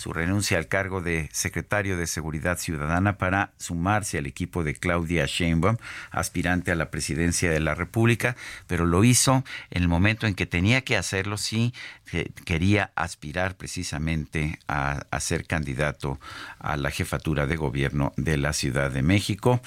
su 0.00 0.14
renuncia 0.14 0.56
al 0.56 0.66
cargo 0.66 1.02
de 1.02 1.28
secretario 1.30 1.98
de 1.98 2.06
Seguridad 2.06 2.56
Ciudadana 2.56 3.18
para 3.18 3.52
sumarse 3.58 4.16
al 4.16 4.24
equipo 4.24 4.64
de 4.64 4.74
Claudia 4.74 5.26
Sheinbaum, 5.26 5.76
aspirante 6.10 6.72
a 6.72 6.74
la 6.74 6.90
presidencia 6.90 7.50
de 7.50 7.60
la 7.60 7.74
República, 7.74 8.34
pero 8.66 8.86
lo 8.86 9.04
hizo 9.04 9.44
en 9.70 9.82
el 9.82 9.88
momento 9.88 10.26
en 10.26 10.34
que 10.34 10.46
tenía 10.46 10.80
que 10.80 10.96
hacerlo 10.96 11.36
quería 12.44 12.92
aspirar 12.94 13.56
precisamente 13.56 14.58
a, 14.68 15.02
a 15.10 15.20
ser 15.20 15.46
candidato 15.46 16.18
a 16.58 16.76
la 16.76 16.90
jefatura 16.90 17.46
de 17.46 17.56
gobierno 17.56 18.12
de 18.16 18.36
la 18.36 18.52
Ciudad 18.52 18.90
de 18.90 19.02
México. 19.02 19.60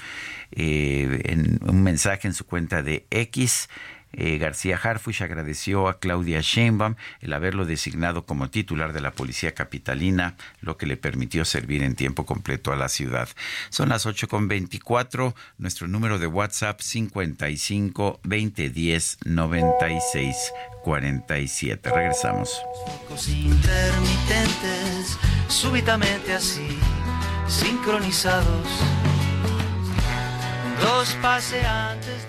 Eh, 0.52 1.22
en 1.24 1.58
un 1.62 1.82
mensaje 1.82 2.28
en 2.28 2.34
su 2.34 2.44
cuenta 2.46 2.82
de 2.82 3.06
X, 3.10 3.68
eh, 4.16 4.38
García 4.38 4.78
Harfuch 4.82 5.22
agradeció 5.22 5.88
a 5.88 5.98
Claudia 5.98 6.40
Sheinbaum 6.40 6.94
el 7.20 7.32
haberlo 7.32 7.64
designado 7.64 8.24
como 8.24 8.50
titular 8.50 8.92
de 8.92 9.00
la 9.00 9.12
Policía 9.12 9.54
Capitalina, 9.54 10.36
lo 10.60 10.76
que 10.76 10.86
le 10.86 10.96
permitió 10.96 11.44
servir 11.44 11.82
en 11.82 11.94
tiempo 11.94 12.26
completo 12.26 12.72
a 12.72 12.76
la 12.76 12.88
ciudad. 12.88 13.28
Son 13.70 13.88
las 13.88 14.06
8.24, 14.06 15.34
nuestro 15.58 15.88
número 15.88 16.18
de 16.18 16.26
WhatsApp 16.26 16.80
55 16.80 18.20
2010 18.24 19.18
96 19.24 20.52
47. 20.84 21.90
Regresamos. 21.90 22.62
intermitentes, 23.26 25.18
súbitamente 25.48 26.34
así, 26.34 26.78
sincronizados, 27.48 28.68
dos 30.80 31.16
paseantes 31.22 32.28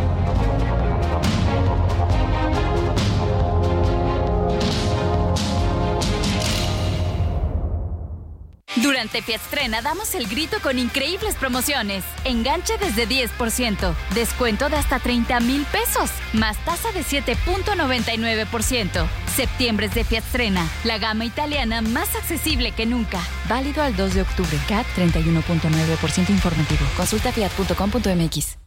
Durante 9.01 9.23
Fiatstrena 9.23 9.81
damos 9.81 10.13
el 10.13 10.27
grito 10.27 10.57
con 10.61 10.77
increíbles 10.77 11.33
promociones. 11.33 12.03
Enganche 12.23 12.77
desde 12.77 13.09
10%, 13.09 13.95
descuento 14.13 14.69
de 14.69 14.75
hasta 14.75 14.99
30 14.99 15.39
mil 15.39 15.65
pesos, 15.71 16.11
más 16.33 16.55
tasa 16.65 16.91
de 16.91 16.99
7.99%. 16.99 19.07
Septiembre 19.35 19.87
es 19.87 19.95
de 19.95 20.03
Fiatstrena, 20.03 20.69
la 20.83 20.99
gama 20.99 21.25
italiana 21.25 21.81
más 21.81 22.15
accesible 22.15 22.73
que 22.73 22.85
nunca. 22.85 23.19
Válido 23.49 23.81
al 23.81 23.95
2 23.95 24.13
de 24.13 24.21
octubre. 24.21 24.55
CAT 24.67 24.85
31.9% 24.95 26.29
informativo. 26.29 26.85
Consulta 26.95 27.31
fiat.com.mx. 27.31 28.59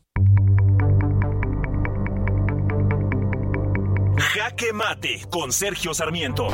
Jaque 4.16 4.72
Mate 4.72 5.26
con 5.30 5.52
Sergio 5.52 5.94
Sarmiento. 5.94 6.48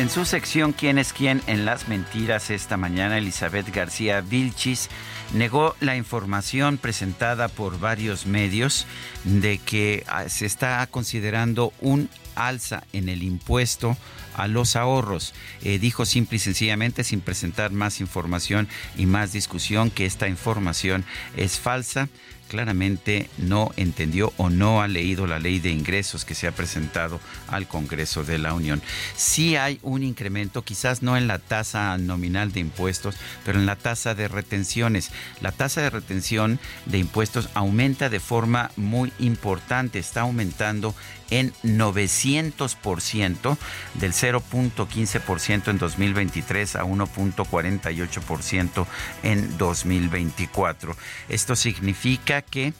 En 0.00 0.08
su 0.08 0.24
sección 0.24 0.72
¿Quién 0.72 0.96
es 0.96 1.12
quién? 1.12 1.42
en 1.46 1.66
las 1.66 1.86
mentiras 1.86 2.48
esta 2.48 2.78
mañana, 2.78 3.18
Elizabeth 3.18 3.68
García 3.68 4.22
Vilchis 4.22 4.88
negó 5.34 5.76
la 5.80 5.94
información 5.94 6.78
presentada 6.78 7.48
por 7.48 7.78
varios 7.78 8.24
medios 8.24 8.86
de 9.24 9.58
que 9.58 10.02
ah, 10.08 10.30
se 10.30 10.46
está 10.46 10.86
considerando 10.86 11.74
un 11.82 12.08
alza 12.34 12.82
en 12.94 13.10
el 13.10 13.22
impuesto 13.22 13.94
a 14.32 14.48
los 14.48 14.74
ahorros. 14.74 15.34
Eh, 15.60 15.78
dijo 15.78 16.06
simple 16.06 16.36
y 16.36 16.40
sencillamente, 16.40 17.04
sin 17.04 17.20
presentar 17.20 17.70
más 17.70 18.00
información 18.00 18.68
y 18.96 19.04
más 19.04 19.32
discusión, 19.32 19.90
que 19.90 20.06
esta 20.06 20.28
información 20.28 21.04
es 21.36 21.60
falsa 21.60 22.08
claramente 22.50 23.30
no 23.38 23.70
entendió 23.76 24.32
o 24.36 24.50
no 24.50 24.82
ha 24.82 24.88
leído 24.88 25.28
la 25.28 25.38
ley 25.38 25.60
de 25.60 25.70
ingresos 25.70 26.24
que 26.24 26.34
se 26.34 26.48
ha 26.48 26.52
presentado 26.52 27.20
al 27.46 27.68
Congreso 27.68 28.24
de 28.24 28.38
la 28.38 28.54
Unión. 28.54 28.82
Sí 29.14 29.54
hay 29.54 29.78
un 29.82 30.02
incremento, 30.02 30.62
quizás 30.62 31.00
no 31.00 31.16
en 31.16 31.28
la 31.28 31.38
tasa 31.38 31.96
nominal 31.96 32.50
de 32.50 32.58
impuestos, 32.58 33.14
pero 33.44 33.60
en 33.60 33.66
la 33.66 33.76
tasa 33.76 34.16
de 34.16 34.26
retenciones. 34.26 35.12
La 35.40 35.52
tasa 35.52 35.80
de 35.80 35.90
retención 35.90 36.58
de 36.86 36.98
impuestos 36.98 37.48
aumenta 37.54 38.10
de 38.10 38.18
forma 38.18 38.72
muy 38.74 39.12
importante, 39.20 40.00
está 40.00 40.22
aumentando 40.22 40.92
en 41.30 41.52
900% 41.62 43.56
del 43.94 44.12
0.15% 44.12 45.68
en 45.68 45.78
2023 45.78 46.76
a 46.76 46.84
1.48% 46.84 48.86
en 49.22 49.58
2024. 49.58 50.96
Esto 51.28 51.56
significa 51.56 52.42
que 52.42 52.72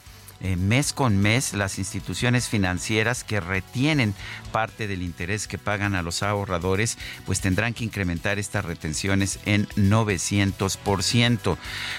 eh, 0.42 0.56
mes 0.56 0.94
con 0.94 1.18
mes 1.18 1.52
las 1.52 1.78
instituciones 1.78 2.48
financieras 2.48 3.24
que 3.24 3.40
retienen 3.40 4.14
parte 4.52 4.88
del 4.88 5.02
interés 5.02 5.46
que 5.46 5.58
pagan 5.58 5.94
a 5.94 6.00
los 6.00 6.22
ahorradores, 6.22 6.96
pues 7.26 7.42
tendrán 7.42 7.74
que 7.74 7.84
incrementar 7.84 8.38
estas 8.38 8.64
retenciones 8.64 9.38
en 9.44 9.68
900%. 9.68 11.58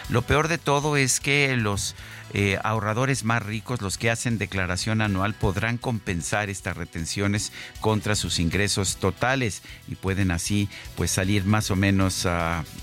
Lo 0.10 0.22
peor 0.23 0.48
de 0.48 0.57
todo 0.57 0.98
es 0.98 1.19
que 1.19 1.56
los 1.56 1.95
eh, 2.33 2.57
ahorradores 2.63 3.23
más 3.23 3.43
ricos, 3.43 3.81
los 3.81 3.97
que 3.97 4.09
hacen 4.09 4.37
declaración 4.37 5.01
anual, 5.01 5.33
podrán 5.33 5.77
compensar 5.77 6.49
estas 6.49 6.77
retenciones 6.77 7.51
contra 7.79 8.15
sus 8.15 8.39
ingresos 8.39 8.97
totales 8.97 9.63
y 9.87 9.95
pueden 9.95 10.31
así 10.31 10.69
pues 10.95 11.11
salir 11.11 11.45
más 11.45 11.71
o 11.71 11.75
menos 11.75 12.27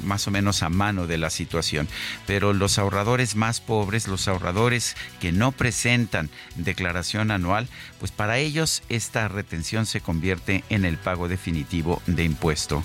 más 0.03 0.27
o 0.27 0.31
menos 0.31 0.63
a 0.63 0.69
mano 0.69 1.07
de 1.07 1.19
la 1.19 1.31
situación. 1.31 1.89
Pero 2.27 2.53
los 2.53 2.79
ahorradores 2.79 3.37
más 3.37 3.61
pobres, 3.61 4.09
los 4.09 4.29
ahorradores 4.29 4.97
que 5.21 5.33
no 5.33 5.53
presentan 5.53 6.31
declaración 6.57 7.31
anual, 7.31 7.69
pues 7.99 8.13
para 8.13 8.39
ellos 8.39 8.83
esta 8.89 9.29
retención 9.29 9.87
se 9.87 10.01
convierte 10.01 10.65
en 10.69 10.85
el 10.85 10.97
pago 10.97 11.29
definitivo 11.29 12.03
de 12.07 12.25
impuesto. 12.25 12.85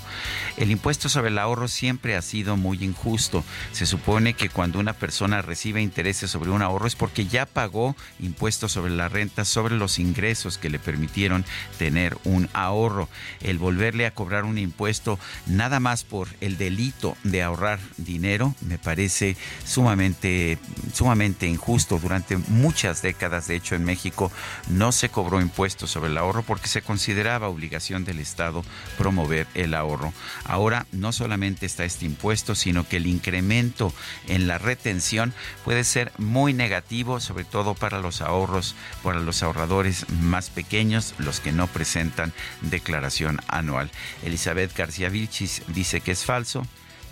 El 0.56 0.70
impuesto 0.70 1.08
sobre 1.08 1.28
el 1.28 1.38
ahorro 1.38 1.68
siempre 1.68 2.16
ha 2.16 2.22
sido 2.22 2.56
muy 2.56 2.82
injusto. 2.82 3.44
Se 3.72 3.86
supone 3.86 4.34
que 4.34 4.48
cuando 4.48 4.78
una 4.78 4.92
persona 4.92 5.42
recibe 5.42 5.82
intereses 5.82 6.30
sobre 6.30 6.50
un 6.50 6.62
ahorro 6.62 6.86
es 6.86 6.96
porque 6.96 7.26
ya 7.26 7.46
pagó 7.46 7.96
impuestos 8.20 8.72
sobre 8.72 8.92
la 8.92 9.08
renta, 9.08 9.44
sobre 9.44 9.76
los 9.76 9.98
ingresos 9.98 10.58
que 10.58 10.70
le 10.70 10.78
permitieron 10.78 11.44
tener 11.78 12.16
un 12.24 12.48
ahorro. 12.52 13.08
El 13.40 13.58
volverle 13.58 14.06
a 14.06 14.14
cobrar 14.14 14.44
un 14.44 14.58
impuesto 14.58 15.18
nada 15.46 15.80
más 15.80 16.04
por 16.04 16.28
el 16.40 16.56
delito 16.56 17.16
de 17.22 17.42
ahorrar 17.42 17.78
dinero 17.96 18.54
me 18.60 18.78
parece 18.78 19.36
sumamente, 19.64 20.58
sumamente 20.92 21.46
injusto. 21.46 21.98
Durante 21.98 22.36
muchas 22.36 23.02
décadas, 23.02 23.48
de 23.48 23.56
hecho, 23.56 23.74
en 23.74 23.84
México 23.84 24.30
no 24.68 24.92
se 24.92 25.03
cobró 25.08 25.40
impuestos 25.40 25.90
sobre 25.90 26.10
el 26.10 26.18
ahorro 26.18 26.42
porque 26.42 26.68
se 26.68 26.82
consideraba 26.82 27.48
obligación 27.48 28.04
del 28.04 28.18
Estado 28.18 28.64
promover 28.98 29.46
el 29.54 29.74
ahorro. 29.74 30.12
Ahora 30.44 30.86
no 30.92 31.12
solamente 31.12 31.66
está 31.66 31.84
este 31.84 32.04
impuesto, 32.06 32.54
sino 32.54 32.86
que 32.88 32.96
el 32.98 33.06
incremento 33.06 33.92
en 34.28 34.46
la 34.46 34.58
retención 34.58 35.32
puede 35.64 35.84
ser 35.84 36.12
muy 36.18 36.52
negativo, 36.52 37.20
sobre 37.20 37.44
todo 37.44 37.74
para 37.74 38.00
los 38.00 38.20
ahorros, 38.20 38.74
para 39.02 39.20
los 39.20 39.42
ahorradores 39.42 40.08
más 40.10 40.50
pequeños, 40.50 41.14
los 41.18 41.40
que 41.40 41.52
no 41.52 41.66
presentan 41.66 42.32
declaración 42.60 43.40
anual. 43.48 43.90
Elizabeth 44.22 44.76
García 44.76 45.08
Vilchis 45.08 45.62
dice 45.68 46.00
que 46.00 46.12
es 46.12 46.24
falso. 46.24 46.66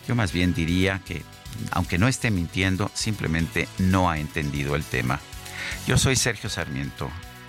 Yo 0.09 0.15
más 0.15 0.33
bien 0.33 0.55
diría 0.55 1.01
que, 1.05 1.23
aunque 1.71 1.99
no 1.99 2.09
esté 2.09 2.31
mintiendo, 2.31 2.91
simplemente 2.95 3.69
no 3.79 4.11
ha 4.11 4.19
entendido 4.19 4.75
el 4.75 4.85
tema. 4.85 5.21
Yo 5.87 5.97
soy 5.99 6.17
Sergio 6.17 6.51
Sarmiento 6.51 7.11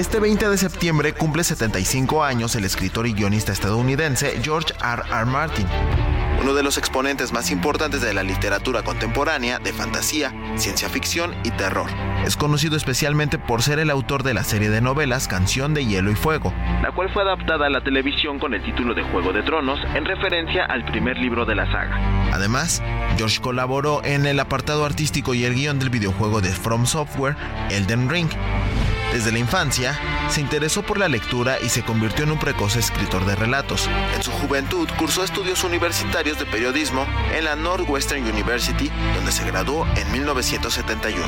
Este 0.00 0.18
20 0.18 0.48
de 0.48 0.56
septiembre 0.56 1.12
cumple 1.12 1.44
75 1.44 2.24
años 2.24 2.56
el 2.56 2.64
escritor 2.64 3.06
y 3.06 3.12
guionista 3.12 3.52
estadounidense 3.52 4.40
George 4.42 4.72
R. 4.82 5.02
R. 5.06 5.26
Martin, 5.26 5.66
uno 6.40 6.54
de 6.54 6.62
los 6.62 6.78
exponentes 6.78 7.34
más 7.34 7.50
importantes 7.50 8.00
de 8.00 8.14
la 8.14 8.22
literatura 8.22 8.82
contemporánea 8.82 9.58
de 9.58 9.74
fantasía, 9.74 10.32
ciencia 10.56 10.88
ficción 10.88 11.34
y 11.44 11.50
terror. 11.50 11.90
Es 12.24 12.38
conocido 12.38 12.78
especialmente 12.78 13.38
por 13.38 13.60
ser 13.60 13.78
el 13.78 13.90
autor 13.90 14.22
de 14.22 14.32
la 14.32 14.42
serie 14.42 14.70
de 14.70 14.80
novelas 14.80 15.28
Canción 15.28 15.74
de 15.74 15.84
Hielo 15.84 16.10
y 16.10 16.14
Fuego, 16.14 16.54
la 16.80 16.92
cual 16.92 17.12
fue 17.12 17.20
adaptada 17.20 17.66
a 17.66 17.70
la 17.70 17.84
televisión 17.84 18.38
con 18.38 18.54
el 18.54 18.62
título 18.62 18.94
de 18.94 19.02
Juego 19.02 19.34
de 19.34 19.42
Tronos 19.42 19.80
en 19.94 20.06
referencia 20.06 20.64
al 20.64 20.86
primer 20.86 21.18
libro 21.18 21.44
de 21.44 21.56
la 21.56 21.70
saga. 21.70 22.30
Además, 22.32 22.82
George 23.18 23.42
colaboró 23.42 24.02
en 24.02 24.24
el 24.24 24.40
apartado 24.40 24.86
artístico 24.86 25.34
y 25.34 25.44
el 25.44 25.54
guion 25.54 25.78
del 25.78 25.90
videojuego 25.90 26.40
de 26.40 26.48
From 26.48 26.86
Software, 26.86 27.36
Elden 27.68 28.08
Ring, 28.08 28.30
desde 29.12 29.32
la 29.32 29.40
infancia, 29.40 29.89
se 30.28 30.40
interesó 30.40 30.82
por 30.82 30.98
la 30.98 31.08
lectura 31.08 31.58
y 31.60 31.68
se 31.68 31.82
convirtió 31.82 32.24
en 32.24 32.32
un 32.32 32.38
precoz 32.38 32.76
escritor 32.76 33.24
de 33.24 33.36
relatos. 33.36 33.88
En 34.14 34.22
su 34.22 34.30
juventud 34.30 34.88
cursó 34.98 35.24
estudios 35.24 35.64
universitarios 35.64 36.38
de 36.38 36.46
periodismo 36.46 37.06
en 37.34 37.44
la 37.44 37.56
Northwestern 37.56 38.24
University, 38.24 38.90
donde 39.14 39.32
se 39.32 39.44
graduó 39.44 39.86
en 39.96 40.10
1971. 40.12 41.26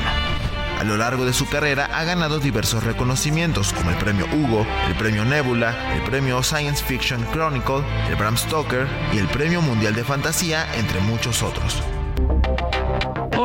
A 0.83 0.85
lo 0.85 0.97
largo 0.97 1.25
de 1.25 1.33
su 1.33 1.49
carrera 1.49 1.89
ha 1.93 2.03
ganado 2.03 2.41
diversos 2.41 2.83
reconocimientos 2.83 3.73
como 3.73 3.91
el 3.91 3.97
premio 3.99 4.27
Hugo, 4.33 4.67
el 4.89 4.97
premio 4.97 5.25
Nebula, 5.25 5.95
el 5.95 6.03
premio 6.03 6.43
Science 6.43 6.83
Fiction 6.85 7.25
Chronicle, 7.31 7.85
el 8.09 8.17
Bram 8.17 8.37
Stoker 8.37 8.89
y 9.13 9.19
el 9.19 9.29
premio 9.29 9.63
Mundial 9.63 9.95
de 9.95 10.03
Fantasía, 10.03 10.67
entre 10.75 11.01
muchos 11.01 11.43
otros. 11.43 11.83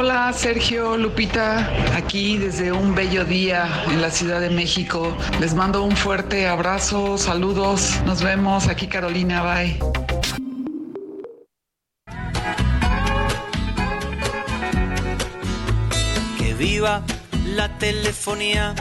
Hola 0.09 0.31
Sergio, 0.31 0.95
Lupita, 0.95 1.69
aquí 1.93 2.37
desde 2.37 2.71
un 2.71 2.95
bello 2.95 3.25
día 3.25 3.83
en 3.91 4.01
la 4.01 4.09
Ciudad 4.09 4.39
de 4.39 4.49
México. 4.49 5.17
Les 5.41 5.53
mando 5.53 5.83
un 5.83 5.97
fuerte 5.97 6.47
abrazo, 6.47 7.17
saludos, 7.17 7.99
nos 8.05 8.23
vemos 8.23 8.69
aquí 8.69 8.87
Carolina, 8.87 9.43
bye. 9.43 9.77
Que 16.37 16.53
viva 16.53 17.03
la 17.43 17.77
telefonía 17.77 18.75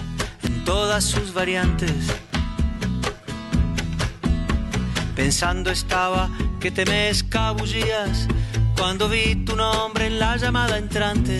en 0.44 0.64
todas 0.64 1.02
sus 1.02 1.34
variantes. 1.34 2.06
Pensando 5.16 5.72
estaba 5.72 6.30
que 6.60 6.70
te 6.70 6.86
me 6.86 7.08
escabullías 7.08 8.28
cuando 8.76 9.08
vi 9.08 9.34
tu 9.44 9.56
nombre 9.56 10.06
en 10.06 10.18
la 10.18 10.36
llamada 10.36 10.78
entrante. 10.78 11.38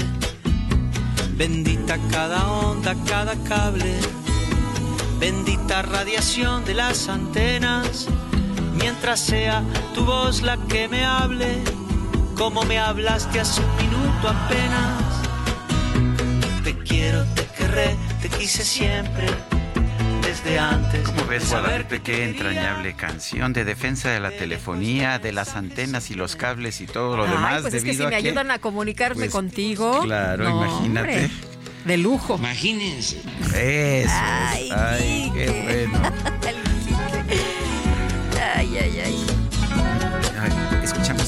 Bendita 1.37 1.99
cada 2.11 2.49
onda, 2.49 2.95
cada 3.07 3.35
cable, 3.45 3.95
bendita 5.19 5.83
radiación 5.83 6.65
de 6.65 6.75
las 6.75 7.09
antenas, 7.09 8.07
mientras 8.75 9.21
sea 9.21 9.63
tu 9.95 10.05
voz 10.05 10.43
la 10.43 10.57
que 10.69 10.89
me 10.89 11.05
hable, 11.05 11.63
como 12.37 12.63
me 12.63 12.79
hablaste 12.79 13.41
hace 13.41 13.61
un 13.61 13.77
minuto 13.77 14.29
apenas. 14.29 15.03
Te 16.65 16.79
quiero, 16.79 17.25
te 17.35 17.47
querré, 17.57 17.97
te 18.23 18.29
quise 18.31 18.65
siempre 18.65 19.56
desde 20.27 20.59
antes. 20.59 21.01
¿Cómo 21.09 21.25
ves, 21.27 21.49
Guadalupe? 21.51 22.01
Qué 22.03 22.25
entrañable 22.25 22.95
canción 22.95 23.53
de 23.53 23.65
defensa 23.65 24.11
de 24.11 24.21
la 24.21 24.31
telefonía, 24.31 25.19
de 25.19 25.33
las 25.33 25.55
antenas 25.57 26.11
y 26.11 26.15
los 26.15 26.37
cables 26.37 26.81
y 26.81 26.87
todo 26.87 27.17
lo 27.17 27.25
Ay, 27.25 27.31
demás. 27.31 27.63
pues 27.63 27.75
es 27.75 27.85
que 27.85 27.95
si 27.95 28.03
me 28.03 28.11
que- 28.11 28.17
ayudan 28.17 28.51
a 28.51 28.59
comunicarme 28.59 29.21
Pues, 29.21 29.31
contigo. 29.33 30.01
Claro, 30.03 30.45
no, 30.45 30.65
imagínate. 30.65 31.09
hombre, 31.25 31.31
de 31.85 31.97
lujo. 31.97 32.37
Imagínense. 32.37 33.21
Eso. 33.55 34.11
Ay, 34.13 34.71
Ay, 34.75 35.33
qué 35.35 35.89
bueno. 35.93 36.03
Ay, 38.57 38.79
ay, 38.79 39.01
ay. 39.05 39.05
Ay, 39.05 39.15
¿Escuchamos 39.15 39.36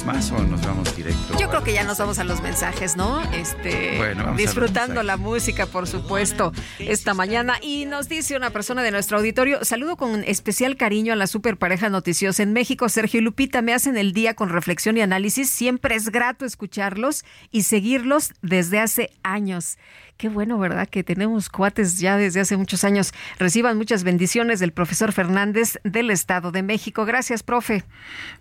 más 0.08 0.32
o 0.32 0.42
nos 0.42 0.62
vamos 0.62 0.96
directo? 0.96 1.38
Yo 1.38 1.50
creo 1.50 1.62
que 1.62 1.74
ya 1.74 1.84
nos 1.84 1.98
vamos 1.98 2.18
a 2.18 2.24
los 2.24 2.40
mensajes, 2.40 2.96
¿no? 2.96 3.20
Este, 3.32 3.98
Bueno, 3.98 4.24
vamos 4.24 4.38
disfrutando 4.38 5.02
la 5.02 5.18
música, 5.18 5.66
por 5.66 5.86
supuesto, 5.86 6.50
esta 6.78 7.12
mañana. 7.12 7.58
Y 7.60 7.84
nos 7.84 8.08
dice 8.08 8.34
una 8.34 8.48
persona 8.48 8.82
de 8.82 8.90
nuestro 8.90 9.18
auditorio, 9.18 9.62
saludo 9.66 9.98
con 9.98 10.24
especial 10.24 10.78
cariño 10.78 11.12
a 11.12 11.16
la 11.16 11.26
super 11.26 11.58
pareja 11.58 11.90
noticiosa 11.90 12.42
en 12.42 12.54
México. 12.54 12.88
Sergio 12.88 13.20
y 13.20 13.22
Lupita 13.22 13.60
me 13.60 13.74
hacen 13.74 13.98
el 13.98 14.14
día 14.14 14.32
con 14.32 14.48
reflexión 14.48 14.96
y 14.96 15.02
análisis. 15.02 15.50
Siempre 15.50 15.94
es 15.94 16.08
grato 16.08 16.46
escucharlos 16.46 17.26
y 17.50 17.64
seguirlos 17.64 18.32
desde 18.40 18.80
hace 18.80 19.10
años. 19.22 19.76
Qué 20.18 20.28
bueno, 20.28 20.58
¿verdad? 20.58 20.88
Que 20.88 21.04
tenemos 21.04 21.48
cuates 21.48 22.00
ya 22.00 22.16
desde 22.16 22.40
hace 22.40 22.56
muchos 22.56 22.82
años. 22.82 23.12
Reciban 23.38 23.76
muchas 23.76 24.02
bendiciones 24.02 24.58
del 24.58 24.72
profesor 24.72 25.12
Fernández 25.12 25.78
del 25.84 26.10
Estado 26.10 26.50
de 26.50 26.64
México. 26.64 27.04
Gracias, 27.04 27.44
profe. 27.44 27.84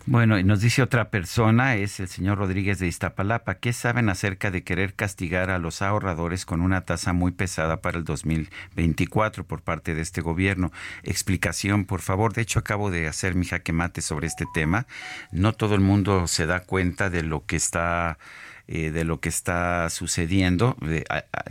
Bueno, 0.04 0.40
y 0.40 0.42
nos 0.42 0.60
dice 0.60 0.82
otra 0.82 1.10
persona, 1.10 1.76
es 1.76 2.00
el 2.00 2.08
señor 2.08 2.38
Rodríguez 2.38 2.80
de 2.80 2.88
Iztapalapa. 2.88 3.58
¿Qué 3.58 3.72
saben 3.72 4.08
acerca 4.08 4.50
de 4.50 4.64
querer 4.64 4.94
castigar 4.94 5.50
a 5.50 5.60
los 5.60 5.80
ahorradores 5.80 6.44
con 6.44 6.62
una 6.62 6.80
tasa 6.80 7.12
muy 7.12 7.30
pesada 7.30 7.80
para 7.80 7.96
el 7.96 8.02
2024 8.02 9.44
por 9.44 9.62
parte 9.62 9.94
de 9.94 10.02
este 10.02 10.20
gobierno? 10.20 10.72
Explicación, 11.04 11.84
por 11.84 12.00
favor. 12.00 12.32
De 12.32 12.42
hecho, 12.42 12.58
acabo 12.58 12.90
de 12.90 13.06
hacer 13.06 13.36
mi 13.36 13.46
jaque 13.46 13.72
mate 13.72 14.00
sobre 14.00 14.26
este 14.26 14.46
tema. 14.52 14.88
No 15.30 15.52
todo 15.52 15.76
el 15.76 15.80
mundo 15.80 16.26
se 16.26 16.46
da 16.46 16.58
cuenta 16.58 17.08
de 17.08 17.22
lo 17.22 17.46
que 17.46 17.54
está 17.54 18.18
eh, 18.70 18.90
de 18.90 19.04
lo 19.04 19.18
que 19.18 19.30
está 19.30 19.88
sucediendo. 19.88 20.76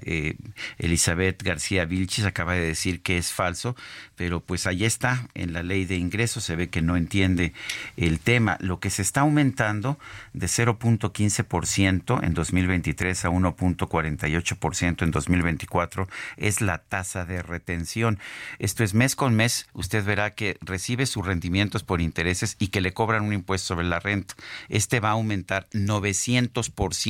Eh, 0.05 0.35
Elizabeth 0.77 1.41
García 1.41 1.85
Vilchis 1.85 2.25
acaba 2.25 2.53
de 2.53 2.61
decir 2.61 3.01
que 3.01 3.17
es 3.17 3.33
falso, 3.33 3.75
pero 4.15 4.39
pues 4.39 4.67
ahí 4.67 4.85
está, 4.85 5.27
en 5.33 5.51
la 5.51 5.63
ley 5.63 5.85
de 5.85 5.95
ingresos 5.95 6.43
se 6.43 6.55
ve 6.55 6.69
que 6.69 6.83
no 6.83 6.95
entiende 6.95 7.53
el 7.95 8.19
tema. 8.19 8.57
Lo 8.59 8.79
que 8.79 8.91
se 8.91 9.01
está 9.01 9.21
aumentando 9.21 9.97
de 10.33 10.45
0.15% 10.45 12.23
en 12.23 12.35
2023 12.35 13.25
a 13.25 13.29
1.48% 13.29 15.01
en 15.01 15.09
2024 15.09 16.07
es 16.37 16.61
la 16.61 16.77
tasa 16.77 17.25
de 17.25 17.41
retención. 17.41 18.19
Esto 18.59 18.83
es 18.83 18.93
mes 18.93 19.15
con 19.15 19.35
mes, 19.35 19.67
usted 19.73 20.05
verá 20.05 20.35
que 20.35 20.59
recibe 20.61 21.07
sus 21.07 21.25
rendimientos 21.25 21.81
por 21.81 21.99
intereses 21.99 22.57
y 22.59 22.67
que 22.67 22.79
le 22.79 22.93
cobran 22.93 23.23
un 23.23 23.33
impuesto 23.33 23.69
sobre 23.69 23.87
la 23.87 23.99
renta. 23.99 24.35
Este 24.69 24.99
va 24.99 25.09
a 25.09 25.13
aumentar 25.13 25.67
900%. 25.71 27.06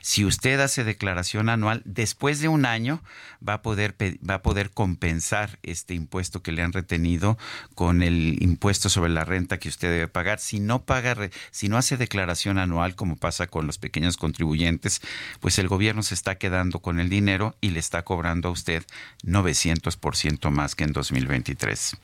Si 0.00 0.24
usted 0.24 0.60
hace 0.60 0.84
declaración 0.84 1.48
anual, 1.48 1.82
después 1.84 2.40
de 2.40 2.48
un 2.48 2.64
año 2.64 3.02
va 3.46 3.54
a 3.54 3.62
poder 3.62 3.94
va 4.28 4.34
a 4.34 4.42
poder 4.42 4.70
compensar 4.70 5.58
este 5.62 5.94
impuesto 5.94 6.42
que 6.42 6.52
le 6.52 6.62
han 6.62 6.72
retenido 6.72 7.38
con 7.74 8.02
el 8.02 8.42
impuesto 8.42 8.88
sobre 8.88 9.10
la 9.10 9.24
renta 9.24 9.58
que 9.58 9.68
usted 9.68 9.90
debe 9.90 10.08
pagar. 10.08 10.38
Si 10.38 10.60
no 10.60 10.82
paga, 10.82 11.16
si 11.50 11.68
no 11.68 11.76
hace 11.76 11.96
declaración 11.96 12.58
anual, 12.58 12.94
como 12.94 13.16
pasa 13.16 13.46
con 13.46 13.66
los 13.66 13.78
pequeños 13.78 14.16
contribuyentes, 14.16 15.00
pues 15.40 15.58
el 15.58 15.68
gobierno 15.68 16.02
se 16.02 16.14
está 16.14 16.36
quedando 16.36 16.80
con 16.80 17.00
el 17.00 17.08
dinero 17.08 17.56
y 17.60 17.70
le 17.70 17.80
está 17.80 18.02
cobrando 18.02 18.48
a 18.48 18.52
usted 18.52 18.84
900% 19.24 20.50
más 20.50 20.74
que 20.74 20.84
en 20.84 20.92
2023. 20.92 21.96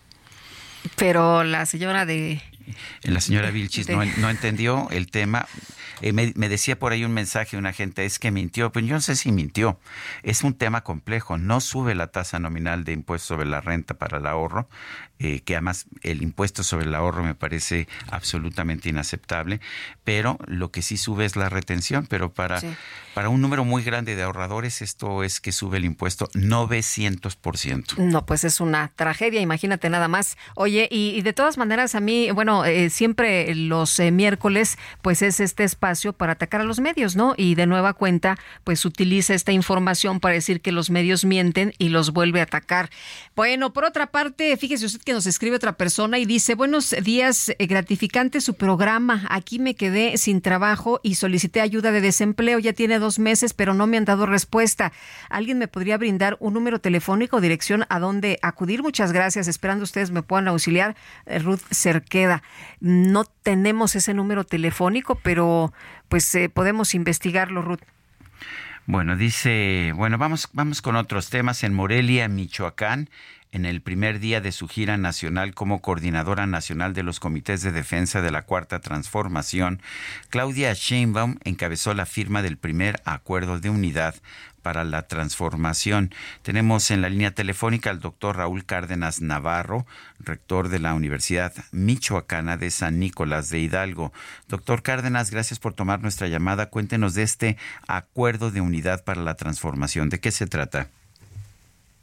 Pero 0.94 1.42
la 1.44 1.66
señora 1.66 2.06
de 2.06 2.40
la 3.02 3.20
señora 3.20 3.50
Vilchis 3.50 3.88
no, 3.88 4.04
no, 4.04 4.30
entendió 4.30 4.88
el 4.90 5.10
tema. 5.10 5.46
Eh, 6.02 6.12
me, 6.12 6.48
decía 6.48 6.78
por 6.78 6.92
ahí 6.92 7.04
un 7.04 7.12
mensaje 7.12 7.56
una 7.56 7.72
gente, 7.72 8.04
es 8.04 8.18
que 8.18 8.30
mintió. 8.30 8.70
Pues 8.72 8.84
yo 8.84 8.94
no 8.94 9.00
sé 9.00 9.16
si 9.16 9.32
mintió. 9.32 9.78
Es 10.22 10.42
un 10.42 10.54
tema 10.54 10.82
complejo. 10.82 11.38
No 11.38 11.60
sube 11.60 11.94
la 11.94 12.08
tasa 12.08 12.38
nominal 12.38 12.84
de 12.84 12.92
impuesto 12.92 13.28
sobre 13.28 13.46
la 13.46 13.60
renta 13.60 13.94
para 13.94 14.18
el 14.18 14.26
ahorro, 14.26 14.68
eh, 15.18 15.40
que 15.40 15.54
además 15.54 15.86
el 16.02 16.22
impuesto 16.22 16.62
sobre 16.62 16.86
el 16.86 16.94
ahorro 16.94 17.22
me 17.22 17.34
parece 17.34 17.88
absolutamente 18.10 18.88
inaceptable, 18.88 19.60
pero 20.04 20.38
lo 20.46 20.70
que 20.70 20.82
sí 20.82 20.96
sube 20.96 21.24
es 21.24 21.36
la 21.36 21.48
retención. 21.48 22.06
Pero 22.06 22.32
para, 22.32 22.60
para 23.14 23.28
un 23.28 23.40
número 23.40 23.64
muy 23.64 23.82
grande 23.82 24.16
de 24.16 24.22
ahorradores, 24.22 24.82
esto 24.82 25.22
es 25.22 25.40
que 25.40 25.52
sube 25.52 25.78
el 25.78 25.84
impuesto 25.84 26.28
900%. 26.34 27.96
No, 27.98 28.26
pues 28.26 28.44
es 28.44 28.60
una 28.60 28.92
tragedia, 28.94 29.40
imagínate 29.40 29.88
nada 29.88 30.08
más. 30.08 30.36
Oye, 30.54 30.88
y, 30.90 31.10
y 31.16 31.22
de 31.22 31.32
todas 31.32 31.56
maneras, 31.58 31.94
a 31.94 32.00
mí, 32.00 32.30
bueno, 32.30 32.55
eh, 32.64 32.90
siempre 32.90 33.54
los 33.54 33.98
eh, 33.98 34.10
miércoles, 34.10 34.78
pues 35.02 35.22
es 35.22 35.40
este 35.40 35.64
espacio 35.64 36.12
para 36.12 36.32
atacar 36.32 36.60
a 36.60 36.64
los 36.64 36.80
medios, 36.80 37.16
¿no? 37.16 37.34
Y 37.36 37.54
de 37.54 37.66
nueva 37.66 37.92
cuenta, 37.92 38.38
pues 38.64 38.84
utiliza 38.84 39.34
esta 39.34 39.52
información 39.52 40.20
para 40.20 40.34
decir 40.34 40.60
que 40.60 40.72
los 40.72 40.90
medios 40.90 41.24
mienten 41.24 41.74
y 41.78 41.88
los 41.88 42.12
vuelve 42.12 42.40
a 42.40 42.44
atacar. 42.44 42.90
Bueno, 43.34 43.72
por 43.72 43.84
otra 43.84 44.06
parte, 44.06 44.56
fíjese 44.56 44.86
usted 44.86 45.00
que 45.02 45.12
nos 45.12 45.26
escribe 45.26 45.56
otra 45.56 45.76
persona 45.76 46.18
y 46.18 46.24
dice, 46.24 46.54
buenos 46.54 46.94
días, 47.02 47.50
eh, 47.50 47.66
gratificante 47.66 48.40
su 48.40 48.54
programa. 48.54 49.26
Aquí 49.28 49.58
me 49.58 49.74
quedé 49.74 50.16
sin 50.18 50.40
trabajo 50.40 51.00
y 51.02 51.16
solicité 51.16 51.60
ayuda 51.60 51.92
de 51.92 52.00
desempleo. 52.00 52.58
Ya 52.58 52.72
tiene 52.72 52.98
dos 52.98 53.18
meses, 53.18 53.54
pero 53.54 53.74
no 53.74 53.86
me 53.86 53.96
han 53.96 54.04
dado 54.04 54.26
respuesta. 54.26 54.92
¿Alguien 55.28 55.58
me 55.58 55.68
podría 55.68 55.98
brindar 55.98 56.36
un 56.40 56.54
número 56.54 56.80
telefónico 56.80 57.36
o 57.36 57.40
dirección 57.40 57.84
a 57.88 57.98
dónde 57.98 58.38
acudir? 58.42 58.82
Muchas 58.82 59.12
gracias. 59.12 59.48
Esperando 59.48 59.84
ustedes 59.84 60.10
me 60.10 60.22
puedan 60.22 60.48
auxiliar. 60.48 60.96
Ruth 61.26 61.62
Cerqueda. 61.72 62.42
No 62.80 63.24
tenemos 63.24 63.96
ese 63.96 64.14
número 64.14 64.44
telefónico, 64.44 65.16
pero 65.22 65.72
pues 66.08 66.34
eh, 66.34 66.48
podemos 66.48 66.94
investigarlo, 66.94 67.62
Ruth. 67.62 67.82
Bueno, 68.86 69.16
dice, 69.16 69.92
bueno, 69.96 70.16
vamos, 70.16 70.48
vamos 70.52 70.80
con 70.80 70.94
otros 70.94 71.28
temas. 71.28 71.64
En 71.64 71.74
Morelia, 71.74 72.28
Michoacán, 72.28 73.10
en 73.50 73.64
el 73.64 73.80
primer 73.80 74.20
día 74.20 74.40
de 74.40 74.52
su 74.52 74.68
gira 74.68 74.96
nacional 74.96 75.54
como 75.54 75.80
coordinadora 75.80 76.46
nacional 76.46 76.92
de 76.94 77.02
los 77.02 77.18
comités 77.18 77.62
de 77.62 77.72
defensa 77.72 78.22
de 78.22 78.30
la 78.30 78.42
Cuarta 78.42 78.80
Transformación, 78.80 79.80
Claudia 80.28 80.72
Sheinbaum 80.72 81.38
encabezó 81.44 81.94
la 81.94 82.06
firma 82.06 82.42
del 82.42 82.58
primer 82.58 83.00
acuerdo 83.04 83.58
de 83.58 83.70
unidad 83.70 84.14
para 84.66 84.82
la 84.82 85.06
transformación. 85.06 86.10
Tenemos 86.42 86.90
en 86.90 87.00
la 87.00 87.08
línea 87.08 87.30
telefónica 87.30 87.90
al 87.90 88.00
doctor 88.00 88.38
Raúl 88.38 88.66
Cárdenas 88.66 89.22
Navarro, 89.22 89.86
rector 90.18 90.70
de 90.70 90.80
la 90.80 90.92
Universidad 90.92 91.52
Michoacana 91.70 92.56
de 92.56 92.72
San 92.72 92.98
Nicolás 92.98 93.48
de 93.48 93.60
Hidalgo. 93.60 94.12
Doctor 94.48 94.82
Cárdenas, 94.82 95.30
gracias 95.30 95.60
por 95.60 95.72
tomar 95.72 96.02
nuestra 96.02 96.26
llamada. 96.26 96.68
Cuéntenos 96.68 97.14
de 97.14 97.22
este 97.22 97.56
acuerdo 97.86 98.50
de 98.50 98.60
unidad 98.60 99.04
para 99.04 99.20
la 99.20 99.36
transformación. 99.36 100.08
¿De 100.08 100.18
qué 100.18 100.32
se 100.32 100.48
trata? 100.48 100.88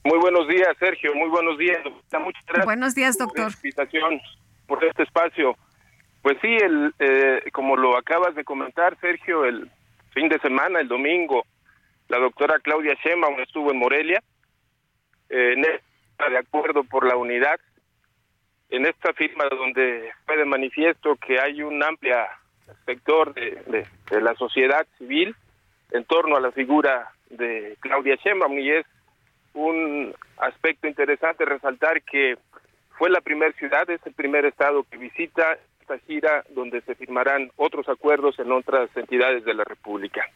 Muy 0.06 0.20
buenos 0.20 0.48
días, 0.48 0.70
Sergio. 0.80 1.14
Muy 1.16 1.28
buenos 1.28 1.58
días. 1.58 1.80
Muchas 1.84 2.46
gracias. 2.46 2.64
Buenos 2.64 2.96
días, 2.96 3.18
doctor. 3.18 3.52
Por 3.52 3.66
invitación, 3.66 4.22
por 4.68 4.86
este 4.86 5.04
espacio. 5.04 5.58
Pues 6.22 6.38
sí, 6.42 6.48
el, 6.48 6.94
eh, 6.98 7.42
como 7.52 7.76
lo 7.76 7.98
acabas 7.98 8.36
de 8.36 8.46
comentar, 8.46 8.98
Sergio, 9.02 9.44
el 9.44 9.70
fin 10.14 10.30
de 10.30 10.40
semana, 10.40 10.80
el 10.80 10.88
domingo, 10.88 11.44
la 12.14 12.20
doctora 12.20 12.60
Claudia 12.60 12.94
Sheinbaum 13.04 13.40
estuvo 13.40 13.72
en 13.72 13.80
Morelia, 13.80 14.22
eh, 15.30 15.54
en 15.54 15.62
de 15.64 16.38
acuerdo 16.38 16.84
por 16.84 17.08
la 17.08 17.18
unidad, 17.18 17.60
en 18.70 18.86
esta 18.86 19.14
firma 19.14 19.46
donde 19.50 20.12
fue 20.28 20.38
de 20.38 20.46
manifiesto 20.46 21.16
que 21.16 21.40
hay 21.40 21.64
un 21.64 21.84
amplio 21.84 22.16
sector 22.86 23.34
de, 23.34 23.88
la 24.12 24.36
sociedad 24.36 24.86
civil 25.00 25.36
en 25.92 26.06
torno 26.06 26.38
a 26.38 26.40
la 26.40 26.52
figura 26.52 27.12
de 27.32 27.78
Claudia 27.80 28.16
Sheinbaum 28.24 28.60
y 28.60 28.70
es 28.70 28.86
un 29.56 30.14
aspecto 30.38 30.88
interesante 30.88 31.46
resaltar 31.46 32.04
que 32.04 32.38
fue 33.00 33.10
la 33.10 33.22
primera 33.22 33.52
ciudad, 33.54 33.90
es 33.90 34.06
el 34.06 34.14
primer 34.14 34.46
estado 34.46 34.84
que 34.84 34.98
visita 34.98 35.58
esta 35.82 35.98
gira 36.06 36.44
donde 36.50 36.82
se 36.82 36.94
firmarán 36.94 37.50
otros 37.56 37.90
acuerdos 37.90 38.38
en 38.38 38.52
otras 38.52 38.96
entidades 38.96 39.44
de 39.46 39.56
la 39.56 39.64
República. 39.64 40.30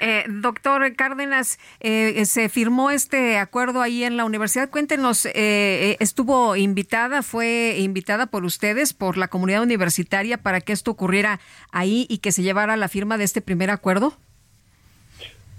Eh, 0.00 0.24
doctor 0.28 0.94
Cárdenas, 0.96 1.58
eh, 1.80 2.24
se 2.24 2.48
firmó 2.48 2.90
este 2.90 3.38
acuerdo 3.38 3.82
ahí 3.82 4.04
en 4.04 4.16
la 4.16 4.24
universidad. 4.24 4.70
Cuéntenos, 4.70 5.26
eh, 5.26 5.96
¿estuvo 6.00 6.56
invitada, 6.56 7.22
fue 7.22 7.76
invitada 7.78 8.26
por 8.26 8.44
ustedes, 8.44 8.94
por 8.94 9.16
la 9.16 9.28
comunidad 9.28 9.62
universitaria, 9.62 10.38
para 10.38 10.60
que 10.60 10.72
esto 10.72 10.90
ocurriera 10.90 11.40
ahí 11.72 12.06
y 12.08 12.18
que 12.18 12.32
se 12.32 12.42
llevara 12.42 12.76
la 12.76 12.88
firma 12.88 13.18
de 13.18 13.24
este 13.24 13.40
primer 13.40 13.70
acuerdo? 13.70 14.14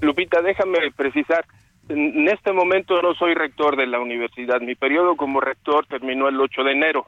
Lupita, 0.01 0.41
déjame 0.41 0.91
precisar. 0.91 1.45
En 1.87 2.27
este 2.27 2.51
momento 2.51 2.99
no 3.01 3.13
soy 3.13 3.35
rector 3.35 3.77
de 3.77 3.85
la 3.85 3.99
universidad. 3.99 4.59
Mi 4.59 4.75
periodo 4.75 5.15
como 5.15 5.39
rector 5.39 5.85
terminó 5.85 6.27
el 6.27 6.39
8 6.39 6.63
de 6.63 6.71
enero. 6.71 7.07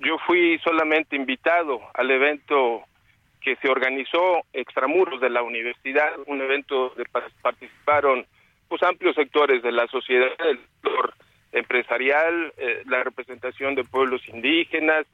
Yo 0.00 0.16
fui 0.26 0.58
solamente 0.62 1.16
invitado 1.16 1.80
al 1.94 2.10
evento 2.10 2.82
que 3.44 3.56
se 3.56 3.68
organizó 3.68 4.42
extramuros 4.54 5.20
de 5.20 5.28
la 5.28 5.42
universidad, 5.42 6.08
un 6.26 6.40
evento 6.40 6.88
donde 6.88 7.04
participaron 7.42 8.26
pues 8.68 8.82
amplios 8.82 9.14
sectores 9.14 9.62
de 9.62 9.70
la 9.70 9.86
sociedad, 9.88 10.28
el 10.38 10.58
sector 10.58 11.14
empresarial, 11.52 12.52
eh, 12.56 12.82
la 12.86 13.04
representación 13.04 13.74
de 13.74 13.84
pueblos 13.84 14.26
indígenas, 14.28 15.06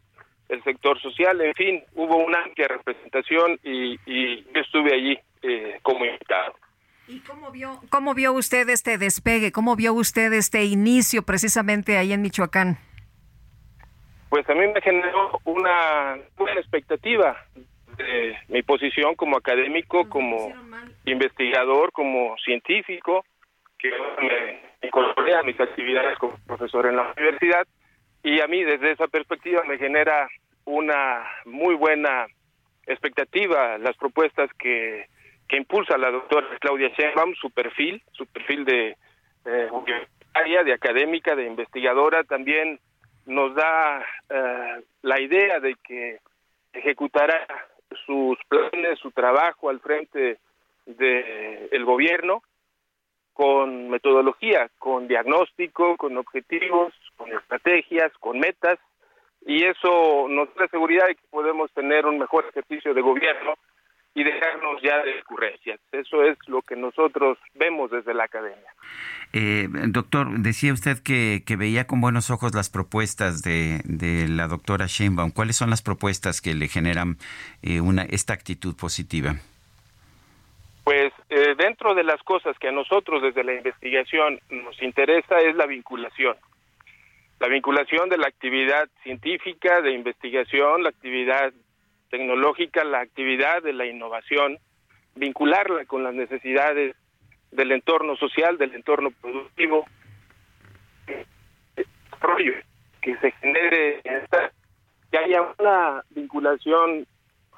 el 0.48 0.62
sector 0.62 1.00
social, 1.00 1.40
en 1.40 1.54
fin, 1.54 1.82
hubo 1.94 2.16
una 2.16 2.42
amplia 2.42 2.68
representación 2.68 3.58
y, 3.64 3.98
yo 4.06 4.60
estuve 4.60 4.94
allí 4.94 5.18
eh, 5.42 5.78
como 5.82 6.04
invitado. 6.04 6.54
¿Y 7.08 7.18
cómo 7.20 7.50
vio, 7.50 7.80
cómo 7.90 8.14
vio 8.14 8.32
usted 8.32 8.68
este 8.68 8.96
despegue? 8.96 9.50
¿Cómo 9.50 9.74
vio 9.74 9.92
usted 9.92 10.32
este 10.32 10.64
inicio 10.64 11.22
precisamente 11.22 11.98
ahí 11.98 12.12
en 12.12 12.22
Michoacán? 12.22 12.78
Pues 14.28 14.48
a 14.48 14.54
mí 14.54 14.66
me 14.68 14.80
generó 14.80 15.40
una 15.44 16.16
buena 16.36 16.60
expectativa 16.60 17.36
mi 18.48 18.62
posición 18.62 19.14
como 19.14 19.36
académico, 19.36 20.08
como 20.08 20.52
investigador, 21.04 21.92
como 21.92 22.36
científico, 22.38 23.24
que 23.78 23.90
me 24.20 24.86
incorporé 24.86 25.34
a 25.34 25.42
mis 25.42 25.58
actividades 25.58 26.18
como 26.18 26.36
profesor 26.46 26.86
en 26.86 26.96
la 26.96 27.12
universidad. 27.16 27.66
Y 28.22 28.40
a 28.40 28.46
mí 28.46 28.62
desde 28.64 28.92
esa 28.92 29.08
perspectiva 29.08 29.62
me 29.64 29.78
genera 29.78 30.28
una 30.64 31.26
muy 31.46 31.74
buena 31.74 32.26
expectativa 32.86 33.78
las 33.78 33.96
propuestas 33.96 34.50
que, 34.58 35.06
que 35.48 35.56
impulsa 35.56 35.96
la 35.96 36.10
doctora 36.10 36.46
Claudia 36.60 36.88
Sheinbaum, 36.88 37.34
su 37.34 37.50
perfil, 37.50 38.02
su 38.12 38.26
perfil 38.26 38.64
de 38.64 38.96
área 40.34 40.62
de 40.62 40.72
académica, 40.72 41.34
de 41.34 41.46
investigadora, 41.46 42.24
también 42.24 42.78
nos 43.26 43.54
da 43.54 44.04
eh, 44.28 44.82
la 45.02 45.20
idea 45.20 45.60
de 45.60 45.74
que 45.82 46.18
ejecutará 46.72 47.46
sus 48.06 48.38
planes, 48.48 48.98
su 48.98 49.10
trabajo 49.10 49.68
al 49.68 49.80
frente 49.80 50.38
del 50.86 51.68
el 51.70 51.84
gobierno 51.84 52.42
con 53.32 53.88
metodología, 53.88 54.70
con 54.78 55.08
diagnóstico, 55.08 55.96
con 55.96 56.16
objetivos, 56.18 56.92
con 57.16 57.32
estrategias, 57.32 58.12
con 58.18 58.38
metas, 58.38 58.78
y 59.46 59.64
eso 59.64 60.26
nos 60.28 60.54
da 60.54 60.68
seguridad 60.68 61.06
de 61.06 61.14
que 61.14 61.26
podemos 61.30 61.72
tener 61.72 62.04
un 62.04 62.18
mejor 62.18 62.44
ejercicio 62.46 62.92
de 62.92 63.00
gobierno 63.00 63.54
y 64.14 64.24
dejarnos 64.24 64.82
ya 64.82 65.02
de 65.02 65.20
ocurrencias. 65.20 65.80
Eso 65.92 66.24
es 66.24 66.36
lo 66.48 66.62
que 66.62 66.76
nosotros 66.76 67.38
vemos 67.54 67.90
desde 67.90 68.12
la 68.12 68.24
academia. 68.24 68.74
Eh, 69.32 69.68
doctor, 69.88 70.28
decía 70.40 70.72
usted 70.72 70.98
que, 70.98 71.42
veía 71.56 71.86
con 71.86 72.00
buenos 72.00 72.30
ojos 72.30 72.54
las 72.54 72.70
propuestas 72.70 73.42
de, 73.42 74.26
la 74.28 74.48
doctora 74.48 74.86
Sheinbaum. 74.86 75.30
¿Cuáles 75.30 75.56
son 75.56 75.70
las 75.70 75.82
propuestas 75.82 76.40
que 76.40 76.54
le 76.54 76.66
generan 76.68 77.16
eh, 77.62 77.80
una, 77.80 78.02
esta 78.02 78.32
actitud 78.32 78.74
positiva? 78.76 79.36
Pues 80.82 81.12
eh, 81.28 81.54
dentro 81.56 81.94
de 81.94 82.02
las 82.02 82.20
cosas 82.22 82.58
que 82.58 82.68
a 82.68 82.72
nosotros 82.72 83.22
desde 83.22 83.44
la 83.44 83.54
investigación 83.54 84.40
nos 84.50 84.82
interesa 84.82 85.38
es 85.38 85.54
la 85.54 85.66
vinculación. 85.66 86.36
La 87.38 87.46
vinculación 87.46 88.08
de 88.08 88.18
la 88.18 88.26
actividad 88.26 88.88
científica, 89.04 89.80
de 89.82 89.92
investigación, 89.92 90.82
la 90.82 90.88
actividad 90.88 91.52
tecnológica, 92.10 92.84
la 92.84 93.00
actividad 93.00 93.62
de 93.62 93.72
la 93.72 93.86
innovación, 93.86 94.58
vincularla 95.14 95.84
con 95.86 96.02
las 96.02 96.14
necesidades 96.14 96.96
del 97.50 97.72
entorno 97.72 98.16
social, 98.16 98.58
del 98.58 98.74
entorno 98.74 99.10
productivo, 99.20 99.86
desarrollo, 101.76 102.52
que 103.00 103.16
se 103.16 103.30
genere, 103.32 104.02
que 105.10 105.18
haya 105.18 105.42
una 105.58 106.04
vinculación 106.10 107.06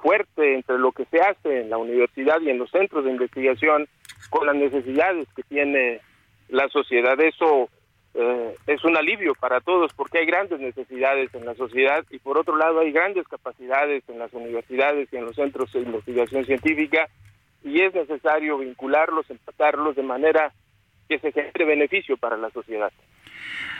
fuerte 0.00 0.54
entre 0.54 0.78
lo 0.78 0.92
que 0.92 1.04
se 1.06 1.20
hace 1.20 1.60
en 1.60 1.70
la 1.70 1.78
universidad 1.78 2.40
y 2.40 2.50
en 2.50 2.58
los 2.58 2.70
centros 2.70 3.04
de 3.04 3.10
investigación 3.10 3.88
con 4.30 4.46
las 4.46 4.56
necesidades 4.56 5.28
que 5.34 5.42
tiene 5.44 6.00
la 6.48 6.68
sociedad. 6.68 7.20
Eso 7.20 7.68
eh, 8.14 8.54
es 8.66 8.84
un 8.84 8.96
alivio 8.96 9.34
para 9.34 9.60
todos 9.60 9.92
porque 9.94 10.18
hay 10.18 10.26
grandes 10.26 10.60
necesidades 10.60 11.34
en 11.34 11.46
la 11.46 11.54
sociedad 11.54 12.04
y 12.10 12.18
por 12.18 12.36
otro 12.36 12.56
lado 12.56 12.80
hay 12.80 12.92
grandes 12.92 13.26
capacidades 13.26 14.02
en 14.08 14.18
las 14.18 14.32
universidades 14.32 15.08
y 15.12 15.16
en 15.16 15.24
los 15.24 15.36
centros 15.36 15.72
de 15.72 15.80
investigación 15.80 16.44
científica 16.44 17.08
y 17.64 17.80
es 17.80 17.94
necesario 17.94 18.58
vincularlos, 18.58 19.30
empatarlos 19.30 19.96
de 19.96 20.02
manera 20.02 20.52
que 21.08 21.18
se 21.18 21.32
genere 21.32 21.64
beneficio 21.64 22.16
para 22.16 22.36
la 22.36 22.50
sociedad. 22.50 22.92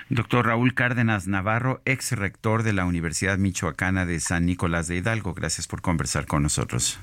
Doctor 0.09 0.47
Raúl 0.47 0.75
Cárdenas 0.75 1.27
Navarro, 1.27 1.81
ex 1.85 2.13
rector 2.13 2.63
de 2.63 2.73
la 2.73 2.85
Universidad 2.85 3.39
Michoacana 3.39 4.07
de 4.07 4.21
San 4.21 4.47
Nicolás 4.47 4.89
de 4.89 4.97
Hidalgo, 4.97 5.35
gracias 5.35 5.67
por 5.67 5.83
conversar 5.83 6.27
con 6.27 6.43
nosotros. 6.43 6.99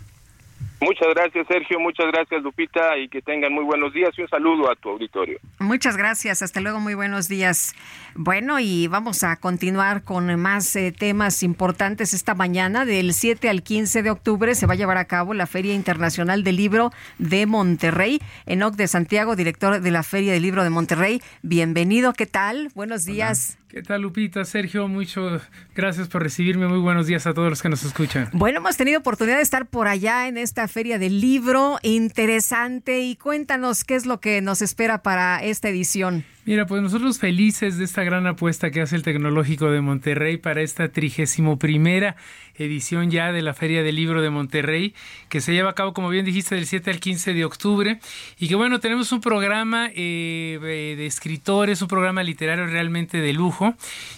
Muchas 0.81 1.10
gracias, 1.14 1.45
Sergio. 1.47 1.80
Muchas 1.80 2.07
gracias, 2.07 2.41
Lupita. 2.41 2.97
Y 2.97 3.10
que 3.10 3.22
tengan 3.22 3.53
muy 3.53 3.65
buenos 3.65 3.93
días 3.93 4.11
y 4.18 4.22
un 4.22 4.30
saludo 4.30 4.72
a 4.72 4.76
tu 4.76 4.89
auditorio. 4.89 5.38
Muchas 5.60 5.97
gracias. 5.97 6.41
Hasta 6.41 6.61
luego. 6.61 6.80
Muy 6.80 6.93
buenos 6.93 7.27
días. 7.27 7.76
Bueno, 8.15 8.60
y 8.60 8.88
vamos 8.88 9.23
a 9.23 9.35
continuar 9.35 10.03
con 10.03 10.39
más 10.39 10.76
eh, 10.76 10.93
temas 10.97 11.43
importantes 11.43 12.14
esta 12.14 12.34
mañana. 12.34 12.85
Del 12.85 13.14
7 13.14 13.49
al 13.49 13.61
15 13.61 14.03
de 14.03 14.10
octubre 14.10 14.56
se 14.56 14.68
va 14.68 14.73
a 14.73 14.77
llevar 14.77 14.97
a 14.97 15.06
cabo 15.06 15.34
la 15.34 15.47
Feria 15.47 15.73
Internacional 15.73 16.43
del 16.43 16.56
Libro 16.56 16.91
de 17.18 17.45
Monterrey. 17.45 18.19
Enoc 18.45 18.76
de 18.76 18.88
Santiago, 18.88 19.35
director 19.35 19.81
de 19.81 19.91
la 19.91 20.03
Feria 20.03 20.31
del 20.31 20.43
Libro 20.43 20.64
de 20.64 20.69
Monterrey. 20.69 21.22
Bienvenido. 21.41 22.14
¿Qué 22.14 22.26
tal? 22.26 22.69
Buenos 22.73 23.03
días. 23.06 23.60
¿Qué 23.69 23.84
tal, 23.84 24.01
Lupita? 24.01 24.45
Sergio, 24.45 24.88
muchas 24.88 25.47
gracias 25.76 26.07
por 26.07 26.23
recibirme. 26.23 26.68
Muy 26.68 26.80
buenos 26.80 27.06
días 27.06 27.27
a 27.27 27.35
todos 27.35 27.51
los 27.51 27.61
que 27.61 27.69
nos 27.69 27.84
escuchan. 27.84 28.27
Bueno, 28.34 28.57
hemos 28.57 28.77
tenido 28.77 28.99
oportunidad 28.99 29.38
de 29.38 29.43
estar 29.43 29.68
por 29.68 29.88
allá 29.88 30.27
en 30.27 30.39
esta 30.39 30.68
feria 30.69 30.97
del 30.97 31.19
libro 31.19 31.79
interesante 31.83 33.01
y 33.01 33.15
cuéntanos 33.15 33.83
qué 33.83 33.95
es 33.95 34.05
lo 34.05 34.21
que 34.21 34.41
nos 34.41 34.61
espera 34.61 35.03
para 35.03 35.43
esta 35.43 35.67
edición. 35.67 36.23
Mira, 36.49 36.65
pues 36.65 36.81
nosotros 36.81 37.19
felices 37.19 37.77
de 37.77 37.85
esta 37.85 38.03
gran 38.03 38.26
apuesta 38.26 38.71
que 38.71 38.81
hace 38.81 38.95
el 38.95 39.03
Tecnológico 39.03 39.69
de 39.69 39.81
Monterrey 39.81 40.38
para 40.38 40.63
esta 40.63 40.89
trigésimo 40.91 41.59
primera 41.59 42.15
edición 42.63 43.11
ya 43.11 43.31
de 43.31 43.41
la 43.41 43.53
Feria 43.53 43.84
del 43.84 43.95
Libro 43.95 44.21
de 44.21 44.30
Monterrey, 44.30 44.93
que 45.30 45.41
se 45.41 45.53
lleva 45.53 45.69
a 45.69 45.76
cabo, 45.76 45.93
como 45.93 46.09
bien 46.09 46.26
dijiste, 46.26 46.55
del 46.55 46.65
7 46.65 46.91
al 46.91 46.99
15 46.99 47.34
de 47.34 47.45
octubre. 47.45 47.99
Y 48.39 48.47
que 48.47 48.55
bueno, 48.55 48.80
tenemos 48.80 49.11
un 49.11 49.21
programa 49.21 49.89
eh, 49.95 50.95
de 50.97 51.05
escritores, 51.05 51.81
un 51.81 51.88
programa 51.88 52.23
literario 52.23 52.65
realmente 52.65 53.19
de 53.19 53.34
lujo. 53.34 53.76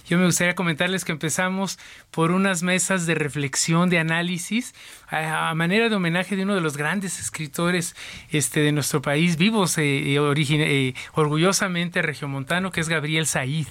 Yo 0.07 0.17
me 0.17 0.25
gustaría 0.25 0.55
comentarles 0.55 1.05
que 1.05 1.11
empezamos 1.11 1.79
por 2.11 2.31
unas 2.31 2.63
mesas 2.63 3.05
de 3.05 3.15
reflexión, 3.15 3.89
de 3.89 3.99
análisis, 3.99 4.73
a, 5.07 5.53
manera 5.55 5.89
de 5.89 5.95
homenaje 5.95 6.35
de 6.35 6.43
uno 6.43 6.55
de 6.55 6.61
los 6.61 6.77
grandes 6.77 7.19
escritores 7.19 7.95
este, 8.31 8.61
de 8.61 8.71
nuestro 8.71 9.01
país, 9.01 9.37
vivos 9.37 9.77
eh, 9.77 10.15
eh, 10.15 10.93
orgullosamente 11.13 12.01
regiomontano, 12.21 12.71
que 12.71 12.81
es 12.81 12.87
Gabriel 12.89 13.25
Said. 13.25 13.65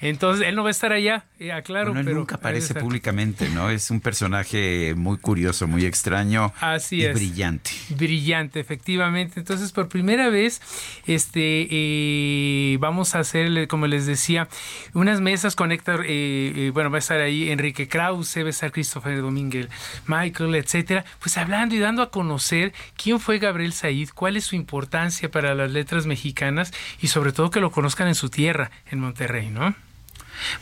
Entonces, 0.00 0.46
él 0.46 0.54
no 0.54 0.62
va 0.62 0.70
a 0.70 0.70
estar 0.70 0.92
allá, 0.92 1.24
aclaro. 1.54 1.92
pero 1.92 2.14
nunca 2.14 2.36
aparece 2.36 2.74
públicamente, 2.74 3.48
¿no? 3.50 3.68
Es 3.68 3.90
un 3.90 4.00
personaje 4.00 4.94
muy 4.96 5.18
curioso, 5.18 5.66
muy 5.66 5.84
extraño 5.84 6.52
Así 6.60 7.02
y 7.02 7.08
brillante. 7.08 7.70
Brillante, 7.90 8.60
efectivamente. 8.60 9.40
Entonces, 9.40 9.72
por 9.72 9.88
primera 9.88 10.30
vez, 10.30 10.62
este, 11.06 11.68
eh, 11.70 12.76
vamos 12.80 13.14
a 13.14 13.20
hacer, 13.20 13.68
como 13.68 13.86
les 13.86 14.06
decía, 14.06 14.48
unas 14.94 15.20
mesas 15.20 15.54
con 15.54 15.70
Héctor, 15.70 16.04
eh, 16.06 16.52
eh, 16.56 16.70
bueno, 16.72 16.90
va 16.90 16.96
a 16.96 17.00
estar 17.00 17.20
ahí 17.20 17.50
Enrique 17.50 17.88
Krause, 17.88 18.38
va 18.38 18.46
a 18.46 18.50
estar 18.50 18.72
Christopher 18.72 19.20
Domínguez, 19.20 19.68
Michael, 20.06 20.54
etcétera, 20.54 21.04
pues 21.20 21.36
hablando 21.36 21.74
y 21.74 21.78
dando 21.78 22.02
a 22.02 22.10
conocer 22.10 22.72
quién 22.96 23.20
fue 23.20 23.38
Gabriel 23.38 23.74
Said, 23.74 24.10
cuál 24.14 24.36
es 24.36 24.44
su 24.44 24.56
importancia 24.56 25.30
para 25.30 25.54
las 25.54 25.70
letras 25.70 26.06
mexicanas 26.06 26.72
y 27.00 27.08
sobre 27.08 27.32
todo 27.32 27.50
que 27.50 27.60
lo 27.60 27.70
conozcan 27.82 28.06
en 28.06 28.14
su 28.14 28.30
tierra, 28.30 28.70
en 28.92 29.00
Monterrey, 29.00 29.50
¿no? 29.50 29.74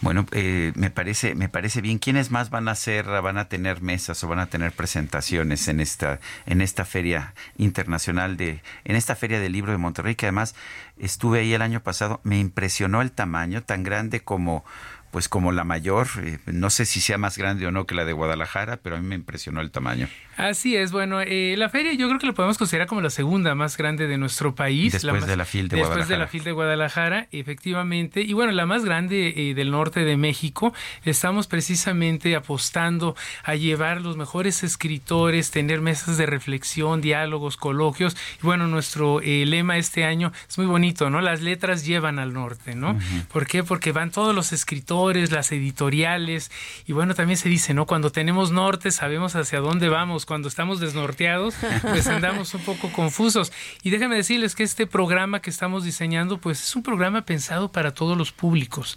Bueno, 0.00 0.24
eh, 0.32 0.72
me 0.74 0.88
parece 0.88 1.34
me 1.34 1.50
parece 1.50 1.82
bien. 1.82 1.98
¿Quiénes 1.98 2.30
más 2.30 2.48
van 2.48 2.66
a 2.66 2.70
hacer, 2.70 3.04
van 3.04 3.36
a 3.36 3.46
tener 3.46 3.82
mesas 3.82 4.24
o 4.24 4.28
van 4.28 4.38
a 4.38 4.46
tener 4.46 4.72
presentaciones 4.72 5.68
en 5.68 5.80
esta 5.80 6.18
en 6.46 6.62
esta 6.62 6.86
feria 6.86 7.34
internacional 7.58 8.38
de 8.38 8.62
en 8.86 8.96
esta 8.96 9.16
feria 9.16 9.38
del 9.38 9.52
libro 9.52 9.70
de 9.70 9.76
Monterrey 9.76 10.14
que 10.14 10.26
además 10.26 10.54
estuve 10.96 11.40
ahí 11.40 11.52
el 11.52 11.60
año 11.60 11.82
pasado. 11.82 12.22
Me 12.24 12.38
impresionó 12.38 13.02
el 13.02 13.12
tamaño 13.12 13.62
tan 13.62 13.82
grande 13.82 14.20
como 14.20 14.64
pues 15.10 15.28
como 15.28 15.52
la 15.52 15.64
mayor, 15.64 16.08
eh, 16.22 16.38
no 16.46 16.70
sé 16.70 16.86
si 16.86 17.02
sea 17.02 17.18
más 17.18 17.36
grande 17.36 17.66
o 17.66 17.70
no 17.70 17.84
que 17.84 17.94
la 17.94 18.06
de 18.06 18.14
Guadalajara, 18.14 18.78
pero 18.78 18.96
a 18.96 19.00
mí 19.00 19.06
me 19.06 19.16
impresionó 19.16 19.60
el 19.60 19.70
tamaño. 19.70 20.08
Así 20.48 20.76
es, 20.76 20.92
bueno, 20.92 21.20
eh, 21.20 21.54
la 21.56 21.68
feria 21.68 21.92
yo 21.92 22.08
creo 22.08 22.18
que 22.18 22.26
la 22.26 22.32
podemos 22.32 22.58
considerar 22.58 22.86
como 22.86 23.00
la 23.00 23.10
segunda 23.10 23.54
más 23.54 23.76
grande 23.76 24.06
de 24.06 24.18
nuestro 24.18 24.54
país. 24.54 24.92
Después 24.92 25.26
de 25.26 25.36
la 25.36 25.44
FIL 25.44 25.68
de 25.68 25.76
Guadalajara. 25.76 25.98
Después 25.98 26.08
de 26.08 26.18
la 26.18 26.26
FIL 26.26 26.44
de 26.44 26.52
Guadalajara, 26.52 27.28
efectivamente. 27.32 28.22
Y 28.22 28.32
bueno, 28.32 28.52
la 28.52 28.66
más 28.66 28.84
grande 28.84 29.34
eh, 29.36 29.54
del 29.54 29.70
norte 29.70 30.04
de 30.04 30.16
México. 30.16 30.72
Estamos 31.04 31.46
precisamente 31.46 32.36
apostando 32.36 33.16
a 33.44 33.54
llevar 33.54 34.00
los 34.00 34.16
mejores 34.16 34.62
escritores, 34.62 35.50
tener 35.50 35.80
mesas 35.80 36.16
de 36.16 36.26
reflexión, 36.26 37.00
diálogos, 37.00 37.56
coloquios. 37.56 38.16
Y 38.42 38.46
bueno, 38.46 38.66
nuestro 38.66 39.20
lema 39.20 39.76
este 39.76 40.04
año 40.04 40.32
es 40.48 40.58
muy 40.58 40.66
bonito, 40.66 41.10
¿no? 41.10 41.20
Las 41.20 41.42
letras 41.42 41.84
llevan 41.84 42.18
al 42.18 42.32
norte, 42.32 42.74
¿no? 42.74 42.98
¿Por 43.32 43.46
qué? 43.46 43.62
Porque 43.62 43.92
van 43.92 44.10
todos 44.10 44.34
los 44.34 44.52
escritores 44.52 45.30
las 45.30 45.52
editoriales, 45.52 46.50
y 46.86 46.92
bueno, 46.92 47.14
también 47.14 47.36
se 47.36 47.48
dice, 47.48 47.74
¿no? 47.74 47.86
Cuando 47.86 48.10
tenemos 48.10 48.50
norte 48.50 48.90
sabemos 48.90 49.36
hacia 49.36 49.60
dónde 49.60 49.88
vamos, 49.88 50.26
cuando 50.30 50.46
estamos 50.46 50.78
desnorteados, 50.78 51.56
pues 51.82 52.06
andamos 52.06 52.54
un 52.54 52.60
poco 52.60 52.92
confusos. 52.92 53.52
Y 53.82 53.90
déjame 53.90 54.14
decirles 54.14 54.54
que 54.54 54.62
este 54.62 54.86
programa 54.86 55.42
que 55.42 55.50
estamos 55.50 55.82
diseñando, 55.82 56.38
pues 56.38 56.62
es 56.62 56.76
un 56.76 56.84
programa 56.84 57.22
pensado 57.22 57.72
para 57.72 57.94
todos 57.94 58.16
los 58.16 58.30
públicos. 58.30 58.96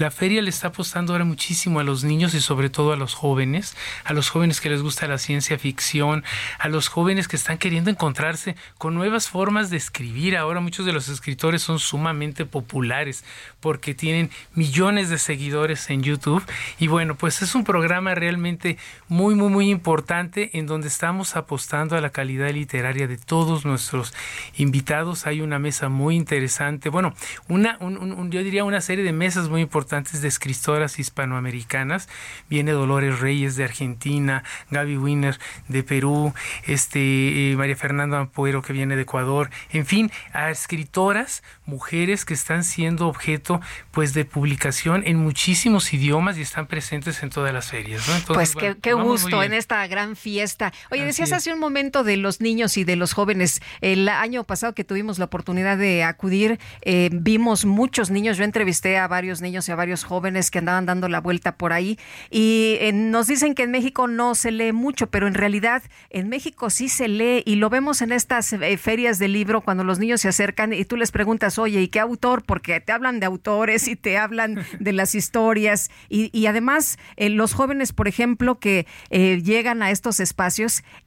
La 0.00 0.10
feria 0.10 0.42
le 0.42 0.50
está 0.50 0.68
apostando 0.68 1.12
ahora 1.12 1.24
muchísimo 1.24 1.78
a 1.78 1.84
los 1.84 2.02
niños 2.02 2.34
y 2.34 2.40
sobre 2.40 2.68
todo 2.68 2.92
a 2.92 2.96
los 2.96 3.14
jóvenes, 3.14 3.76
a 4.02 4.12
los 4.12 4.28
jóvenes 4.28 4.60
que 4.60 4.70
les 4.70 4.82
gusta 4.82 5.06
la 5.06 5.18
ciencia 5.18 5.56
ficción, 5.56 6.24
a 6.58 6.68
los 6.68 6.88
jóvenes 6.88 7.28
que 7.28 7.36
están 7.36 7.58
queriendo 7.58 7.88
encontrarse 7.88 8.56
con 8.76 8.96
nuevas 8.96 9.28
formas 9.28 9.70
de 9.70 9.76
escribir. 9.76 10.36
Ahora 10.36 10.58
muchos 10.58 10.84
de 10.84 10.92
los 10.92 11.08
escritores 11.08 11.62
son 11.62 11.78
sumamente 11.78 12.44
populares 12.44 13.22
porque 13.60 13.94
tienen 13.94 14.30
millones 14.56 15.10
de 15.10 15.18
seguidores 15.18 15.90
en 15.90 16.02
YouTube. 16.02 16.42
Y 16.80 16.88
bueno, 16.88 17.14
pues 17.14 17.40
es 17.40 17.54
un 17.54 17.62
programa 17.62 18.16
realmente 18.16 18.78
muy, 19.06 19.36
muy, 19.36 19.48
muy 19.48 19.70
importante 19.70 20.50
en 20.58 20.66
donde 20.66 20.71
estamos 20.80 21.36
apostando 21.36 21.96
a 21.96 22.00
la 22.00 22.10
calidad 22.10 22.50
literaria 22.50 23.06
de 23.06 23.18
todos 23.18 23.64
nuestros 23.64 24.14
invitados. 24.56 25.26
Hay 25.26 25.40
una 25.40 25.58
mesa 25.58 25.88
muy 25.88 26.16
interesante, 26.16 26.88
bueno, 26.88 27.14
una, 27.48 27.78
yo 27.80 28.42
diría 28.42 28.64
una 28.64 28.80
serie 28.80 29.04
de 29.04 29.12
mesas 29.12 29.48
muy 29.48 29.60
importantes 29.60 30.22
de 30.22 30.28
escritoras 30.28 30.98
hispanoamericanas. 30.98 32.08
Viene 32.48 32.72
Dolores 32.72 33.20
Reyes 33.20 33.56
de 33.56 33.64
Argentina, 33.64 34.44
Gaby 34.70 34.96
Wiener 34.96 35.38
de 35.68 35.82
Perú, 35.82 36.34
este, 36.64 37.52
eh, 37.52 37.56
María 37.56 37.76
Fernanda 37.76 38.18
Ampuero 38.18 38.62
que 38.62 38.72
viene 38.72 38.96
de 38.96 39.02
Ecuador, 39.02 39.50
en 39.70 39.86
fin, 39.86 40.10
a 40.32 40.50
escritoras, 40.50 41.42
mujeres 41.66 42.24
que 42.24 42.34
están 42.34 42.64
siendo 42.64 43.08
objeto 43.08 43.60
pues 43.90 44.14
de 44.14 44.24
publicación 44.24 45.02
en 45.06 45.16
muchísimos 45.18 45.92
idiomas 45.92 46.38
y 46.38 46.42
están 46.42 46.66
presentes 46.66 47.22
en 47.22 47.30
todas 47.30 47.52
las 47.52 47.70
ferias. 47.70 48.02
pues 48.26 48.54
qué, 48.54 48.92
gusto 48.92 49.42
en 49.42 49.52
esta 49.52 49.86
gran 49.86 50.16
fiesta. 50.16 50.61
Oye, 50.90 51.04
decías 51.04 51.32
hace 51.32 51.52
un 51.52 51.58
momento 51.58 52.04
de 52.04 52.16
los 52.16 52.40
niños 52.40 52.76
y 52.76 52.84
de 52.84 52.96
los 52.96 53.14
jóvenes. 53.14 53.60
El 53.80 54.08
año 54.08 54.44
pasado 54.44 54.74
que 54.74 54.84
tuvimos 54.84 55.18
la 55.18 55.24
oportunidad 55.24 55.78
de 55.78 56.04
acudir, 56.04 56.60
eh, 56.82 57.08
vimos 57.12 57.64
muchos 57.64 58.10
niños. 58.10 58.36
Yo 58.36 58.44
entrevisté 58.44 58.98
a 58.98 59.08
varios 59.08 59.40
niños 59.40 59.68
y 59.68 59.72
a 59.72 59.76
varios 59.76 60.04
jóvenes 60.04 60.50
que 60.50 60.58
andaban 60.58 60.86
dando 60.86 61.08
la 61.08 61.20
vuelta 61.20 61.56
por 61.56 61.72
ahí 61.72 61.98
y 62.30 62.76
eh, 62.80 62.92
nos 62.92 63.26
dicen 63.26 63.54
que 63.54 63.62
en 63.62 63.70
México 63.70 64.06
no 64.08 64.34
se 64.34 64.50
lee 64.50 64.72
mucho, 64.72 65.08
pero 65.08 65.26
en 65.26 65.34
realidad 65.34 65.82
en 66.10 66.28
México 66.28 66.70
sí 66.70 66.88
se 66.88 67.08
lee 67.08 67.42
y 67.46 67.56
lo 67.56 67.70
vemos 67.70 68.02
en 68.02 68.12
estas 68.12 68.52
eh, 68.52 68.76
ferias 68.76 69.18
de 69.18 69.28
libro 69.28 69.62
cuando 69.62 69.84
los 69.84 69.98
niños 69.98 70.20
se 70.20 70.28
acercan 70.28 70.72
y 70.72 70.84
tú 70.84 70.96
les 70.96 71.10
preguntas, 71.10 71.58
oye, 71.58 71.80
¿y 71.80 71.88
qué 71.88 72.00
autor? 72.00 72.44
Porque 72.44 72.80
te 72.80 72.92
hablan 72.92 73.20
de 73.20 73.26
autores 73.26 73.88
y 73.88 73.96
te 73.96 74.18
hablan 74.18 74.64
de 74.78 74.92
las 74.92 75.14
historias 75.14 75.90
y, 76.08 76.46
además 76.46 76.98
eh, 77.16 77.30
los 77.30 77.54
jóvenes, 77.54 77.92
por 77.92 78.08
ejemplo, 78.08 78.58
que 78.58 78.86
llegan 79.10 79.82
a 79.82 79.90
estos 79.90 80.20
espacios 80.20 80.41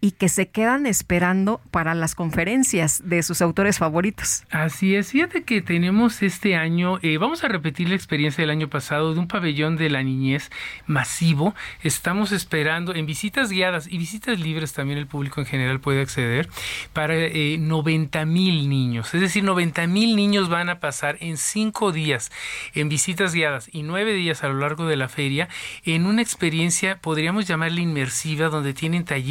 y 0.01 0.11
que 0.11 0.29
se 0.29 0.49
quedan 0.49 0.85
esperando 0.85 1.61
para 1.71 1.93
las 1.93 2.15
conferencias 2.15 3.01
de 3.05 3.23
sus 3.23 3.41
autores 3.41 3.77
favoritos. 3.77 4.43
Así 4.49 4.95
es, 4.95 5.11
fíjate 5.11 5.43
que 5.43 5.61
tenemos 5.61 6.21
este 6.21 6.55
año, 6.55 6.99
vamos 7.19 7.43
a 7.43 7.47
repetir 7.47 7.89
la 7.89 7.95
experiencia 7.95 8.41
del 8.41 8.49
año 8.49 8.69
pasado 8.69 9.13
de 9.13 9.19
un 9.19 9.27
pabellón 9.27 9.77
de 9.77 9.89
la 9.89 10.03
niñez 10.03 10.49
masivo. 10.85 11.55
Estamos 11.83 12.31
esperando 12.31 12.93
en 12.95 13.05
visitas 13.05 13.49
guiadas 13.49 13.87
y 13.87 13.97
visitas 13.97 14.39
libres 14.39 14.73
también 14.73 14.99
el 14.99 15.07
público 15.07 15.41
en 15.41 15.47
general 15.47 15.79
puede 15.79 16.01
acceder 16.01 16.49
para 16.93 17.15
90 17.15 18.21
eh, 18.21 18.25
mil 18.25 18.69
niños. 18.69 19.13
Es 19.13 19.21
decir, 19.21 19.43
90 19.43 19.87
mil 19.87 20.15
niños 20.15 20.49
van 20.49 20.69
a 20.69 20.79
pasar 20.79 21.17
en 21.19 21.37
cinco 21.37 21.91
días 21.91 22.31
en 22.73 22.89
visitas 22.89 23.33
guiadas 23.33 23.69
y 23.71 23.83
nueve 23.83 24.13
días 24.13 24.43
a 24.43 24.47
lo 24.47 24.59
largo 24.59 24.85
de 24.85 24.95
la 24.95 25.09
feria 25.09 25.49
en 25.83 26.05
una 26.05 26.21
experiencia, 26.21 26.99
podríamos 27.01 27.47
llamarla 27.47 27.81
inmersiva, 27.81 28.49
donde 28.49 28.73
tienen 28.73 29.05
talleres, 29.05 29.24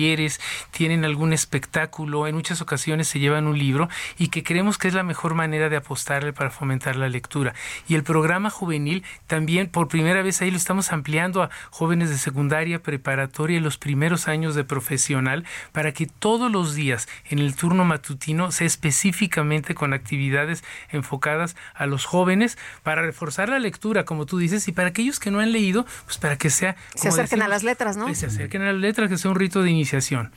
tienen 0.70 1.04
algún 1.04 1.32
espectáculo, 1.32 2.26
en 2.26 2.34
muchas 2.34 2.60
ocasiones 2.60 3.08
se 3.08 3.18
llevan 3.18 3.46
un 3.46 3.58
libro 3.58 3.88
y 4.18 4.28
que 4.28 4.42
creemos 4.42 4.78
que 4.78 4.88
es 4.88 4.94
la 4.94 5.02
mejor 5.02 5.34
manera 5.34 5.68
de 5.68 5.76
apostarle 5.76 6.32
para 6.32 6.50
fomentar 6.50 6.96
la 6.96 7.08
lectura. 7.08 7.54
Y 7.88 7.94
el 7.94 8.02
programa 8.02 8.50
juvenil 8.50 9.04
también 9.26 9.68
por 9.68 9.88
primera 9.88 10.22
vez 10.22 10.40
ahí 10.42 10.50
lo 10.50 10.56
estamos 10.56 10.92
ampliando 10.92 11.42
a 11.42 11.50
jóvenes 11.70 12.10
de 12.10 12.18
secundaria, 12.18 12.82
preparatoria 12.82 13.58
y 13.58 13.60
los 13.60 13.78
primeros 13.78 14.28
años 14.28 14.54
de 14.54 14.64
profesional 14.64 15.44
para 15.72 15.92
que 15.92 16.06
todos 16.06 16.50
los 16.50 16.74
días 16.74 17.08
en 17.28 17.38
el 17.38 17.54
turno 17.54 17.84
matutino 17.84 18.50
sea 18.52 18.66
específicamente 18.66 19.74
con 19.74 19.92
actividades 19.92 20.64
enfocadas 20.90 21.56
a 21.74 21.86
los 21.86 22.04
jóvenes 22.04 22.58
para 22.82 23.02
reforzar 23.02 23.48
la 23.48 23.58
lectura, 23.58 24.04
como 24.04 24.26
tú 24.26 24.38
dices, 24.38 24.68
y 24.68 24.72
para 24.72 24.88
aquellos 24.88 25.20
que 25.20 25.30
no 25.30 25.40
han 25.40 25.52
leído, 25.52 25.86
pues 26.04 26.18
para 26.18 26.36
que 26.36 26.50
sea... 26.50 26.76
Se 26.94 27.08
acerquen 27.08 27.42
a 27.42 27.48
las 27.48 27.62
letras, 27.62 27.96
¿no? 27.96 28.12
se 28.14 28.26
acerquen 28.26 28.62
a 28.62 28.72
las 28.72 28.80
letras, 28.80 29.08
que 29.08 29.18
sea 29.18 29.30
un 29.30 29.36
rito 29.36 29.62
de 29.62 29.70
iniciación. 29.84 30.32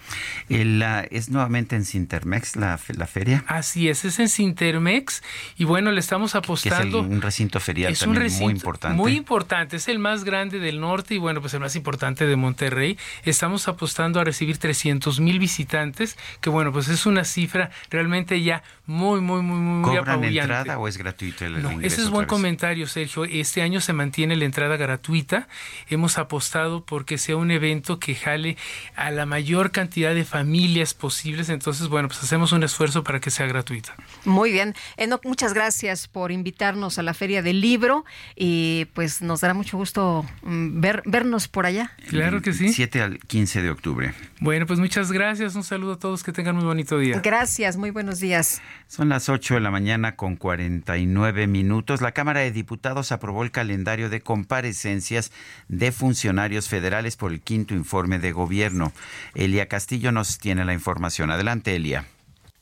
¿Es 0.50 1.30
nuevamente 1.30 1.76
en 1.76 1.86
Sintermex 1.86 2.58
la, 2.58 2.80
la 2.96 3.08
feria? 3.08 3.46
Así 3.48 3.88
es, 3.88 4.04
es 4.04 4.20
en 4.20 4.28
Sintermex 4.28 5.24
y 5.58 5.64
bueno, 5.64 5.92
le 5.92 6.00
estamos 6.00 6.36
apostando... 6.36 7.00
es 7.00 7.06
un 7.08 7.22
recinto 7.22 7.60
ferial 7.60 7.98
también 7.98 8.32
muy 8.40 8.52
importante. 8.52 8.98
Muy 8.98 9.16
importante, 9.16 9.78
es 9.78 9.88
el 9.88 10.00
más 10.00 10.24
grande 10.26 10.60
del 10.60 10.82
norte 10.82 11.16
y 11.16 11.18
bueno, 11.18 11.40
pues 11.40 11.54
el 11.54 11.62
más 11.62 11.76
importante 11.76 12.28
de 12.28 12.36
Monterrey. 12.36 12.98
Estamos 13.24 13.68
apostando 13.68 14.20
a 14.20 14.24
recibir 14.24 14.58
300 14.58 15.20
mil 15.22 15.40
visitantes, 15.40 16.18
que 16.42 16.50
bueno, 16.50 16.74
pues 16.74 16.90
es 16.90 17.06
una 17.06 17.24
cifra 17.24 17.72
realmente 17.90 18.42
ya 18.42 18.64
muy, 18.88 19.20
muy, 19.20 19.42
muy, 19.42 19.60
muy 19.60 19.84
¿Cobran 19.84 20.24
entrada 20.24 20.80
o 20.80 20.88
es 20.88 20.98
gratuito 20.98 21.46
el 21.46 21.62
No, 21.62 21.82
ese 21.82 22.02
es 22.02 22.10
buen 22.10 22.26
comentario, 22.26 22.88
Sergio. 22.88 23.26
Este 23.26 23.62
año 23.62 23.82
se 23.82 23.92
mantiene 23.92 24.38
la 24.38 24.46
entrada 24.46 24.78
gratuita. 24.78 25.50
Hemos 25.90 26.18
apostado 26.18 26.86
porque 26.86 27.18
sea 27.18 27.36
un 27.36 27.52
evento 27.52 28.00
que 28.00 28.16
jale 28.16 28.56
a 28.96 29.12
la 29.12 29.26
mayor 29.26 29.72
cantidad 29.72 30.16
de 30.16 30.24
familias 30.24 30.94
posibles. 30.94 31.50
Entonces, 31.50 31.90
bueno, 31.90 32.08
pues 32.08 32.24
hacemos 32.24 32.54
un 32.54 32.64
esfuerzo 32.64 33.04
para 33.04 33.20
que 33.20 33.30
sea 33.30 33.46
gratuita. 33.46 33.94
Muy 34.24 34.54
bien. 34.54 34.74
Enoch, 34.96 35.26
muchas 35.26 35.54
gracias 35.54 36.08
por 36.08 36.32
invitarnos 36.32 36.98
a 36.98 37.04
la 37.04 37.14
Feria 37.14 37.42
del 37.42 37.60
Libro 37.60 38.06
y 38.38 38.86
pues 38.94 39.22
nos 39.22 39.42
dará 39.42 39.54
mucho 39.54 39.76
gusto 39.76 40.26
mm, 40.44 40.80
ver, 40.80 41.04
vernos 41.06 41.50
por 41.50 41.66
allá. 41.66 41.92
Claro 42.08 42.42
que 42.42 42.54
sí. 42.54 42.72
7 42.72 43.02
al 43.02 43.20
15 43.20 43.62
de 43.64 43.70
octubre. 43.70 44.14
Bueno, 44.40 44.68
pues 44.68 44.80
muchas 44.80 45.12
gracias. 45.12 45.56
Un 45.56 45.64
saludo 45.64 45.94
a 45.94 46.00
todos. 46.00 46.24
Que 46.24 46.32
tengan 46.32 46.56
muy 46.56 46.66
bonito 46.66 47.00
día. 47.00 47.20
Gracias. 47.24 47.78
Muy 47.78 47.90
buenos 47.90 48.20
días. 48.20 48.62
Son 48.88 49.10
las 49.10 49.30
8 49.30 49.56
de 49.56 49.60
la 49.62 49.72
mañana 49.72 50.16
con 50.16 50.36
49 50.36 51.48
minutos. 51.48 52.02
La 52.02 52.12
Cámara 52.12 52.42
de 52.42 52.52
Diputados 52.52 53.12
aprobó 53.12 53.44
el 53.44 53.52
calendario 53.52 54.10
de 54.10 54.22
comparecencias 54.22 55.32
de 55.68 55.92
funcionarios 55.92 56.70
federales 56.70 57.16
por 57.16 57.32
el 57.32 57.42
quinto 57.42 57.74
informe 57.74 58.20
de 58.20 58.32
gobierno. 58.32 58.94
Elia 59.34 59.68
Castillo 59.68 60.12
nos 60.12 60.38
tiene 60.38 60.66
la 60.66 60.74
información. 60.74 61.32
Adelante, 61.32 61.76
Elia. 61.76 62.06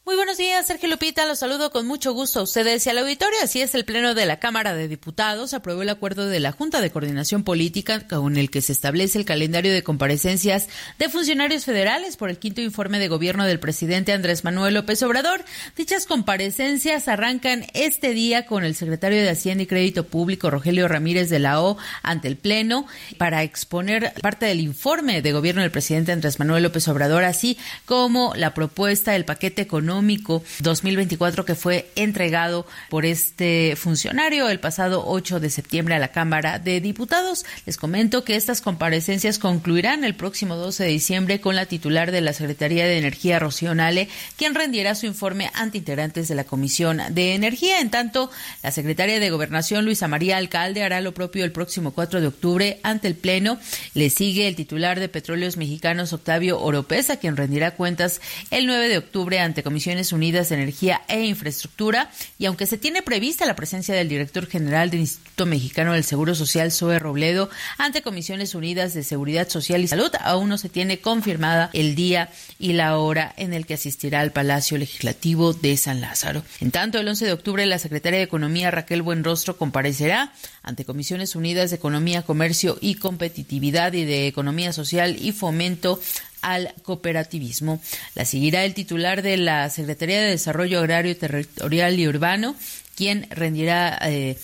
Muy 0.06 0.15
buenos 0.18 0.38
días, 0.38 0.68
Sergio 0.68 0.88
Lupita. 0.88 1.26
Los 1.26 1.40
saludo 1.40 1.72
con 1.72 1.88
mucho 1.88 2.14
gusto 2.14 2.40
a 2.40 2.44
ustedes 2.44 2.86
y 2.86 2.91
al 2.91 2.99
auditorio. 2.99 3.40
Así 3.41 3.61
es, 3.61 3.73
el 3.73 3.86
Pleno 3.86 4.14
de 4.14 4.27
la 4.27 4.38
Cámara 4.38 4.76
de 4.76 4.88
Diputados 4.88 5.56
aprobó 5.56 5.82
el 5.82 5.90
acuerdo 5.90 6.27
de 6.27 6.40
la 6.40 6.52
Junta 6.52 6.80
de 6.80 6.91
Coordinación 6.91 7.44
Política 7.44 8.07
con 8.07 8.38
el 8.38 8.52
que 8.52 8.61
se 8.61 8.72
establece 8.72 9.18
el 9.18 9.26
calendario 9.26 9.73
de 9.73 9.82
comparecencias 9.82 10.68
de 10.99 11.10
funcionarios 11.10 11.65
federales 11.65 12.18
por 12.18 12.30
el 12.30 12.38
quinto 12.38 12.61
informe 12.61 12.99
de 12.99 13.07
gobierno 13.07 13.45
del 13.45 13.60
presidente 13.60 14.14
Andrés 14.14 14.44
Manuel 14.44 14.76
López 14.76 15.02
Obrador. 15.02 15.44
Dichas 15.76 16.06
comparecencias 16.06 17.07
arrancan 17.07 17.65
este 17.73 18.14
día 18.14 18.45
con 18.45 18.64
el 18.64 18.76
secretario 18.76 19.23
de 19.23 19.32
Hacienda 19.32 19.64
y 19.64 19.68
Crédito 19.68 20.03
Público, 20.03 20.52
Rogelio 20.52 20.88
Ramírez 20.88 21.32
de 21.32 21.40
la 21.40 21.60
O, 21.64 21.80
ante 22.03 22.27
el 22.27 22.38
Pleno 22.38 22.86
para 23.18 23.41
exponer 23.41 24.14
parte 24.22 24.45
del 24.45 24.60
informe 24.60 25.23
de 25.23 25.32
gobierno 25.32 25.64
del 25.64 25.72
presidente 25.72 26.11
Andrés 26.11 26.38
Manuel 26.38 26.61
López 26.61 26.88
Obrador, 26.90 27.23
así 27.23 27.57
como 27.86 28.36
la 28.36 28.53
propuesta 28.53 29.14
del 29.14 29.26
paquete 29.26 29.64
económico 29.64 29.95
2024 30.02 31.46
que 31.46 31.56
fue 31.56 31.90
entregado 31.96 32.66
por 32.90 33.06
este 33.06 33.76
funcionario 33.76 34.50
el 34.50 34.60
pasado 34.60 35.04
8 35.08 35.40
de 35.40 35.50
septiembre 35.50 35.96
a 35.96 36.00
la 36.00 36.10
Cámara 36.10 36.60
de 36.60 36.82
Diputados. 36.82 37.46
Les 37.66 37.78
comento 37.78 38.24
que 38.24 38.36
estas 38.36 38.62
comparecencias 38.62 39.40
concluirán 39.40 40.04
el 40.04 40.16
próximo 40.16 40.56
12 40.56 40.84
de 40.84 40.90
diciembre 40.90 41.42
con 41.42 41.56
la 41.56 41.66
titular 41.66 42.12
de 42.12 42.22
la 42.22 42.34
Secretaría 42.34 42.86
de 42.86 42.98
Energía, 42.98 43.40
Rocío 43.40 43.76
Nale, 43.76 44.10
quien 44.38 44.56
rendirá 44.56 44.96
su 44.96 45.06
informe 45.06 45.52
ante 45.54 45.78
integrantes 45.78 46.28
de 46.28 46.36
la 46.36 46.44
Comisión 46.44 47.02
de 47.12 47.36
Energía. 47.36 47.80
En 47.80 47.90
tanto, 47.90 48.32
la 48.64 48.72
secretaria 48.72 49.20
de 49.20 49.30
Gobernación, 49.30 49.86
Luisa 49.86 50.08
María 50.08 50.38
Alcalde, 50.38 50.84
hará 50.84 51.02
lo 51.02 51.14
propio 51.14 51.46
el 51.46 51.52
próximo 51.52 51.92
4 51.92 52.22
de 52.22 52.28
octubre 52.28 52.80
ante 52.84 53.08
el 53.08 53.16
Pleno. 53.16 53.60
Le 53.94 54.10
sigue 54.10 54.48
el 54.48 54.56
titular 54.56 55.00
de 55.00 55.10
Petróleos 55.10 55.58
Mexicanos, 55.58 56.14
Octavio 56.14 56.60
Oropesa, 56.60 57.18
quien 57.18 57.38
rendirá 57.38 57.72
cuentas 57.72 58.22
el 58.52 58.66
9 58.66 58.90
de 58.90 58.98
octubre 58.98 59.40
ante 59.40 59.64
Comisión 59.64 59.85
Unidas 59.86 60.49
de 60.49 60.56
Energía 60.56 61.02
e 61.07 61.26
Infraestructura 61.26 62.10
y 62.40 62.45
aunque 62.45 62.66
se 62.66 62.78
tiene 62.78 63.02
prevista 63.02 63.45
la 63.45 63.56
presencia 63.56 63.94
del 63.94 64.10
director 64.10 64.48
general 64.48 64.90
del 64.90 65.02
Instituto 65.02 65.45
Mexicano 65.45 65.94
del 65.94 66.03
Seguro 66.03 66.34
Social, 66.34 66.72
Zoe 66.72 66.98
Robledo, 66.98 67.49
ante 67.78 68.02
Comisiones 68.02 68.56
Unidas 68.56 68.94
de 68.94 69.03
Seguridad 69.03 69.48
Social 69.48 69.82
y 69.84 69.88
Salud, 69.88 70.12
aún 70.22 70.49
no 70.49 70.57
se 70.57 70.70
tiene 70.70 70.99
confirmada 70.99 71.70
el 71.74 71.95
día 71.95 72.30
y 72.57 72.74
la 72.74 72.98
hora 72.98 73.34
en 73.38 73.53
el 73.53 73.66
que 73.66 73.76
asistirá 73.76 74.22
al 74.22 74.32
Palacio 74.32 74.78
Legislativo 74.78 75.53
de 75.53 75.78
San 75.78 76.02
Lázaro. 76.02 76.44
En 76.62 76.72
tanto, 76.72 76.99
el 76.99 77.07
11 77.07 77.26
de 77.26 77.34
octubre, 77.34 77.66
la 77.66 77.80
secretaria 77.80 78.18
de 78.18 78.26
Economía, 78.26 78.72
Raquel 78.72 79.02
Buenrostro, 79.02 79.57
comparecerá 79.57 80.34
ante 80.64 80.86
Comisiones 80.86 81.36
Unidas 81.36 81.70
de 81.70 81.76
Economía, 81.76 82.24
Comercio 82.24 82.78
y 82.82 82.95
Competitividad 82.95 83.94
y 83.94 84.06
de 84.06 84.28
Economía 84.28 84.74
Social 84.74 85.18
y 85.20 85.32
Fomento 85.32 85.99
al 86.46 86.74
cooperativismo. 86.84 87.82
La 88.14 88.24
seguirá 88.24 88.64
el 88.66 88.76
titular 88.76 89.24
de 89.24 89.38
la 89.38 89.70
Secretaría 89.72 90.22
de 90.22 90.30
Desarrollo 90.30 90.80
Agrario, 90.80 91.18
Territorial 91.18 92.00
y 92.00 92.08
Urbano, 92.08 92.56
quien 92.96 93.28
rendirá 93.32 93.98
eh, 94.04 94.38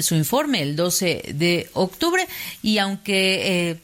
su 0.00 0.16
informe 0.16 0.62
el 0.62 0.74
12 0.74 1.34
de 1.34 1.70
octubre 1.72 2.26
y 2.62 2.78
aunque 2.78 3.70
eh, 3.70 3.76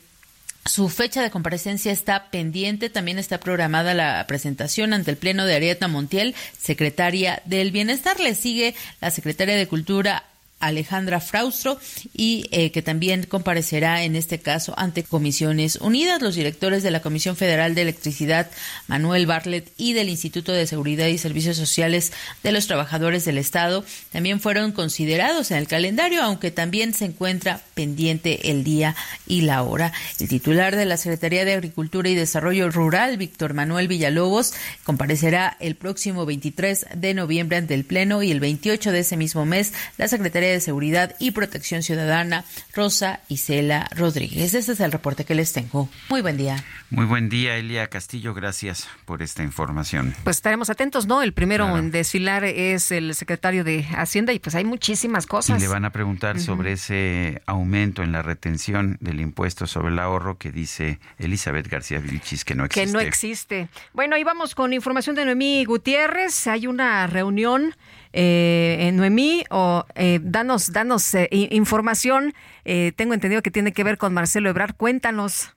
su 0.64 0.88
fecha 0.88 1.22
de 1.22 1.30
comparecencia 1.30 1.92
está 1.92 2.30
pendiente. 2.30 2.90
También 2.90 3.18
está 3.18 3.38
programada 3.38 3.94
la 3.94 4.24
presentación 4.26 4.92
ante 4.92 5.12
el 5.12 5.16
Pleno 5.16 5.44
de 5.46 5.54
Arieta 5.54 5.86
Montiel, 5.86 6.34
secretaria 6.58 7.42
del 7.44 7.70
Bienestar. 7.70 8.18
Le 8.18 8.34
sigue 8.34 8.74
la 9.00 9.10
secretaria 9.10 9.56
de 9.56 9.68
Cultura, 9.68 10.24
Alejandra 10.62 11.20
Fraustro 11.20 11.78
y 12.14 12.46
eh, 12.52 12.70
que 12.70 12.80
también 12.80 13.24
comparecerá 13.24 14.04
en 14.04 14.16
este 14.16 14.40
caso 14.40 14.74
ante 14.78 15.02
Comisiones 15.02 15.76
Unidas. 15.76 16.22
Los 16.22 16.36
directores 16.36 16.82
de 16.82 16.90
la 16.90 17.02
Comisión 17.02 17.36
Federal 17.36 17.74
de 17.74 17.82
Electricidad, 17.82 18.50
Manuel 18.86 19.26
Bartlett, 19.26 19.72
y 19.76 19.92
del 19.92 20.08
Instituto 20.08 20.52
de 20.52 20.66
Seguridad 20.66 21.08
y 21.08 21.18
Servicios 21.18 21.56
Sociales 21.56 22.12
de 22.42 22.52
los 22.52 22.66
Trabajadores 22.66 23.24
del 23.24 23.38
Estado 23.38 23.84
también 24.12 24.40
fueron 24.40 24.72
considerados 24.72 25.50
en 25.50 25.58
el 25.58 25.66
calendario, 25.66 26.22
aunque 26.22 26.50
también 26.50 26.94
se 26.94 27.06
encuentra 27.06 27.60
pendiente 27.74 28.50
el 28.50 28.64
día 28.64 28.94
y 29.26 29.42
la 29.42 29.62
hora. 29.62 29.92
El 30.20 30.28
titular 30.28 30.76
de 30.76 30.84
la 30.84 30.96
Secretaría 30.96 31.44
de 31.44 31.54
Agricultura 31.54 32.08
y 32.08 32.14
Desarrollo 32.14 32.70
Rural, 32.70 33.16
Víctor 33.16 33.54
Manuel 33.54 33.88
Villalobos, 33.88 34.54
comparecerá 34.84 35.56
el 35.60 35.74
próximo 35.74 36.24
23 36.24 36.86
de 36.94 37.14
noviembre 37.14 37.56
ante 37.56 37.74
el 37.74 37.84
Pleno 37.84 38.22
y 38.22 38.30
el 38.30 38.40
28 38.40 38.92
de 38.92 39.00
ese 39.00 39.16
mismo 39.16 39.44
mes 39.44 39.72
la 39.98 40.08
Secretaría 40.08 40.51
De 40.52 40.60
Seguridad 40.60 41.16
y 41.18 41.32
Protección 41.32 41.82
Ciudadana, 41.82 42.44
Rosa 42.74 43.20
Isela 43.28 43.88
Rodríguez. 43.96 44.54
Este 44.54 44.72
es 44.72 44.80
el 44.80 44.92
reporte 44.92 45.24
que 45.24 45.34
les 45.34 45.52
tengo. 45.52 45.88
Muy 46.08 46.20
buen 46.20 46.36
día. 46.36 46.62
Muy 46.90 47.06
buen 47.06 47.28
día, 47.28 47.56
Elia 47.56 47.86
Castillo. 47.86 48.34
Gracias 48.34 48.88
por 49.06 49.22
esta 49.22 49.42
información. 49.42 50.14
Pues 50.24 50.36
estaremos 50.36 50.68
atentos, 50.68 51.06
¿no? 51.06 51.22
El 51.22 51.32
primero 51.32 51.78
en 51.78 51.90
desfilar 51.90 52.44
es 52.44 52.92
el 52.92 53.14
secretario 53.14 53.64
de 53.64 53.84
Hacienda 53.96 54.32
y 54.32 54.38
pues 54.38 54.54
hay 54.54 54.64
muchísimas 54.64 55.26
cosas. 55.26 55.58
Y 55.58 55.62
le 55.62 55.68
van 55.68 55.84
a 55.84 55.90
preguntar 55.90 56.38
sobre 56.38 56.72
ese 56.72 57.40
aumento 57.46 58.02
en 58.02 58.12
la 58.12 58.20
retención 58.22 58.98
del 59.00 59.20
impuesto 59.20 59.66
sobre 59.66 59.88
el 59.88 59.98
ahorro 59.98 60.36
que 60.36 60.52
dice 60.52 61.00
Elizabeth 61.18 61.68
García 61.68 61.98
Vilchis 61.98 62.44
que 62.44 62.54
no 62.54 62.64
existe. 62.66 62.86
Que 62.86 62.92
no 62.92 63.00
existe. 63.00 63.68
Bueno, 63.94 64.16
y 64.18 64.24
vamos 64.24 64.54
con 64.54 64.72
información 64.72 65.16
de 65.16 65.24
Noemí 65.24 65.64
Gutiérrez. 65.64 66.46
Hay 66.46 66.66
una 66.66 67.06
reunión 67.06 67.74
eh, 68.12 68.90
Noemí 68.92 69.44
o 69.50 69.84
eh, 69.94 70.18
danos, 70.22 70.72
danos 70.72 71.14
eh, 71.14 71.28
información. 71.30 72.34
Eh, 72.64 72.92
tengo 72.96 73.14
entendido 73.14 73.42
que 73.42 73.50
tiene 73.50 73.72
que 73.72 73.84
ver 73.84 73.98
con 73.98 74.14
Marcelo 74.14 74.50
Ebrar. 74.50 74.74
Cuéntanos. 74.76 75.54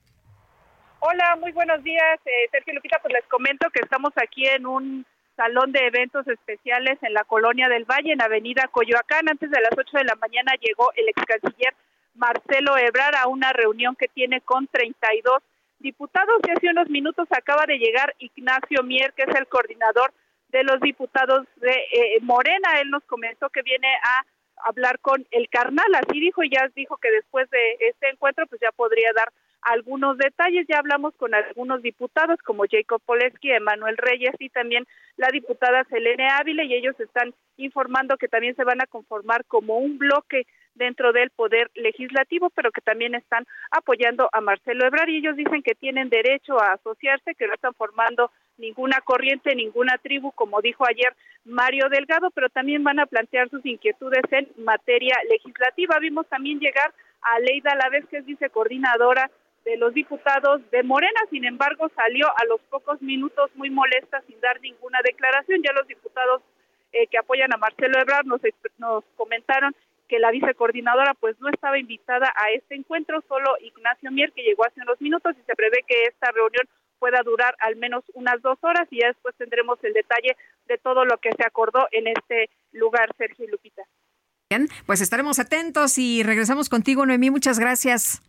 Hola, 1.00 1.36
muy 1.36 1.52
buenos 1.52 1.82
días, 1.84 2.18
eh, 2.24 2.48
Sergio 2.50 2.74
Lupita. 2.74 2.98
Pues 3.00 3.14
les 3.14 3.24
comento 3.26 3.68
que 3.70 3.80
estamos 3.82 4.12
aquí 4.16 4.46
en 4.46 4.66
un 4.66 5.06
salón 5.36 5.70
de 5.70 5.86
eventos 5.86 6.26
especiales 6.26 6.98
en 7.02 7.12
la 7.12 7.24
colonia 7.24 7.68
del 7.68 7.84
Valle, 7.84 8.12
en 8.12 8.22
Avenida 8.22 8.68
Coyoacán. 8.72 9.28
Antes 9.28 9.50
de 9.50 9.60
las 9.60 9.70
8 9.76 9.98
de 9.98 10.04
la 10.04 10.16
mañana 10.16 10.52
llegó 10.60 10.90
el 10.96 11.08
ex 11.08 11.22
canciller 11.24 11.74
Marcelo 12.14 12.78
Ebrar 12.78 13.14
a 13.16 13.28
una 13.28 13.52
reunión 13.52 13.94
que 13.94 14.08
tiene 14.08 14.40
con 14.40 14.66
32 14.66 15.42
diputados 15.78 16.40
y 16.46 16.50
hace 16.50 16.70
unos 16.70 16.88
minutos 16.88 17.28
acaba 17.30 17.66
de 17.66 17.78
llegar 17.78 18.14
Ignacio 18.18 18.82
Mier, 18.82 19.12
que 19.12 19.24
es 19.24 19.34
el 19.36 19.46
coordinador 19.46 20.12
de 20.56 20.64
los 20.64 20.80
diputados 20.80 21.46
de 21.56 21.70
eh, 21.70 22.18
Morena. 22.22 22.80
Él 22.80 22.88
nos 22.90 23.04
comentó 23.04 23.50
que 23.50 23.60
viene 23.60 23.88
a 24.02 24.24
hablar 24.68 24.98
con 25.00 25.26
el 25.30 25.50
carnal, 25.50 25.94
así 25.94 26.18
dijo, 26.18 26.42
y 26.42 26.50
ya 26.50 26.66
dijo 26.74 26.96
que 26.96 27.10
después 27.10 27.48
de 27.50 27.76
este 27.80 28.08
encuentro 28.08 28.46
pues 28.46 28.60
ya 28.62 28.72
podría 28.72 29.10
dar 29.14 29.30
algunos 29.60 30.16
detalles. 30.16 30.66
Ya 30.66 30.78
hablamos 30.78 31.14
con 31.16 31.34
algunos 31.34 31.82
diputados 31.82 32.38
como 32.42 32.64
Jacob 32.70 33.02
Poleski, 33.04 33.50
Emanuel 33.50 33.98
Reyes 33.98 34.34
y 34.38 34.48
también 34.48 34.86
la 35.18 35.28
diputada 35.28 35.84
Selene 35.90 36.28
Ávila 36.30 36.64
y 36.64 36.72
ellos 36.72 36.98
están 37.00 37.34
informando 37.58 38.16
que 38.16 38.28
también 38.28 38.56
se 38.56 38.64
van 38.64 38.80
a 38.80 38.86
conformar 38.86 39.44
como 39.44 39.76
un 39.76 39.98
bloque 39.98 40.46
dentro 40.76 41.12
del 41.12 41.30
poder 41.30 41.70
legislativo, 41.74 42.50
pero 42.50 42.70
que 42.70 42.80
también 42.80 43.14
están 43.14 43.44
apoyando 43.70 44.28
a 44.32 44.40
Marcelo 44.40 44.86
Ebrard 44.86 45.08
y 45.08 45.18
ellos 45.18 45.36
dicen 45.36 45.62
que 45.62 45.74
tienen 45.74 46.08
derecho 46.08 46.60
a 46.60 46.74
asociarse, 46.74 47.34
que 47.34 47.46
no 47.46 47.54
están 47.54 47.74
formando 47.74 48.30
ninguna 48.58 49.00
corriente, 49.00 49.54
ninguna 49.54 49.98
tribu, 49.98 50.32
como 50.32 50.60
dijo 50.60 50.86
ayer 50.86 51.14
Mario 51.44 51.88
Delgado, 51.90 52.30
pero 52.30 52.48
también 52.48 52.82
van 52.84 53.00
a 53.00 53.06
plantear 53.06 53.48
sus 53.50 53.64
inquietudes 53.66 54.22
en 54.30 54.48
materia 54.64 55.16
legislativa. 55.30 55.98
Vimos 55.98 56.26
también 56.28 56.58
llegar 56.58 56.92
a 57.22 57.38
Leida 57.40 57.74
Lavez, 57.74 58.06
que 58.08 58.18
es 58.18 58.26
vicecoordinadora 58.26 59.30
de 59.64 59.76
los 59.76 59.92
diputados 59.94 60.62
de 60.70 60.84
Morena, 60.84 61.20
sin 61.28 61.44
embargo, 61.44 61.90
salió 61.96 62.26
a 62.28 62.44
los 62.44 62.60
pocos 62.70 63.02
minutos 63.02 63.50
muy 63.56 63.68
molesta 63.68 64.22
sin 64.28 64.40
dar 64.40 64.60
ninguna 64.60 65.00
declaración. 65.04 65.60
Ya 65.62 65.72
los 65.72 65.88
diputados 65.88 66.40
eh, 66.92 67.08
que 67.08 67.18
apoyan 67.18 67.52
a 67.52 67.56
Marcelo 67.56 68.00
Ebrard 68.00 68.26
nos, 68.26 68.40
nos 68.78 69.04
comentaron 69.16 69.74
que 70.08 70.18
la 70.18 70.30
vicecoordinadora 70.30 71.14
pues 71.14 71.38
no 71.40 71.48
estaba 71.48 71.78
invitada 71.78 72.32
a 72.36 72.50
este 72.50 72.74
encuentro, 72.74 73.22
solo 73.28 73.56
Ignacio 73.60 74.10
Mier 74.10 74.32
que 74.32 74.42
llegó 74.42 74.64
hace 74.64 74.80
unos 74.80 75.00
minutos 75.00 75.34
y 75.38 75.42
se 75.44 75.54
prevé 75.54 75.84
que 75.86 76.04
esta 76.04 76.30
reunión 76.32 76.66
pueda 76.98 77.22
durar 77.22 77.54
al 77.60 77.76
menos 77.76 78.04
unas 78.14 78.40
dos 78.42 78.58
horas 78.62 78.86
y 78.90 79.00
ya 79.00 79.08
después 79.08 79.34
tendremos 79.36 79.82
el 79.84 79.92
detalle 79.92 80.36
de 80.66 80.78
todo 80.78 81.04
lo 81.04 81.18
que 81.18 81.30
se 81.36 81.44
acordó 81.44 81.86
en 81.92 82.06
este 82.06 82.50
lugar, 82.72 83.10
Sergio 83.16 83.44
y 83.44 83.50
Lupita. 83.50 83.82
Bien, 84.50 84.68
pues 84.86 85.00
estaremos 85.00 85.38
atentos 85.38 85.98
y 85.98 86.22
regresamos 86.22 86.68
contigo, 86.68 87.04
Noemí. 87.04 87.30
Muchas 87.30 87.58
gracias. 87.58 88.22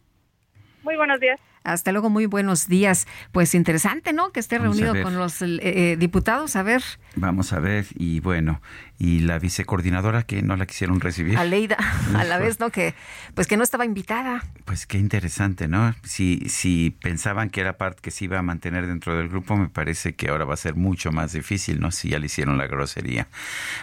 Muy 0.83 0.95
buenos 0.95 1.19
días. 1.19 1.39
Hasta 1.67 1.91
luego, 1.91 2.09
muy 2.09 2.27
buenos 2.27 2.69
días. 2.69 3.07
Pues 3.33 3.53
interesante, 3.53 4.13
¿no? 4.13 4.31
Que 4.31 4.39
esté 4.39 4.57
reunido 4.57 4.93
con 5.03 5.17
los 5.17 5.41
eh, 5.41 5.59
eh, 5.61 5.97
diputados. 5.99 6.55
A 6.55 6.63
ver. 6.63 6.81
Vamos 7.15 7.51
a 7.51 7.59
ver. 7.59 7.85
Y 7.95 8.21
bueno, 8.21 8.61
y 8.97 9.19
la 9.19 9.37
vicecoordinadora 9.37 10.23
que 10.23 10.41
no 10.41 10.55
la 10.55 10.65
quisieron 10.65 11.01
recibir. 11.01 11.37
Aleida, 11.37 11.75
a 12.15 12.23
la 12.23 12.37
vez, 12.37 12.61
¿no? 12.61 12.69
Que 12.69 12.95
pues 13.35 13.47
que 13.47 13.57
no 13.57 13.63
estaba 13.63 13.83
invitada. 13.83 14.45
Pues 14.63 14.85
qué 14.85 14.97
interesante, 14.97 15.67
¿no? 15.67 15.93
Si, 16.03 16.47
si 16.47 16.95
pensaban 17.01 17.49
que 17.49 17.59
era 17.59 17.77
parte 17.77 18.01
que 18.01 18.11
se 18.11 18.25
iba 18.25 18.39
a 18.39 18.43
mantener 18.43 18.87
dentro 18.87 19.17
del 19.17 19.27
grupo, 19.27 19.57
me 19.57 19.67
parece 19.67 20.15
que 20.15 20.29
ahora 20.29 20.45
va 20.45 20.53
a 20.53 20.57
ser 20.57 20.75
mucho 20.75 21.11
más 21.11 21.33
difícil, 21.33 21.81
¿no? 21.81 21.91
Si 21.91 22.09
ya 22.09 22.19
le 22.19 22.27
hicieron 22.27 22.57
la 22.57 22.67
grosería. 22.67 23.27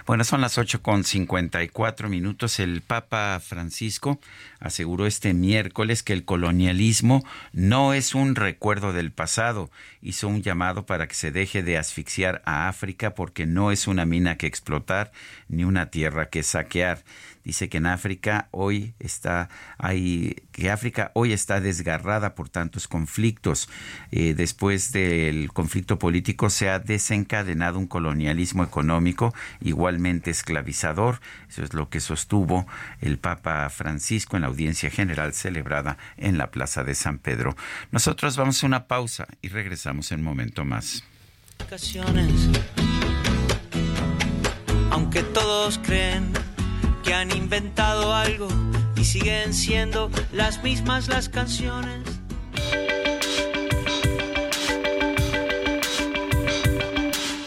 Bueno, 0.06 0.24
son 0.24 0.40
las 0.40 0.56
8 0.56 0.80
con 0.80 1.04
54 1.04 2.08
minutos. 2.08 2.60
El 2.60 2.80
Papa 2.80 3.38
Francisco 3.40 4.18
aseguró 4.58 5.06
este 5.06 5.34
miércoles 5.34 6.02
que 6.02 6.14
el 6.14 6.24
colonialismo 6.24 7.22
no 7.52 7.73
es 7.74 8.14
un 8.14 8.36
recuerdo 8.36 8.92
del 8.92 9.10
pasado. 9.10 9.70
Hizo 10.00 10.28
un 10.28 10.42
llamado 10.42 10.86
para 10.86 11.08
que 11.08 11.14
se 11.14 11.32
deje 11.32 11.62
de 11.62 11.76
asfixiar 11.76 12.40
a 12.44 12.68
África 12.68 13.14
porque 13.14 13.46
no 13.46 13.72
es 13.72 13.88
una 13.88 14.04
mina 14.04 14.36
que 14.36 14.46
explotar 14.46 15.10
ni 15.48 15.64
una 15.64 15.90
tierra 15.90 16.28
que 16.28 16.42
saquear. 16.42 17.02
Dice 17.44 17.68
que 17.68 17.76
en 17.76 17.86
África 17.86 18.48
hoy 18.52 18.94
está 18.98 19.50
hay 19.76 20.34
que 20.50 20.70
África 20.70 21.10
hoy 21.14 21.34
está 21.34 21.60
desgarrada 21.60 22.34
por 22.34 22.48
tantos 22.48 22.88
conflictos. 22.88 23.68
Eh, 24.10 24.32
después 24.34 24.92
del 24.92 25.52
conflicto 25.52 25.98
político 25.98 26.48
se 26.48 26.70
ha 26.70 26.78
desencadenado 26.78 27.78
un 27.78 27.86
colonialismo 27.86 28.64
económico 28.64 29.34
igualmente 29.60 30.30
esclavizador. 30.30 31.20
Eso 31.48 31.62
es 31.62 31.74
lo 31.74 31.90
que 31.90 32.00
sostuvo 32.00 32.66
el 33.02 33.18
Papa 33.18 33.68
Francisco 33.68 34.36
en 34.36 34.42
la 34.42 34.48
audiencia 34.48 34.88
general 34.88 35.34
celebrada 35.34 35.98
en 36.16 36.38
la 36.38 36.50
Plaza 36.50 36.82
de 36.82 36.94
San 36.94 37.18
Pedro. 37.18 37.56
Nosotros 37.90 38.38
vamos 38.38 38.62
a 38.62 38.66
una 38.66 38.86
pausa 38.86 39.26
y 39.42 39.48
regresamos 39.48 40.10
en 40.12 40.20
un 40.20 40.24
momento 40.24 40.64
más. 40.64 41.04
Aunque 44.90 45.22
todos 45.22 45.78
creen 45.78 46.32
que 47.04 47.14
han 47.14 47.30
inventado 47.36 48.14
algo 48.14 48.48
y 48.96 49.04
siguen 49.04 49.52
siendo 49.52 50.10
las 50.32 50.62
mismas 50.62 51.08
las 51.08 51.28
canciones. 51.28 52.02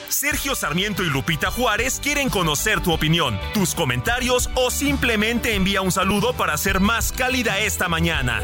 Sergio 0.09 0.55
Sarmiento 0.55 1.03
y 1.03 1.09
Lupita 1.09 1.51
Juárez 1.51 1.99
quieren 2.01 2.29
conocer 2.29 2.81
tu 2.81 2.91
opinión, 2.91 3.39
tus 3.53 3.73
comentarios 3.73 4.49
o 4.55 4.69
simplemente 4.69 5.55
envía 5.55 5.81
un 5.81 5.91
saludo 5.91 6.33
para 6.33 6.53
hacer 6.53 6.79
más 6.79 7.11
cálida 7.11 7.59
esta 7.59 7.87
mañana. 7.87 8.41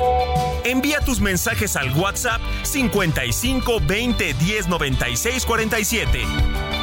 Envía 0.64 1.00
tus 1.02 1.20
mensajes 1.20 1.76
al 1.76 1.92
WhatsApp 1.96 2.42
55 2.64 3.82
20 3.86 4.34
10 4.34 4.68
96 4.68 5.46
47. 5.46 6.83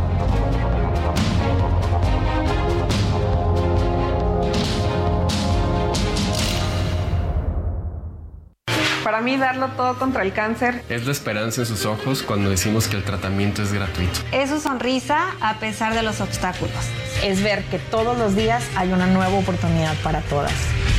Para 9.11 9.23
mí, 9.23 9.35
darlo 9.35 9.67
todo 9.75 9.99
contra 9.99 10.23
el 10.23 10.31
cáncer 10.31 10.85
Es 10.87 11.05
la 11.05 11.11
esperanza 11.11 11.59
en 11.59 11.67
sus 11.67 11.85
ojos 11.85 12.23
cuando 12.23 12.49
decimos 12.49 12.87
que 12.87 12.95
el 12.95 13.03
tratamiento 13.03 13.61
es 13.61 13.73
gratuito. 13.73 14.21
es 14.31 14.49
su 14.49 14.61
sonrisa 14.61 15.35
a 15.41 15.59
pesar 15.59 15.93
de 15.93 16.01
los 16.01 16.21
obstáculos. 16.21 16.77
Es 17.21 17.43
ver 17.43 17.65
que 17.65 17.77
todos 17.77 18.17
los 18.17 18.37
días 18.37 18.63
hay 18.77 18.93
una 18.93 19.07
nueva 19.07 19.37
oportunidad 19.37 19.95
para 20.01 20.21
todas. 20.21 20.53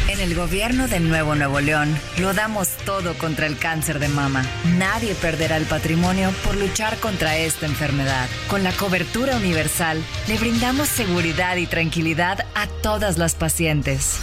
En 0.09 0.21
el 0.21 0.35
gobierno 0.35 0.89
de 0.89 1.01
Nuevo 1.01 1.35
Nuevo 1.35 1.61
León 1.61 1.97
lo 2.21 2.35
damos 2.35 2.69
todo 2.85 3.15
contra 3.15 3.47
el 3.47 3.57
cáncer 3.57 3.99
de 3.99 4.09
mama. 4.09 4.45
Nadie 4.77 5.15
perderá 5.15 5.57
el 5.57 5.65
patrimonio 5.65 6.33
por 6.45 6.55
luchar 6.57 6.99
contra 6.99 7.39
esta 7.39 7.65
enfermedad. 7.65 8.29
Con 8.47 8.63
la 8.63 8.73
cobertura 8.73 9.37
universal 9.37 10.05
le 10.29 10.37
brindamos 10.37 10.89
seguridad 10.89 11.57
y 11.57 11.67
tranquilidad 11.67 12.45
a 12.55 12.67
todas 12.83 13.17
las 13.17 13.35
pacientes. 13.37 14.21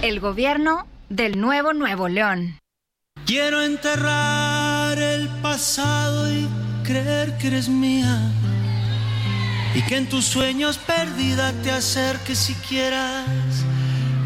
El 0.00 0.20
gobierno 0.20 0.86
del 1.10 1.38
Nuevo 1.38 1.74
Nuevo 1.74 2.08
León. 2.08 2.63
Quiero 3.26 3.62
enterrar 3.62 4.98
el 4.98 5.28
pasado 5.40 6.30
y 6.30 6.46
creer 6.82 7.38
que 7.38 7.46
eres 7.46 7.68
mía. 7.68 8.20
Y 9.74 9.82
que 9.82 9.96
en 9.96 10.08
tus 10.08 10.26
sueños 10.26 10.78
perdida 10.78 11.52
te 11.62 11.70
acerques 11.70 12.38
si 12.38 12.54
quieras 12.54 13.26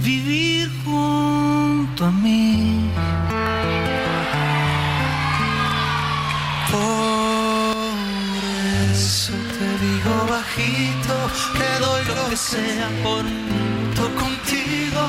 vivir 0.02 0.68
junto 0.84 2.04
a 2.06 2.10
mí. 2.10 2.90
Por 6.72 7.88
eso 8.92 9.32
te 9.58 9.68
digo 9.86 10.26
bajito, 10.28 11.14
te 11.56 11.84
doy 11.84 12.04
lo 12.04 12.30
que 12.30 12.36
sea 12.36 12.88
por 13.04 13.24
contigo. 14.14 15.08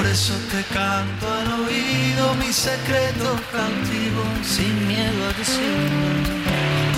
Por 0.00 0.08
eso 0.08 0.32
te 0.50 0.64
canto 0.72 1.30
al 1.30 1.60
oído 1.60 2.34
mi 2.36 2.50
secreto 2.54 3.38
cautivo, 3.52 4.22
sin 4.42 4.88
miedo 4.88 5.28
a 5.28 5.32
decirlo. 5.34 6.06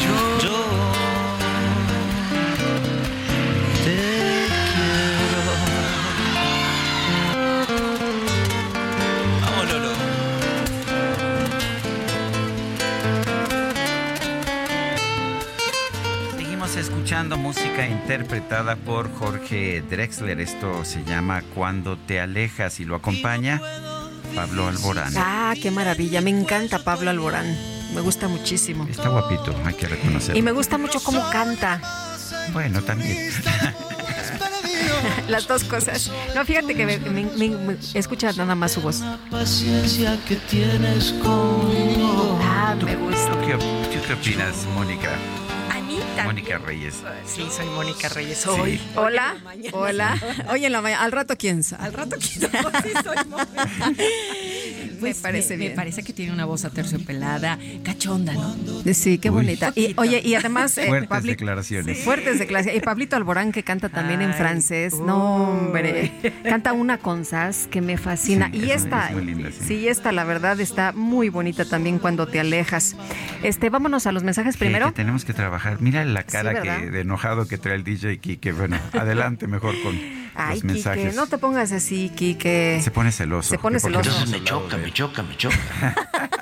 Yo, 0.04 0.46
yo 0.46 1.01
escuchando 16.82 17.36
música 17.38 17.86
interpretada 17.86 18.76
por 18.76 19.12
Jorge 19.14 19.82
Drexler. 19.88 20.40
Esto 20.40 20.84
se 20.84 21.02
llama 21.04 21.42
Cuando 21.54 21.96
te 21.96 22.20
alejas 22.20 22.80
y 22.80 22.84
lo 22.84 22.96
acompaña 22.96 23.60
Pablo 24.34 24.66
Alborán. 24.68 25.12
Ah, 25.16 25.54
qué 25.60 25.70
maravilla. 25.70 26.20
Me 26.20 26.30
encanta 26.30 26.80
Pablo 26.84 27.10
Alborán. 27.10 27.46
Me 27.94 28.00
gusta 28.00 28.26
muchísimo. 28.28 28.86
Está 28.90 29.08
guapito, 29.10 29.54
hay 29.64 29.74
que 29.74 29.86
reconocerlo. 29.86 30.38
Y 30.38 30.42
me 30.42 30.52
gusta 30.52 30.76
mucho 30.78 31.00
cómo 31.02 31.22
canta. 31.30 31.80
Bueno, 32.52 32.82
también. 32.82 33.30
Las 35.28 35.46
dos 35.46 35.64
cosas. 35.64 36.10
No, 36.34 36.44
fíjate 36.44 36.74
que 36.74 36.84
me, 36.86 36.98
me- 36.98 37.24
me- 37.24 37.48
me- 37.56 37.76
escucha 37.94 38.32
nada 38.32 38.54
más 38.54 38.72
su 38.72 38.80
voz. 38.80 39.02
Paciencia 39.30 40.18
que 40.26 40.36
tienes 40.36 41.12
conmigo. 41.22 42.38
Ah, 42.42 42.74
me 42.84 42.96
gusta. 42.96 43.30
¿Tú 43.32 43.46
qué, 43.46 44.00
qué 44.06 44.12
opinas, 44.14 44.66
Mónica? 44.74 45.10
Mónica 46.24 46.58
Reyes. 46.58 46.94
Sí, 47.26 47.46
soy 47.50 47.66
Mónica 47.66 48.08
Reyes. 48.08 48.38
Sí. 48.38 48.48
Hoy. 48.48 48.80
Hola. 48.96 49.36
Hola. 49.72 50.20
Hoy 50.48 50.64
en 50.64 50.72
la 50.72 50.80
mañana. 50.80 51.02
Al 51.04 51.12
rato, 51.12 51.36
¿quién 51.36 51.62
sabe? 51.62 51.84
Al 51.84 51.92
rato 51.92 52.16
quién 52.18 52.50
sabe. 52.50 52.62
Sí, 52.82 52.90
soy 53.04 53.16
me 55.02 55.14
parece 55.14 55.50
me, 55.50 55.56
bien. 55.58 55.72
Me 55.72 55.76
parece 55.76 56.02
que 56.02 56.12
tiene 56.12 56.32
una 56.32 56.44
voz 56.44 56.64
aterciopelada, 56.64 57.58
cachonda, 57.82 58.32
¿no? 58.34 58.54
Sí, 58.94 59.18
qué 59.18 59.30
Uy. 59.30 59.36
bonita. 59.36 59.72
Y, 59.74 59.94
oye, 59.96 60.20
y 60.24 60.34
además. 60.34 60.76
eh, 60.78 60.86
Fuertes 60.86 61.08
Pabli- 61.10 61.26
declaraciones. 61.28 61.98
Fuertes 62.04 62.38
declaraciones. 62.38 62.82
Y 62.82 62.84
Pablito 62.84 63.16
Alborán, 63.16 63.52
que 63.52 63.62
canta 63.62 63.88
también 63.88 64.22
en 64.22 64.34
francés. 64.34 64.94
No, 64.94 65.36
hombre. 65.50 66.12
Canta 66.44 66.72
una 66.72 66.98
con 66.98 67.24
sas 67.24 67.68
que 67.70 67.80
me 67.80 67.96
fascina. 67.98 68.50
Sí, 68.52 68.58
y 68.58 68.70
es- 68.70 68.82
esta, 68.84 69.08
es 69.08 69.14
muy 69.14 69.24
linda, 69.24 69.50
sí. 69.50 69.58
sí, 69.66 69.88
esta, 69.88 70.12
la 70.12 70.24
verdad, 70.24 70.58
está 70.60 70.92
muy 70.92 71.28
bonita 71.28 71.64
también 71.64 71.98
cuando 71.98 72.26
te 72.26 72.40
alejas. 72.40 72.96
Este, 73.42 73.70
vámonos 73.70 74.06
a 74.06 74.12
los 74.12 74.22
mensajes 74.24 74.56
primero. 74.56 74.86
que 74.88 74.92
tenemos 74.92 75.24
que 75.24 75.32
trabajar. 75.34 75.80
Mira 75.80 76.04
la 76.04 76.24
cara 76.24 76.60
que, 76.62 76.90
de 76.90 77.00
enojado 77.00 77.46
que 77.46 77.58
trae 77.58 77.74
el 77.76 77.84
DJ 77.84 78.18
Kike. 78.18 78.52
Bueno, 78.52 78.78
adelante 78.92 79.46
mejor 79.46 79.74
con 79.82 79.98
Ay, 80.34 80.56
los 80.56 80.64
mensajes. 80.64 81.04
Quique, 81.04 81.16
no 81.16 81.26
te 81.26 81.38
pongas 81.38 81.72
así, 81.72 82.10
Quique. 82.14 82.80
Se 82.82 82.90
pone 82.90 83.12
celoso. 83.12 83.50
Se 83.50 83.58
pone 83.58 83.78
celoso. 83.80 84.10
no 84.10 84.16
hemos 84.16 84.28
me 84.30 84.42
choca, 84.44 84.76
de- 84.76 84.82
me 84.84 84.92
choca, 84.92 85.22
me 85.22 85.36
choca. 85.36 85.56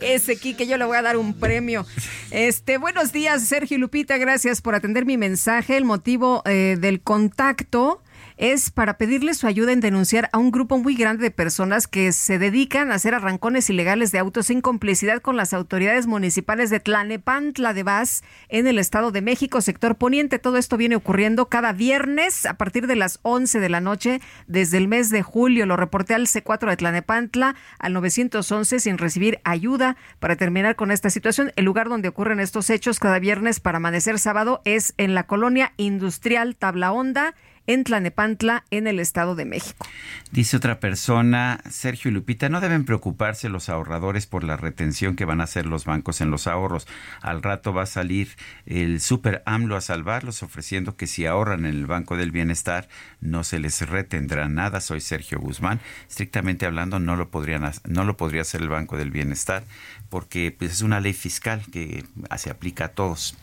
Ese 0.00 0.36
Quique, 0.36 0.66
yo 0.66 0.76
le 0.76 0.84
voy 0.84 0.96
a 0.96 1.02
dar 1.02 1.16
un 1.16 1.34
premio. 1.34 1.86
Este, 2.30 2.78
buenos 2.78 3.12
días, 3.12 3.46
Sergio 3.46 3.76
y 3.76 3.80
Lupita, 3.80 4.16
gracias 4.18 4.60
por 4.60 4.74
atender 4.74 5.06
mi 5.06 5.16
mensaje. 5.16 5.76
El 5.76 5.84
motivo 5.84 6.42
eh, 6.44 6.76
del 6.78 7.00
contacto 7.00 8.02
es 8.36 8.70
para 8.70 8.98
pedirle 8.98 9.34
su 9.34 9.46
ayuda 9.46 9.72
en 9.72 9.80
denunciar 9.80 10.28
a 10.32 10.38
un 10.38 10.50
grupo 10.50 10.78
muy 10.78 10.94
grande 10.94 11.22
de 11.22 11.30
personas 11.30 11.86
que 11.86 12.12
se 12.12 12.38
dedican 12.38 12.90
a 12.90 12.96
hacer 12.96 13.14
arrancones 13.14 13.70
ilegales 13.70 14.10
de 14.10 14.18
autos 14.18 14.50
en 14.50 14.60
complicidad 14.60 15.20
con 15.20 15.36
las 15.36 15.52
autoridades 15.52 16.06
municipales 16.06 16.70
de 16.70 16.80
Tlanepantla 16.80 17.72
de 17.72 17.84
Vaz 17.84 18.24
en 18.48 18.66
el 18.66 18.78
Estado 18.78 19.12
de 19.12 19.22
México, 19.22 19.60
sector 19.60 19.96
poniente. 19.96 20.38
Todo 20.38 20.56
esto 20.56 20.76
viene 20.76 20.96
ocurriendo 20.96 21.48
cada 21.48 21.72
viernes 21.72 22.46
a 22.46 22.54
partir 22.54 22.86
de 22.86 22.96
las 22.96 23.20
11 23.22 23.60
de 23.60 23.68
la 23.68 23.80
noche 23.80 24.20
desde 24.46 24.78
el 24.78 24.88
mes 24.88 25.10
de 25.10 25.22
julio. 25.22 25.66
Lo 25.66 25.76
reporté 25.76 26.14
al 26.14 26.26
C4 26.26 26.68
de 26.68 26.76
Tlanepantla 26.76 27.54
al 27.78 27.92
911 27.92 28.80
sin 28.80 28.98
recibir 28.98 29.40
ayuda 29.44 29.96
para 30.18 30.36
terminar 30.36 30.74
con 30.74 30.90
esta 30.90 31.10
situación. 31.10 31.52
El 31.56 31.64
lugar 31.64 31.88
donde 31.88 32.08
ocurren 32.08 32.40
estos 32.40 32.68
hechos 32.70 32.98
cada 32.98 33.18
viernes 33.20 33.60
para 33.60 33.76
amanecer 33.76 34.18
sábado 34.18 34.60
es 34.64 34.94
en 34.96 35.14
la 35.14 35.24
colonia 35.24 35.72
industrial 35.76 36.56
Tabla 36.56 36.92
Honda 36.92 37.34
en 37.66 37.84
Tlanepantla, 37.84 38.64
en 38.70 38.86
el 38.86 39.00
Estado 39.00 39.34
de 39.34 39.44
México. 39.44 39.86
Dice 40.30 40.56
otra 40.56 40.80
persona, 40.80 41.60
Sergio 41.70 42.10
y 42.10 42.14
Lupita, 42.14 42.48
no 42.48 42.60
deben 42.60 42.84
preocuparse 42.84 43.48
los 43.48 43.68
ahorradores 43.68 44.26
por 44.26 44.44
la 44.44 44.56
retención 44.56 45.16
que 45.16 45.24
van 45.24 45.40
a 45.40 45.44
hacer 45.44 45.66
los 45.66 45.84
bancos 45.84 46.20
en 46.20 46.30
los 46.30 46.46
ahorros. 46.46 46.86
Al 47.20 47.42
rato 47.42 47.72
va 47.72 47.82
a 47.82 47.86
salir 47.86 48.36
el 48.66 49.00
super 49.00 49.42
AMLO 49.46 49.76
a 49.76 49.80
salvarlos 49.80 50.42
ofreciendo 50.42 50.96
que 50.96 51.06
si 51.06 51.26
ahorran 51.26 51.66
en 51.66 51.74
el 51.74 51.86
Banco 51.86 52.16
del 52.16 52.30
Bienestar 52.30 52.88
no 53.20 53.44
se 53.44 53.58
les 53.58 53.80
retendrá 53.88 54.48
nada. 54.48 54.80
Soy 54.80 55.00
Sergio 55.00 55.38
Guzmán. 55.38 55.80
Estrictamente 56.08 56.66
hablando 56.66 56.98
no 56.98 57.16
lo 57.16 57.30
podrían 57.30 57.70
no 57.86 58.04
lo 58.04 58.16
podría 58.16 58.42
hacer 58.42 58.60
el 58.60 58.68
Banco 58.68 58.96
del 58.96 59.10
Bienestar 59.10 59.64
porque 60.10 60.54
pues, 60.56 60.72
es 60.72 60.82
una 60.82 61.00
ley 61.00 61.12
fiscal 61.12 61.62
que 61.72 62.04
se 62.36 62.50
aplica 62.50 62.86
a 62.86 62.88
todos. 62.88 63.36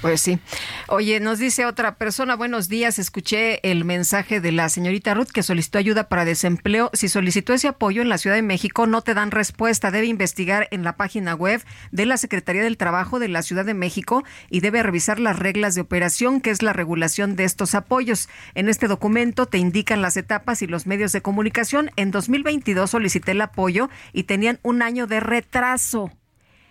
Pues 0.00 0.20
sí. 0.20 0.38
Oye, 0.86 1.18
nos 1.18 1.40
dice 1.40 1.66
otra 1.66 1.96
persona, 1.96 2.36
buenos 2.36 2.68
días, 2.68 3.00
escuché 3.00 3.58
el 3.68 3.84
mensaje 3.84 4.40
de 4.40 4.52
la 4.52 4.68
señorita 4.68 5.12
Ruth 5.12 5.30
que 5.32 5.42
solicitó 5.42 5.78
ayuda 5.78 6.08
para 6.08 6.24
desempleo. 6.24 6.90
Si 6.92 7.08
solicitó 7.08 7.52
ese 7.52 7.66
apoyo 7.66 8.00
en 8.00 8.08
la 8.08 8.18
Ciudad 8.18 8.36
de 8.36 8.42
México, 8.42 8.86
no 8.86 9.02
te 9.02 9.14
dan 9.14 9.32
respuesta. 9.32 9.90
Debe 9.90 10.06
investigar 10.06 10.68
en 10.70 10.84
la 10.84 10.96
página 10.96 11.34
web 11.34 11.64
de 11.90 12.06
la 12.06 12.16
Secretaría 12.16 12.62
del 12.62 12.76
Trabajo 12.76 13.18
de 13.18 13.28
la 13.28 13.42
Ciudad 13.42 13.64
de 13.64 13.74
México 13.74 14.22
y 14.50 14.60
debe 14.60 14.82
revisar 14.82 15.18
las 15.18 15.38
reglas 15.38 15.74
de 15.74 15.80
operación, 15.80 16.40
que 16.40 16.50
es 16.50 16.62
la 16.62 16.72
regulación 16.72 17.34
de 17.34 17.44
estos 17.44 17.74
apoyos. 17.74 18.28
En 18.54 18.68
este 18.68 18.86
documento 18.86 19.46
te 19.46 19.58
indican 19.58 20.00
las 20.00 20.16
etapas 20.16 20.62
y 20.62 20.68
los 20.68 20.86
medios 20.86 21.10
de 21.10 21.22
comunicación. 21.22 21.90
En 21.96 22.12
2022 22.12 22.90
solicité 22.90 23.32
el 23.32 23.40
apoyo 23.40 23.90
y 24.12 24.24
tenían 24.24 24.60
un 24.62 24.82
año 24.82 25.08
de 25.08 25.20
retraso. 25.20 26.12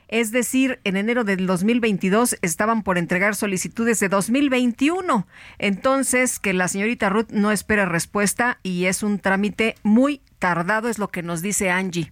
Es 0.07 0.31
decir, 0.31 0.79
en 0.83 0.97
enero 0.97 1.23
del 1.23 1.45
2022 1.45 2.37
estaban 2.41 2.83
por 2.83 2.97
entregar 2.97 3.35
solicitudes 3.35 3.99
de 3.99 4.09
2021. 4.09 5.27
Entonces, 5.59 6.39
que 6.39 6.53
la 6.53 6.67
señorita 6.67 7.09
Ruth 7.09 7.29
no 7.31 7.51
espera 7.51 7.85
respuesta 7.85 8.59
y 8.63 8.85
es 8.85 9.03
un 9.03 9.19
trámite 9.19 9.75
muy 9.83 10.21
tardado, 10.39 10.89
es 10.89 10.99
lo 10.99 11.09
que 11.09 11.23
nos 11.23 11.41
dice 11.41 11.69
Angie. 11.69 12.11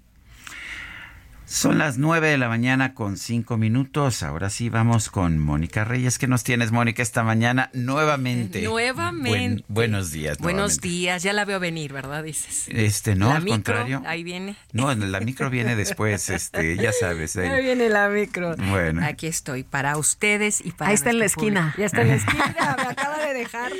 Son 1.47 1.77
las 1.77 1.99
nueve 1.99 2.29
de 2.29 2.37
la 2.39 2.49
mañana 2.49 2.95
con 2.95 3.17
cinco 3.17 3.55
minutos. 3.57 4.23
Ahora 4.23 4.49
sí 4.49 4.69
vamos 4.69 5.09
con 5.11 5.37
Mónica 5.37 5.83
Reyes. 5.83 6.17
¿Qué 6.17 6.27
nos 6.27 6.43
tienes, 6.43 6.71
Mónica, 6.71 7.03
esta 7.03 7.23
mañana 7.23 7.69
nuevamente? 7.73 8.63
Nuevamente. 8.63 9.29
Buen- 9.29 9.63
buenos 9.67 10.11
días. 10.11 10.39
Buenos 10.39 10.77
nuevamente. 10.77 10.87
días, 10.87 11.23
ya 11.23 11.33
la 11.33 11.45
veo 11.45 11.59
venir, 11.59 11.93
¿verdad? 11.93 12.23
Dices. 12.23 12.65
Este, 12.69 13.13
no, 13.15 13.29
La 13.29 13.35
al 13.35 13.43
micro, 13.43 13.55
contrario. 13.57 14.01
Ahí 14.07 14.23
viene. 14.23 14.55
No, 14.73 14.93
la 14.95 15.19
micro 15.19 15.51
viene 15.51 15.75
después, 15.75 16.29
este, 16.31 16.77
ya 16.77 16.91
sabes. 16.91 17.35
Ahí 17.37 17.63
viene 17.63 17.89
la 17.89 18.09
micro. 18.09 18.55
Bueno. 18.57 19.05
Aquí 19.05 19.27
estoy, 19.27 19.61
para 19.63 19.97
ustedes 19.97 20.65
y 20.65 20.71
para 20.71 20.89
Ahí 20.89 20.95
está 20.95 21.11
en 21.11 21.19
la 21.19 21.25
público. 21.27 21.41
esquina. 21.41 21.75
Ya 21.77 21.85
está 21.85 22.01
en 22.01 22.07
la 22.07 22.15
esquina, 22.15 22.55
me 22.77 22.83
acaba 22.89 23.19
de 23.19 23.33
dejar. 23.35 23.71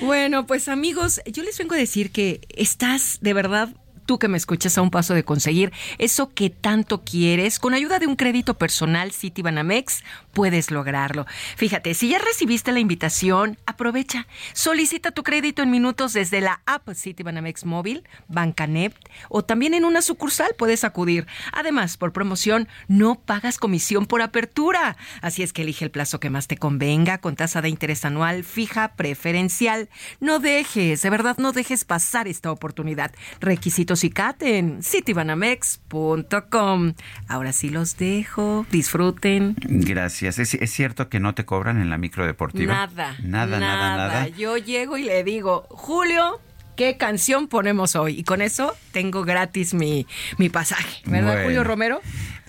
Bueno, 0.00 0.46
pues 0.46 0.68
amigos, 0.68 1.20
yo 1.26 1.42
les 1.42 1.58
vengo 1.58 1.74
a 1.74 1.78
decir 1.78 2.12
que 2.12 2.40
estás 2.50 3.18
de 3.20 3.32
verdad 3.34 3.70
tú 4.10 4.18
que 4.18 4.26
me 4.26 4.38
escuchas 4.38 4.76
a 4.76 4.82
un 4.82 4.90
paso 4.90 5.14
de 5.14 5.22
conseguir 5.22 5.72
eso 5.98 6.34
que 6.34 6.50
tanto 6.50 7.04
quieres, 7.04 7.60
con 7.60 7.74
ayuda 7.74 8.00
de 8.00 8.08
un 8.08 8.16
crédito 8.16 8.54
personal 8.54 9.12
Citibanamex, 9.12 10.02
puedes 10.32 10.72
lograrlo. 10.72 11.26
Fíjate, 11.56 11.94
si 11.94 12.08
ya 12.08 12.18
recibiste 12.18 12.72
la 12.72 12.80
invitación, 12.80 13.56
aprovecha. 13.66 14.26
Solicita 14.52 15.12
tu 15.12 15.22
crédito 15.22 15.62
en 15.62 15.70
minutos 15.70 16.12
desde 16.12 16.40
la 16.40 16.60
app 16.66 16.88
Citibanamex 16.92 17.64
Móvil, 17.64 18.02
Bancanet 18.26 18.96
o 19.28 19.44
también 19.44 19.74
en 19.74 19.84
una 19.84 20.02
sucursal 20.02 20.56
puedes 20.58 20.82
acudir. 20.82 21.28
Además, 21.52 21.96
por 21.96 22.12
promoción, 22.12 22.66
no 22.88 23.14
pagas 23.14 23.58
comisión 23.58 24.06
por 24.06 24.22
apertura. 24.22 24.96
Así 25.22 25.44
es 25.44 25.52
que 25.52 25.62
elige 25.62 25.84
el 25.84 25.92
plazo 25.92 26.18
que 26.18 26.30
más 26.30 26.48
te 26.48 26.56
convenga 26.56 27.18
con 27.18 27.36
tasa 27.36 27.62
de 27.62 27.68
interés 27.68 28.04
anual 28.04 28.42
fija 28.42 28.96
preferencial. 28.96 29.88
No 30.18 30.40
dejes, 30.40 31.02
de 31.02 31.10
verdad 31.10 31.36
no 31.38 31.52
dejes 31.52 31.84
pasar 31.84 32.26
esta 32.26 32.50
oportunidad. 32.50 33.12
Requisitos 33.38 33.99
y 34.04 34.10
CAT 34.10 34.42
en 34.42 34.82
citibanamex.com. 34.82 36.94
Ahora 37.28 37.52
sí 37.52 37.70
los 37.70 37.96
dejo, 37.96 38.66
disfruten. 38.70 39.56
Gracias. 39.60 40.38
¿Es, 40.38 40.54
es 40.54 40.70
cierto 40.70 41.08
que 41.08 41.20
no 41.20 41.34
te 41.34 41.44
cobran 41.44 41.80
en 41.80 41.90
la 41.90 41.98
micro 41.98 42.26
deportiva? 42.26 42.74
Nada, 42.74 43.16
Nada, 43.22 43.58
nada, 43.58 43.96
nada. 43.96 44.28
Yo 44.28 44.56
llego 44.56 44.96
y 44.96 45.04
le 45.04 45.22
digo, 45.24 45.66
Julio, 45.70 46.40
¿qué 46.76 46.96
canción 46.96 47.48
ponemos 47.48 47.96
hoy? 47.96 48.18
Y 48.18 48.24
con 48.24 48.42
eso 48.42 48.74
tengo 48.92 49.24
gratis 49.24 49.74
mi, 49.74 50.06
mi 50.38 50.48
pasaje. 50.48 51.02
¿Verdad, 51.06 51.32
Bueno. 51.32 51.44
Julio 51.44 51.64
Romero? 51.64 52.00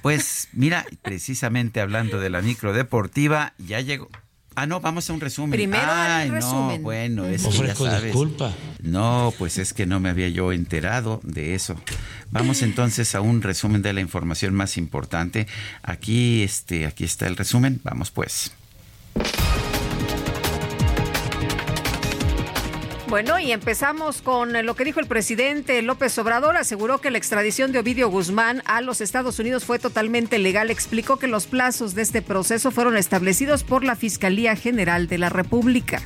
Pues 0.01 0.49
mira, 0.53 0.85
precisamente 1.03 1.79
hablando 1.79 2.19
de 2.19 2.31
la 2.31 2.41
micro 2.41 2.73
deportiva, 2.73 3.53
ya 3.59 3.79
llegó. 3.81 4.09
Ah, 4.55 4.65
no, 4.65 4.81
vamos 4.81 5.09
a 5.09 5.13
un 5.13 5.21
resumen. 5.21 5.51
Primero 5.51 5.87
Ay, 5.87 6.27
no, 6.29 6.35
resumen. 6.35 6.83
bueno, 6.83 7.25
es 7.25 7.43
que 7.43 7.51
ya 7.51 7.57
Ofrezco 7.59 7.85
sabes. 7.85 8.03
disculpa. 8.03 8.53
No, 8.81 9.33
pues 9.37 9.57
es 9.57 9.73
que 9.73 9.85
no 9.85 9.99
me 10.01 10.09
había 10.09 10.27
yo 10.27 10.51
enterado 10.51 11.21
de 11.23 11.55
eso. 11.55 11.75
Vamos 12.31 12.61
entonces 12.61 13.15
a 13.15 13.21
un 13.21 13.41
resumen 13.41 13.81
de 13.81 13.93
la 13.93 14.01
información 14.01 14.53
más 14.53 14.77
importante. 14.77 15.47
Aquí, 15.83 16.43
este, 16.43 16.85
aquí 16.85 17.05
está 17.05 17.27
el 17.27 17.37
resumen. 17.37 17.79
Vamos 17.83 18.11
pues. 18.11 18.51
Bueno, 23.11 23.39
y 23.39 23.51
empezamos 23.51 24.21
con 24.21 24.53
lo 24.65 24.73
que 24.77 24.85
dijo 24.85 25.01
el 25.01 25.05
presidente 25.05 25.81
López 25.81 26.17
Obrador. 26.17 26.55
Aseguró 26.55 27.01
que 27.01 27.11
la 27.11 27.17
extradición 27.17 27.73
de 27.73 27.79
Ovidio 27.79 28.07
Guzmán 28.07 28.63
a 28.63 28.79
los 28.79 29.01
Estados 29.01 29.37
Unidos 29.37 29.65
fue 29.65 29.79
totalmente 29.79 30.39
legal. 30.39 30.71
Explicó 30.71 31.19
que 31.19 31.27
los 31.27 31.45
plazos 31.45 31.93
de 31.93 32.03
este 32.03 32.21
proceso 32.21 32.71
fueron 32.71 32.95
establecidos 32.95 33.65
por 33.65 33.83
la 33.83 33.97
Fiscalía 33.97 34.55
General 34.55 35.09
de 35.09 35.17
la 35.17 35.27
República. 35.27 36.01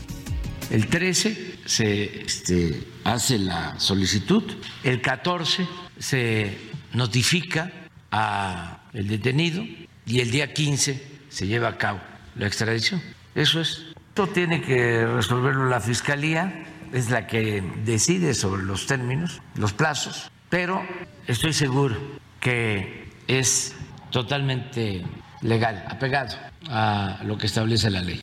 El 0.72 0.88
13 0.88 1.60
se 1.64 2.22
este, 2.22 2.84
hace 3.03 3.38
la 3.38 3.80
solicitud, 3.80 4.44
el 4.84 4.99
14 4.99 5.68
se 5.99 6.57
notifica 6.94 7.72
a 8.10 8.80
el 8.94 9.10
detenido 9.10 9.64
y 10.07 10.22
el 10.22 10.32
día 10.32 10.52
15 10.52 11.03
se 11.30 11.45
lleva 11.45 11.68
a 11.68 11.77
cabo 11.77 11.99
la 12.34 12.48
extradición. 12.48 12.99
Eso 13.36 13.61
es. 13.61 13.94
Esto 14.10 14.26
tiene 14.27 14.61
que 14.61 15.06
resolverlo 15.06 15.69
la 15.69 15.82
Fiscalía, 15.82 16.65
es 16.96 17.10
la 17.10 17.28
que 17.28 17.62
decide 17.84 18.34
sobre 18.34 18.64
los 18.64 18.88
términos, 18.88 19.42
los 19.56 19.74
plazos, 19.74 20.32
pero 20.50 20.82
estoy 21.28 21.52
seguro 21.52 21.98
que 22.40 23.10
es 23.28 23.76
totalmente 24.12 25.04
legal, 25.42 25.86
apegado 25.90 26.38
a 26.70 27.20
lo 27.26 27.38
que 27.38 27.48
establece 27.48 27.90
la 27.90 28.02
ley. 28.02 28.22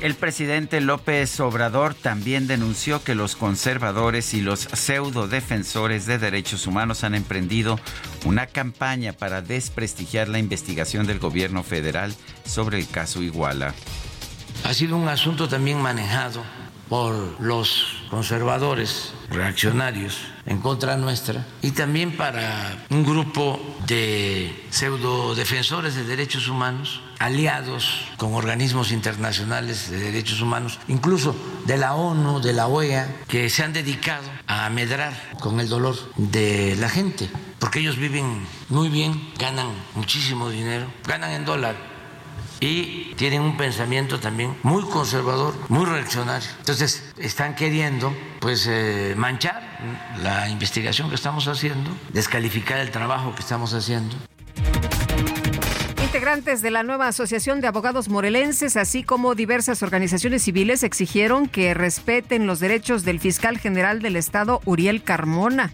El 0.00 0.14
presidente 0.14 0.80
López 0.80 1.38
Obrador 1.40 1.92
también 1.92 2.46
denunció 2.46 3.04
que 3.04 3.14
los 3.14 3.36
conservadores 3.36 4.32
y 4.32 4.40
los 4.40 4.60
pseudo 4.60 5.28
defensores 5.28 6.06
de 6.06 6.16
derechos 6.16 6.66
humanos 6.66 7.04
han 7.04 7.14
emprendido 7.14 7.78
una 8.24 8.46
campaña 8.46 9.12
para 9.12 9.42
desprestigiar 9.42 10.28
la 10.28 10.38
investigación 10.38 11.06
del 11.06 11.18
gobierno 11.18 11.62
federal 11.62 12.14
sobre 12.46 12.78
el 12.78 12.88
caso 12.88 13.22
Iguala. 13.22 13.74
Ha 14.64 14.74
sido 14.74 14.96
un 14.96 15.08
asunto 15.08 15.48
también 15.48 15.80
manejado 15.80 16.42
por 16.88 17.40
los 17.40 17.86
conservadores 18.10 19.12
reaccionarios 19.30 20.18
en 20.44 20.60
contra 20.60 20.96
nuestra 20.96 21.46
y 21.62 21.70
también 21.70 22.16
para 22.16 22.84
un 22.90 23.04
grupo 23.04 23.60
de 23.86 24.66
pseudo 24.70 25.36
defensores 25.36 25.94
de 25.94 26.04
derechos 26.04 26.48
humanos 26.48 27.00
aliados 27.20 28.06
con 28.16 28.34
organismos 28.34 28.90
internacionales 28.90 29.90
de 29.90 30.00
derechos 30.00 30.40
humanos, 30.40 30.80
incluso 30.88 31.36
de 31.66 31.76
la 31.76 31.94
ONU, 31.94 32.40
de 32.40 32.54
la 32.54 32.66
OEA, 32.66 33.14
que 33.28 33.50
se 33.50 33.62
han 33.62 33.72
dedicado 33.72 34.28
a 34.46 34.68
medrar 34.70 35.12
con 35.38 35.60
el 35.60 35.68
dolor 35.68 35.96
de 36.16 36.76
la 36.76 36.88
gente, 36.88 37.30
porque 37.58 37.78
ellos 37.80 37.98
viven 37.98 38.46
muy 38.68 38.88
bien, 38.88 39.32
ganan 39.38 39.68
muchísimo 39.94 40.50
dinero, 40.50 40.92
ganan 41.06 41.32
en 41.32 41.44
dólar 41.44 41.89
y 42.60 43.14
tienen 43.16 43.40
un 43.40 43.56
pensamiento 43.56 44.20
también 44.20 44.54
muy 44.62 44.82
conservador, 44.84 45.54
muy 45.68 45.86
reaccionario. 45.86 46.48
Entonces 46.58 47.02
están 47.16 47.54
queriendo 47.54 48.14
pues 48.38 48.66
eh, 48.70 49.14
manchar 49.16 49.62
la 50.22 50.48
investigación 50.48 51.08
que 51.08 51.14
estamos 51.14 51.48
haciendo, 51.48 51.90
descalificar 52.12 52.78
el 52.78 52.90
trabajo 52.90 53.34
que 53.34 53.40
estamos 53.40 53.72
haciendo. 53.72 54.14
Integrantes 56.02 56.60
de 56.60 56.70
la 56.70 56.82
nueva 56.82 57.08
Asociación 57.08 57.60
de 57.60 57.68
Abogados 57.68 58.08
Morelenses, 58.08 58.76
así 58.76 59.04
como 59.04 59.34
diversas 59.34 59.82
organizaciones 59.82 60.42
civiles, 60.42 60.82
exigieron 60.82 61.46
que 61.46 61.72
respeten 61.72 62.46
los 62.46 62.60
derechos 62.60 63.04
del 63.04 63.20
fiscal 63.20 63.58
general 63.58 64.02
del 64.02 64.16
Estado, 64.16 64.60
Uriel 64.64 65.02
Carmona 65.02 65.72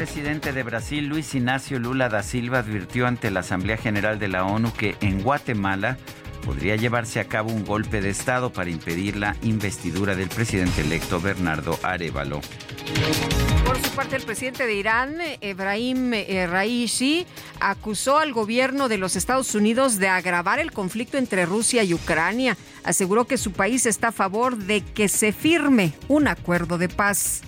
presidente 0.00 0.54
de 0.54 0.62
Brasil, 0.62 1.08
Luis 1.08 1.34
Ignacio 1.34 1.78
Lula 1.78 2.08
da 2.08 2.22
Silva, 2.22 2.60
advirtió 2.60 3.06
ante 3.06 3.30
la 3.30 3.40
Asamblea 3.40 3.76
General 3.76 4.18
de 4.18 4.28
la 4.28 4.46
ONU 4.46 4.72
que 4.72 4.96
en 5.02 5.20
Guatemala 5.20 5.98
podría 6.42 6.74
llevarse 6.76 7.20
a 7.20 7.26
cabo 7.26 7.52
un 7.52 7.66
golpe 7.66 8.00
de 8.00 8.08
Estado 8.08 8.50
para 8.50 8.70
impedir 8.70 9.16
la 9.16 9.36
investidura 9.42 10.14
del 10.14 10.30
presidente 10.30 10.80
electo 10.80 11.20
Bernardo 11.20 11.78
Arevalo. 11.82 12.40
Por 13.66 13.76
su 13.76 13.90
parte, 13.90 14.16
el 14.16 14.22
presidente 14.22 14.66
de 14.66 14.74
Irán, 14.74 15.18
Ebrahim 15.42 16.12
Raisi, 16.48 17.26
acusó 17.60 18.16
al 18.20 18.32
gobierno 18.32 18.88
de 18.88 18.96
los 18.96 19.16
Estados 19.16 19.54
Unidos 19.54 19.98
de 19.98 20.08
agravar 20.08 20.60
el 20.60 20.72
conflicto 20.72 21.18
entre 21.18 21.44
Rusia 21.44 21.84
y 21.84 21.92
Ucrania. 21.92 22.56
Aseguró 22.84 23.26
que 23.26 23.36
su 23.36 23.52
país 23.52 23.84
está 23.84 24.08
a 24.08 24.12
favor 24.12 24.56
de 24.56 24.80
que 24.80 25.08
se 25.08 25.32
firme 25.32 25.92
un 26.08 26.26
acuerdo 26.26 26.78
de 26.78 26.88
paz. 26.88 27.42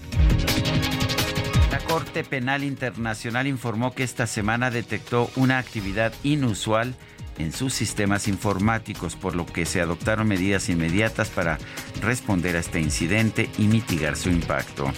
La 1.72 1.78
Corte 1.78 2.22
Penal 2.22 2.64
Internacional 2.64 3.46
informó 3.46 3.94
que 3.94 4.02
esta 4.02 4.26
semana 4.26 4.70
detectó 4.70 5.30
una 5.36 5.56
actividad 5.56 6.12
inusual 6.22 6.94
en 7.38 7.50
sus 7.50 7.72
sistemas 7.72 8.28
informáticos, 8.28 9.16
por 9.16 9.34
lo 9.34 9.46
que 9.46 9.64
se 9.64 9.80
adoptaron 9.80 10.28
medidas 10.28 10.68
inmediatas 10.68 11.30
para 11.30 11.56
responder 12.02 12.56
a 12.56 12.58
este 12.58 12.78
incidente 12.78 13.48
y 13.56 13.62
mitigar 13.68 14.16
su 14.16 14.28
impacto. 14.28 14.92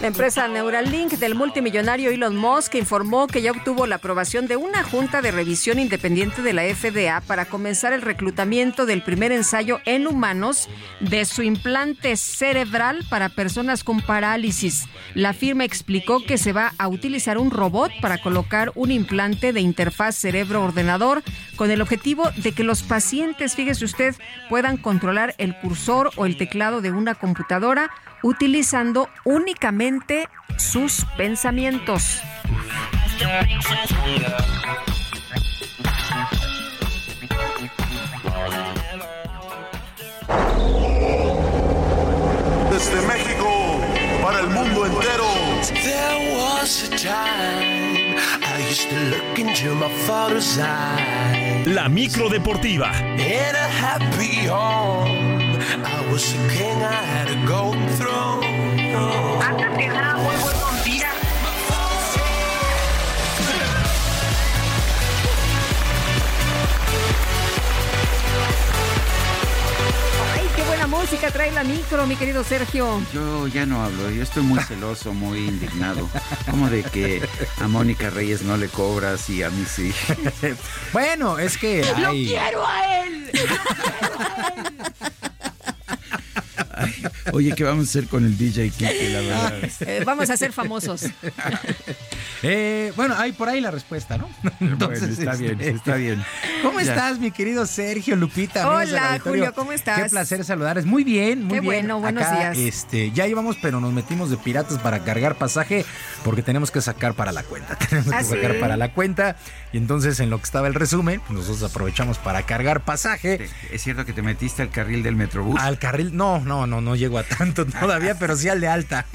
La 0.00 0.06
empresa 0.06 0.46
Neuralink 0.46 1.14
del 1.14 1.34
multimillonario 1.34 2.10
Elon 2.10 2.36
Musk 2.36 2.76
informó 2.76 3.26
que 3.26 3.42
ya 3.42 3.50
obtuvo 3.50 3.88
la 3.88 3.96
aprobación 3.96 4.46
de 4.46 4.54
una 4.54 4.84
junta 4.84 5.20
de 5.20 5.32
revisión 5.32 5.80
independiente 5.80 6.42
de 6.42 6.52
la 6.52 6.62
FDA 6.62 7.20
para 7.20 7.46
comenzar 7.46 7.92
el 7.92 8.02
reclutamiento 8.02 8.86
del 8.86 9.02
primer 9.02 9.32
ensayo 9.32 9.80
en 9.84 10.06
humanos 10.06 10.68
de 11.00 11.24
su 11.24 11.42
implante 11.42 12.16
cerebral 12.16 13.04
para 13.10 13.30
personas 13.30 13.82
con 13.82 14.00
parálisis. 14.00 14.86
La 15.14 15.32
firma 15.32 15.64
explicó 15.64 16.22
que 16.24 16.38
se 16.38 16.52
va 16.52 16.72
a 16.78 16.86
utilizar 16.86 17.36
un 17.36 17.50
robot 17.50 17.90
para 18.00 18.18
colocar 18.18 18.70
un 18.76 18.92
implante 18.92 19.52
de 19.52 19.60
interfaz 19.60 20.14
cerebro-ordenador 20.14 21.22
con 21.56 21.72
el 21.72 21.82
objetivo 21.82 22.30
de 22.36 22.52
que 22.52 22.62
los 22.62 22.84
pacientes, 22.84 23.56
fíjese 23.56 23.84
usted, 23.84 24.14
puedan 24.48 24.76
controlar 24.76 25.34
el 25.38 25.56
cursor 25.56 26.10
o 26.14 26.26
el 26.26 26.36
teclado 26.36 26.80
de 26.80 26.92
una 26.92 27.16
computadora 27.16 27.90
utilizando 28.22 29.08
únicamente 29.24 30.28
sus 30.56 31.04
pensamientos. 31.16 32.20
Desde 42.70 43.06
México 43.06 43.80
para 44.22 44.40
el 44.40 44.48
mundo 44.48 44.86
entero. 44.86 45.26
La 51.66 51.88
micro 51.88 52.28
deportiva. 52.28 52.92
Was 56.12 56.34
a 56.34 56.48
king 56.48 56.82
I 56.82 56.92
had 56.92 57.28
a 57.30 57.46
golden 57.46 57.88
throne. 57.96 58.44
Antes 59.42 59.78
que 59.78 59.88
nada, 59.88 60.16
muy 60.16 60.36
buenos 60.42 60.84
días. 60.84 61.14
Ay, 70.34 70.46
qué 70.54 70.62
buena 70.64 70.86
música 70.86 71.30
trae 71.30 71.50
la 71.52 71.64
micro, 71.64 72.06
mi 72.06 72.16
querido 72.16 72.44
Sergio. 72.44 73.00
Yo 73.14 73.46
ya 73.48 73.64
no 73.64 73.82
hablo, 73.82 74.10
yo 74.10 74.22
estoy 74.22 74.42
muy 74.42 74.60
celoso, 74.60 75.14
muy 75.14 75.38
indignado. 75.38 76.08
Como 76.50 76.68
de 76.68 76.82
que 76.82 77.22
a 77.58 77.68
Mónica 77.68 78.10
Reyes 78.10 78.42
no 78.42 78.56
le 78.56 78.68
cobras 78.68 79.30
y 79.30 79.42
a 79.42 79.50
mí 79.50 79.64
sí. 79.64 79.94
bueno, 80.92 81.38
es 81.38 81.56
que. 81.56 81.84
¡Lo 81.98 82.10
quiero 82.10 82.66
a 82.66 83.04
él! 83.04 83.26
¡Lo 83.26 83.32
quiero 83.32 83.56
a 83.56 84.48
él! 84.48 85.21
Oye, 87.32 87.52
¿qué 87.54 87.64
vamos 87.64 87.86
a 87.86 87.90
hacer 87.90 88.06
con 88.08 88.24
el 88.24 88.36
DJ 88.36 88.70
Kike, 88.70 89.08
la 89.10 89.20
verdad? 89.22 89.70
Eh, 89.80 90.02
vamos 90.04 90.30
a 90.30 90.36
ser 90.36 90.52
famosos. 90.52 91.06
Eh, 92.44 92.92
bueno, 92.96 93.14
hay 93.16 93.30
por 93.30 93.48
ahí 93.48 93.60
la 93.60 93.70
respuesta, 93.70 94.18
¿no? 94.18 94.28
Entonces, 94.58 95.16
está 95.16 95.36
bien, 95.36 95.52
este, 95.60 95.70
está 95.70 95.94
bien. 95.94 96.24
¿Cómo 96.62 96.80
estás, 96.80 97.20
mi 97.20 97.30
querido 97.30 97.66
Sergio 97.66 98.16
Lupita? 98.16 98.68
Hola, 98.68 99.20
Julio, 99.22 99.52
¿cómo 99.54 99.70
estás? 99.70 100.02
Qué 100.02 100.10
placer 100.10 100.44
saludarles. 100.44 100.84
Muy 100.84 101.04
bien, 101.04 101.44
muy 101.44 101.54
Qué 101.54 101.60
bien. 101.60 101.64
bueno, 101.64 102.00
buenos 102.00 102.28
días. 102.28 102.58
Este, 102.58 103.12
ya 103.12 103.28
íbamos, 103.28 103.56
pero 103.62 103.80
nos 103.80 103.92
metimos 103.92 104.28
de 104.28 104.38
piratas 104.38 104.78
para 104.78 105.04
cargar 105.04 105.36
pasaje 105.36 105.84
porque 106.24 106.42
tenemos 106.42 106.72
que 106.72 106.80
sacar 106.80 107.14
para 107.14 107.30
la 107.30 107.44
cuenta. 107.44 107.76
Tenemos 107.76 108.10
que 108.10 108.16
¿Ah, 108.16 108.24
sacar 108.24 108.58
para 108.58 108.76
la 108.76 108.92
cuenta. 108.92 109.36
Y 109.72 109.78
entonces, 109.78 110.20
en 110.20 110.28
lo 110.28 110.38
que 110.38 110.44
estaba 110.44 110.68
el 110.68 110.74
resumen, 110.74 111.20
pues, 111.20 111.38
nosotros 111.38 111.70
aprovechamos 111.70 112.18
para 112.18 112.42
cargar 112.42 112.84
pasaje. 112.84 113.48
¿Es 113.70 113.82
cierto 113.82 114.04
que 114.04 114.12
te 114.12 114.20
metiste 114.20 114.62
al 114.62 114.70
carril 114.70 115.02
del 115.02 115.16
Metrobús? 115.16 115.58
Al 115.60 115.78
carril, 115.78 116.14
no, 116.14 116.40
no, 116.40 116.66
no, 116.66 116.80
no 116.80 116.94
llego 116.94 117.18
a 117.18 117.22
tanto 117.22 117.64
todavía, 117.80 118.18
pero 118.18 118.36
sí 118.36 118.48
al 118.48 118.60
de 118.60 118.68
alta. 118.68 119.06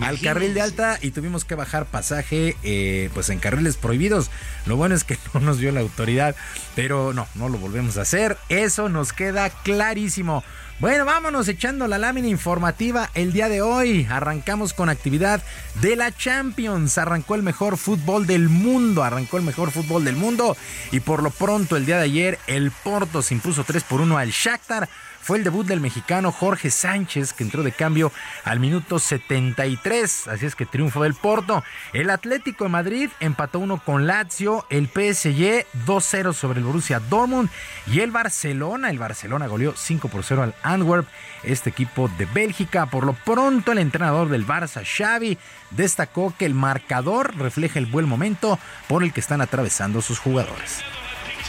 al 0.00 0.20
carril 0.20 0.54
de 0.54 0.60
alta 0.60 0.98
y 1.02 1.10
tuvimos 1.10 1.44
que 1.44 1.56
bajar 1.56 1.86
pasaje 1.86 2.56
eh, 2.62 3.10
pues 3.12 3.28
en 3.30 3.40
carriles 3.40 3.76
prohibidos. 3.76 4.30
Lo 4.66 4.76
bueno 4.76 4.94
es 4.94 5.02
que 5.02 5.18
no 5.34 5.40
nos 5.40 5.58
vio 5.58 5.72
la 5.72 5.80
autoridad, 5.80 6.36
pero 6.76 7.12
no, 7.12 7.26
no 7.34 7.48
lo 7.48 7.58
volvemos 7.58 7.98
a 7.98 8.02
hacer. 8.02 8.38
Eso 8.48 8.88
nos 8.88 9.12
queda 9.12 9.50
clarísimo. 9.50 10.44
Bueno, 10.82 11.04
vámonos 11.04 11.46
echando 11.46 11.86
la 11.86 11.96
lámina 11.96 12.26
informativa 12.26 13.08
el 13.14 13.32
día 13.32 13.48
de 13.48 13.62
hoy. 13.62 14.04
Arrancamos 14.10 14.72
con 14.72 14.88
actividad 14.88 15.40
de 15.80 15.94
la 15.94 16.10
Champions. 16.10 16.98
Arrancó 16.98 17.36
el 17.36 17.44
mejor 17.44 17.76
fútbol 17.76 18.26
del 18.26 18.48
mundo. 18.48 19.04
Arrancó 19.04 19.36
el 19.36 19.44
mejor 19.44 19.70
fútbol 19.70 20.04
del 20.04 20.16
mundo. 20.16 20.56
Y 20.90 20.98
por 20.98 21.22
lo 21.22 21.30
pronto, 21.30 21.76
el 21.76 21.86
día 21.86 21.98
de 21.98 22.02
ayer, 22.02 22.40
el 22.48 22.72
Porto 22.72 23.22
se 23.22 23.32
impuso 23.32 23.62
3 23.62 23.84
por 23.84 24.00
1 24.00 24.18
al 24.18 24.30
Shakhtar 24.30 24.88
fue 25.22 25.38
el 25.38 25.44
debut 25.44 25.64
del 25.64 25.80
mexicano 25.80 26.32
Jorge 26.32 26.68
Sánchez, 26.70 27.32
que 27.32 27.44
entró 27.44 27.62
de 27.62 27.70
cambio 27.70 28.10
al 28.44 28.58
minuto 28.58 28.98
73. 28.98 30.26
Así 30.26 30.46
es 30.46 30.56
que 30.56 30.66
triunfo 30.66 31.04
del 31.04 31.14
Porto. 31.14 31.62
El 31.92 32.10
Atlético 32.10 32.64
de 32.64 32.70
Madrid 32.70 33.08
empató 33.20 33.60
uno 33.60 33.80
con 33.82 34.08
Lazio. 34.08 34.66
El 34.68 34.88
PSG 34.88 35.64
2-0 35.86 36.32
sobre 36.32 36.58
el 36.58 36.64
Borussia 36.64 36.98
Dortmund. 36.98 37.50
Y 37.86 38.00
el 38.00 38.10
Barcelona, 38.10 38.90
el 38.90 38.98
Barcelona 38.98 39.46
goleó 39.46 39.74
5 39.76 40.08
por 40.08 40.24
0 40.24 40.42
al 40.42 40.54
Antwerp, 40.64 41.06
este 41.44 41.70
equipo 41.70 42.10
de 42.18 42.26
Bélgica. 42.26 42.86
Por 42.86 43.06
lo 43.06 43.12
pronto, 43.12 43.70
el 43.70 43.78
entrenador 43.78 44.28
del 44.28 44.44
Barça, 44.44 44.84
Xavi, 44.84 45.38
destacó 45.70 46.34
que 46.36 46.46
el 46.46 46.54
marcador 46.54 47.36
refleja 47.36 47.78
el 47.78 47.86
buen 47.86 48.08
momento 48.08 48.58
por 48.88 49.04
el 49.04 49.12
que 49.12 49.20
están 49.20 49.40
atravesando 49.40 50.02
sus 50.02 50.18
jugadores. 50.18 50.82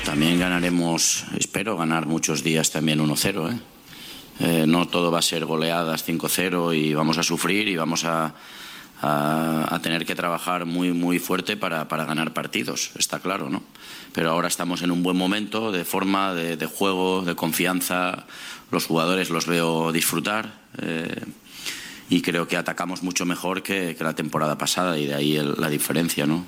También 0.06 0.38
ganaremos, 0.38 1.26
espero 1.38 1.78
ganar 1.78 2.06
muchos 2.06 2.44
días 2.44 2.72
también 2.72 3.00
1-0. 3.00 3.54
¿eh? 3.54 3.60
Eh, 4.40 4.66
no 4.68 4.88
todo 4.88 5.12
va 5.12 5.20
a 5.20 5.22
ser 5.22 5.46
goleadas 5.46 6.08
5-0 6.08 6.76
y 6.76 6.94
vamos 6.94 7.18
a 7.18 7.24
sufrir 7.24 7.68
y 7.68 7.78
vamos 7.78 8.04
a, 8.04 8.34
a, 9.02 9.80
tener 9.82 10.06
que 10.06 10.16
trabajar 10.16 10.66
muy, 10.66 10.92
muy 10.92 11.20
fuerte 11.20 11.58
para, 11.58 11.88
para, 11.88 12.06
ganar 12.06 12.34
partidos, 12.34 12.92
está 12.98 13.20
claro, 13.20 13.50
¿no? 13.50 13.64
Pero 14.14 14.32
ahora 14.32 14.48
estamos 14.48 14.82
en 14.82 14.92
un 14.92 15.04
buen 15.04 15.18
momento 15.18 15.72
de 15.72 15.86
forma, 15.86 16.34
de, 16.34 16.58
de 16.58 16.66
juego, 16.66 17.24
de 17.24 17.36
confianza. 17.36 18.26
Los 18.72 18.86
jugadores 18.86 19.30
los 19.30 19.46
veo 19.46 19.92
disfrutar. 19.92 20.62
Eh, 20.82 21.26
y 22.10 22.22
creo 22.22 22.48
que 22.48 22.58
atacamos 22.58 23.02
mucho 23.02 23.26
mejor 23.26 23.64
que, 23.64 23.96
que 23.96 24.04
la 24.04 24.14
temporada 24.14 24.58
pasada 24.58 24.98
y 25.00 25.08
de 25.08 25.16
ahí 25.16 25.38
el, 25.38 25.56
la 25.58 25.70
diferencia, 25.70 26.26
¿no? 26.26 26.46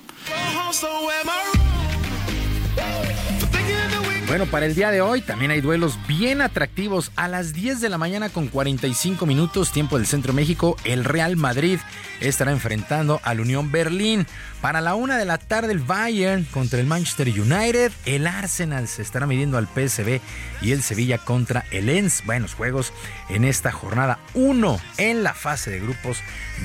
Bueno, 4.36 4.52
para 4.52 4.66
el 4.66 4.76
día 4.76 4.92
de 4.92 5.00
hoy 5.00 5.22
también 5.22 5.52
hay 5.52 5.62
duelos 5.62 5.98
bien 6.10 6.42
atractivos. 6.42 7.14
A 7.16 7.30
las 7.30 7.54
10 7.54 7.80
de 7.80 7.88
la 7.88 7.98
mañana 7.98 8.28
con 8.28 8.50
45 8.50 9.26
minutos, 9.26 9.72
tiempo 9.72 9.98
del 9.98 10.08
Centro 10.08 10.34
México, 10.34 10.76
el 10.84 11.06
Real 11.06 11.38
Madrid 11.38 11.80
estará 12.20 12.52
enfrentando 12.52 13.22
al 13.24 13.40
Unión 13.40 13.72
Berlín. 13.72 14.28
Para 14.60 14.82
la 14.82 14.96
una 14.96 15.18
de 15.18 15.24
la 15.24 15.38
tarde, 15.38 15.72
el 15.72 15.80
Bayern 15.80 16.44
contra 16.46 16.82
el 16.82 16.88
Manchester 16.88 17.30
United. 17.30 17.94
El 18.06 18.28
Arsenal 18.28 18.90
se 18.90 19.04
estará 19.04 19.26
midiendo 19.26 19.58
al 19.58 19.68
PSV 19.68 20.20
y 20.62 20.72
el 20.74 20.82
Sevilla 20.82 21.18
contra 21.18 21.64
el 21.72 21.86
Lens. 21.86 22.24
Buenos 22.26 22.56
juegos 22.56 22.92
en 23.30 23.46
esta 23.46 23.72
jornada 23.72 24.20
1 24.34 24.82
en 24.98 25.24
la 25.24 25.34
fase 25.34 25.72
de 25.72 25.80
grupos 25.80 26.18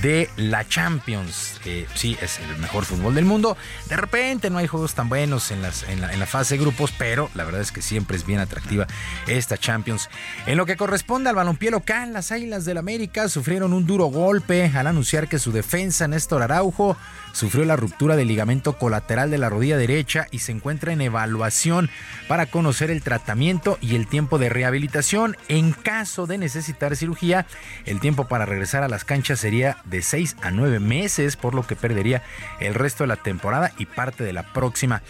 de 0.03 0.29
la 0.37 0.67
Champions. 0.67 1.61
que 1.63 1.87
sí, 1.95 2.17
es 2.21 2.41
el 2.41 2.59
mejor 2.59 2.85
fútbol 2.85 3.15
del 3.15 3.27
mundo. 3.27 3.57
De 3.89 3.97
repente 3.97 4.51
no 4.51 4.59
hay 4.59 4.67
juegos 4.67 4.95
tan 4.95 5.09
buenos 5.09 5.51
en, 5.51 5.59
en, 5.89 6.01
la, 6.01 6.13
en 6.13 6.19
la 6.19 6.27
fase 6.27 6.57
de 6.57 6.63
grupos, 6.63 6.93
pero 6.97 7.31
la 7.35 7.45
verdad 7.45 7.60
es 7.63 7.73
que 7.73 7.83
siempre 7.83 8.17
es 8.17 8.27
bien 8.27 8.41
atractiva 8.41 8.87
esta 9.27 9.57
Champions. 9.57 10.09
En 10.47 10.57
lo 10.57 10.67
que 10.67 10.77
corresponde 10.77 11.31
al 11.31 11.37
balompié 11.37 11.71
local, 11.71 12.13
las 12.13 12.33
Águilas 12.33 12.65
del 12.65 12.79
América 12.79 13.29
sufrieron 13.29 13.73
un 13.73 13.87
duro 13.87 14.07
golpe 14.07 14.71
al 14.75 14.87
anunciar 14.87 15.29
que 15.29 15.39
su 15.39 15.53
defensa, 15.53 16.09
Néstor 16.09 16.43
Araujo, 16.43 16.97
sufrió 17.33 17.65
la 17.65 17.77
ruptura 17.77 18.17
del 18.17 18.29
ligamento 18.29 18.79
colateral 18.79 19.31
de 19.31 19.39
la 19.39 19.49
rodilla 19.49 19.77
derecha 19.77 20.27
y 20.31 20.41
se 20.41 20.53
encuentra 20.53 20.93
en 20.93 21.01
evaluación 21.01 21.91
para 22.29 22.47
conocer 22.47 22.91
el 22.91 23.03
tratamiento 23.03 23.79
y 23.81 23.97
el 23.97 24.07
tiempo 24.07 24.39
de 24.39 24.49
rehabilitación. 24.49 25.37
En 25.49 25.73
caso 25.73 26.27
de 26.27 26.39
necesitar 26.39 26.97
cirugía, 26.97 27.47
el 27.87 28.01
tiempo 28.01 28.29
para 28.29 28.47
regresar 28.47 28.83
a 28.83 28.89
las 28.89 29.05
canchas 29.05 29.41
sería 29.41 29.79
de 29.85 30.03
6 30.03 30.37
a 30.43 30.51
9 30.51 30.81
meses, 30.81 31.37
por 31.37 31.55
lo 31.55 31.67
que 31.67 31.77
perdería 31.77 32.23
el 32.61 32.75
resto 32.75 33.05
de 33.05 33.09
la 33.09 33.17
temporada 33.17 33.73
y 33.79 33.87
parte 33.87 34.25
de 34.25 34.33
la 34.33 34.53
próxima. 34.53 35.03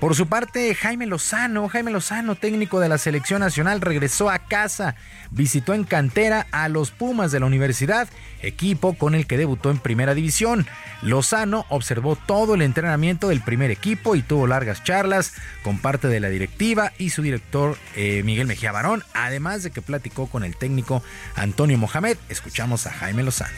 Por 0.00 0.14
su 0.14 0.28
parte, 0.28 0.74
Jaime 0.74 1.06
Lozano, 1.06 1.68
Jaime 1.68 1.90
Lozano, 1.90 2.36
técnico 2.36 2.78
de 2.78 2.88
la 2.88 2.98
selección 2.98 3.40
nacional, 3.40 3.80
regresó 3.80 4.30
a 4.30 4.38
casa, 4.38 4.94
visitó 5.30 5.74
en 5.74 5.84
cantera 5.84 6.46
a 6.52 6.68
los 6.68 6.92
Pumas 6.92 7.32
de 7.32 7.40
la 7.40 7.46
universidad, 7.46 8.08
equipo 8.42 8.94
con 8.94 9.14
el 9.14 9.26
que 9.26 9.36
debutó 9.36 9.70
en 9.70 9.78
primera 9.78 10.14
división. 10.14 10.66
Lozano 11.02 11.66
observó 11.68 12.16
todo 12.16 12.54
el 12.54 12.62
entrenamiento 12.62 13.28
del 13.28 13.40
primer 13.40 13.70
equipo 13.70 14.16
y 14.16 14.22
tuvo 14.22 14.46
largas 14.46 14.84
charlas 14.84 15.34
con 15.62 15.78
parte 15.78 16.08
de 16.08 16.20
la 16.20 16.28
directiva 16.28 16.92
y 16.98 17.10
su 17.10 17.22
director 17.22 17.76
eh, 17.96 18.22
Miguel 18.24 18.46
Mejía 18.46 18.72
Barón, 18.72 19.02
además 19.14 19.62
de 19.62 19.70
que 19.70 19.82
platicó 19.82 20.26
con 20.26 20.44
el 20.44 20.56
técnico 20.56 21.02
Antonio 21.34 21.78
Mohamed. 21.78 22.16
Escuchamos 22.28 22.86
a 22.86 22.90
Jaime 22.90 23.22
Lozano. 23.22 23.56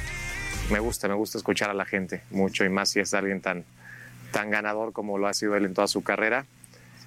Me 0.70 0.78
gusta, 0.78 1.08
me 1.08 1.14
gusta 1.14 1.38
escuchar 1.38 1.70
a 1.70 1.74
la 1.74 1.84
gente 1.84 2.22
mucho 2.30 2.64
y 2.64 2.68
más 2.68 2.90
si 2.90 3.00
es 3.00 3.12
alguien 3.14 3.40
tan 3.40 3.64
tan 4.30 4.50
ganador 4.50 4.92
como 4.92 5.18
lo 5.18 5.26
ha 5.26 5.34
sido 5.34 5.56
él 5.56 5.64
en 5.64 5.74
toda 5.74 5.88
su 5.88 6.02
carrera. 6.02 6.46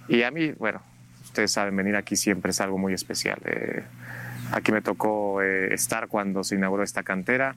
Y 0.08 0.24
a 0.24 0.32
mí, 0.32 0.52
bueno, 0.52 0.82
ustedes 1.24 1.52
saben, 1.52 1.76
venir 1.76 1.96
aquí 1.96 2.16
siempre 2.16 2.52
es 2.52 2.62
algo 2.62 2.78
muy 2.78 2.94
especial. 2.94 3.40
Eh, 3.46 3.84
aquí 4.52 4.72
me 4.72 4.82
tocó 4.82 5.42
eh, 5.42 5.74
estar 5.74 6.08
cuando 6.08 6.44
se 6.44 6.56
inauguró 6.56 6.84
esta 6.84 7.04
cantera, 7.04 7.56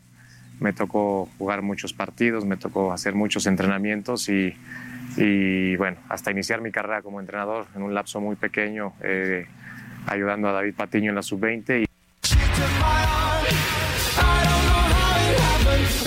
me 0.61 0.73
tocó 0.73 1.29
jugar 1.39 1.63
muchos 1.63 1.93
partidos, 1.93 2.45
me 2.45 2.57
tocó 2.57 2.93
hacer 2.93 3.15
muchos 3.15 3.47
entrenamientos 3.47 4.29
y, 4.29 5.77
bueno, 5.77 5.99
hasta 6.09 6.31
iniciar 6.31 6.61
mi 6.61 6.71
carrera 6.71 7.03
como 7.03 7.21
entrenador 7.21 7.67
en 7.75 7.83
un 7.83 7.95
lapso 7.95 8.21
muy 8.21 8.37
pequeño, 8.37 8.93
eh, 9.03 9.47
ayudando 10.07 10.49
a 10.49 10.53
David 10.53 10.75
Patiño 10.75 11.11
en 11.11 11.17
la 11.17 11.23
sub-20. 11.23 11.83
Y... 11.83 11.87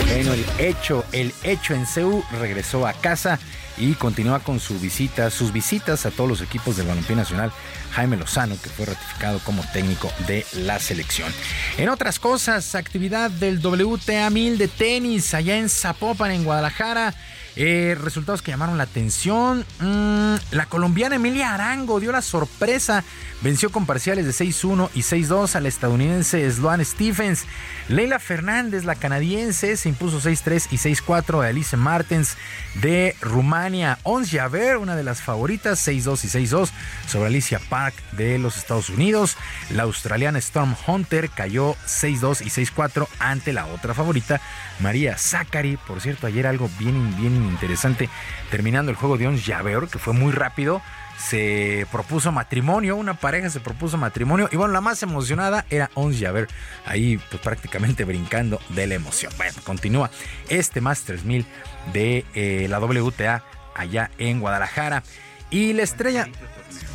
Bueno, 0.07 0.33
el 0.33 0.45
hecho, 0.59 1.05
el 1.11 1.31
hecho 1.43 1.73
en 1.73 1.85
CEU 1.85 2.23
regresó 2.39 2.87
a 2.87 2.93
casa 2.93 3.39
y 3.79 3.93
continúa 3.93 4.39
con 4.41 4.59
su 4.59 4.77
visita, 4.79 5.29
sus 5.29 5.53
visitas 5.53 6.05
a 6.05 6.11
todos 6.11 6.29
los 6.29 6.41
equipos 6.41 6.75
del 6.75 6.87
Balompié 6.87 7.15
Nacional. 7.15 7.51
Jaime 7.91 8.17
Lozano, 8.17 8.55
que 8.61 8.69
fue 8.69 8.85
ratificado 8.85 9.39
como 9.39 9.63
técnico 9.71 10.11
de 10.27 10.45
la 10.53 10.79
selección. 10.79 11.31
En 11.77 11.89
otras 11.89 12.19
cosas, 12.19 12.75
actividad 12.75 13.31
del 13.31 13.65
WTA 13.65 14.29
1000 14.29 14.57
de 14.57 14.67
tenis 14.67 15.33
allá 15.33 15.57
en 15.57 15.69
Zapopan, 15.69 16.31
en 16.31 16.43
Guadalajara. 16.43 17.15
Eh, 17.55 17.97
resultados 17.99 18.41
que 18.41 18.51
llamaron 18.51 18.77
la 18.77 18.83
atención. 18.83 19.65
Mm, 19.79 20.35
la 20.51 20.65
colombiana 20.67 21.15
Emilia 21.15 21.53
Arango 21.53 21.99
dio 21.99 22.11
la 22.11 22.21
sorpresa. 22.21 23.03
Venció 23.41 23.71
con 23.71 23.85
parciales 23.85 24.25
de 24.25 24.33
6-1 24.33 24.89
y 24.93 25.01
6-2 25.01 25.55
al 25.55 25.65
estadounidense 25.65 26.49
Sloan 26.51 26.83
Stephens. 26.83 27.45
Leila 27.87 28.19
Fernández, 28.19 28.83
la 28.83 28.95
canadiense, 28.95 29.77
se 29.77 29.89
impuso 29.89 30.19
6-3 30.19 30.67
y 30.71 30.77
6-4 30.77 31.41
a 31.41 31.49
Elise 31.49 31.77
Martens 31.77 32.35
de 32.81 33.15
Rumania. 33.21 33.97
Ons 34.03 34.29
Javer, 34.29 34.77
una 34.77 34.97
de 34.97 35.03
las 35.03 35.21
favoritas, 35.21 35.87
6-2 35.87 36.25
y 36.25 36.47
6-2 36.47 36.69
sobre 37.07 37.27
Alicia 37.27 37.59
Park 37.69 37.95
de 38.11 38.39
los 38.39 38.57
Estados 38.57 38.89
Unidos. 38.89 39.37
La 39.71 39.83
australiana 39.83 40.39
Storm 40.39 40.75
Hunter 40.85 41.29
cayó 41.29 41.75
6-2 41.87 42.41
y 42.45 42.49
6-4 42.49 43.07
ante 43.19 43.53
la 43.53 43.67
otra 43.67 43.93
favorita, 43.93 44.41
María 44.81 45.17
Zachary. 45.17 45.77
Por 45.87 46.01
cierto, 46.01 46.27
ayer 46.27 46.45
algo 46.45 46.69
bien, 46.77 47.15
bien 47.17 47.38
interesante. 47.47 48.09
Terminando 48.51 48.91
el 48.91 48.97
juego 48.97 49.17
de 49.17 49.27
Ons 49.27 49.45
Javer, 49.45 49.87
que 49.91 49.99
fue 49.99 50.13
muy 50.13 50.31
rápido 50.31 50.81
se 51.19 51.85
propuso 51.91 52.31
matrimonio, 52.31 52.95
una 52.95 53.13
pareja 53.13 53.49
se 53.49 53.59
propuso 53.59 53.97
matrimonio 53.97 54.47
y 54.51 54.55
bueno, 54.55 54.73
la 54.73 54.81
más 54.81 55.03
emocionada 55.03 55.65
era 55.69 55.91
Ons 55.93 56.17
Javer, 56.19 56.47
ahí 56.85 57.19
pues 57.29 57.41
prácticamente 57.41 58.05
brincando 58.05 58.59
de 58.69 58.87
la 58.87 58.95
emoción. 58.95 59.31
Bueno, 59.37 59.53
continúa 59.65 60.09
este 60.47 60.79
Masters 60.79 61.25
1000 61.25 61.45
de 61.93 62.25
eh, 62.33 62.67
la 62.69 62.79
WTA 62.79 63.43
allá 63.75 64.09
en 64.17 64.39
Guadalajara 64.39 65.03
y 65.49 65.73
la 65.73 65.83
estrella 65.83 66.29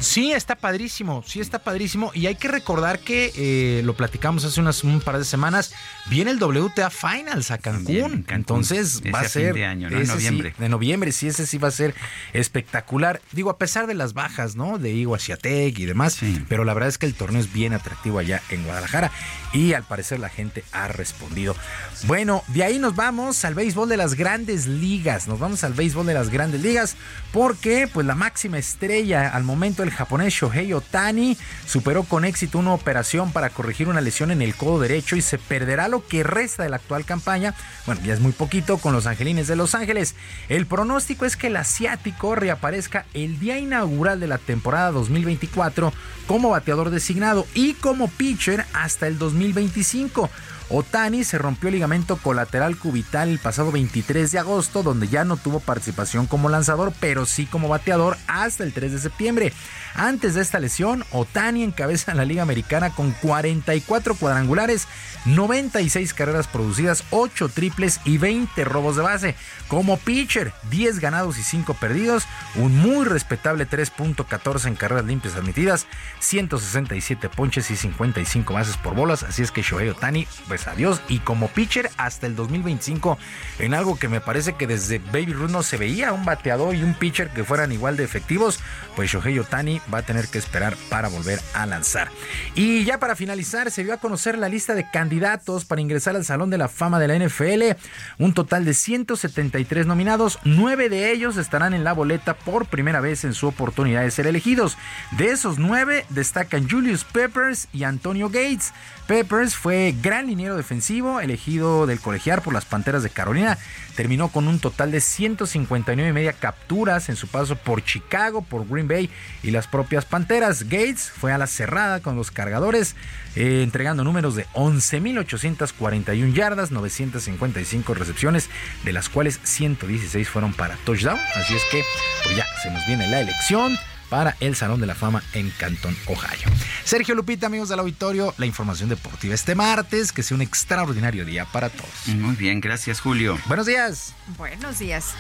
Sí, 0.01 0.33
está 0.33 0.55
padrísimo, 0.57 1.25
sí 1.27 1.41
está 1.41 1.59
padrísimo. 1.61 2.11
Y 2.15 2.27
hay 2.27 2.35
que 2.37 2.49
recordar 2.49 2.99
que 2.99 3.33
eh, 3.37 3.83
lo 3.85 3.97
platicamos 3.97 4.45
hace 4.45 4.61
unas, 4.61 4.85
un 4.85 5.01
par 5.01 5.19
de 5.19 5.25
semanas. 5.25 5.73
Viene 6.07 6.31
el 6.31 6.43
WTA 6.43 6.91
Finals 6.91 7.51
a 7.51 7.59
Cancún. 7.59 8.27
Entonces 8.29 9.03
va 9.13 9.21
a 9.21 9.29
ser. 9.29 9.55
de 9.55 9.65
año, 9.65 9.89
noviembre. 9.91 10.55
Sí, 10.57 10.63
de 10.63 10.69
noviembre, 10.69 11.13
sí, 11.13 11.29
ese 11.29 11.47
sí 11.47 11.59
va 11.59 11.69
a 11.69 11.73
ser 11.73 11.95
espectacular. 12.33 13.21
Digo, 13.33 13.51
a 13.51 13.59
pesar 13.59 13.87
de 13.87 13.95
las 13.95 14.13
bajas, 14.13 14.57
¿no? 14.57 14.79
De 14.79 14.91
Igor 14.91 15.21
Ciatec 15.21 15.79
y 15.79 15.87
demás. 15.87 16.19
Pero 16.49 16.65
la 16.65 16.75
verdad 16.75 16.89
es 16.89 16.99
que 16.99 17.07
el 17.07 17.15
torneo 17.15 17.41
es 17.41 17.53
bien 17.53 17.73
atractivo 17.73 18.19
allá 18.19 18.43
en 18.51 18.65
Guadalajara. 18.65 19.11
Y 19.53 19.73
al 19.73 19.85
parecer 19.85 20.19
la 20.21 20.29
gente 20.29 20.65
ha 20.73 20.89
respondido. 20.89 21.57
Bueno, 22.05 22.43
de 22.49 22.65
ahí 22.65 22.79
nos 22.79 22.95
vamos 22.95 23.45
al 23.45 23.55
béisbol 23.55 23.89
de 23.89 23.97
las 23.97 24.15
grandes 24.15 24.67
ligas. 24.67 25.29
Nos 25.29 25.39
vamos 25.39 25.65
al 25.65 25.73
béisbol 25.73 26.07
de 26.07 26.15
las 26.15 26.31
grandes 26.31 26.61
ligas. 26.61 26.97
Porque, 27.35 27.89
pues, 27.93 28.07
la 28.07 28.15
máxima 28.15 28.59
estrella 28.59 29.29
al 29.29 29.43
momento, 29.43 29.83
el 29.83 29.91
japonés 29.91 30.33
Shohei 30.33 30.73
Otani, 30.73 31.37
superó 31.67 32.05
con 32.05 32.25
éxito 32.25 32.61
una 32.61 32.73
operación 32.73 33.33
para 33.33 33.51
corregir 33.51 33.89
una 33.89 34.01
lesión 34.01 34.31
en 34.31 34.41
el 34.41 34.55
codo 34.55 34.79
derecho 34.79 35.17
y 35.17 35.21
se 35.21 35.39
perderá 35.39 35.89
lo 35.89 36.07
que 36.07 36.23
resta 36.23 36.63
de 36.63 36.69
la 36.69 36.77
actual 36.77 37.05
campaña. 37.05 37.53
Bueno, 37.87 38.01
ya 38.05 38.15
es 38.15 38.21
muy 38.21 38.31
poquito 38.31 38.79
con 38.79 38.93
los 38.93 39.07
Angelines 39.07 39.49
de 39.49 39.57
Los 39.57 39.75
Ángeles. 39.75 40.15
El 40.49 40.67
pronóstico 40.67 41.25
es 41.25 41.37
que 41.37 41.49
el 41.49 41.57
asiático 41.57 42.37
reaparezca 42.37 43.05
el 43.15 43.41
día 43.41 43.59
inaugural 43.59 44.21
de 44.21 44.29
la 44.29 44.39
temporada 44.39 44.93
2024 44.93 45.93
como 46.29 46.51
bateador 46.51 46.91
designado 46.91 47.49
y 47.53 47.75
como 47.75 48.07
pitcher 48.07 48.65
hasta 48.75 49.09
el 49.09 49.19
2025. 49.19 50.31
Otani 50.71 51.25
se 51.25 51.39
rompió 51.39 51.69
el 51.69 51.75
ligamento 51.75 52.17
colateral 52.17 52.77
cubital 52.77 53.29
el 53.29 53.39
pasado 53.39 53.71
23 53.71 54.33
de 54.33 54.39
agosto, 54.39 54.83
donde 54.83 55.09
ya 55.09 55.25
no 55.25 55.37
tuvo 55.37 55.61
participación 55.61 56.27
como 56.27 56.49
lanzador, 56.49 56.93
pero 57.01 57.27
sí 57.27 57.47
como 57.47 57.69
bateador 57.69 58.17
hasta 58.27 58.65
el 58.65 58.73
3 58.73 58.93
de 58.93 58.99
septiembre. 58.99 59.53
Antes 59.95 60.35
de 60.35 60.43
esta 60.43 60.59
lesión, 60.59 61.05
Otani 61.13 61.63
encabeza 61.63 62.15
la 62.15 62.25
Liga 62.25 62.43
Americana 62.43 62.91
con 62.91 63.13
44 63.13 64.17
cuadrangulares, 64.17 64.89
96 65.27 66.15
carreras 66.15 66.49
producidas, 66.49 67.05
8 67.11 67.49
triples 67.49 68.01
y 68.05 68.19
20 68.19 68.65
robos 68.65 68.97
de 68.97 69.03
base. 69.03 69.35
Como 69.69 69.97
pitcher, 69.99 70.53
10 70.71 70.99
ganados 70.99 71.39
y 71.39 71.43
5 71.43 71.75
perdidos, 71.75 72.25
un 72.57 72.77
muy 72.77 73.05
respetable 73.05 73.69
3.14 73.69 74.67
en 74.67 74.75
carreras 74.75 75.05
limpias 75.05 75.37
admitidas, 75.37 75.87
167 76.19 77.29
ponches 77.29 77.71
y 77.71 77.77
55 77.77 78.53
bases 78.53 78.77
por 78.77 78.95
bolas. 78.95 79.23
Así 79.23 79.43
es 79.43 79.51
que 79.51 79.63
Shohei 79.63 79.89
Otani, 79.89 80.27
pues 80.55 80.69
adiós. 80.69 81.01
Y 81.09 81.19
como 81.19 81.49
pitcher 81.49 81.91
hasta 81.97 82.29
el 82.29 82.37
2025, 82.37 83.19
en 83.59 83.75
algo 83.75 83.99
que 83.99 84.07
me 84.07 84.21
parece 84.21 84.53
que 84.53 84.69
desde 84.69 85.01
Baby 85.01 85.33
Ruth 85.33 85.51
no 85.51 85.65
se 85.65 85.77
veía 85.77 86.13
un 86.13 86.25
bateador 86.25 86.77
y 86.77 86.83
un 86.85 86.95
pitcher 86.95 87.31
que 87.31 87.43
fueran 87.43 87.73
igual 87.73 87.97
de 87.97 88.05
efectivos, 88.05 88.61
pues 88.95 89.11
Shohei 89.11 89.37
Otani 89.41 89.81
va 89.93 89.99
a 89.99 90.03
tener 90.03 90.29
que 90.29 90.39
esperar 90.39 90.77
para 90.89 91.09
volver 91.09 91.41
a 91.55 91.67
lanzar. 91.67 92.09
Y 92.55 92.85
ya 92.85 93.01
para 93.01 93.17
finalizar, 93.17 93.73
se 93.73 93.83
dio 93.83 93.95
a 93.95 93.97
conocer 93.97 94.39
la 94.39 94.49
lista 94.49 94.77
de 94.77 94.89
candidatos 94.89 95.65
para 95.65 95.81
ingresar 95.81 96.15
al 96.15 96.25
Salón 96.25 96.51
de 96.51 96.59
la 96.59 96.69
Fama 96.69 97.01
de 97.01 97.09
la 97.09 97.19
NFL. 97.19 97.77
Un 98.23 98.33
total 98.33 98.65
de 98.65 98.75
173 98.75 99.87
nominados, 99.87 100.39
nueve 100.45 100.89
de 100.89 101.11
ellos 101.11 101.37
estarán 101.37 101.75
en 101.75 101.83
la 101.83 101.95
boleta 101.95 102.35
por 102.35 102.67
primera 102.67 103.01
vez 103.01 103.25
en 103.25 103.35
su 103.35 103.49
oportunidad 103.49 104.03
de 104.03 104.13
ser 104.13 104.29
elegidos. 104.29 104.79
De 105.19 105.33
esos 105.33 105.59
nueve 105.59 106.07
destacan 106.11 106.71
Julius 106.71 107.03
Peppers 107.03 107.67
y 107.73 107.83
Antonio 107.83 108.29
Gates. 108.29 108.73
Peppers 109.09 109.57
fue 109.57 109.95
gran 110.01 110.31
defensivo, 110.53 111.21
elegido 111.21 111.87
del 111.87 112.01
colegiar 112.01 112.43
por 112.43 112.53
las 112.53 112.67
Panteras 112.67 113.03
de 113.03 113.11
Carolina. 113.11 113.59
Terminó 113.97 114.29
con 114.29 114.47
un 114.47 114.59
total 114.59 114.91
de 114.91 115.01
159 115.01 116.11
y 116.11 116.13
media 116.13 116.33
capturas 116.35 117.09
en 117.09 117.17
su 117.17 117.29
paso 117.29 117.57
por 117.57 117.83
Chicago, 117.83 118.43
por 118.43 118.69
Green 118.69 118.89
Bay 118.89 119.09
y 119.43 119.51
las 119.51 119.67
propias 119.67 120.05
Panteras. 120.05 120.65
Gates 120.65 121.11
fue 121.11 121.33
a 121.33 121.39
la 121.39 121.47
cerrada 121.47 122.01
con 122.01 122.17
los 122.17 122.31
cargadores, 122.31 122.95
eh, 123.37 123.63
entregando 123.63 124.05
números 124.05 124.37
de 124.37 124.47
11.841 124.55 126.33
yardas, 126.35 126.71
955 126.71 127.95
recepciones, 127.95 128.51
de 128.85 128.93
las 128.93 129.09
cuales 129.09 129.41
116 129.43 130.29
fueron 130.29 130.53
para 130.53 130.77
touchdown. 130.85 131.19
Así 131.37 131.55
es 131.55 131.63
que, 131.71 131.83
pues 132.23 132.37
ya 132.37 132.45
se 132.63 132.71
nos 132.71 132.87
viene 132.87 133.09
la 133.09 133.21
elección 133.21 133.79
para 134.15 134.37
el 134.39 134.55
Salón 134.55 134.81
de 134.81 134.87
la 134.87 134.95
Fama 134.95 135.25
en 135.33 135.51
Canton, 135.51 135.97
Ohio. 136.07 136.49
Sergio 136.85 137.17
Lupita, 137.17 137.49
amigos 137.49 137.69
del 137.69 137.81
auditorio, 137.81 138.33
la 138.39 138.47
información 138.47 138.89
deportiva 138.89 139.35
este 139.35 139.57
martes, 139.57 140.13
que 140.13 140.23
sea 140.23 140.37
un 140.37 140.41
extraordinario 140.41 141.25
día 141.25 141.47
para 141.47 141.69
todos. 141.69 142.07
Muy 142.07 142.37
bien, 142.37 142.61
gracias 142.61 143.01
Julio. 143.01 143.37
Buenos 143.47 143.67
días. 143.67 144.15
Buenos 144.39 144.79
días. 144.79 145.15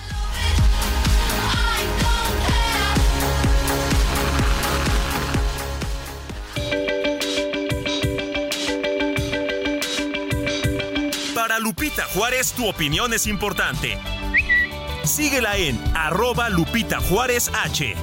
Para 11.34 11.58
Lupita 11.58 12.04
Juárez, 12.14 12.52
tu 12.52 12.68
opinión 12.68 13.12
es 13.12 13.26
importante. 13.26 13.98
Síguela 15.02 15.56
en 15.56 15.82
arroba 15.96 16.48
Lupita 16.48 17.00
Juárez 17.00 17.50
H. 17.64 17.96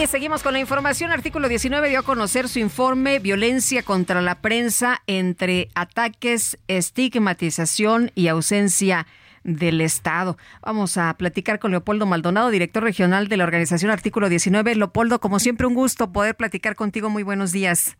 Y 0.00 0.06
seguimos 0.06 0.42
con 0.42 0.54
la 0.54 0.60
información. 0.60 1.10
Artículo 1.10 1.46
19 1.46 1.90
dio 1.90 1.98
a 1.98 2.02
conocer 2.02 2.48
su 2.48 2.58
informe 2.58 3.18
Violencia 3.18 3.82
contra 3.82 4.22
la 4.22 4.40
prensa 4.40 5.02
entre 5.06 5.68
ataques, 5.74 6.58
estigmatización 6.68 8.10
y 8.14 8.28
ausencia 8.28 9.06
del 9.44 9.82
Estado. 9.82 10.38
Vamos 10.62 10.96
a 10.96 11.12
platicar 11.18 11.58
con 11.58 11.72
Leopoldo 11.72 12.06
Maldonado, 12.06 12.48
director 12.48 12.82
regional 12.82 13.28
de 13.28 13.36
la 13.36 13.44
organización 13.44 13.90
Artículo 13.90 14.30
19. 14.30 14.74
Leopoldo, 14.74 15.20
como 15.20 15.38
siempre, 15.38 15.66
un 15.66 15.74
gusto 15.74 16.10
poder 16.10 16.34
platicar 16.34 16.76
contigo. 16.76 17.10
Muy 17.10 17.22
buenos 17.22 17.52
días. 17.52 17.98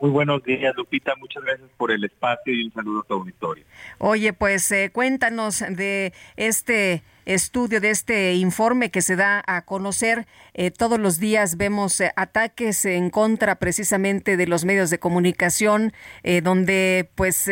Muy 0.00 0.10
buenos 0.10 0.42
días, 0.42 0.74
Lupita. 0.76 1.14
Muchas 1.14 1.44
gracias 1.44 1.70
por 1.76 1.92
el 1.92 2.02
espacio 2.02 2.52
y 2.52 2.64
un 2.64 2.72
saludo 2.72 3.02
a 3.02 3.04
tu 3.04 3.14
auditorio. 3.14 3.64
Oye, 3.98 4.32
pues 4.32 4.72
eh, 4.72 4.90
cuéntanos 4.92 5.60
de 5.60 6.12
este 6.34 7.04
estudio, 7.26 7.80
de 7.80 7.90
este 7.90 8.34
informe 8.34 8.90
que 8.90 9.02
se 9.02 9.16
da 9.16 9.42
a 9.46 9.62
conocer. 9.62 10.26
Eh, 10.54 10.70
todos 10.70 10.98
los 10.98 11.18
días 11.18 11.56
vemos 11.56 12.00
eh, 12.00 12.12
ataques 12.16 12.84
en 12.84 13.10
contra 13.10 13.56
precisamente 13.56 14.36
de 14.36 14.46
los 14.46 14.64
medios 14.64 14.90
de 14.90 14.98
comunicación, 14.98 15.92
eh, 16.22 16.40
donde 16.40 17.10
pues 17.16 17.50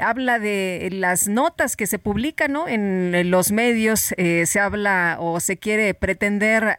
habla 0.00 0.38
de 0.38 0.88
las 0.90 1.28
notas 1.28 1.76
que 1.76 1.86
se 1.86 1.98
publican 1.98 2.52
¿no? 2.52 2.66
en 2.66 3.30
los 3.30 3.52
medios. 3.52 4.14
se 4.16 4.60
habla 4.60 5.18
o 5.20 5.38
se 5.40 5.58
quiere 5.58 5.94
pretender 5.94 6.76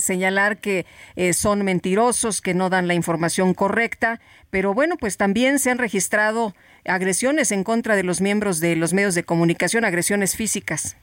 señalar 0.00 0.58
que 0.58 0.86
son 1.32 1.64
mentirosos, 1.64 2.40
que 2.40 2.54
no 2.54 2.70
dan 2.70 2.88
la 2.88 2.94
información 2.94 3.54
correcta. 3.54 4.20
Pero 4.50 4.74
bueno, 4.74 4.96
pues 4.96 5.16
también 5.16 5.58
se 5.58 5.70
han 5.70 5.78
registrado 5.78 6.54
agresiones 6.84 7.52
en 7.52 7.64
contra 7.64 7.96
de 7.96 8.02
los 8.02 8.20
miembros 8.20 8.60
de 8.60 8.76
los 8.76 8.92
medios 8.92 9.14
de 9.14 9.22
comunicación, 9.22 9.84
agresiones 9.84 10.36
físicas. 10.36 10.96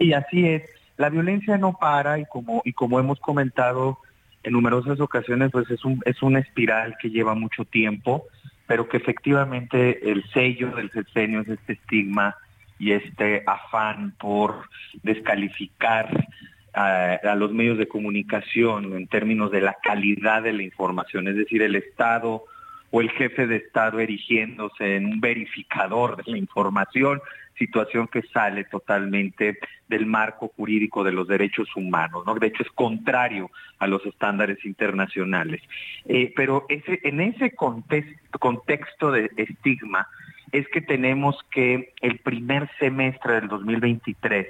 Y 0.00 0.14
así 0.14 0.46
es, 0.48 0.62
la 0.96 1.10
violencia 1.10 1.58
no 1.58 1.74
para 1.74 2.18
y 2.18 2.24
como, 2.24 2.62
y 2.64 2.72
como 2.72 2.98
hemos 2.98 3.20
comentado 3.20 3.98
en 4.42 4.54
numerosas 4.54 4.98
ocasiones, 4.98 5.50
pues 5.52 5.70
es, 5.70 5.84
un, 5.84 6.00
es 6.06 6.22
una 6.22 6.38
espiral 6.40 6.96
que 7.00 7.10
lleva 7.10 7.34
mucho 7.34 7.66
tiempo, 7.66 8.24
pero 8.66 8.88
que 8.88 8.96
efectivamente 8.96 10.10
el 10.10 10.24
sello 10.32 10.70
del 10.70 10.90
sexenio 10.90 11.42
es 11.42 11.48
este 11.48 11.74
estigma 11.74 12.34
y 12.78 12.92
este 12.92 13.42
afán 13.46 14.14
por 14.18 14.62
descalificar 15.02 16.26
a, 16.72 17.12
a, 17.22 17.34
los 17.34 17.52
medios 17.52 17.76
de 17.76 17.86
comunicación 17.86 18.96
en 18.96 19.06
términos 19.06 19.50
de 19.50 19.60
la 19.60 19.76
calidad 19.82 20.42
de 20.42 20.54
la 20.54 20.62
información, 20.62 21.28
es 21.28 21.36
decir, 21.36 21.60
el 21.60 21.76
Estado 21.76 22.44
o 22.90 23.00
el 23.02 23.10
jefe 23.10 23.46
de 23.46 23.56
Estado 23.56 24.00
erigiéndose 24.00 24.96
en 24.96 25.04
un 25.06 25.20
verificador 25.20 26.16
de 26.16 26.30
la 26.32 26.38
información, 26.38 27.20
situación 27.60 28.08
que 28.08 28.22
sale 28.22 28.64
totalmente 28.64 29.58
del 29.86 30.06
marco 30.06 30.48
jurídico 30.56 31.04
de 31.04 31.12
los 31.12 31.28
derechos 31.28 31.68
humanos, 31.76 32.24
¿no? 32.26 32.34
De 32.34 32.46
hecho 32.46 32.62
es 32.62 32.70
contrario 32.70 33.50
a 33.78 33.86
los 33.86 34.04
estándares 34.06 34.64
internacionales. 34.64 35.60
Eh, 36.06 36.32
pero 36.34 36.64
en 36.68 37.20
ese 37.20 37.52
contexto 37.52 39.12
de 39.12 39.30
estigma 39.36 40.08
es 40.52 40.66
que 40.68 40.80
tenemos 40.80 41.36
que 41.50 41.92
el 42.00 42.18
primer 42.18 42.70
semestre 42.78 43.34
del 43.34 43.48
2023 43.48 44.48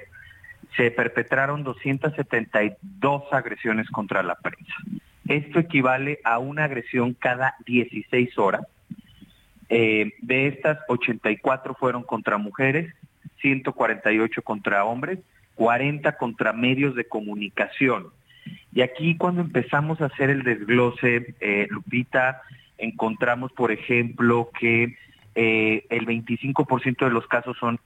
se 0.77 0.89
perpetraron 0.89 1.63
272 1.63 3.23
agresiones 3.31 3.89
contra 3.89 4.23
la 4.23 4.35
prensa. 4.35 4.73
Esto 5.27 5.59
equivale 5.59 6.19
a 6.23 6.39
una 6.39 6.63
agresión 6.63 7.13
cada 7.13 7.55
16 7.65 8.37
horas. 8.37 8.63
Eh, 9.73 10.11
de 10.21 10.47
estas, 10.47 10.79
84 10.89 11.75
fueron 11.75 12.03
contra 12.03 12.37
mujeres, 12.37 12.93
148 13.39 14.41
contra 14.41 14.83
hombres, 14.83 15.19
40 15.55 16.17
contra 16.17 16.51
medios 16.51 16.93
de 16.93 17.05
comunicación. 17.05 18.07
Y 18.73 18.81
aquí 18.81 19.15
cuando 19.15 19.39
empezamos 19.39 20.01
a 20.01 20.07
hacer 20.07 20.29
el 20.29 20.43
desglose, 20.43 21.35
eh, 21.39 21.67
Lupita, 21.69 22.41
encontramos, 22.77 23.53
por 23.53 23.71
ejemplo, 23.71 24.49
que 24.59 24.97
eh, 25.35 25.85
el 25.89 26.05
25% 26.05 27.05
de 27.05 27.11
los 27.11 27.25
casos 27.27 27.55
son 27.57 27.79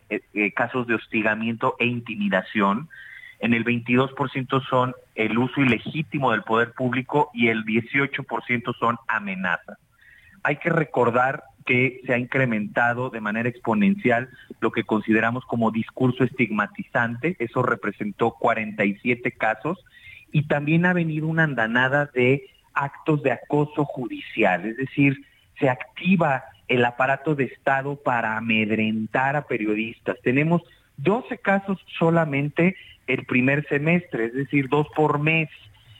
casos 0.55 0.87
de 0.87 0.95
hostigamiento 0.95 1.75
e 1.77 1.85
intimidación, 1.85 2.89
en 3.37 3.53
el 3.53 3.63
22% 3.63 4.67
son 4.67 4.95
el 5.13 5.37
uso 5.37 5.61
ilegítimo 5.61 6.31
del 6.31 6.41
poder 6.41 6.71
público 6.71 7.29
y 7.31 7.49
el 7.49 7.63
18% 7.63 8.75
son 8.79 8.97
amenazas. 9.07 9.77
Hay 10.41 10.55
que 10.55 10.71
recordar 10.71 11.43
que 11.65 12.01
se 12.05 12.13
ha 12.13 12.17
incrementado 12.17 13.09
de 13.09 13.21
manera 13.21 13.49
exponencial 13.49 14.29
lo 14.59 14.71
que 14.71 14.83
consideramos 14.83 15.43
como 15.45 15.71
discurso 15.71 16.23
estigmatizante, 16.23 17.35
eso 17.39 17.63
representó 17.63 18.31
47 18.31 19.31
casos, 19.31 19.83
y 20.31 20.43
también 20.43 20.85
ha 20.85 20.93
venido 20.93 21.27
una 21.27 21.43
andanada 21.43 22.09
de 22.13 22.47
actos 22.73 23.23
de 23.23 23.31
acoso 23.31 23.85
judicial, 23.85 24.65
es 24.65 24.77
decir, 24.77 25.25
se 25.59 25.69
activa 25.69 26.43
el 26.67 26.83
aparato 26.83 27.35
de 27.35 27.45
Estado 27.45 27.95
para 27.95 28.37
amedrentar 28.37 29.35
a 29.35 29.47
periodistas. 29.47 30.17
Tenemos 30.23 30.61
12 30.97 31.37
casos 31.37 31.79
solamente 31.97 32.75
el 33.07 33.25
primer 33.25 33.67
semestre, 33.67 34.25
es 34.25 34.33
decir, 34.33 34.67
dos 34.69 34.87
por 34.95 35.19
mes. 35.19 35.49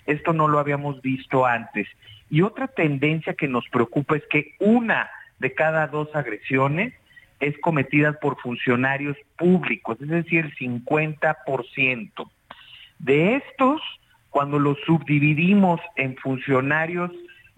Esto 0.05 0.33
no 0.33 0.47
lo 0.47 0.59
habíamos 0.59 1.01
visto 1.01 1.45
antes. 1.45 1.87
Y 2.29 2.41
otra 2.41 2.67
tendencia 2.67 3.35
que 3.35 3.47
nos 3.47 3.67
preocupa 3.69 4.17
es 4.17 4.23
que 4.29 4.55
una 4.59 5.09
de 5.39 5.53
cada 5.53 5.87
dos 5.87 6.13
agresiones 6.15 6.93
es 7.39 7.57
cometida 7.59 8.13
por 8.13 8.39
funcionarios 8.39 9.17
públicos, 9.37 9.97
es 10.01 10.07
decir, 10.07 10.45
el 10.45 10.55
50%. 10.55 12.29
De 12.99 13.35
estos, 13.35 13.81
cuando 14.29 14.57
los 14.59 14.77
subdividimos 14.85 15.81
en 15.95 16.15
funcionarios 16.15 17.11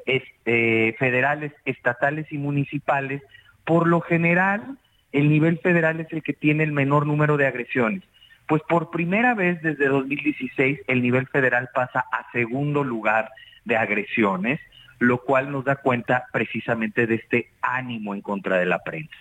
este, 0.06 0.96
federales, 0.98 1.54
estatales 1.66 2.32
y 2.32 2.38
municipales, 2.38 3.22
por 3.66 3.88
lo 3.88 4.02
general 4.02 4.78
el 5.12 5.30
nivel 5.30 5.60
federal 5.60 6.00
es 6.00 6.12
el 6.12 6.24
que 6.24 6.34
tiene 6.34 6.64
el 6.64 6.72
menor 6.72 7.06
número 7.06 7.38
de 7.38 7.48
agresiones. 7.48 8.04
Pues 8.48 8.62
por 8.68 8.92
primera 8.92 9.36
vez 9.36 9.62
desde 9.62 9.88
2016 9.88 10.80
el 10.88 11.02
nivel 11.02 11.28
federal 11.28 11.70
pasa 11.74 12.06
a 12.12 12.32
segundo 12.32 12.84
lugar 12.84 13.30
de 13.66 13.76
agresiones, 13.76 14.60
lo 15.00 15.20
cual 15.24 15.52
nos 15.52 15.66
da 15.66 15.78
cuenta 15.78 16.26
precisamente 16.32 17.08
de 17.08 17.16
este 17.16 17.50
ánimo 17.62 18.16
en 18.16 18.22
contra 18.22 18.58
de 18.58 18.66
la 18.66 18.80
prensa. 18.80 19.18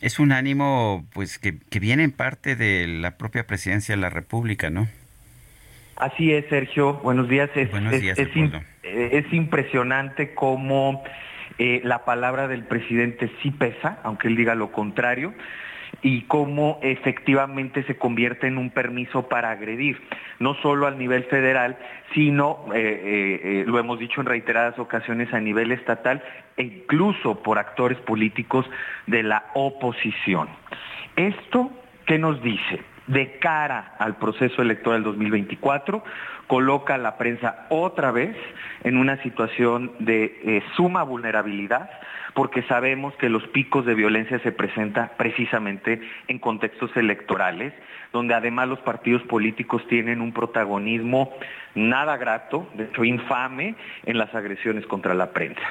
Es 0.00 0.18
un 0.18 0.32
ánimo 0.32 1.06
pues 1.12 1.38
que, 1.38 1.58
viene 1.80 2.04
en 2.04 2.12
parte 2.12 2.56
de 2.56 2.86
la 2.86 3.16
propia 3.16 3.46
presidencia 3.46 3.94
de 3.94 4.00
la 4.00 4.10
República, 4.10 4.70
¿no? 4.70 4.88
Así 5.96 6.32
es, 6.32 6.44
Sergio. 6.48 6.94
Buenos 7.02 7.28
días. 7.28 7.50
Es, 7.56 7.70
Buenos 7.70 8.00
días, 8.00 8.18
es, 8.18 8.28
es 8.84 9.32
impresionante 9.32 10.34
cómo 10.34 11.02
eh, 11.58 11.80
la 11.82 12.04
palabra 12.04 12.46
del 12.46 12.62
presidente 12.62 13.30
sí 13.42 13.50
pesa, 13.50 13.98
aunque 14.04 14.28
él 14.28 14.36
diga 14.36 14.54
lo 14.54 14.70
contrario 14.70 15.34
y 16.02 16.22
cómo 16.22 16.78
efectivamente 16.82 17.82
se 17.84 17.96
convierte 17.96 18.46
en 18.46 18.58
un 18.58 18.70
permiso 18.70 19.28
para 19.28 19.50
agredir, 19.50 20.00
no 20.38 20.54
solo 20.54 20.86
al 20.86 20.98
nivel 20.98 21.24
federal, 21.24 21.76
sino, 22.14 22.66
eh, 22.74 22.78
eh, 22.78 23.40
eh, 23.42 23.64
lo 23.66 23.78
hemos 23.78 23.98
dicho 23.98 24.20
en 24.20 24.26
reiteradas 24.26 24.78
ocasiones, 24.78 25.32
a 25.32 25.40
nivel 25.40 25.72
estatal 25.72 26.22
e 26.56 26.62
incluso 26.62 27.42
por 27.42 27.58
actores 27.58 27.98
políticos 27.98 28.66
de 29.06 29.22
la 29.22 29.46
oposición. 29.54 30.48
¿Esto 31.16 31.70
qué 32.06 32.18
nos 32.18 32.42
dice? 32.42 32.80
De 33.08 33.38
cara 33.38 33.94
al 33.98 34.16
proceso 34.16 34.62
electoral 34.62 35.02
2024, 35.02 36.04
coloca 36.46 36.94
a 36.94 36.98
la 36.98 37.16
prensa 37.18 37.66
otra 37.70 38.10
vez 38.10 38.36
en 38.84 38.96
una 38.96 39.22
situación 39.22 39.92
de 39.98 40.62
suma 40.76 41.02
vulnerabilidad, 41.02 41.90
porque 42.34 42.62
sabemos 42.64 43.14
que 43.16 43.28
los 43.28 43.42
picos 43.48 43.84
de 43.84 43.94
violencia 43.94 44.38
se 44.40 44.52
presentan 44.52 45.10
precisamente 45.16 46.00
en 46.28 46.38
contextos 46.38 46.96
electorales, 46.96 47.72
donde 48.12 48.34
además 48.34 48.68
los 48.68 48.78
partidos 48.80 49.22
políticos 49.22 49.86
tienen 49.88 50.20
un 50.20 50.32
protagonismo 50.32 51.32
nada 51.74 52.16
grato, 52.16 52.68
de 52.74 52.84
hecho 52.84 53.04
infame, 53.04 53.74
en 54.04 54.18
las 54.18 54.34
agresiones 54.34 54.86
contra 54.86 55.14
la 55.14 55.32
prensa. 55.32 55.62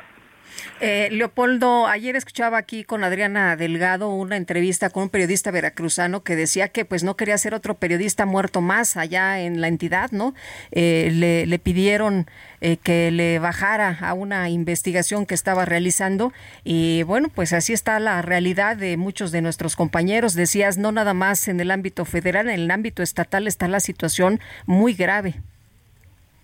Eh, 0.80 1.10
Leopoldo, 1.12 1.88
ayer 1.88 2.16
escuchaba 2.16 2.58
aquí 2.58 2.84
con 2.84 3.04
Adriana 3.04 3.56
Delgado 3.56 4.10
una 4.10 4.38
entrevista 4.38 4.90
con 4.90 5.04
un 5.04 5.10
periodista 5.10 5.52
veracruzano 5.52 6.24
que 6.24 6.36
decía 6.36 6.68
que 6.68 6.86
pues 6.86 7.04
no 7.04 7.16
quería 7.16 7.38
ser 7.38 7.54
otro 7.54 7.76
periodista 7.76 8.26
muerto 8.26 8.62
más 8.62 8.96
allá 8.98 9.40
en 9.40 9.60
la 9.62 9.68
entidad, 9.68 10.12
¿no? 10.12 10.34
Eh, 10.72 11.10
le, 11.48 11.60
pidieron 11.60 12.28
eh, 12.62 12.78
que 12.78 13.12
le 13.12 13.40
bajara 13.40 13.98
a 14.02 14.14
una 14.14 14.50
investigación 14.50 15.26
que 15.26 15.34
estaba 15.34 15.66
realizando 15.66 16.32
y 16.64 17.04
bueno, 17.04 17.30
pues 17.30 17.54
así 17.54 17.74
está 17.74 18.00
la 18.00 18.22
realidad 18.22 18.78
de 18.78 18.98
muchos 18.98 19.32
de 19.32 19.42
nuestros 19.42 19.76
compañeros. 19.76 20.34
Decías, 20.36 20.78
no 20.78 20.92
nada 20.92 21.14
más 21.14 21.48
en 21.48 21.60
el 21.60 21.72
ámbito 21.72 22.06
federal, 22.06 22.50
en 22.50 22.60
el 22.60 22.72
ámbito 22.72 23.02
estatal 23.02 23.48
está 23.48 23.68
la 23.68 23.80
situación 23.80 24.40
muy 24.66 24.94
grave. 24.94 25.42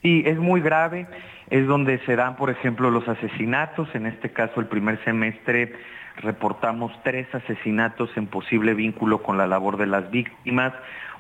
Sí, 0.04 0.22
es 0.26 0.38
muy 0.38 0.62
grave. 0.62 1.08
Es 1.50 1.66
donde 1.66 2.00
se 2.00 2.16
dan, 2.16 2.36
por 2.36 2.50
ejemplo, 2.50 2.92
los 2.92 3.08
asesinatos. 3.08 3.88
En 3.96 4.06
este 4.06 4.32
caso, 4.32 4.60
el 4.60 4.68
primer 4.68 5.04
semestre 5.04 5.74
reportamos 6.18 6.92
tres 7.04 7.34
asesinatos 7.34 8.10
en 8.16 8.28
posible 8.28 8.74
vínculo 8.74 9.24
con 9.24 9.38
la 9.38 9.48
labor 9.48 9.78
de 9.78 9.88
las 9.88 10.12
víctimas, 10.12 10.74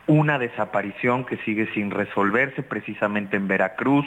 una 0.05 0.37
desaparición 0.37 1.25
que 1.25 1.37
sigue 1.37 1.67
sin 1.73 1.91
resolverse 1.91 2.61
precisamente 2.61 3.37
en 3.37 3.47
Veracruz, 3.47 4.05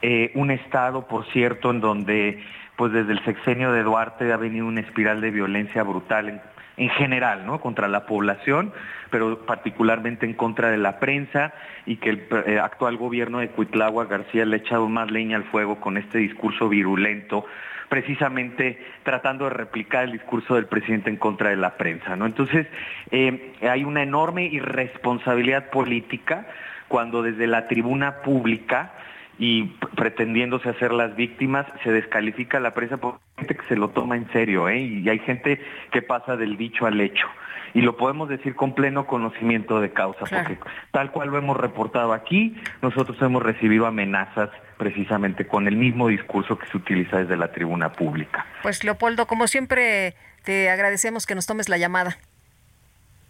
eh, 0.00 0.30
un 0.34 0.50
estado, 0.50 1.06
por 1.06 1.26
cierto, 1.32 1.70
en 1.70 1.80
donde 1.80 2.42
pues 2.76 2.92
desde 2.92 3.12
el 3.12 3.24
sexenio 3.24 3.72
de 3.72 3.82
Duarte 3.82 4.32
ha 4.32 4.36
venido 4.36 4.66
una 4.66 4.80
espiral 4.80 5.20
de 5.20 5.30
violencia 5.30 5.82
brutal 5.82 6.42
en 6.82 6.90
general, 6.90 7.46
¿no? 7.46 7.60
Contra 7.60 7.88
la 7.88 8.06
población, 8.06 8.72
pero 9.10 9.44
particularmente 9.46 10.26
en 10.26 10.34
contra 10.34 10.70
de 10.70 10.78
la 10.78 10.98
prensa 10.98 11.52
y 11.86 11.96
que 11.96 12.10
el 12.10 12.26
eh, 12.46 12.58
actual 12.58 12.96
gobierno 12.96 13.38
de 13.38 13.48
Cuitlagua 13.48 14.06
García 14.06 14.44
le 14.44 14.56
ha 14.56 14.58
echado 14.58 14.88
más 14.88 15.10
leña 15.10 15.36
al 15.36 15.44
fuego 15.44 15.80
con 15.80 15.96
este 15.96 16.18
discurso 16.18 16.68
virulento, 16.68 17.44
precisamente 17.88 18.82
tratando 19.02 19.44
de 19.44 19.50
replicar 19.50 20.04
el 20.04 20.12
discurso 20.12 20.54
del 20.54 20.66
presidente 20.66 21.10
en 21.10 21.16
contra 21.16 21.50
de 21.50 21.56
la 21.56 21.76
prensa, 21.76 22.16
¿no? 22.16 22.26
Entonces, 22.26 22.66
eh, 23.10 23.52
hay 23.62 23.84
una 23.84 24.02
enorme 24.02 24.44
irresponsabilidad 24.44 25.70
política 25.70 26.46
cuando 26.88 27.22
desde 27.22 27.46
la 27.46 27.68
tribuna 27.68 28.22
pública 28.22 28.92
y 29.38 29.64
pretendiéndose 29.96 30.68
hacer 30.68 30.92
las 30.92 31.16
víctimas, 31.16 31.66
se 31.82 31.90
descalifica 31.90 32.60
la 32.60 32.74
prensa 32.74 32.96
por 32.98 33.20
gente 33.36 33.56
que 33.56 33.66
se 33.66 33.76
lo 33.76 33.90
toma 33.90 34.16
en 34.16 34.30
serio, 34.32 34.68
¿eh? 34.68 34.80
y 34.80 35.08
hay 35.08 35.18
gente 35.20 35.60
que 35.90 36.02
pasa 36.02 36.36
del 36.36 36.56
dicho 36.56 36.86
al 36.86 37.00
hecho. 37.00 37.26
Y 37.74 37.80
lo 37.80 37.96
podemos 37.96 38.28
decir 38.28 38.54
con 38.54 38.74
pleno 38.74 39.06
conocimiento 39.06 39.80
de 39.80 39.92
causa, 39.92 40.20
porque 40.20 40.58
tal 40.90 41.10
cual 41.10 41.30
lo 41.30 41.38
hemos 41.38 41.56
reportado 41.56 42.12
aquí, 42.12 42.54
nosotros 42.82 43.16
hemos 43.22 43.42
recibido 43.42 43.86
amenazas 43.86 44.50
precisamente 44.76 45.46
con 45.46 45.66
el 45.66 45.76
mismo 45.76 46.08
discurso 46.08 46.58
que 46.58 46.66
se 46.66 46.76
utiliza 46.76 47.18
desde 47.18 47.36
la 47.36 47.50
tribuna 47.50 47.92
pública. 47.92 48.44
Pues 48.62 48.84
Leopoldo, 48.84 49.26
como 49.26 49.46
siempre, 49.46 50.14
te 50.44 50.68
agradecemos 50.68 51.24
que 51.24 51.34
nos 51.34 51.46
tomes 51.46 51.70
la 51.70 51.78
llamada. 51.78 52.18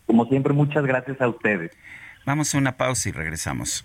Como 0.07 0.27
siempre, 0.27 0.53
muchas 0.53 0.85
gracias 0.85 1.21
a 1.21 1.29
ustedes. 1.29 1.71
Vamos 2.27 2.55
a 2.55 2.59
una 2.59 2.77
pausa 2.77 3.09
y 3.09 3.13
regresamos. 3.13 3.85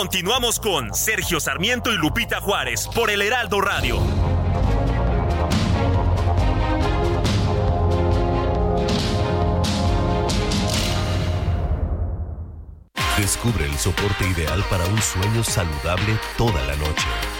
Continuamos 0.00 0.58
con 0.58 0.94
Sergio 0.94 1.40
Sarmiento 1.40 1.92
y 1.92 1.98
Lupita 1.98 2.40
Juárez 2.40 2.88
por 2.94 3.10
el 3.10 3.20
Heraldo 3.20 3.60
Radio. 3.60 3.98
Descubre 13.18 13.66
el 13.66 13.76
soporte 13.76 14.26
ideal 14.26 14.64
para 14.70 14.86
un 14.86 15.02
sueño 15.02 15.44
saludable 15.44 16.18
toda 16.38 16.64
la 16.64 16.76
noche. 16.76 17.39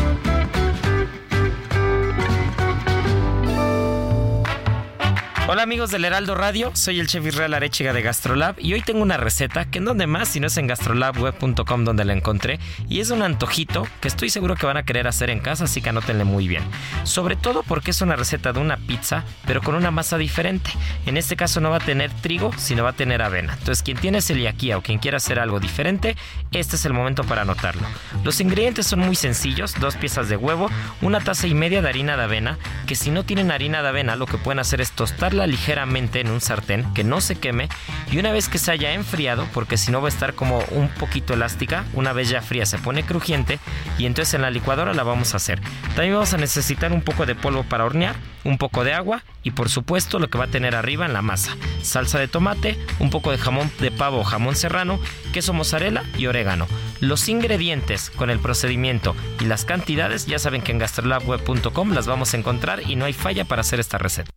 Hola 5.47 5.63
amigos 5.63 5.89
del 5.89 6.05
Heraldo 6.05 6.35
Radio, 6.35 6.71
soy 6.75 6.99
el 6.99 7.07
chef 7.07 7.25
Israel 7.25 7.55
Arechiga 7.55 7.93
de 7.93 8.03
Gastrolab 8.03 8.55
y 8.59 8.73
hoy 8.73 8.81
tengo 8.81 9.01
una 9.01 9.17
receta 9.17 9.65
que 9.65 9.79
en 9.79 9.85
donde 9.85 10.05
más 10.05 10.29
si 10.29 10.39
no 10.39 10.47
es 10.47 10.55
en 10.57 10.67
gastrolabweb.com 10.67 11.83
donde 11.83 12.05
la 12.05 12.13
encontré 12.13 12.59
y 12.87 12.99
es 12.99 13.09
un 13.09 13.23
antojito 13.23 13.87
que 13.99 14.07
estoy 14.07 14.29
seguro 14.29 14.55
que 14.55 14.67
van 14.67 14.77
a 14.77 14.83
querer 14.83 15.07
hacer 15.07 15.31
en 15.31 15.39
casa, 15.39 15.63
así 15.63 15.81
que 15.81 15.89
anótenle 15.89 16.25
muy 16.25 16.47
bien. 16.47 16.63
Sobre 17.03 17.35
todo 17.35 17.63
porque 17.63 17.89
es 17.91 18.01
una 18.01 18.15
receta 18.15 18.53
de 18.53 18.59
una 18.59 18.77
pizza, 18.77 19.25
pero 19.45 19.61
con 19.61 19.73
una 19.73 19.89
masa 19.89 20.17
diferente. 20.19 20.71
En 21.07 21.17
este 21.17 21.35
caso 21.35 21.59
no 21.59 21.71
va 21.71 21.77
a 21.77 21.81
tener 21.81 22.11
trigo, 22.11 22.51
sino 22.57 22.83
va 22.83 22.91
a 22.91 22.93
tener 22.93 23.23
avena. 23.23 23.53
Entonces 23.53 23.81
quien 23.83 23.97
tiene 23.97 24.21
celiaquía 24.21 24.77
o 24.77 24.83
quien 24.83 24.99
quiera 24.99 25.17
hacer 25.17 25.39
algo 25.39 25.59
diferente, 25.59 26.15
este 26.51 26.75
es 26.75 26.85
el 26.85 26.93
momento 26.93 27.23
para 27.23 27.41
anotarlo. 27.41 27.87
Los 28.23 28.39
ingredientes 28.41 28.85
son 28.85 28.99
muy 28.99 29.15
sencillos, 29.15 29.73
dos 29.79 29.95
piezas 29.95 30.29
de 30.29 30.37
huevo, 30.37 30.69
una 31.01 31.19
taza 31.19 31.47
y 31.47 31.55
media 31.55 31.81
de 31.81 31.89
harina 31.89 32.15
de 32.15 32.23
avena, 32.23 32.59
que 32.85 32.95
si 32.95 33.09
no 33.09 33.25
tienen 33.25 33.51
harina 33.51 33.81
de 33.81 33.89
avena 33.89 34.15
lo 34.15 34.27
que 34.27 34.37
pueden 34.37 34.59
hacer 34.59 34.81
es 34.81 34.91
ligeramente 35.33 36.19
en 36.19 36.29
un 36.29 36.41
sartén 36.41 36.93
que 36.93 37.03
no 37.03 37.21
se 37.21 37.35
queme 37.35 37.69
y 38.11 38.17
una 38.19 38.31
vez 38.31 38.49
que 38.49 38.57
se 38.57 38.71
haya 38.71 38.93
enfriado, 38.93 39.47
porque 39.53 39.77
si 39.77 39.91
no 39.91 40.01
va 40.01 40.07
a 40.07 40.11
estar 40.11 40.33
como 40.33 40.59
un 40.71 40.89
poquito 40.89 41.33
elástica, 41.33 41.85
una 41.93 42.13
vez 42.13 42.29
ya 42.29 42.41
fría 42.41 42.65
se 42.65 42.77
pone 42.77 43.03
crujiente 43.03 43.59
y 43.97 44.05
entonces 44.05 44.33
en 44.33 44.41
la 44.41 44.49
licuadora 44.49 44.93
la 44.93 45.03
vamos 45.03 45.33
a 45.33 45.37
hacer. 45.37 45.61
También 45.95 46.13
vamos 46.13 46.33
a 46.33 46.37
necesitar 46.37 46.91
un 46.91 47.01
poco 47.01 47.25
de 47.25 47.35
polvo 47.35 47.63
para 47.63 47.85
hornear, 47.85 48.15
un 48.43 48.57
poco 48.57 48.83
de 48.83 48.93
agua 48.93 49.23
y 49.43 49.51
por 49.51 49.69
supuesto 49.69 50.19
lo 50.19 50.29
que 50.29 50.37
va 50.37 50.45
a 50.45 50.51
tener 50.51 50.75
arriba 50.75 51.05
en 51.05 51.13
la 51.13 51.21
masa, 51.21 51.55
salsa 51.81 52.19
de 52.19 52.27
tomate, 52.27 52.77
un 52.99 53.09
poco 53.09 53.31
de 53.31 53.37
jamón 53.37 53.71
de 53.79 53.91
pavo 53.91 54.19
o 54.19 54.23
jamón 54.23 54.55
serrano, 54.55 54.99
queso 55.33 55.53
mozzarella 55.53 56.03
y 56.17 56.27
orégano. 56.27 56.67
Los 56.99 57.29
ingredientes 57.29 58.09
con 58.09 58.29
el 58.29 58.39
procedimiento 58.39 59.15
y 59.39 59.45
las 59.45 59.65
cantidades 59.65 60.25
ya 60.25 60.39
saben 60.39 60.61
que 60.61 60.71
en 60.71 60.79
gastrolabweb.com 60.79 61.91
las 61.93 62.07
vamos 62.07 62.33
a 62.33 62.37
encontrar 62.37 62.81
y 62.89 62.95
no 62.95 63.05
hay 63.05 63.13
falla 63.13 63.45
para 63.45 63.61
hacer 63.61 63.79
esta 63.79 63.97
receta. 63.97 64.31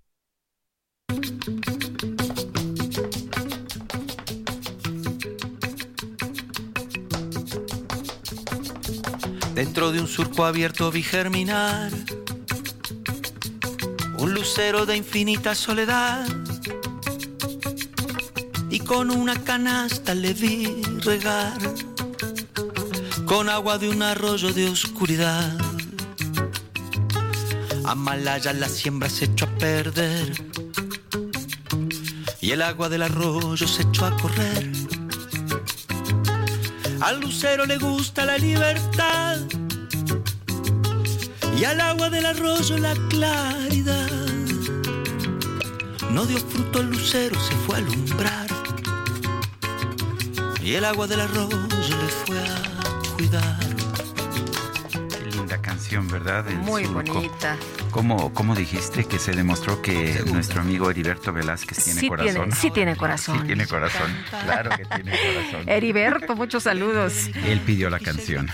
Dentro 9.54 9.92
de 9.92 10.00
un 10.00 10.08
surco 10.08 10.44
abierto 10.44 10.90
vi 10.90 11.02
germinar 11.02 11.92
un 14.18 14.34
lucero 14.34 14.84
de 14.84 14.96
infinita 14.96 15.54
soledad 15.54 16.26
y 18.68 18.80
con 18.80 19.10
una 19.10 19.44
canasta 19.44 20.14
le 20.14 20.34
vi 20.34 20.82
regar 21.04 21.56
con 23.26 23.48
agua 23.48 23.78
de 23.78 23.90
un 23.90 24.02
arroyo 24.02 24.52
de 24.52 24.68
oscuridad. 24.68 25.56
A 27.84 27.94
Malaya 27.94 28.52
la 28.52 28.68
siembra 28.68 29.08
se 29.08 29.26
echó 29.26 29.44
a 29.44 29.58
perder 29.58 30.32
y 32.40 32.50
el 32.50 32.62
agua 32.62 32.88
del 32.88 33.02
arroyo 33.02 33.68
se 33.68 33.82
echó 33.82 34.06
a 34.06 34.16
correr. 34.16 34.83
Al 37.04 37.20
lucero 37.20 37.66
le 37.66 37.76
gusta 37.76 38.24
la 38.24 38.38
libertad 38.38 39.36
y 41.54 41.64
al 41.64 41.78
agua 41.78 42.08
del 42.08 42.24
arroyo 42.24 42.78
la 42.78 42.94
claridad. 43.10 44.08
No 46.10 46.24
dio 46.24 46.38
fruto 46.38 46.80
el 46.80 46.88
lucero, 46.88 47.38
se 47.38 47.54
fue 47.66 47.74
a 47.74 47.78
alumbrar 47.80 48.46
y 50.62 50.72
el 50.76 50.84
agua 50.86 51.06
del 51.06 51.20
arroyo 51.20 51.58
le 51.68 52.08
fue 52.24 52.38
a 52.38 53.14
cuidar. 53.16 53.58
Qué 55.10 55.30
linda 55.30 55.60
canción, 55.60 56.08
¿verdad? 56.08 56.48
El 56.48 56.56
Muy 56.60 56.86
surco. 56.86 57.12
bonita. 57.12 57.58
¿Cómo, 57.94 58.34
¿Cómo 58.34 58.56
dijiste 58.56 59.04
que 59.04 59.20
se 59.20 59.30
demostró 59.34 59.80
que 59.80 60.20
nuestro 60.32 60.60
amigo 60.60 60.90
Heriberto 60.90 61.32
Velázquez 61.32 61.84
tiene 61.84 62.00
Sí 62.00 62.08
corazón? 62.08 62.34
tiene, 62.34 62.56
sí 62.56 62.70
tiene 62.72 62.96
corazón. 62.96 63.38
Sí 63.38 63.46
tiene 63.46 63.66
corazón. 63.68 64.12
Claro 64.30 64.70
que 64.70 64.84
tiene 64.84 65.12
corazón. 65.12 65.68
Heriberto, 65.68 66.34
muchos 66.34 66.64
saludos. 66.64 67.30
Él 67.46 67.60
pidió 67.60 67.90
la 67.90 68.00
canción. 68.00 68.50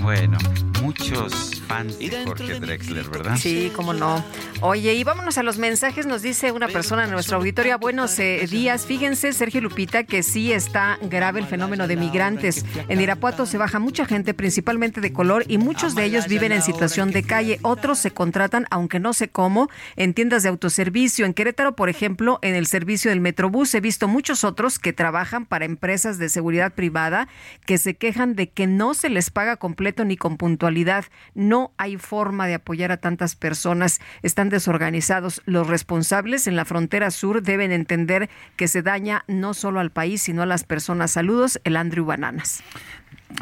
Bueno, 0.00 0.38
muchos 0.80 1.60
fans 1.66 1.98
de 1.98 2.24
Jorge 2.24 2.60
Drexler, 2.60 3.08
¿verdad? 3.08 3.36
Sí, 3.36 3.72
cómo 3.74 3.92
no. 3.92 4.24
Oye, 4.60 4.94
y 4.94 5.04
vámonos 5.04 5.36
a 5.38 5.42
los 5.42 5.58
mensajes. 5.58 6.06
Nos 6.06 6.22
dice 6.22 6.52
una 6.52 6.68
persona 6.68 7.04
en 7.04 7.10
nuestro 7.10 7.36
auditorio. 7.38 7.78
Buenos 7.78 8.18
eh, 8.18 8.46
días. 8.48 8.86
Fíjense, 8.86 9.32
Sergio 9.32 9.60
Lupita, 9.60 10.04
que 10.04 10.22
sí 10.22 10.52
está 10.52 10.98
grave 11.02 11.40
el 11.40 11.46
fenómeno 11.46 11.86
de 11.86 11.96
migrantes. 11.96 12.64
En 12.88 13.00
Irapuato 13.00 13.46
se 13.46 13.58
baja 13.58 13.78
mucha 13.78 14.06
gente, 14.06 14.32
principalmente 14.32 15.00
de 15.00 15.12
color, 15.12 15.44
y 15.48 15.58
muchos 15.58 15.94
de 15.94 16.04
ellos 16.04 16.28
viven 16.28 16.52
en 16.52 16.62
situación 16.62 17.10
de 17.10 17.22
calle. 17.22 17.58
Otros 17.62 17.98
se 17.98 18.10
contratan, 18.10 18.59
aunque 18.70 19.00
no 19.00 19.12
sé 19.12 19.28
cómo, 19.28 19.68
en 19.96 20.14
tiendas 20.14 20.42
de 20.42 20.48
autoservicio. 20.48 21.26
En 21.26 21.34
Querétaro, 21.34 21.76
por 21.76 21.88
ejemplo, 21.88 22.38
en 22.42 22.54
el 22.54 22.66
servicio 22.66 23.10
del 23.10 23.20
Metrobús, 23.20 23.74
he 23.74 23.80
visto 23.80 24.08
muchos 24.08 24.44
otros 24.44 24.78
que 24.78 24.92
trabajan 24.92 25.46
para 25.46 25.64
empresas 25.64 26.18
de 26.18 26.28
seguridad 26.28 26.72
privada 26.72 27.28
que 27.66 27.78
se 27.78 27.94
quejan 27.94 28.34
de 28.34 28.50
que 28.50 28.66
no 28.66 28.94
se 28.94 29.08
les 29.08 29.30
paga 29.30 29.56
completo 29.56 30.04
ni 30.04 30.16
con 30.16 30.36
puntualidad. 30.36 31.04
No 31.34 31.72
hay 31.76 31.96
forma 31.96 32.46
de 32.46 32.54
apoyar 32.54 32.92
a 32.92 32.96
tantas 32.96 33.36
personas. 33.36 34.00
Están 34.22 34.48
desorganizados. 34.48 35.42
Los 35.44 35.66
responsables 35.66 36.46
en 36.46 36.56
la 36.56 36.64
frontera 36.64 37.10
sur 37.10 37.42
deben 37.42 37.72
entender 37.72 38.30
que 38.56 38.68
se 38.68 38.82
daña 38.82 39.24
no 39.26 39.54
solo 39.54 39.80
al 39.80 39.90
país, 39.90 40.22
sino 40.22 40.42
a 40.42 40.46
las 40.46 40.64
personas. 40.64 41.10
Saludos, 41.10 41.60
el 41.64 41.76
Andrew 41.76 42.04
Bananas. 42.04 42.62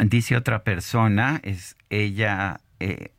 Dice 0.04 0.36
otra 0.36 0.64
persona, 0.64 1.40
es 1.42 1.76
ella, 1.90 2.60
eh, 2.80 3.10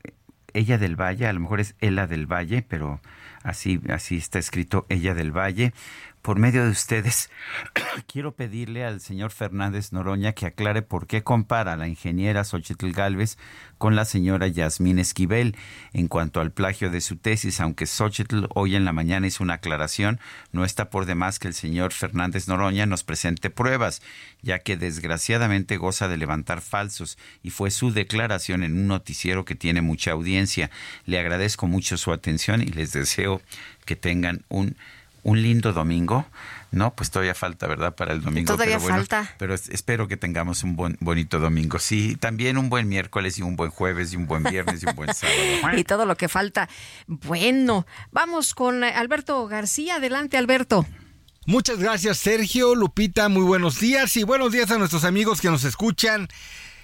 ella 0.53 0.77
del 0.77 0.95
Valle, 0.95 1.27
a 1.27 1.33
lo 1.33 1.39
mejor 1.39 1.59
es 1.59 1.75
Ela 1.79 2.07
del 2.07 2.25
Valle, 2.25 2.63
pero 2.67 2.99
así, 3.43 3.79
así 3.89 4.17
está 4.17 4.39
escrito 4.39 4.85
ella 4.89 5.13
del 5.13 5.31
Valle. 5.31 5.73
Por 6.21 6.37
medio 6.37 6.65
de 6.65 6.71
ustedes, 6.71 7.29
quiero 8.11 8.33
pedirle 8.35 8.83
al 8.83 8.99
señor 8.99 9.31
Fernández 9.31 9.93
Noroña 9.93 10.33
que 10.33 10.45
aclare 10.45 10.81
por 10.81 11.07
qué 11.07 11.23
compara 11.23 11.73
a 11.73 11.77
la 11.77 11.87
ingeniera 11.87 12.43
Xochitl 12.43 12.91
Galvez 12.91 13.37
con 13.77 13.95
la 13.95 14.03
señora 14.03 14.47
Yasmín 14.47 14.99
Esquivel 14.99 15.55
en 15.93 16.09
cuanto 16.09 16.41
al 16.41 16.51
plagio 16.51 16.89
de 16.89 16.99
su 16.99 17.15
tesis, 17.15 17.61
aunque 17.61 17.85
Xochitl 17.85 18.47
hoy 18.53 18.75
en 18.75 18.83
la 18.83 18.91
mañana 18.91 19.27
hizo 19.27 19.45
una 19.45 19.55
aclaración, 19.55 20.19
no 20.51 20.65
está 20.65 20.89
por 20.89 21.05
demás 21.05 21.39
que 21.39 21.47
el 21.47 21.53
señor 21.53 21.93
Fernández 21.93 22.49
Noroña 22.49 22.85
nos 22.85 23.05
presente 23.05 23.49
pruebas, 23.49 24.01
ya 24.41 24.59
que 24.59 24.75
desgraciadamente 24.75 25.77
goza 25.77 26.09
de 26.09 26.17
levantar 26.17 26.59
falsos 26.59 27.17
y 27.43 27.51
fue 27.51 27.71
su 27.71 27.93
declaración 27.93 28.63
en 28.63 28.77
un 28.77 28.87
noticiero 28.87 29.45
que 29.45 29.55
tiene 29.55 29.81
mucha 29.81 30.11
audiencia. 30.11 30.69
Le 31.05 31.17
agradezco 31.17 31.65
mucho 31.65 31.95
su 31.95 32.11
atención 32.11 32.61
y 32.61 32.65
les 32.65 32.91
deseo 32.91 33.41
que 33.85 33.95
tengan 33.95 34.43
un 34.49 34.75
un 35.29 35.41
lindo 35.41 35.73
domingo. 35.73 36.25
No, 36.71 36.93
pues 36.95 37.09
todavía 37.09 37.33
falta, 37.33 37.65
¿verdad? 37.67 37.95
Para 37.95 38.13
el 38.13 38.21
domingo. 38.21 38.53
Todavía 38.53 38.75
pero 38.77 38.81
bueno, 38.83 38.97
falta. 38.97 39.35
Pero 39.39 39.53
es- 39.53 39.69
espero 39.69 40.07
que 40.07 40.17
tengamos 40.17 40.63
un 40.63 40.75
buen, 40.75 40.97
bonito 40.99 41.39
domingo. 41.39 41.79
Sí, 41.79 42.15
también 42.15 42.57
un 42.57 42.69
buen 42.69 42.87
miércoles 42.87 43.37
y 43.39 43.41
un 43.41 43.55
buen 43.55 43.71
jueves 43.71 44.13
y 44.13 44.17
un 44.17 44.27
buen 44.27 44.43
viernes 44.43 44.83
y 44.83 44.85
un 44.87 44.95
buen 44.95 45.13
sábado. 45.13 45.37
Y 45.77 45.83
todo 45.83 46.05
lo 46.05 46.15
que 46.15 46.27
falta. 46.29 46.69
Bueno, 47.07 47.85
vamos 48.11 48.53
con 48.53 48.83
Alberto 48.83 49.47
García. 49.47 49.95
Adelante, 49.95 50.37
Alberto. 50.37 50.85
Muchas 51.45 51.79
gracias 51.79 52.17
Sergio, 52.17 52.75
Lupita, 52.75 53.27
muy 53.27 53.41
buenos 53.41 53.79
días 53.79 54.15
y 54.17 54.23
buenos 54.23 54.51
días 54.51 54.69
a 54.69 54.77
nuestros 54.77 55.03
amigos 55.03 55.41
que 55.41 55.49
nos 55.49 55.63
escuchan. 55.63 56.27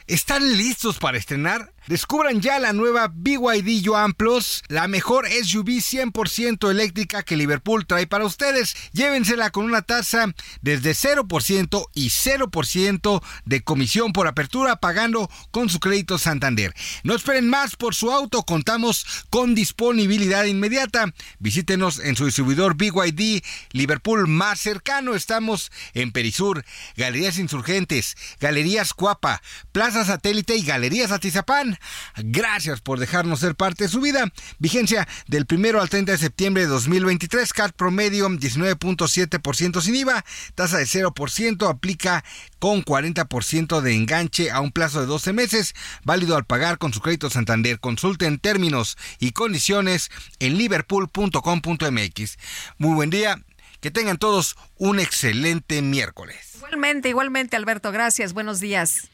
¿Están 0.07 0.57
listos 0.57 0.97
para 0.97 1.17
estrenar? 1.19 1.71
Descubran 1.87 2.41
ya 2.41 2.57
la 2.57 2.73
nueva 2.73 3.11
BYD 3.13 3.83
Yuan 3.83 4.13
Plus, 4.13 4.63
la 4.69 4.87
mejor 4.87 5.27
SUV 5.27 5.67
100% 5.67 6.71
eléctrica 6.71 7.21
que 7.21 7.37
Liverpool 7.37 7.85
trae 7.85 8.07
para 8.07 8.25
ustedes. 8.25 8.75
Llévensela 8.91 9.51
con 9.51 9.65
una 9.65 9.83
tasa 9.83 10.33
desde 10.63 10.91
0% 10.91 11.85
y 11.93 12.07
0% 12.09 13.23
de 13.45 13.61
comisión 13.61 14.13
por 14.13 14.27
apertura 14.27 14.77
pagando 14.77 15.29
con 15.51 15.69
su 15.69 15.79
crédito 15.79 16.17
Santander. 16.17 16.73
No 17.03 17.13
esperen 17.13 17.47
más 17.47 17.75
por 17.75 17.93
su 17.93 18.11
auto, 18.11 18.41
contamos 18.43 19.05
con 19.29 19.53
disponibilidad 19.53 20.45
inmediata. 20.45 21.13
Visítenos 21.37 21.99
en 21.99 22.15
su 22.15 22.25
distribuidor 22.25 22.75
BYD 22.77 23.43
Liverpool 23.73 24.27
más 24.27 24.59
cercano. 24.59 25.13
Estamos 25.13 25.71
en 25.93 26.11
Perisur, 26.11 26.65
Galerías 26.97 27.37
Insurgentes, 27.37 28.17
Galerías 28.39 28.93
Cuapa, 28.95 29.43
Plaza 29.71 30.03
Satélite 30.03 30.55
y 30.55 30.65
Galerías 30.65 31.11
Atizapán. 31.11 31.74
Gracias 32.17 32.81
por 32.81 32.99
dejarnos 32.99 33.39
ser 33.39 33.55
parte 33.55 33.85
de 33.85 33.89
su 33.89 34.01
vida. 34.01 34.31
Vigencia 34.59 35.07
del 35.27 35.45
primero 35.45 35.81
al 35.81 35.89
30 35.89 36.13
de 36.13 36.17
septiembre 36.17 36.63
de 36.63 36.69
2023. 36.69 37.51
CAT 37.53 37.75
promedio 37.75 38.27
19.7% 38.29 39.81
sin 39.81 39.95
IVA. 39.95 40.25
Tasa 40.55 40.77
de 40.77 40.85
0% 40.85 41.69
aplica 41.69 42.23
con 42.59 42.83
40% 42.83 43.81
de 43.81 43.93
enganche 43.93 44.51
a 44.51 44.61
un 44.61 44.71
plazo 44.71 45.01
de 45.01 45.07
12 45.07 45.33
meses. 45.33 45.75
Válido 46.03 46.35
al 46.35 46.45
pagar 46.45 46.77
con 46.77 46.93
su 46.93 47.01
crédito 47.01 47.29
Santander. 47.29 47.79
Consulten 47.79 48.39
términos 48.39 48.97
y 49.19 49.31
condiciones 49.31 50.09
en 50.39 50.57
liverpool.com.mx. 50.57 52.37
Muy 52.77 52.95
buen 52.95 53.09
día. 53.09 53.41
Que 53.81 53.91
tengan 53.91 54.17
todos 54.17 54.55
un 54.77 54.99
excelente 54.99 55.81
miércoles. 55.81 56.55
Igualmente, 56.55 57.09
igualmente, 57.09 57.55
Alberto. 57.55 57.91
Gracias. 57.91 58.33
Buenos 58.33 58.59
días. 58.59 59.09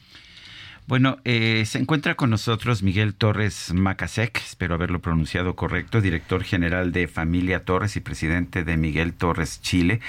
Bueno, 0.92 1.16
eh, 1.24 1.64
se 1.64 1.78
encuentra 1.78 2.16
con 2.16 2.28
nosotros 2.28 2.82
Miguel 2.82 3.14
Torres 3.14 3.72
Macasek, 3.72 4.36
espero 4.36 4.74
haberlo 4.74 5.00
pronunciado 5.00 5.56
correcto, 5.56 6.02
director 6.02 6.44
general 6.44 6.92
de 6.92 7.08
Familia 7.08 7.64
Torres 7.64 7.96
y 7.96 8.00
presidente 8.00 8.62
de 8.62 8.76
Miguel 8.76 9.14
Torres 9.14 9.62
Chile. 9.62 10.00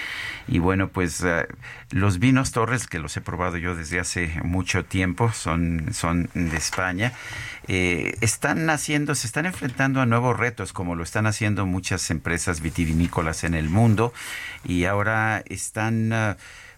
Y 0.46 0.60
bueno, 0.60 0.90
pues 0.90 1.24
eh, 1.24 1.48
los 1.92 2.20
vinos 2.20 2.52
Torres, 2.52 2.88
que 2.88 3.00
los 3.00 3.16
he 3.16 3.22
probado 3.22 3.56
yo 3.56 3.78
desde 3.78 4.02
hace 4.02 4.42
mucho 4.44 4.84
tiempo, 4.84 5.32
son, 5.32 5.86
de 6.34 6.58
España, 6.58 7.14
eh, 7.70 8.18
están 8.20 8.70
haciendo, 8.70 9.16
se 9.16 9.28
están 9.28 9.46
enfrentando 9.46 10.02
a 10.02 10.06
nuevos 10.06 10.38
retos, 10.38 10.74
como 10.74 10.96
lo 10.96 11.04
están 11.04 11.28
haciendo 11.28 11.66
muchas 11.66 12.12
empresas 12.12 12.60
vitivinícolas 12.60 13.46
en 13.46 13.54
el 13.54 13.70
mundo, 13.70 14.12
y 14.66 14.84
ahora 14.84 15.44
están 15.46 16.36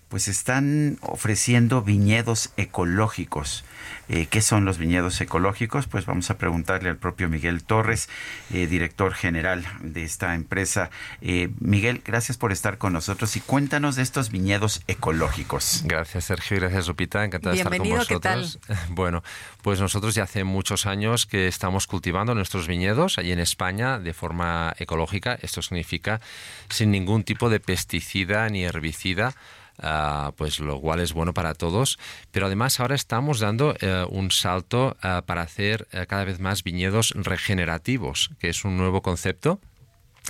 pues 0.10 0.28
están 0.28 1.00
ofreciendo 1.02 1.82
viñedos 1.82 2.52
ecológicos. 2.56 3.66
Eh, 4.10 4.28
¿Qué 4.28 4.42
son 4.42 4.66
los 4.66 4.78
viñedos 4.78 5.20
ecológicos? 5.22 5.88
Pues 5.88 6.06
vamos 6.06 6.30
a 6.30 6.38
preguntarle 6.38 6.90
al 6.90 6.98
propio 6.98 7.30
Miguel 7.30 7.64
Torres, 7.64 8.10
eh, 8.54 8.68
director 8.68 9.14
general 9.14 9.66
de 9.82 10.04
esta 10.04 10.36
empresa. 10.36 10.90
Eh, 11.22 11.50
Miguel, 11.60 12.02
gracias 12.06 12.38
por 12.38 12.52
estar 12.52 12.78
con 12.78 12.94
nosotros 12.94 13.36
y 13.36 13.42
cuéntanos 13.42 13.96
de 13.96 14.04
estos 14.04 14.30
viñedos 14.30 14.82
ecológicos. 14.88 15.82
Gracias 15.86 16.26
Sergio, 16.26 16.58
gracias 16.58 16.88
Lupita, 16.88 17.24
encantado 17.24 17.56
de 17.56 17.62
estar 17.62 17.78
con 17.78 17.90
vosotros. 17.90 18.60
Bueno, 18.90 19.24
pues 19.62 19.80
nosotros 19.80 20.16
ya 20.16 20.24
hace 20.24 20.44
muchos 20.44 20.86
años 20.86 21.26
que 21.26 21.48
estamos 21.48 21.88
cultivando 21.88 22.36
nuestros 22.36 22.68
viñedos 22.68 23.18
allí 23.18 23.32
en 23.32 23.40
España 23.40 24.00
de 24.00 24.14
forma 24.14 24.74
ecológica. 24.78 25.38
Esto 25.42 25.62
significa 25.62 26.22
sin 26.70 26.92
ningún 26.92 27.24
tipo 27.24 27.50
de 27.50 27.60
pesticida 27.60 28.48
ni 28.50 28.64
herbicida 28.64 29.36
Ah, 29.80 30.32
pues 30.38 30.60
lo 30.60 30.80
cual 30.80 31.00
es 31.00 31.14
bueno 31.14 31.34
para 31.34 31.54
todos. 31.54 32.00
Pero 32.32 32.46
además 32.46 32.80
ahora 32.80 32.96
estamos 32.96 33.40
dando 33.40 33.76
eh, 33.82 34.06
un 34.10 34.32
salto 34.32 34.96
ah, 35.02 35.24
para 35.26 35.42
hacer 35.42 35.88
eh, 35.92 36.06
cada 36.08 36.24
vez 36.24 36.40
más 36.40 36.64
viñedos 36.64 37.12
regenerativos, 37.16 38.32
que 38.40 38.50
es 38.50 38.64
un 38.64 38.78
nuevo 38.78 39.02
concepto 39.02 39.60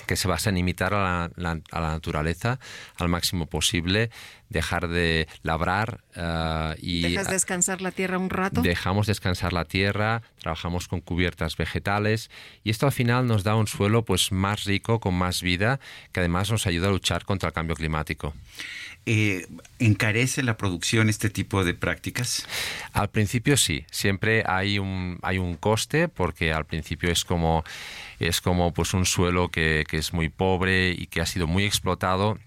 que 0.08 0.18
se 0.18 0.28
basa 0.28 0.50
en 0.50 0.58
imitar 0.58 0.94
a 0.94 1.32
la, 1.38 1.62
naturaleza 1.72 2.60
al 2.98 3.08
máximo 3.08 3.46
posible, 3.46 4.10
dejar 4.50 4.88
de 4.88 5.28
labrar 5.42 6.02
ah, 6.16 6.76
y... 6.78 7.02
¿Dejas 7.02 7.30
descansar 7.30 7.82
la 7.82 7.92
tierra 7.92 8.18
un 8.18 8.30
rato? 8.30 8.62
Dejamos 8.62 9.08
descansar 9.08 9.54
la 9.54 9.66
tierra, 9.66 10.22
trabajamos 10.40 10.88
con 10.88 11.02
cubiertas 11.02 11.56
vegetales 11.56 12.30
y 12.64 12.70
esto 12.72 12.86
al 12.86 12.92
final 12.92 13.26
nos 13.26 13.44
da 13.44 13.56
un 13.56 13.68
suelo 13.68 14.04
pues 14.04 14.32
más 14.32 14.66
rico, 14.66 15.00
con 15.00 15.16
más 15.16 15.42
vida, 15.42 15.80
que 16.12 16.20
además 16.20 16.52
nos 16.52 16.68
ayuda 16.68 16.88
a 16.90 16.92
luchar 16.92 17.26
contra 17.26 17.48
el 17.48 17.54
cambio 17.54 17.76
climático. 17.76 18.34
Eh, 19.07 19.45
¿Encarece 19.77 20.41
la 20.41 20.57
producción 20.57 21.10
este 21.10 21.30
tipo 21.30 21.64
de 21.64 21.76
prácticas? 21.76 22.48
Al 22.91 23.10
principio 23.10 23.56
sí, 23.56 23.86
siempre 23.91 24.44
hay 24.48 24.80
un, 24.80 25.19
hay 25.22 25.38
un 25.38 25.56
coste 25.57 26.07
porque 26.07 26.52
al 26.52 26.65
principio 26.65 27.11
es 27.11 27.23
como, 27.23 27.64
es 28.19 28.41
como 28.41 28.73
pues 28.73 28.94
un 28.95 29.06
suelo 29.06 29.49
que, 29.49 29.84
que 29.88 29.98
es 29.98 30.11
muy 30.14 30.30
pobre 30.30 30.91
y 30.91 31.06
que 31.06 31.22
ha 31.22 31.26
sido 31.27 31.45
muy 31.45 31.65
explotado 31.65 32.40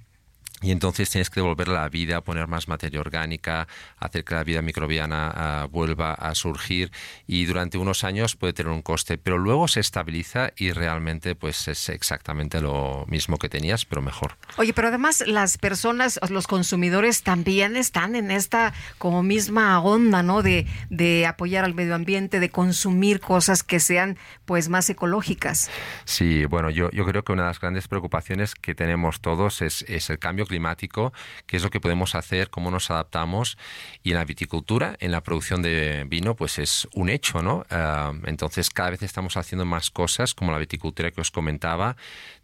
y 0.61 0.73
entonces 0.73 1.11
tienes 1.11 1.31
que 1.31 1.41
devolver 1.41 1.69
la 1.69 1.89
vida, 1.89 2.21
poner 2.21 2.49
más 2.49 2.69
materia 2.69 3.01
orgánica, 3.01 3.69
hacer 3.99 4.25
que 4.25 4.35
la 4.35 4.45
vida 4.45 4.63
microbiana 4.63 5.33
ah, 5.35 5.67
vuelva 5.71 6.15
a 6.15 6.35
surgir 6.35 6.91
y 7.27 7.45
durante 7.45 7.79
unos 7.79 8.05
años 8.05 8.35
puede 8.37 8.53
tener 8.53 8.73
un 8.73 8.83
coste, 8.83 9.19
pero 9.19 9.39
luego 9.39 9.69
se 9.69 9.81
estabiliza 9.81 10.53
y 10.57 10.73
realmente 10.73 11.35
pues 11.35 11.69
es 11.69 11.89
exactamente 11.89 12.61
lo 12.61 13.05
mismo 13.09 13.39
que 13.39 13.49
tenías, 13.49 13.85
pero 13.85 14.03
mejor. 14.03 14.37
Oye, 14.57 14.73
pero 14.73 14.89
además 14.89 15.23
las 15.27 15.59
personas, 15.59 16.19
los 16.29 16.47
consumidores 16.47 17.23
también 17.23 17.77
están 17.77 18.17
en 18.17 18.31
esta 18.31 18.75
como 18.99 19.23
misma 19.23 19.81
onda, 19.81 20.23
¿no? 20.23 20.43
De, 20.43 20.67
de 20.91 21.27
apoyar 21.27 21.65
al 21.65 21.75
medio 21.75 21.95
ambiente, 21.95 22.41
de 22.41 22.51
consumir 22.51 23.21
cosas 23.21 23.63
que 23.63 23.79
sean 23.79 24.19
pues 24.45 24.69
más 24.69 24.91
ecológicas. 24.91 25.71
Sí, 26.05 26.45
bueno, 26.47 26.71
yo, 26.71 26.91
yo 26.91 27.05
creo 27.05 27.23
que 27.23 27.33
una 27.33 27.43
de 27.43 27.49
las 27.49 27.61
grandes 27.61 27.87
preocupaciones 27.87 28.55
que 28.55 28.75
tenemos 28.75 29.21
todos 29.21 29.63
es, 29.63 29.83
es 29.89 30.11
el 30.11 30.19
cambio 30.19 30.48
climático, 30.49 31.13
qué 31.47 31.57
es 31.57 31.63
lo 31.63 31.71
que 31.71 31.79
podemos 31.79 32.17
hacer, 32.17 32.51
cómo 32.51 32.73
nos 32.73 32.91
adaptamos. 32.91 33.57
Y 34.03 34.11
en 34.11 34.17
la 34.17 34.25
viticultura, 34.25 34.97
en 34.99 35.13
la 35.13 35.23
producción 35.23 35.63
de 35.63 36.05
vino, 36.09 36.35
pues 36.35 36.59
es 36.59 36.89
un 36.95 37.09
hecho, 37.09 37.43
¿no? 37.43 37.65
Ah, 37.71 38.13
entonces 38.25 38.71
cada 38.71 38.91
vez 38.91 39.03
estamos 39.03 39.37
haciendo 39.37 39.65
más 39.65 39.91
cosas, 39.91 40.35
como 40.35 40.51
la 40.51 40.59
viticultura 40.59 41.13
que 41.13 41.21
os 41.21 41.31
comentaba. 41.31 41.97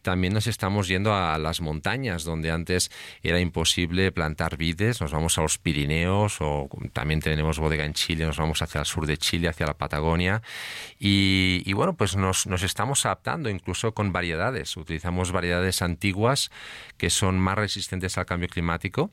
También 0.05 0.35
nos 0.35 0.47
estamos 0.47 0.87
yendo 0.87 1.15
a 1.15 1.39
las 1.39 1.63
montañas, 1.63 2.25
donde 2.25 2.51
antes 2.51 2.91
era 3.23 3.41
imposible 3.41 4.13
plantar 4.13 4.59
vides. 4.59 5.01
Nos 5.01 5.13
vamos 5.13 5.39
a 5.39 5.41
los 5.41 5.57
Pirineos 5.57 6.43
o 6.43 6.69
también 6.93 7.21
tenemos 7.21 7.59
bodega 7.59 7.87
en 7.87 7.95
Chile, 7.95 8.27
nos 8.27 8.37
vamos 8.37 8.61
hacia 8.61 8.81
el 8.81 8.85
sur 8.85 9.07
de 9.07 9.17
Chile, 9.17 9.49
hacia 9.49 9.65
la 9.65 9.79
Patagonia. 9.79 10.43
Y, 10.99 11.73
bueno, 11.73 11.95
pues 11.97 12.17
nos, 12.17 12.45
estamos 12.63 13.07
adaptando 13.07 13.49
incluso 13.49 13.95
con 13.95 14.13
variedades. 14.13 14.77
Utilizamos 14.77 15.33
variedades 15.33 15.81
antiguas 15.81 16.51
que 16.99 17.09
son 17.09 17.39
más 17.39 17.57
resistentes 17.57 18.19
al 18.19 18.27
cambio 18.27 18.51
climático 18.51 19.11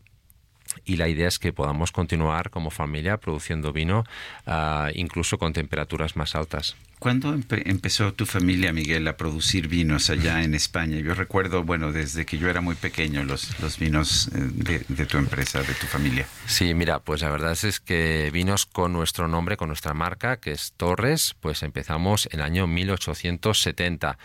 y 0.84 0.98
la 0.98 1.08
idea 1.08 1.30
es 1.30 1.40
que 1.40 1.54
podamos 1.54 1.94
continuar 1.94 2.50
como 2.50 2.70
familia 2.70 3.16
produciendo 3.16 3.72
vino 3.72 4.04
ah, 4.46 4.90
incluso 4.94 5.38
con 5.38 5.54
temperaturas 5.54 6.18
más 6.18 6.36
altas. 6.36 6.76
¿Cuándo 7.02 7.34
empezó 7.34 8.14
tu 8.14 8.28
familia, 8.28 8.72
Miguel, 8.74 9.08
a 9.08 9.18
producir 9.18 9.68
vinos 9.68 10.12
allá 10.12 10.44
en 10.44 10.54
España? 10.54 11.00
Yo 11.00 11.16
recuerdo, 11.16 11.64
bueno, 11.64 11.92
desde 11.92 12.28
que 12.28 12.38
yo 12.38 12.48
era 12.48 12.62
muy 12.62 12.76
pequeño, 12.76 13.24
los, 13.24 13.60
los 13.60 13.80
vinos 13.80 14.28
eh, 14.28 14.30
de, 14.38 14.86
de, 14.88 15.06
tu 15.08 15.18
empresa, 15.18 15.64
de 15.64 15.74
tu 15.74 15.88
familia. 15.88 16.28
Sí, 16.46 16.76
mira, 16.76 17.00
pues 17.00 17.24
la 17.24 17.32
verdad 17.32 17.58
es 17.64 17.80
que 17.80 18.30
vinos 18.32 18.68
con 18.68 18.94
nuestro 18.94 19.28
nombre, 19.28 19.58
con 19.58 19.70
nuestra 19.70 19.96
marca, 19.96 20.38
que 20.38 20.52
es 20.52 20.74
Torres, 20.78 21.36
pues 21.40 21.64
empezamos 21.64 22.30
en 22.32 22.40
el 22.40 22.46
año 22.46 22.68
1870 22.68 24.20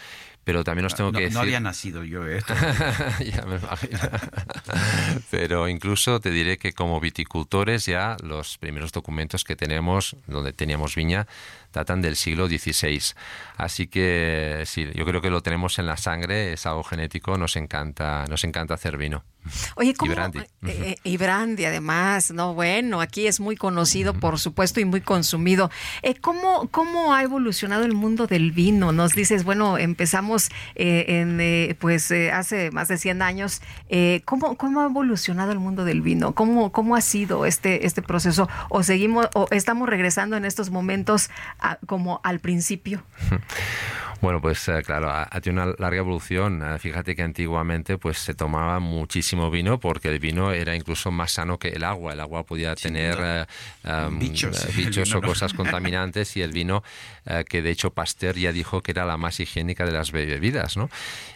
pero 0.47 0.63
también 0.63 0.87
os 0.87 0.95
tengo 0.95 1.11
que 1.11 1.23
decir... 1.23 1.35
No 1.35 1.41
había 1.41 1.59
nacido 1.59 2.05
yo, 2.05 2.25
¿eh? 2.25 2.39
ya 3.35 3.45
me 3.47 3.57
imagino. 3.57 3.99
pero 5.29 5.67
incluso 5.67 6.21
te 6.21 6.31
diré 6.31 6.57
que 6.57 6.73
como 6.73 7.01
viticultores 7.01 7.85
ya 7.87 8.17
los 8.23 8.57
primeros 8.57 8.93
documentos 8.93 9.43
que 9.43 9.57
tenemos, 9.57 10.15
donde 10.29 10.53
teníamos 10.53 10.95
viña, 10.95 11.27
datan 11.77 12.01
del 12.01 12.17
siglo 12.17 12.49
XVI. 12.49 13.03
Así 13.59 13.87
que 13.87 14.63
sí, 14.65 14.89
yo 14.95 15.05
creo 15.05 15.21
que 15.21 15.29
lo 15.29 15.43
tenemos 15.43 15.79
en 15.79 15.85
la 15.85 15.99
sangre, 15.99 16.55
es 16.55 16.65
algo 16.65 16.83
genético, 16.83 17.37
nos 17.37 17.55
encanta, 17.57 18.25
nos 18.29 18.45
encanta 18.45 18.75
hacer 18.75 18.97
vino. 18.97 19.25
Oye, 19.77 19.95
¿cómo? 19.95 20.11
Y 20.11 20.15
brandy. 20.15 20.39
Eh, 20.39 20.47
eh, 20.65 20.97
y 21.05 21.17
brandy, 21.17 21.65
además, 21.67 22.31
no, 22.33 22.55
bueno, 22.55 23.01
aquí 23.01 23.27
es 23.27 23.41
muy 23.41 23.57
conocido, 23.57 24.15
por 24.15 24.39
supuesto, 24.39 24.81
y 24.81 24.85
muy 24.85 25.01
consumido. 25.01 25.71
Eh, 26.03 26.15
¿cómo, 26.15 26.69
¿Cómo 26.71 27.15
ha 27.15 27.23
evolucionado 27.23 27.85
el 27.85 27.95
mundo 27.95 28.27
del 28.27 28.53
vino? 28.53 28.93
Nos 28.93 29.13
dices, 29.13 29.45
bueno, 29.45 29.79
empezamos 29.79 30.49
en, 30.75 31.77
pues 31.79 32.11
hace 32.33 32.71
más 32.71 32.89
de 32.89 32.99
100 32.99 33.23
años. 33.23 33.61
¿cómo, 34.25 34.57
¿Cómo 34.57 34.81
ha 34.81 34.87
evolucionado 34.87 35.53
el 35.53 35.59
mundo 35.59 35.85
del 35.85 36.01
vino? 36.01 36.35
¿Cómo, 36.35 36.73
cómo 36.73 36.97
ha 36.97 37.01
sido 37.01 37.47
este, 37.47 37.87
este 37.87 38.03
proceso? 38.03 38.49
¿O 38.69 38.83
seguimos, 38.83 39.29
o 39.35 39.47
estamos 39.51 39.89
regresando 39.89 40.37
en 40.37 40.45
estos 40.45 40.71
momentos 40.71 41.31
como 41.87 42.21
al 42.25 42.41
principio? 42.41 43.03
Bueno, 44.21 44.41
pues 44.41 44.67
eh, 44.69 44.83
claro, 44.85 45.11
ha, 45.11 45.29
tenido 45.41 45.63
una 45.63 45.75
larga 45.79 45.99
evolución. 45.99 46.63
Eh, 46.63 46.79
fíjate 46.79 47.15
que 47.15 47.23
antiguamente 47.23 47.99
pues 47.99 48.19
se 48.19 48.35
tomaba 48.35 48.81
muchísimo 48.81 49.51
vino 49.51 49.79
porque 49.79 50.09
el 50.09 50.19
vino 50.19 50.53
era 50.53 50.75
incluso 50.75 51.11
más 51.11 51.33
sano 51.33 51.59
que 51.59 51.69
el 51.69 51.85
agua. 51.85 52.13
El 52.13 52.21
agua 52.21 52.45
podía 52.45 52.75
tener 52.75 53.19
eh, 53.21 53.47
em, 53.85 54.19
bichos, 54.19 54.67
bichos 54.77 55.15
o 55.15 55.21
cosas 55.21 55.53
contaminantes 55.55 56.37
y 56.37 56.43
el 56.43 56.53
vino, 56.53 56.83
que 57.49 57.63
de 57.63 57.71
hecho 57.71 57.91
Pasteur 57.91 58.37
ya 58.37 58.53
dijo 58.53 58.83
que 58.83 58.93
era 58.93 59.05
la 59.05 59.17
más 59.17 59.41
higiénica 59.41 59.85
de 59.85 59.93
las 59.93 60.13
bebidas, 60.13 60.77
¿no? 60.77 60.89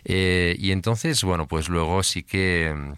y 0.05 0.73
entonces, 0.73 1.23
bueno, 1.25 1.47
pues 1.47 1.69
luego 1.69 2.03
sí 2.03 2.23
que 2.23 2.69
em, 2.69 2.97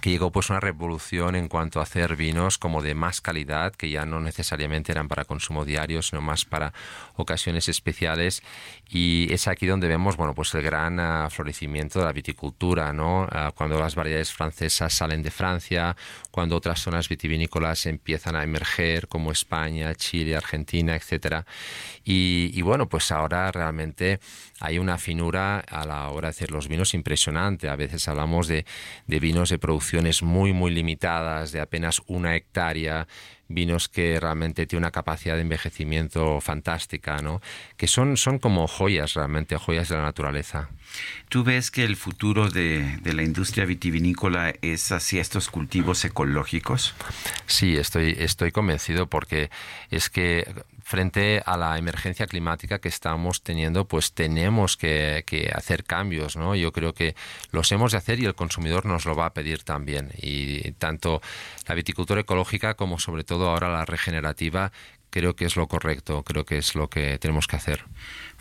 que 0.00 0.10
llegó 0.10 0.30
pues 0.30 0.50
una 0.50 0.60
revolución 0.60 1.34
en 1.34 1.48
cuanto 1.48 1.80
a 1.80 1.84
hacer 1.84 2.16
vinos 2.16 2.58
como 2.58 2.82
de 2.82 2.94
más 2.94 3.20
calidad, 3.20 3.74
que 3.74 3.90
ya 3.90 4.04
no 4.06 4.20
necesariamente 4.20 4.92
eran 4.92 5.08
para 5.08 5.24
consumo 5.24 5.64
diario, 5.64 6.02
sino 6.02 6.20
más 6.22 6.44
para 6.44 6.72
ocasiones 7.14 7.68
especiales. 7.68 8.42
Y 8.94 9.32
es 9.32 9.48
aquí 9.48 9.66
donde 9.66 9.88
vemos, 9.88 10.18
bueno, 10.18 10.34
pues 10.34 10.52
el 10.54 10.60
gran 10.60 11.00
uh, 11.00 11.30
florecimiento 11.30 11.98
de 11.98 12.04
la 12.04 12.12
viticultura, 12.12 12.92
¿no? 12.92 13.22
Uh, 13.22 13.50
cuando 13.54 13.80
las 13.80 13.94
variedades 13.94 14.30
francesas 14.30 14.92
salen 14.92 15.22
de 15.22 15.30
Francia, 15.30 15.96
cuando 16.30 16.56
otras 16.56 16.82
zonas 16.82 17.08
vitivinícolas 17.08 17.86
empiezan 17.86 18.36
a 18.36 18.42
emerger, 18.42 19.08
como 19.08 19.32
España, 19.32 19.94
Chile, 19.94 20.36
Argentina, 20.36 20.94
etcétera. 20.94 21.46
Y, 22.04 22.50
y 22.52 22.60
bueno, 22.60 22.86
pues 22.86 23.10
ahora 23.12 23.50
realmente 23.50 24.20
hay 24.60 24.78
una 24.78 24.98
finura 24.98 25.60
a 25.60 25.86
la 25.86 26.10
hora 26.10 26.28
de 26.28 26.32
hacer 26.32 26.50
los 26.50 26.68
vinos 26.68 26.92
impresionante. 26.92 27.70
A 27.70 27.76
veces 27.76 28.06
hablamos 28.08 28.46
de, 28.46 28.66
de 29.06 29.20
vinos 29.20 29.48
de 29.48 29.58
producciones 29.58 30.22
muy, 30.22 30.52
muy 30.52 30.70
limitadas, 30.70 31.50
de 31.52 31.60
apenas 31.60 32.02
una 32.08 32.36
hectárea, 32.36 33.08
vinos 33.54 33.88
que 33.88 34.18
realmente 34.20 34.66
tienen 34.66 34.84
una 34.84 34.90
capacidad 34.90 35.34
de 35.34 35.42
envejecimiento 35.42 36.40
fantástica, 36.40 37.18
¿no? 37.18 37.40
Que 37.76 37.86
son, 37.86 38.16
son 38.16 38.38
como 38.38 38.66
joyas 38.66 39.14
realmente, 39.14 39.56
joyas 39.56 39.88
de 39.88 39.96
la 39.96 40.02
naturaleza. 40.02 40.68
¿Tú 41.28 41.44
ves 41.44 41.70
que 41.70 41.84
el 41.84 41.96
futuro 41.96 42.50
de, 42.50 42.98
de 43.02 43.12
la 43.14 43.22
industria 43.22 43.64
vitivinícola 43.64 44.52
es 44.62 44.92
hacia 44.92 45.20
estos 45.20 45.48
cultivos 45.48 46.04
ecológicos? 46.04 46.94
Sí, 47.46 47.76
estoy, 47.76 48.16
estoy 48.18 48.52
convencido 48.52 49.06
porque 49.06 49.50
es 49.90 50.10
que 50.10 50.46
frente 50.92 51.42
a 51.46 51.56
la 51.56 51.78
emergencia 51.78 52.26
climática 52.26 52.78
que 52.78 52.90
estamos 52.90 53.42
teniendo, 53.42 53.88
pues 53.88 54.12
tenemos 54.12 54.76
que, 54.76 55.24
hacer 55.54 55.84
cambios, 55.84 56.36
¿no? 56.36 56.54
Yo 56.54 56.70
creo 56.70 56.92
que 56.92 57.14
los 57.50 57.72
hemos 57.72 57.92
de 57.92 57.98
hacer 57.98 58.20
y 58.20 58.26
el 58.26 58.34
consumidor 58.34 58.84
nos 58.84 59.06
lo 59.06 59.16
va 59.16 59.24
a 59.24 59.32
pedir 59.32 59.64
también. 59.64 60.10
Y 60.18 60.72
tanto 60.72 61.22
la 61.66 61.74
viticultura 61.74 62.20
ecológica 62.20 62.74
como 62.74 62.98
sobre 62.98 63.24
todo 63.24 63.48
ahora 63.48 63.70
la 63.70 63.86
regenerativa 63.86 64.70
creo 65.08 65.34
que 65.34 65.46
es 65.46 65.56
lo 65.56 65.66
correcto, 65.66 66.24
creo 66.24 66.44
que 66.44 66.58
es 66.58 66.74
lo 66.74 66.90
que 66.90 67.18
tenemos 67.18 67.46
que 67.46 67.56
hacer. 67.56 67.86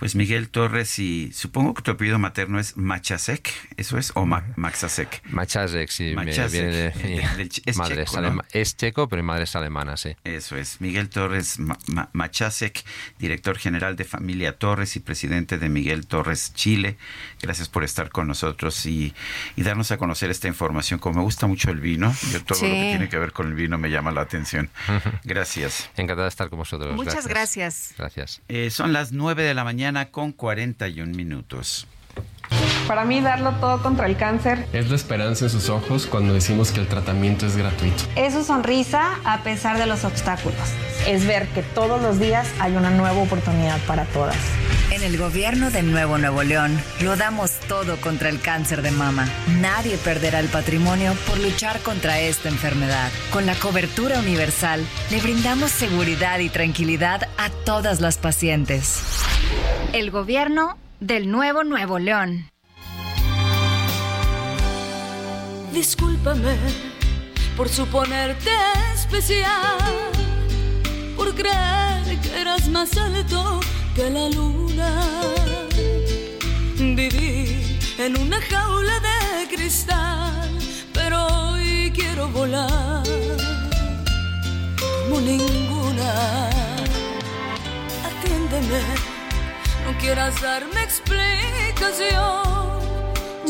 Pues 0.02 0.16
Miguel 0.16 0.50
Torres, 0.50 0.98
y 0.98 1.32
supongo 1.32 1.76
que 1.76 1.84
tu 1.84 1.92
apellido 1.92 2.18
materno 2.18 2.60
es 2.60 2.76
Machasek, 2.76 3.54
¿eso 3.78 4.00
es? 4.00 4.12
¿O 4.16 4.26
Ma 4.26 4.44
Maxasek? 4.56 5.22
Machasek, 5.30 5.92
sí, 5.92 6.16
Machasek. 6.16 6.52
viene 6.52 6.72
de, 6.72 6.90
de, 6.90 7.36
de 7.36 7.50
es, 7.68 7.78
madre 7.78 8.04
checo, 8.06 8.26
es, 8.26 8.34
¿no? 8.34 8.42
es, 8.52 8.76
checo, 8.76 9.08
pero 9.08 9.22
mi 9.22 9.28
madre 9.28 9.44
es 9.44 9.56
alemana, 9.56 9.98
sí. 9.98 10.16
Eso 10.24 10.58
es. 10.58 10.82
Miguel 10.82 11.08
Torres 11.10 11.60
Ma 11.60 11.78
Ma 11.86 12.10
Machasek, 12.14 12.84
director 13.20 13.60
general 13.60 13.96
de 13.96 14.04
Familia 14.06 14.58
Torres 14.58 14.96
y 14.96 15.02
presidente 15.02 15.60
de 15.60 15.70
Miguel 15.70 16.08
Torres 16.08 16.52
Chile. 16.56 16.98
Gracias 17.40 17.70
por 17.70 17.84
estar 17.84 18.10
con 18.10 18.28
nosotros 18.28 18.84
y, 18.88 19.14
y 19.56 19.62
darnos 19.62 19.92
a 19.92 19.98
conocer 19.98 20.32
esta 20.32 20.48
información. 20.48 21.00
Como 21.00 21.18
me 21.20 21.24
gusta 21.24 21.46
mucho 21.46 21.70
el 21.70 21.80
vino, 21.80 22.12
yo 22.32 22.44
todo 22.44 22.58
sí. 22.58 22.66
lo 22.66 22.74
que 22.74 22.82
tiene 22.82 23.08
que 23.08 23.20
ver 23.20 23.34
con 23.34 23.46
el 23.50 23.54
vino 23.54 23.78
me 23.78 23.92
llama 23.92 24.10
la 24.10 24.22
atención. 24.22 24.72
Gracias. 25.26 25.92
Encantado 25.96 26.24
de 26.24 26.30
estar 26.30 26.50
con 26.50 26.58
vosotros. 26.58 26.96
Muchas 26.96 27.28
gracias. 27.28 27.94
Gracias. 28.00 28.42
Eh, 28.48 28.72
son 28.72 28.94
las 28.94 29.12
9 29.12 29.44
de 29.44 29.54
la 29.54 29.64
mañana 29.64 29.91
con 30.12 30.32
41 30.32 31.16
minutos. 31.16 31.88
Para 32.88 33.06
mí 33.06 33.22
darlo 33.22 33.52
todo 33.62 33.82
contra 33.82 34.06
el 34.08 34.18
cáncer 34.18 34.68
es 34.74 34.90
la 34.90 34.96
esperanza 34.96 35.46
en 35.46 35.52
sus 35.52 35.70
ojos 35.70 36.08
cuando 36.08 36.34
decimos 36.34 36.72
que 36.72 36.82
el 36.82 36.88
tratamiento 36.88 37.46
es 37.46 37.56
gratuito. 37.56 38.04
Es 38.16 38.34
su 38.34 38.44
sonrisa 38.44 39.18
a 39.24 39.44
pesar 39.44 39.78
de 39.78 39.86
los 39.86 40.04
obstáculos. 40.04 40.60
Es 41.08 41.26
ver 41.26 41.48
que 41.50 41.64
todos 41.64 42.02
los 42.02 42.20
días 42.20 42.48
hay 42.60 42.76
una 42.76 42.90
nueva 42.90 43.22
oportunidad 43.22 43.80
para 43.88 44.06
todas. 44.06 44.36
En 44.92 45.04
el 45.04 45.18
gobierno 45.18 45.72
de 45.72 45.84
Nuevo 45.84 46.18
Nuevo 46.18 46.44
León 46.44 46.78
lo 47.02 47.16
damos 47.16 47.52
todo 47.70 47.96
contra 48.02 48.28
el 48.28 48.42
cáncer 48.42 48.82
de 48.82 48.92
mama. 48.92 49.26
Nadie 49.62 49.96
perderá 49.98 50.42
el 50.42 50.50
patrimonio 50.50 51.14
por 51.28 51.40
luchar 51.40 51.80
contra 51.80 52.20
esta 52.20 52.50
enfermedad. 52.50 53.10
Con 53.32 53.46
la 53.46 53.56
cobertura 53.56 54.20
universal 54.20 54.86
le 55.10 55.22
brindamos 55.22 55.72
seguridad 55.72 56.40
y 56.40 56.50
tranquilidad 56.50 57.30
a 57.38 57.50
todas 57.64 58.02
las 58.02 58.18
pacientes. 58.18 59.02
El 59.94 60.12
gobierno 60.12 60.78
del 61.02 61.32
Nuevo 61.32 61.64
Nuevo 61.64 61.98
León. 61.98 62.48
Discúlpame 65.74 66.56
por 67.58 67.68
suponerte 67.68 68.52
especial, 68.94 69.80
por 71.18 71.34
creer 71.34 72.20
que 72.22 72.40
eras 72.40 72.70
más 72.70 72.96
alto 72.98 73.60
que 73.96 74.10
la 74.12 74.30
luna. 74.30 75.02
Viví 76.78 77.80
en 77.98 78.18
una 78.20 78.40
jaula 78.40 79.00
de 79.00 79.56
cristal, 79.56 80.56
pero 80.94 81.26
hoy 81.28 81.92
quiero 81.96 82.28
volar 82.30 83.04
como 84.78 85.20
ninguna. 85.20 86.50
Atiéndeme, 88.06 89.11
no 89.92 89.98
quieras 89.98 90.42
darme 90.42 90.84
explicación. 90.84 92.52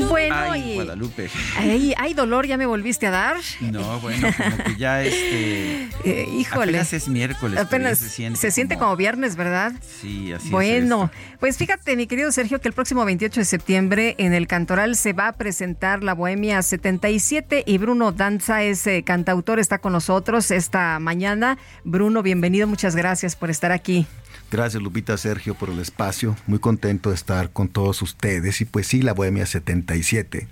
Bueno, 0.09 0.35
Ay, 0.35 0.71
y 0.71 0.75
Guadalupe. 0.75 1.29
Ay, 1.57 1.93
ay, 1.97 2.13
dolor, 2.13 2.47
ya 2.47 2.57
me 2.57 2.65
volviste 2.65 3.05
a 3.07 3.11
dar. 3.11 3.37
No, 3.59 3.99
bueno, 3.99 4.29
como 4.35 4.57
que 4.63 4.75
ya 4.77 5.03
este. 5.03 5.89
Eh, 6.03 6.27
híjole. 6.39 6.71
Apenas 6.71 6.93
es 6.93 7.07
miércoles. 7.07 7.59
Apenas 7.59 7.99
se 7.99 8.09
siente, 8.09 8.39
se 8.39 8.49
siente 8.51 8.75
como... 8.75 8.87
como... 8.87 8.97
viernes, 8.97 9.35
¿verdad? 9.35 9.73
Sí, 10.01 10.31
así 10.33 10.49
bueno, 10.49 11.11
es. 11.13 11.37
pues 11.39 11.57
fíjate, 11.57 11.95
mi 11.95 12.07
querido 12.07 12.31
Sergio, 12.31 12.59
que 12.59 12.69
el 12.69 12.73
próximo 12.73 13.05
28 13.05 13.41
de 13.41 13.45
septiembre 13.45 14.15
en 14.17 14.33
el 14.33 14.47
Cantoral 14.47 14.95
se 14.95 15.13
va 15.13 15.27
a 15.27 15.33
presentar 15.33 16.03
la 16.03 16.13
Bohemia 16.13 16.61
77 16.61 17.63
y 17.67 17.77
Bruno 17.77 18.11
Danza, 18.11 18.63
ese 18.63 19.03
cantautor, 19.03 19.59
está 19.59 19.77
con 19.77 19.93
nosotros 19.93 20.49
esta 20.49 20.97
mañana. 20.99 21.59
Bruno, 21.83 22.23
bienvenido, 22.23 22.65
muchas 22.65 22.95
gracias 22.95 23.35
por 23.35 23.51
estar 23.51 23.71
aquí. 23.71 24.07
Gracias 24.51 24.83
Lupita 24.83 25.17
Sergio 25.17 25.55
por 25.55 25.69
el 25.69 25.80
espacio, 25.80 26.35
muy 26.45 26.59
contento 26.59 27.07
de 27.07 27.15
estar 27.15 27.53
con 27.53 27.69
todos 27.69 28.01
ustedes 28.01 28.59
y 28.59 28.65
pues 28.65 28.85
sí, 28.85 29.01
la 29.01 29.13
Bohemia 29.13 29.45
77. 29.45 30.45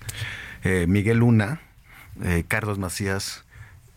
Eh, 0.64 0.86
Miguel 0.88 1.18
Luna, 1.18 1.60
eh, 2.24 2.46
Carlos 2.48 2.80
Macías 2.80 3.44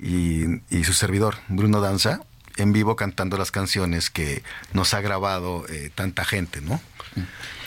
y, 0.01 0.61
su 0.83 0.93
servidor 0.93 1.37
Bruno 1.47 1.81
Danza 1.81 2.21
en 2.57 2.73
vivo 2.73 2.97
cantando 2.97 3.39
las 3.39 3.53
canciones 3.53 4.11
que 4.11 4.43
nos 4.73 4.93
ha 4.93 5.01
grabado 5.01 5.67
eh, 5.69 5.93
tanta 5.95 6.25
gente, 6.25 6.61
¿no? 6.61 6.81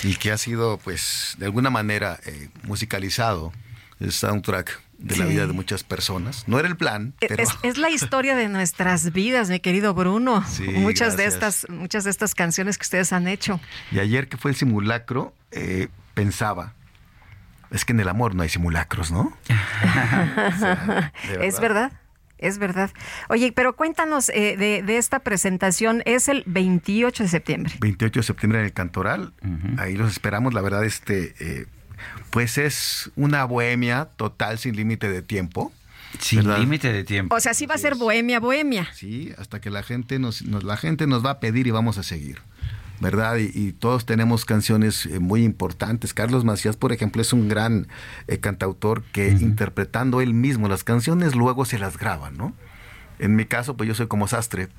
Y 0.04 0.18
que 0.18 0.34
ha 0.34 0.38
sido 0.38 0.78
pues 0.78 1.36
de 1.38 1.46
alguna 1.46 1.70
manera 1.70 2.20
musicalizado 2.64 3.54
el 4.02 4.12
soundtrack 4.12 4.82
de 4.98 5.18
la 5.18 5.26
vida 5.26 5.48
de 5.48 5.54
muchas 5.54 5.84
personas. 5.84 6.48
No 6.48 6.60
era 6.60 6.68
el 6.68 6.78
plan, 6.78 7.14
pero... 7.20 7.42
es, 7.42 7.50
es, 7.64 7.78
la 7.78 7.90
historia 7.90 8.36
de 8.36 8.50
nuestras 8.50 9.12
vidas, 9.12 9.50
mi 9.50 9.60
querido 9.60 9.94
Bruno. 9.94 10.44
Sí, 10.48 10.64
muchas 10.64 11.18
de 11.18 11.26
estas, 11.26 11.68
muchas 11.70 12.04
de 12.04 12.10
estas 12.10 12.36
canciones 12.36 12.78
que 12.78 12.84
ustedes 12.84 13.14
han 13.14 13.28
hecho. 13.28 13.60
Y 13.92 14.00
ayer 14.00 14.28
que 14.28 14.38
fue 14.38 14.52
el 14.52 14.58
simulacro, 14.58 15.34
eh, 15.52 15.90
pensaba. 16.14 16.74
Es 17.72 17.84
que 17.84 17.94
en 17.94 18.00
el 18.00 18.10
amor 18.10 18.36
no 18.36 18.44
hay 18.44 18.50
simulacros, 18.50 19.12
¿no? 19.12 19.22
o 19.50 20.60
sea, 20.60 21.12
verdad. 21.28 21.44
Es 21.44 21.60
verdad. 21.60 21.92
Es 22.38 22.58
verdad. 22.58 22.92
Oye, 23.30 23.54
pero 23.54 23.76
cuéntanos 23.76 24.30
eh, 24.30 24.56
de, 24.58 24.84
de, 24.84 24.98
esta 24.98 25.20
presentación. 25.20 26.04
Es 26.06 26.28
el 26.28 26.44
28 26.46 27.24
de 27.24 27.30
septiembre. 27.30 27.74
28 27.80 28.20
de 28.20 28.24
septiembre 28.24 28.60
en 28.60 28.66
el 28.66 28.74
Cantoral. 28.74 29.34
Uh 29.42 29.48
-huh. 29.48 29.80
Ahí 29.80 29.96
los 29.96 30.12
esperamos. 30.12 30.54
La 30.54 30.62
verdad, 30.62 30.84
este, 30.84 31.34
eh, 31.40 31.66
pues 32.30 32.58
es 32.58 33.12
una 33.16 33.46
bohemia 33.46 34.10
total 34.16 34.58
sin 34.60 34.76
límite 34.76 35.10
de 35.10 35.22
tiempo. 35.22 35.72
Sin 36.20 36.48
límite 36.60 36.92
de 36.92 37.04
tiempo. 37.04 37.36
O 37.36 37.40
sea, 37.40 37.54
sí 37.54 37.66
va 37.66 37.76
a 37.76 37.78
ser 37.78 37.96
bohemia, 37.96 38.40
bohemia. 38.40 38.88
Sí, 38.94 39.34
hasta 39.38 39.60
que 39.60 39.70
la 39.70 39.84
gente 39.84 40.18
nos, 40.20 40.44
nos, 40.44 40.64
la 40.64 40.78
gente 40.78 41.08
nos 41.08 41.26
va 41.26 41.32
a 41.32 41.40
pedir 41.40 41.68
y 41.68 41.72
vamos 41.72 41.98
a 41.98 42.04
seguir. 42.04 42.40
¿Verdad? 43.02 43.36
Y, 43.38 43.52
y 43.54 43.74
todos 43.74 44.06
tenemos 44.06 44.46
canciones 44.46 45.06
eh, 45.06 45.20
muy 45.20 45.44
importantes. 45.44 46.14
Carlos 46.14 46.46
Macías, 46.46 46.78
por 46.78 46.94
ejemplo, 46.94 47.22
es 47.22 47.34
un 47.34 47.50
gran 47.50 47.88
eh, 48.28 48.40
cantautor 48.40 49.04
que 49.12 49.32
uh 49.32 49.34
-huh. 49.34 49.42
interpretando 49.42 50.22
él 50.22 50.34
mismo 50.34 50.70
las 50.70 50.86
canciones 50.86 51.36
luego 51.36 51.66
se 51.66 51.78
las 51.78 51.98
graba, 51.98 52.32
¿no? 52.32 52.54
En 53.20 53.36
mi 53.36 53.46
caso, 53.46 53.76
pues 53.76 53.88
yo 53.88 53.96
soy 53.96 54.08
como 54.08 54.30
sastre, 54.30 54.70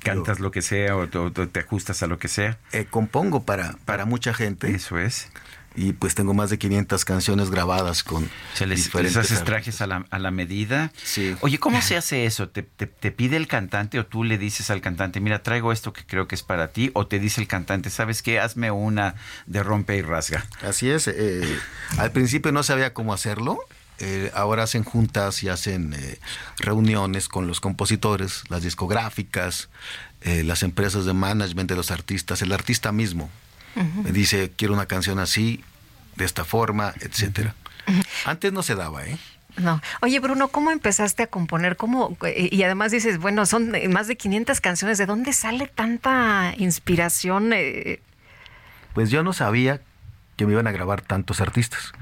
cantas 0.00 0.40
lo 0.40 0.50
que 0.50 0.62
sea 0.62 0.96
o 0.96 1.08
te, 1.08 1.46
te, 1.46 1.60
ajustas 1.60 2.02
a 2.02 2.06
lo 2.06 2.18
que 2.18 2.28
sea. 2.28 2.58
Eh, 2.72 2.86
compongo 2.88 3.44
para, 3.44 3.76
para 3.84 4.04
mucha 4.04 4.32
gente. 4.34 4.74
Eso 4.74 4.98
es. 4.98 5.30
Y 5.78 5.92
pues 5.92 6.16
tengo 6.16 6.34
más 6.34 6.50
de 6.50 6.58
500 6.58 7.04
canciones 7.04 7.50
grabadas 7.50 8.02
con 8.02 8.28
Se 8.54 8.66
les, 8.66 8.86
diferentes 8.86 9.14
les 9.14 9.24
haces 9.24 9.44
trajes 9.44 9.80
a 9.80 9.86
la, 9.86 10.04
a 10.10 10.18
la, 10.18 10.32
medida. 10.32 10.90
Sí. 11.04 11.36
Oye, 11.40 11.58
¿cómo 11.58 11.80
se 11.80 11.96
hace 11.96 12.26
eso? 12.26 12.48
¿Te, 12.48 12.64
¿Te, 12.64 12.88
te, 12.88 13.12
pide 13.12 13.36
el 13.36 13.46
cantante 13.46 14.00
o 14.00 14.04
tú 14.04 14.24
le 14.24 14.38
dices 14.38 14.70
al 14.70 14.80
cantante, 14.80 15.20
mira, 15.20 15.44
traigo 15.44 15.70
esto 15.70 15.92
que 15.92 16.04
creo 16.04 16.26
que 16.26 16.34
es 16.34 16.42
para 16.42 16.72
ti? 16.72 16.90
¿O 16.94 17.06
te 17.06 17.20
dice 17.20 17.40
el 17.40 17.46
cantante, 17.46 17.90
sabes 17.90 18.22
qué, 18.22 18.40
hazme 18.40 18.72
una 18.72 19.14
de 19.46 19.62
rompe 19.62 19.96
y 19.96 20.02
rasga? 20.02 20.44
Así 20.62 20.90
es. 20.90 21.06
Eh, 21.06 21.58
al 21.96 22.10
principio 22.10 22.50
no 22.50 22.64
sabía 22.64 22.92
cómo 22.92 23.14
hacerlo. 23.14 23.60
Eh, 24.00 24.30
ahora 24.34 24.62
hacen 24.64 24.84
juntas 24.84 25.42
y 25.42 25.48
hacen 25.48 25.92
eh, 25.92 26.18
reuniones 26.58 27.28
con 27.28 27.46
los 27.46 27.60
compositores, 27.60 28.44
las 28.48 28.62
discográficas, 28.62 29.68
eh, 30.22 30.44
las 30.44 30.62
empresas 30.62 31.04
de 31.04 31.14
management 31.14 31.68
de 31.68 31.76
los 31.76 31.90
artistas, 31.90 32.42
el 32.42 32.52
artista 32.52 32.92
mismo. 32.92 33.30
Uh 33.78 33.82
-huh. 33.82 34.04
Me 34.04 34.12
dice, 34.12 34.52
quiero 34.56 34.74
una 34.74 34.86
canción 34.86 35.18
así, 35.18 35.62
de 36.16 36.24
esta 36.24 36.44
forma, 36.44 36.94
etcétera. 37.00 37.54
Uh 37.86 37.92
-huh. 37.92 38.04
Antes 38.26 38.52
no 38.52 38.62
se 38.62 38.74
daba, 38.74 39.06
¿eh? 39.06 39.16
No. 39.56 39.80
Oye, 40.00 40.20
Bruno, 40.20 40.48
¿cómo 40.48 40.70
empezaste 40.70 41.24
a 41.24 41.26
componer? 41.26 41.76
¿Cómo? 41.76 42.16
Y 42.36 42.62
además 42.62 42.92
dices, 42.92 43.18
bueno, 43.18 43.44
son 43.46 43.72
más 43.90 44.06
de 44.06 44.16
500 44.16 44.60
canciones. 44.60 44.98
¿De 44.98 45.06
dónde 45.06 45.32
sale 45.32 45.66
tanta 45.66 46.54
inspiración? 46.58 47.52
Eh? 47.52 48.00
Pues 48.94 49.10
yo 49.10 49.22
no 49.22 49.32
sabía 49.32 49.80
que 50.36 50.46
me 50.46 50.52
iban 50.52 50.66
a 50.66 50.72
grabar 50.72 51.00
tantos 51.02 51.40
artistas. 51.40 51.92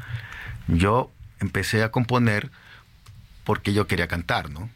Yo 0.69 1.11
empecé 1.41 1.83
a 1.83 1.91
componer 1.91 2.51
porque 3.45 3.73
yo 3.73 3.87
quería 3.87 4.09
cantar, 4.09 4.51
¿no? 4.51 4.69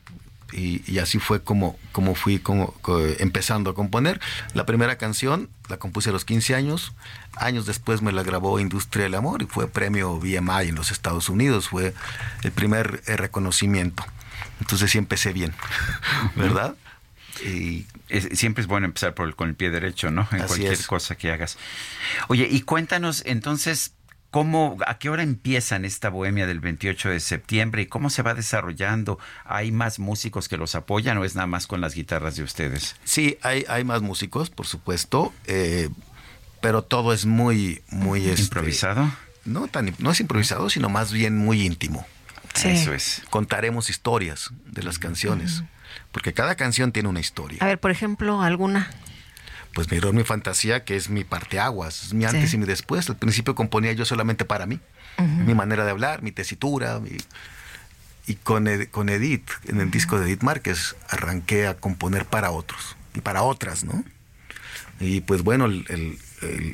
Y, 0.52 0.98
así 0.98 1.18
fue 1.18 1.42
como, 1.42 1.78
como 1.92 2.14
fui 2.14 2.38
como, 2.38 2.74
empezando 3.18 3.70
a 3.70 3.74
componer. 3.74 4.20
La 4.54 4.66
primera 4.66 4.98
canción 4.98 5.48
la 5.68 5.78
compuse 5.78 6.10
a 6.10 6.12
los 6.12 6.24
15 6.24 6.54
años, 6.54 6.92
años 7.36 7.66
después 7.66 8.02
me 8.02 8.12
la 8.12 8.22
grabó 8.22 8.58
Industria 8.60 9.04
del 9.04 9.14
Amor 9.14 9.42
y 9.42 9.46
fue 9.46 9.68
premio 9.68 10.18
BMI 10.18 10.68
en 10.68 10.74
los 10.74 10.90
Estados 10.90 11.28
Unidos, 11.28 11.68
fue 11.68 11.94
el 12.42 12.52
primer 12.52 13.02
eh, 13.06 13.16
reconocimiento. 13.16 14.04
Entonces 14.60 14.90
sí 14.90 14.98
empecé 14.98 15.32
bien, 15.32 15.54
¿verdad? 16.36 16.74
Y 17.44 17.86
siempre 18.34 18.60
es 18.60 18.66
bueno 18.66 18.86
empezar 18.86 19.14
por 19.14 19.34
con 19.34 19.48
el 19.48 19.54
pie 19.54 19.70
derecho, 19.70 20.10
¿no? 20.10 20.28
En 20.32 20.42
cualquier 20.42 20.84
cosa 20.86 21.14
que 21.14 21.30
hagas. 21.30 21.56
Oye, 22.28 22.46
y 22.50 22.60
cuéntanos 22.62 23.22
entonces 23.24 23.92
¿Cómo, 24.30 24.76
¿A 24.86 24.98
qué 24.98 25.10
hora 25.10 25.22
empiezan 25.22 25.84
esta 25.84 26.08
bohemia 26.08 26.46
del 26.46 26.60
28 26.60 27.10
de 27.10 27.20
septiembre 27.20 27.82
y 27.82 27.86
cómo 27.86 28.10
se 28.10 28.22
va 28.22 28.34
desarrollando? 28.34 29.18
¿Hay 29.44 29.72
más 29.72 29.98
músicos 29.98 30.48
que 30.48 30.56
los 30.56 30.76
apoyan 30.76 31.18
o 31.18 31.24
es 31.24 31.34
nada 31.34 31.48
más 31.48 31.66
con 31.66 31.80
las 31.80 31.94
guitarras 31.94 32.36
de 32.36 32.44
ustedes? 32.44 32.94
Sí, 33.04 33.38
hay, 33.42 33.64
hay 33.68 33.82
más 33.82 34.02
músicos, 34.02 34.50
por 34.50 34.66
supuesto, 34.66 35.32
eh, 35.46 35.88
pero 36.60 36.82
todo 36.82 37.12
es 37.12 37.26
muy, 37.26 37.82
muy... 37.90 38.28
Este, 38.28 38.42
¿Improvisado? 38.42 39.10
no, 39.44 39.68
tan, 39.68 39.94
no 39.98 40.10
es 40.10 40.20
improvisado, 40.20 40.70
sino 40.70 40.88
más 40.88 41.12
bien 41.12 41.36
muy 41.36 41.62
íntimo. 41.62 42.06
Eso 42.64 42.92
es. 42.92 43.22
Contaremos 43.30 43.90
historias 43.90 44.50
de 44.66 44.82
las 44.82 44.98
canciones, 44.98 45.62
porque 46.12 46.32
cada 46.32 46.56
canción 46.56 46.92
tiene 46.92 47.08
una 47.08 47.20
historia. 47.20 47.58
A 47.60 47.66
ver, 47.66 47.78
por 47.78 47.90
ejemplo, 47.90 48.42
alguna 48.42 48.90
pues 49.74 49.90
mi 49.90 49.98
error, 49.98 50.12
mi 50.12 50.24
fantasía, 50.24 50.84
que 50.84 50.96
es 50.96 51.10
mi 51.10 51.24
parteaguas, 51.24 52.04
es 52.04 52.14
mi 52.14 52.24
antes 52.24 52.52
y 52.54 52.58
mi 52.58 52.66
después. 52.66 53.08
Al 53.08 53.16
principio 53.16 53.54
componía 53.54 53.92
yo 53.92 54.04
solamente 54.04 54.44
para 54.44 54.66
mí, 54.66 54.80
mi 55.18 55.54
manera 55.54 55.84
de 55.84 55.90
hablar, 55.90 56.22
mi 56.22 56.32
tesitura. 56.32 57.00
Y 58.26 58.34
con, 58.36 58.68
con 58.90 59.08
Edith, 59.08 59.48
en 59.66 59.80
el 59.80 59.90
disco 59.90 60.18
de 60.18 60.26
Edith 60.26 60.42
Márquez, 60.42 60.96
arranqué 61.08 61.66
a 61.66 61.76
componer 61.76 62.26
para 62.26 62.50
otros 62.50 62.96
y 63.14 63.20
para 63.20 63.42
otras, 63.42 63.84
¿no? 63.84 64.04
Y 65.00 65.22
pues 65.22 65.42
bueno, 65.42 65.66
el, 65.66 66.18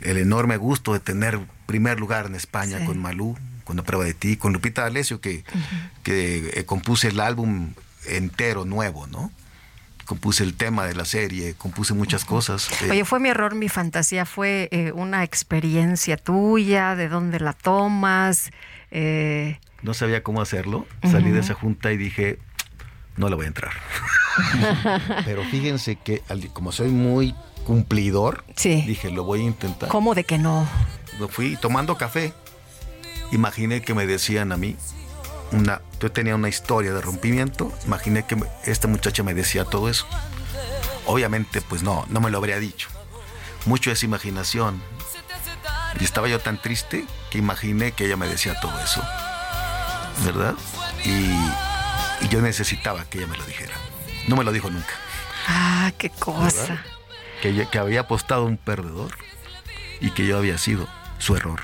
enorme 0.05 0.57
gusto 0.57 0.93
de 0.93 1.01
tener 1.01 1.39
primer 1.67 2.01
lugar 2.01 2.27
en 2.27 2.35
España 2.35 2.85
con 2.85 2.99
Malú, 2.99 3.37
con 3.65 3.77
La 3.77 3.83
prueba 3.83 4.05
de 4.05 4.15
ti, 4.15 4.37
con 4.37 4.53
Lupita 4.53 4.83
D'Alessio, 4.83 5.21
que, 5.21 5.45
que 6.03 6.51
eh, 6.55 6.65
compuse 6.65 7.09
el 7.09 7.21
álbum 7.21 7.73
entero, 8.07 8.65
nuevo, 8.65 9.07
¿no? 9.07 9.31
Compuse 10.07 10.43
el 10.43 10.55
tema 10.55 10.87
de 10.87 10.95
la 10.95 11.05
serie, 11.05 11.55
compuse 11.55 11.93
muchas 11.93 12.25
cosas. 12.25 12.71
Eh. 12.83 12.91
Oye, 12.91 13.05
fue 13.05 13.21
mi 13.21 13.29
error, 13.29 13.55
mi 13.55 13.69
fantasía, 13.69 14.25
fue 14.25 14.69
eh, 14.71 14.93
una 14.93 15.25
experiencia 15.25 16.17
tuya, 16.17 16.97
de 16.97 17.09
dónde 17.09 17.41
la 17.41 17.53
tomas. 17.53 18.51
Eh. 18.91 19.59
No 19.83 19.93
sabía 19.93 20.23
cómo 20.23 20.41
hacerlo, 20.41 20.87
salí 21.03 21.31
de 21.31 21.41
esa 21.41 21.53
junta 21.53 21.93
y 21.93 21.99
dije, 21.99 22.39
no 23.17 23.29
le 23.29 23.37
voy 23.37 23.45
a 23.45 23.49
entrar. 23.49 23.73
Pero 25.27 25.45
fíjense 25.45 25.97
que 25.97 26.23
como 26.53 26.73
soy 26.73 26.89
muy 26.89 27.35
cumplidor, 27.67 28.45
dije, 28.63 29.11
lo 29.11 29.25
voy 29.25 29.41
a 29.41 29.45
intentar. 29.45 29.91
¿Cómo 29.91 30.15
de 30.15 30.25
que 30.25 30.39
no? 30.39 30.67
Lo 31.19 31.29
fui 31.29 31.57
tomando 31.57 31.97
café. 31.97 32.33
Imaginé 33.33 33.83
que 33.83 33.93
me 33.93 34.07
decían 34.07 34.53
a 34.53 34.57
mí, 34.57 34.77
una, 35.53 35.81
yo 36.01 36.11
tenía 36.11 36.35
una 36.35 36.49
historia 36.49 36.93
de 36.93 37.01
rompimiento, 37.01 37.73
imaginé 37.85 38.25
que 38.27 38.37
esta 38.65 38.89
muchacha 38.89 39.23
me 39.23 39.35
decía 39.35 39.65
todo 39.65 39.89
eso. 39.89 40.07
Obviamente, 41.07 41.61
pues 41.61 41.83
no, 41.83 42.05
no 42.09 42.21
me 42.21 42.31
lo 42.31 42.39
habría 42.39 42.59
dicho. 42.59 42.89
Mucho 43.65 43.91
es 43.91 44.03
imaginación. 44.03 44.83
Y 46.01 46.05
estaba 46.05 46.29
yo 46.29 46.41
tan 46.41 46.61
triste 46.61 47.07
que 47.31 47.39
imaginé 47.39 47.93
que 47.93 48.07
ella 48.07 48.17
me 48.17 48.29
decía 48.29 48.59
todo 48.61 48.79
eso. 48.81 49.03
¿Verdad? 50.25 50.55
Y, 51.05 51.31
yo 52.29 52.41
necesitaba 52.41 53.05
que 53.05 53.19
ella 53.19 53.27
me 53.29 53.37
lo 53.37 53.45
dijera. 53.45 53.75
No 54.27 54.37
me 54.37 54.45
lo 54.45 54.51
dijo 54.51 54.71
nunca. 54.71 54.95
Ah, 55.47 55.93
qué 55.97 56.11
cosa. 56.11 56.83
Que, 57.41 57.69
que 57.71 57.79
había 57.79 58.01
apostado 58.01 58.45
un 58.45 58.57
perdedor 58.57 59.13
y 60.01 60.11
que 60.11 60.27
yo 60.27 60.39
había 60.39 60.59
sido 60.59 60.89
su 61.19 61.37
error 61.37 61.61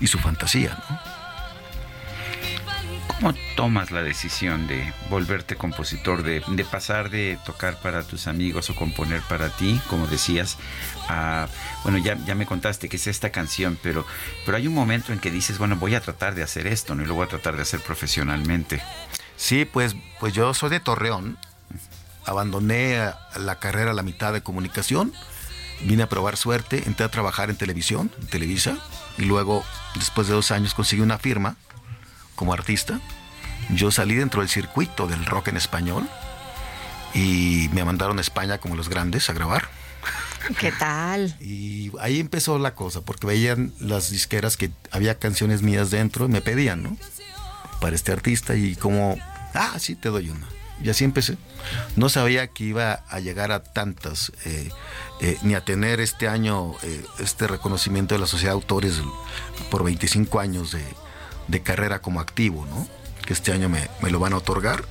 y 0.00 0.06
su 0.06 0.18
fantasía. 0.18 0.78
¿no? 0.88 1.15
¿Cómo 3.16 3.32
tomas 3.56 3.92
la 3.92 4.02
decisión 4.02 4.66
de 4.66 4.92
volverte 5.08 5.56
compositor, 5.56 6.22
de, 6.22 6.42
pasar 6.70 7.08
de 7.08 7.38
tocar 7.46 7.80
para 7.80 8.02
tus 8.02 8.26
amigos 8.26 8.68
o 8.68 8.74
componer 8.74 9.22
para 9.22 9.48
ti, 9.48 9.80
como 9.88 10.06
decías? 10.06 10.58
A, 11.08 11.48
bueno, 11.82 11.96
ya, 11.96 12.18
ya 12.26 12.34
me 12.34 12.44
contaste 12.44 12.90
que 12.90 12.96
es 12.96 13.06
esta 13.06 13.30
canción, 13.30 13.78
pero, 13.82 14.04
pero 14.44 14.58
hay 14.58 14.66
un 14.66 14.74
momento 14.74 15.14
en 15.14 15.18
que 15.18 15.30
dices, 15.30 15.56
bueno, 15.56 15.76
voy 15.76 15.94
a 15.94 16.02
tratar 16.02 16.34
de 16.34 16.42
hacer 16.42 16.66
esto, 16.66 16.94
¿no? 16.94 17.04
Y 17.04 17.06
lo 17.06 17.14
voy 17.14 17.24
a 17.24 17.28
tratar 17.28 17.56
de 17.56 17.62
hacer 17.62 17.80
profesionalmente. 17.80 18.82
Sí, 19.36 19.64
pues, 19.64 19.96
pues 20.20 20.34
yo 20.34 20.52
soy 20.52 20.68
de 20.68 20.80
Torreón. 20.80 21.38
Abandoné 22.26 23.12
la 23.38 23.58
carrera 23.58 23.92
a 23.92 23.94
la 23.94 24.02
mitad 24.02 24.34
de 24.34 24.42
comunicación. 24.42 25.14
Vine 25.80 26.02
a 26.02 26.08
probar 26.08 26.36
suerte, 26.36 26.82
entré 26.84 27.06
a 27.06 27.10
trabajar 27.10 27.48
en 27.48 27.56
televisión, 27.56 28.12
en 28.20 28.26
Televisa, 28.26 28.76
y 29.16 29.24
luego, 29.24 29.64
después 29.94 30.26
de 30.26 30.34
dos 30.34 30.50
años, 30.50 30.74
conseguí 30.74 31.00
una 31.00 31.18
firma 31.18 31.56
como 32.36 32.52
artista. 32.52 33.00
Yo 33.70 33.90
salí 33.90 34.14
dentro 34.14 34.42
del 34.42 34.48
circuito 34.48 35.08
del 35.08 35.24
rock 35.24 35.48
en 35.48 35.56
español 35.56 36.08
y 37.14 37.68
me 37.72 37.84
mandaron 37.84 38.18
a 38.18 38.20
España 38.20 38.58
como 38.58 38.76
los 38.76 38.88
grandes 38.88 39.28
a 39.28 39.32
grabar. 39.32 39.68
¿Qué 40.60 40.70
tal? 40.70 41.36
Y 41.40 41.90
ahí 42.00 42.20
empezó 42.20 42.58
la 42.58 42.74
cosa, 42.74 43.00
porque 43.00 43.26
veían 43.26 43.72
las 43.80 44.10
disqueras 44.10 44.56
que 44.56 44.70
había 44.92 45.18
canciones 45.18 45.62
mías 45.62 45.90
dentro 45.90 46.26
y 46.26 46.28
me 46.28 46.40
pedían, 46.40 46.84
¿no? 46.84 46.96
Para 47.80 47.96
este 47.96 48.12
artista 48.12 48.54
y 48.54 48.76
como, 48.76 49.16
ah, 49.54 49.76
sí, 49.80 49.96
te 49.96 50.08
doy 50.08 50.30
una. 50.30 50.46
Y 50.82 50.90
así 50.90 51.04
empecé. 51.04 51.38
No 51.96 52.08
sabía 52.08 52.48
que 52.48 52.64
iba 52.64 53.04
a 53.08 53.18
llegar 53.18 53.50
a 53.50 53.62
tantas, 53.62 54.30
eh, 54.44 54.70
eh, 55.20 55.38
ni 55.42 55.54
a 55.54 55.64
tener 55.64 56.00
este 56.00 56.28
año 56.28 56.74
eh, 56.82 57.04
este 57.18 57.46
reconocimiento 57.46 58.14
de 58.14 58.20
la 58.20 58.26
Sociedad 58.26 58.52
de 58.52 58.60
Autores 58.60 59.00
por 59.70 59.82
25 59.82 60.38
años 60.38 60.72
de, 60.72 60.84
de 61.48 61.62
carrera 61.62 62.00
como 62.00 62.20
activo, 62.20 62.66
¿no? 62.66 62.86
Que 63.24 63.32
este 63.32 63.52
año 63.52 63.68
me, 63.68 63.88
lo 64.10 64.18
van 64.18 64.32
a 64.32 64.38
otorgar. 64.38 64.84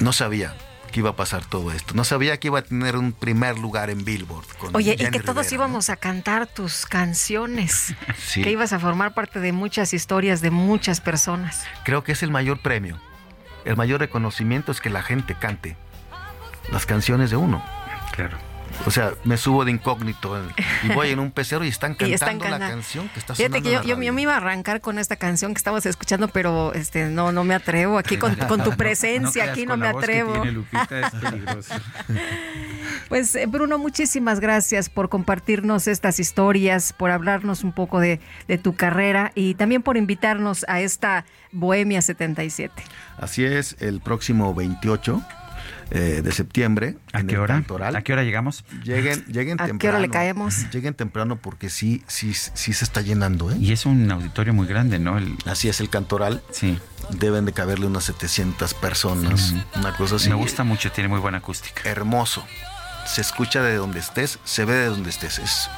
No 0.00 0.12
sabía 0.12 0.54
que 0.90 1.00
iba 1.00 1.10
a 1.10 1.16
pasar 1.16 1.44
todo 1.44 1.72
esto. 1.72 1.94
No 1.94 2.04
sabía 2.04 2.38
que 2.38 2.48
iba 2.48 2.58
a 2.58 2.62
tener 2.62 2.96
un 2.96 3.12
primer 3.12 3.58
lugar 3.58 3.90
en 3.90 4.04
Billboard. 4.04 4.46
Oye, 4.72 4.96
y 4.98 5.10
que 5.10 5.20
todos 5.20 5.50
íbamos 5.52 5.90
a 5.90 5.96
cantar 5.96 6.46
tus 6.46 6.86
canciones. 6.86 7.94
Que 8.34 8.50
ibas 8.50 8.72
a 8.72 8.78
formar 8.78 9.12
parte 9.12 9.40
de 9.40 9.52
muchas 9.52 9.92
historias 9.92 10.40
de 10.40 10.50
muchas 10.50 11.00
personas. 11.00 11.64
Creo 11.84 12.04
que 12.04 12.12
es 12.12 12.22
el 12.22 12.30
mayor 12.30 12.60
premio. 12.60 13.00
El 13.64 13.76
mayor 13.76 14.00
reconocimiento 14.00 14.72
es 14.72 14.80
que 14.80 14.88
la 14.88 15.02
gente 15.02 15.34
cante 15.34 15.76
las 16.72 16.86
canciones 16.86 17.30
de 17.30 17.36
uno. 17.36 17.62
Claro. 18.12 18.49
O 18.86 18.90
sea, 18.90 19.12
me 19.24 19.36
subo 19.36 19.64
de 19.64 19.72
incógnito 19.72 20.40
y 20.82 20.88
voy 20.94 21.10
en 21.10 21.18
un 21.18 21.30
pecero 21.30 21.64
y 21.64 21.68
están 21.68 21.94
cantando 21.96 22.48
la 22.48 22.58
canción 22.58 23.08
que 23.10 23.20
está 23.20 23.34
sonando. 23.34 23.58
Fíjate 23.58 23.82
que 23.82 23.88
yo, 23.88 23.96
me 23.96 24.22
iba 24.22 24.34
a 24.34 24.38
arrancar 24.38 24.80
con 24.80 24.98
esta 24.98 25.16
canción 25.16 25.54
que 25.54 25.58
estabas 25.58 25.86
escuchando, 25.86 26.28
pero 26.28 26.72
este 26.74 27.08
no 27.08 27.32
no 27.32 27.44
me 27.44 27.54
atrevo. 27.54 27.98
Aquí 27.98 28.16
con, 28.16 28.36
tu 28.64 28.76
presencia, 28.76 29.44
aquí 29.44 29.66
no 29.66 29.76
me 29.76 29.88
atrevo. 29.88 30.32
pues 33.08 33.34
eh, 33.34 33.46
Bruno, 33.46 33.78
muchísimas 33.78 34.40
gracias 34.40 34.88
por 34.88 35.08
compartirnos 35.08 35.86
estas 35.86 36.18
historias, 36.20 36.92
por 36.92 37.10
hablarnos 37.10 37.64
un 37.64 37.72
poco 37.72 38.00
de, 38.00 38.20
de 38.48 38.58
tu 38.58 38.74
carrera 38.74 39.32
y 39.34 39.54
también 39.54 39.82
por 39.82 39.96
invitarnos 39.96 40.64
a 40.68 40.80
esta 40.80 41.24
Bohemia 41.52 42.00
77. 42.02 42.82
Así 43.18 43.44
es, 43.44 43.76
el 43.80 44.00
próximo 44.00 44.54
28 44.54 45.22
eh, 45.90 46.22
de 46.22 46.32
septiembre. 46.32 46.96
¿A 47.12 47.24
qué 47.24 47.38
hora? 47.38 47.64
¿A 47.94 48.02
qué 48.02 48.12
hora 48.12 48.22
llegamos? 48.22 48.64
Lleguen, 48.84 49.24
lleguen 49.26 49.56
temprano. 49.56 49.74
¿A 49.74 49.78
qué 49.78 49.88
hora 49.88 49.98
le 49.98 50.08
caemos? 50.08 50.70
Lleguen 50.70 50.94
temprano 50.94 51.36
porque 51.36 51.68
sí, 51.68 52.02
sí, 52.06 52.32
sí 52.32 52.72
se 52.72 52.84
está 52.84 53.00
llenando. 53.00 53.50
¿eh? 53.50 53.56
Y 53.58 53.72
es 53.72 53.86
un 53.86 54.10
auditorio 54.10 54.54
muy 54.54 54.66
grande, 54.66 54.98
¿no? 54.98 55.18
Así 55.46 55.68
es, 55.68 55.80
el 55.80 55.90
Cantoral. 55.90 56.42
Sí. 56.52 56.78
Deben 57.10 57.44
de 57.44 57.52
caberle 57.52 57.86
unas 57.86 58.04
700 58.04 58.74
personas, 58.74 59.54
una 59.74 59.96
cosa 59.96 60.16
así. 60.16 60.28
Me 60.28 60.36
gusta 60.36 60.62
mucho, 60.62 60.92
tiene 60.92 61.08
muy 61.08 61.18
buena 61.18 61.38
acústica. 61.38 61.88
Hermoso. 61.88 62.44
Se 63.06 63.20
escucha 63.20 63.62
de 63.62 63.74
donde 63.74 63.98
estés, 63.98 64.38
se 64.44 64.64
ve 64.64 64.74
de 64.74 64.86
donde 64.86 65.10
estés. 65.10 65.38
Es, 65.38 65.68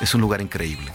es 0.00 0.14
un 0.14 0.20
lugar 0.20 0.42
increíble. 0.42 0.92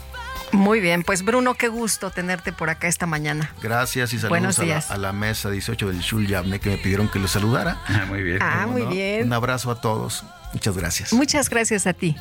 Muy 0.52 0.80
bien, 0.80 1.02
pues 1.02 1.24
Bruno, 1.24 1.54
qué 1.54 1.68
gusto 1.68 2.10
tenerte 2.10 2.52
por 2.52 2.70
acá 2.70 2.88
esta 2.88 3.06
mañana. 3.06 3.52
Gracias 3.62 4.12
y 4.12 4.18
saludos 4.18 4.58
a 4.90 4.96
la, 4.96 5.12
mesa 5.12 5.50
18 5.50 5.88
del 5.88 6.00
Shul 6.00 6.26
Yabne 6.26 6.58
que 6.60 6.70
me 6.70 6.78
pidieron 6.78 7.08
que 7.08 7.18
lo 7.18 7.28
saludara. 7.28 7.80
Ah, 7.86 8.04
muy 8.06 8.22
bien. 8.22 8.38
Ah, 8.40 8.66
muy 8.66 8.82
bien. 8.86 9.26
Un 9.26 9.32
abrazo 9.32 9.70
a 9.70 9.80
todos. 9.80 10.24
Muchas 10.52 10.76
gracias. 10.76 11.12
Muchas 11.12 11.48
gracias 11.50 11.86
a 11.86 11.92
ti. 11.92 12.16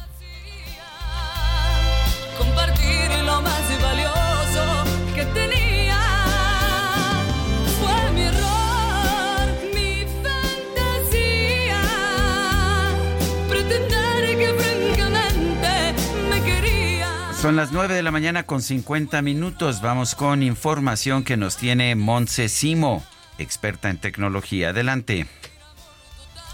Son 17.42 17.56
las 17.56 17.72
9 17.72 17.94
de 17.94 18.02
la 18.02 18.10
mañana 18.10 18.44
con 18.44 18.64
50 18.64 19.22
minutos. 19.22 19.80
Vamos 19.80 20.16
con 20.16 20.42
información 20.42 21.24
que 21.24 21.38
nos 21.38 21.56
tiene 21.56 21.94
Montse 21.94 22.50
Simo, 22.50 23.06
experta 23.38 23.92
en 23.92 24.00
tecnología. 24.00 24.70
Adelante. 24.70 25.28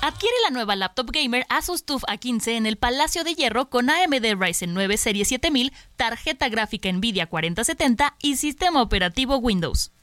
Adquiere 0.01 0.35
la 0.43 0.49
nueva 0.49 0.75
laptop 0.75 1.11
gamer 1.11 1.45
Asus 1.47 1.85
TUF 1.85 2.03
A15 2.03 2.57
en 2.57 2.65
el 2.65 2.75
Palacio 2.75 3.23
de 3.23 3.33
Hierro 3.33 3.69
con 3.69 3.89
AMD 3.89 4.35
Ryzen 4.37 4.73
9 4.73 4.97
Serie 4.97 5.23
7000, 5.23 5.71
tarjeta 5.95 6.49
gráfica 6.49 6.91
Nvidia 6.91 7.27
4070 7.27 8.17
y 8.21 8.35
sistema 8.35 8.81
operativo 8.81 9.37
Windows. 9.37 9.93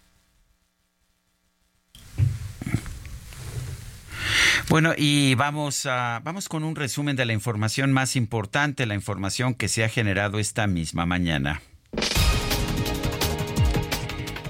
Bueno, 4.68 4.92
y 4.96 5.34
vamos, 5.34 5.86
a, 5.86 6.20
vamos 6.24 6.48
con 6.48 6.64
un 6.64 6.76
resumen 6.76 7.16
de 7.16 7.24
la 7.24 7.32
información 7.32 7.92
más 7.92 8.16
importante, 8.16 8.86
la 8.86 8.94
información 8.94 9.54
que 9.54 9.68
se 9.68 9.84
ha 9.84 9.88
generado 9.88 10.38
esta 10.38 10.66
misma 10.66 11.06
mañana. 11.06 11.60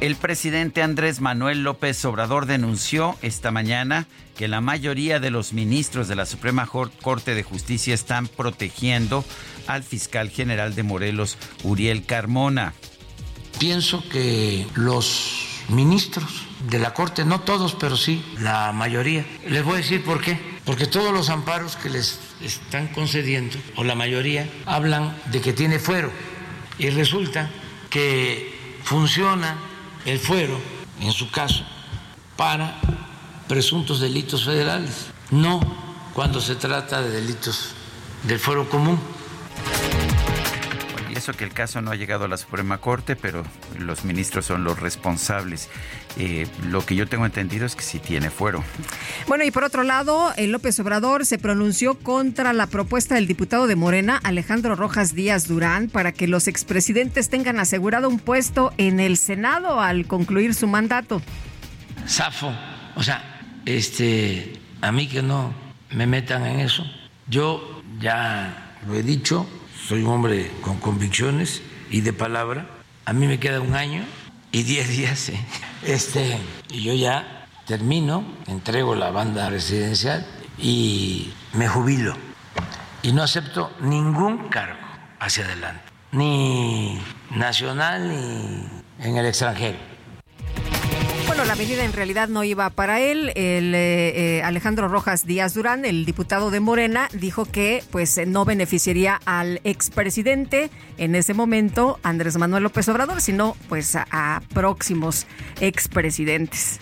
El 0.00 0.16
presidente 0.16 0.82
Andrés 0.82 1.20
Manuel 1.20 1.62
López 1.62 2.02
Obrador 2.06 2.46
denunció 2.46 3.18
esta 3.20 3.50
mañana 3.50 4.06
que 4.34 4.48
la 4.48 4.62
mayoría 4.62 5.20
de 5.20 5.30
los 5.30 5.52
ministros 5.52 6.08
de 6.08 6.16
la 6.16 6.24
Suprema 6.24 6.66
Corte 6.66 7.34
de 7.34 7.42
Justicia 7.42 7.92
están 7.92 8.26
protegiendo 8.26 9.22
al 9.66 9.82
fiscal 9.82 10.30
general 10.30 10.74
de 10.74 10.84
Morelos, 10.84 11.36
Uriel 11.64 12.06
Carmona. 12.06 12.72
Pienso 13.58 14.02
que 14.08 14.66
los 14.74 15.62
ministros 15.68 16.46
de 16.68 16.78
la 16.78 16.92
Corte, 16.92 17.24
no 17.24 17.40
todos, 17.40 17.74
pero 17.74 17.96
sí 17.96 18.24
la 18.38 18.72
mayoría. 18.72 19.24
Les 19.46 19.64
voy 19.64 19.74
a 19.74 19.76
decir 19.78 20.04
por 20.04 20.20
qué. 20.20 20.38
Porque 20.64 20.86
todos 20.86 21.12
los 21.12 21.30
amparos 21.30 21.76
que 21.76 21.88
les 21.88 22.20
están 22.42 22.88
concediendo, 22.88 23.56
o 23.76 23.84
la 23.84 23.94
mayoría, 23.94 24.48
hablan 24.66 25.16
de 25.26 25.40
que 25.40 25.52
tiene 25.52 25.78
fuero. 25.78 26.12
Y 26.78 26.90
resulta 26.90 27.50
que 27.88 28.78
funciona 28.84 29.56
el 30.04 30.18
fuero, 30.18 30.60
en 31.00 31.12
su 31.12 31.30
caso, 31.30 31.64
para 32.36 32.78
presuntos 33.48 34.00
delitos 34.00 34.44
federales, 34.44 35.06
no 35.30 35.60
cuando 36.14 36.40
se 36.40 36.54
trata 36.54 37.02
de 37.02 37.10
delitos 37.10 37.70
del 38.24 38.38
fuero 38.38 38.68
común. 38.68 38.98
Eso 41.20 41.34
que 41.34 41.44
el 41.44 41.52
caso 41.52 41.82
no 41.82 41.90
ha 41.90 41.96
llegado 41.96 42.24
a 42.24 42.28
la 42.28 42.38
Suprema 42.38 42.78
Corte, 42.78 43.14
pero 43.14 43.44
los 43.78 44.06
ministros 44.06 44.46
son 44.46 44.64
los 44.64 44.80
responsables. 44.80 45.68
Eh, 46.16 46.46
lo 46.70 46.86
que 46.86 46.96
yo 46.96 47.06
tengo 47.06 47.26
entendido 47.26 47.66
es 47.66 47.76
que 47.76 47.82
sí 47.82 47.98
tiene 47.98 48.30
fuero. 48.30 48.64
Bueno, 49.28 49.44
y 49.44 49.50
por 49.50 49.64
otro 49.64 49.82
lado, 49.82 50.32
el 50.38 50.50
López 50.50 50.80
Obrador 50.80 51.26
se 51.26 51.36
pronunció 51.36 51.98
contra 51.98 52.54
la 52.54 52.68
propuesta 52.68 53.16
del 53.16 53.26
diputado 53.26 53.66
de 53.66 53.76
Morena, 53.76 54.18
Alejandro 54.22 54.76
Rojas 54.76 55.14
Díaz 55.14 55.46
Durán, 55.46 55.90
para 55.90 56.12
que 56.12 56.26
los 56.26 56.48
expresidentes 56.48 57.28
tengan 57.28 57.60
asegurado 57.60 58.08
un 58.08 58.18
puesto 58.18 58.72
en 58.78 58.98
el 58.98 59.18
Senado 59.18 59.78
al 59.78 60.06
concluir 60.06 60.54
su 60.54 60.68
mandato. 60.68 61.20
Safo, 62.06 62.50
o 62.96 63.02
sea, 63.02 63.42
este, 63.66 64.54
a 64.80 64.90
mí 64.90 65.06
que 65.06 65.20
no 65.20 65.52
me 65.90 66.06
metan 66.06 66.46
en 66.46 66.60
eso. 66.60 66.82
Yo 67.28 67.82
ya 68.00 68.78
lo 68.86 68.94
he 68.94 69.02
dicho, 69.02 69.46
soy 69.86 70.02
un 70.02 70.10
hombre 70.10 70.50
con 70.62 70.78
convicciones 70.78 71.62
y 71.90 72.00
de 72.00 72.12
palabra. 72.12 72.66
A 73.04 73.12
mí 73.12 73.26
me 73.26 73.38
queda 73.38 73.60
un 73.60 73.74
año 73.74 74.04
y 74.52 74.62
diez 74.62 74.88
días. 74.88 75.28
¿eh? 75.30 75.40
Este, 75.84 76.38
y 76.68 76.82
yo 76.82 76.94
ya 76.94 77.46
termino, 77.66 78.24
entrego 78.46 78.94
la 78.94 79.10
banda 79.10 79.48
residencial 79.50 80.26
y 80.58 81.32
me 81.54 81.68
jubilo. 81.68 82.14
Y 83.02 83.12
no 83.12 83.22
acepto 83.22 83.72
ningún 83.80 84.48
cargo 84.48 84.78
hacia 85.18 85.44
adelante, 85.44 85.84
ni 86.12 87.00
nacional 87.30 88.08
ni 88.08 88.66
en 88.98 89.16
el 89.16 89.26
extranjero. 89.26 89.89
La 91.46 91.56
medida 91.56 91.84
en 91.84 91.94
realidad 91.94 92.28
no 92.28 92.44
iba 92.44 92.68
para 92.68 93.00
él. 93.00 93.30
El 93.34 93.74
eh, 93.74 94.38
eh, 94.38 94.42
Alejandro 94.42 94.88
Rojas 94.88 95.26
Díaz 95.26 95.54
Durán, 95.54 95.86
el 95.86 96.04
diputado 96.04 96.50
de 96.50 96.60
Morena, 96.60 97.08
dijo 97.12 97.46
que 97.46 97.82
pues 97.90 98.20
no 98.26 98.44
beneficiaría 98.44 99.20
al 99.24 99.60
expresidente 99.64 100.70
en 100.98 101.14
ese 101.14 101.32
momento, 101.32 101.98
Andrés 102.02 102.36
Manuel 102.36 102.64
López 102.64 102.88
Obrador, 102.90 103.22
sino 103.22 103.56
pues 103.70 103.96
a, 103.96 104.06
a 104.10 104.42
próximos 104.52 105.26
expresidentes. 105.60 106.78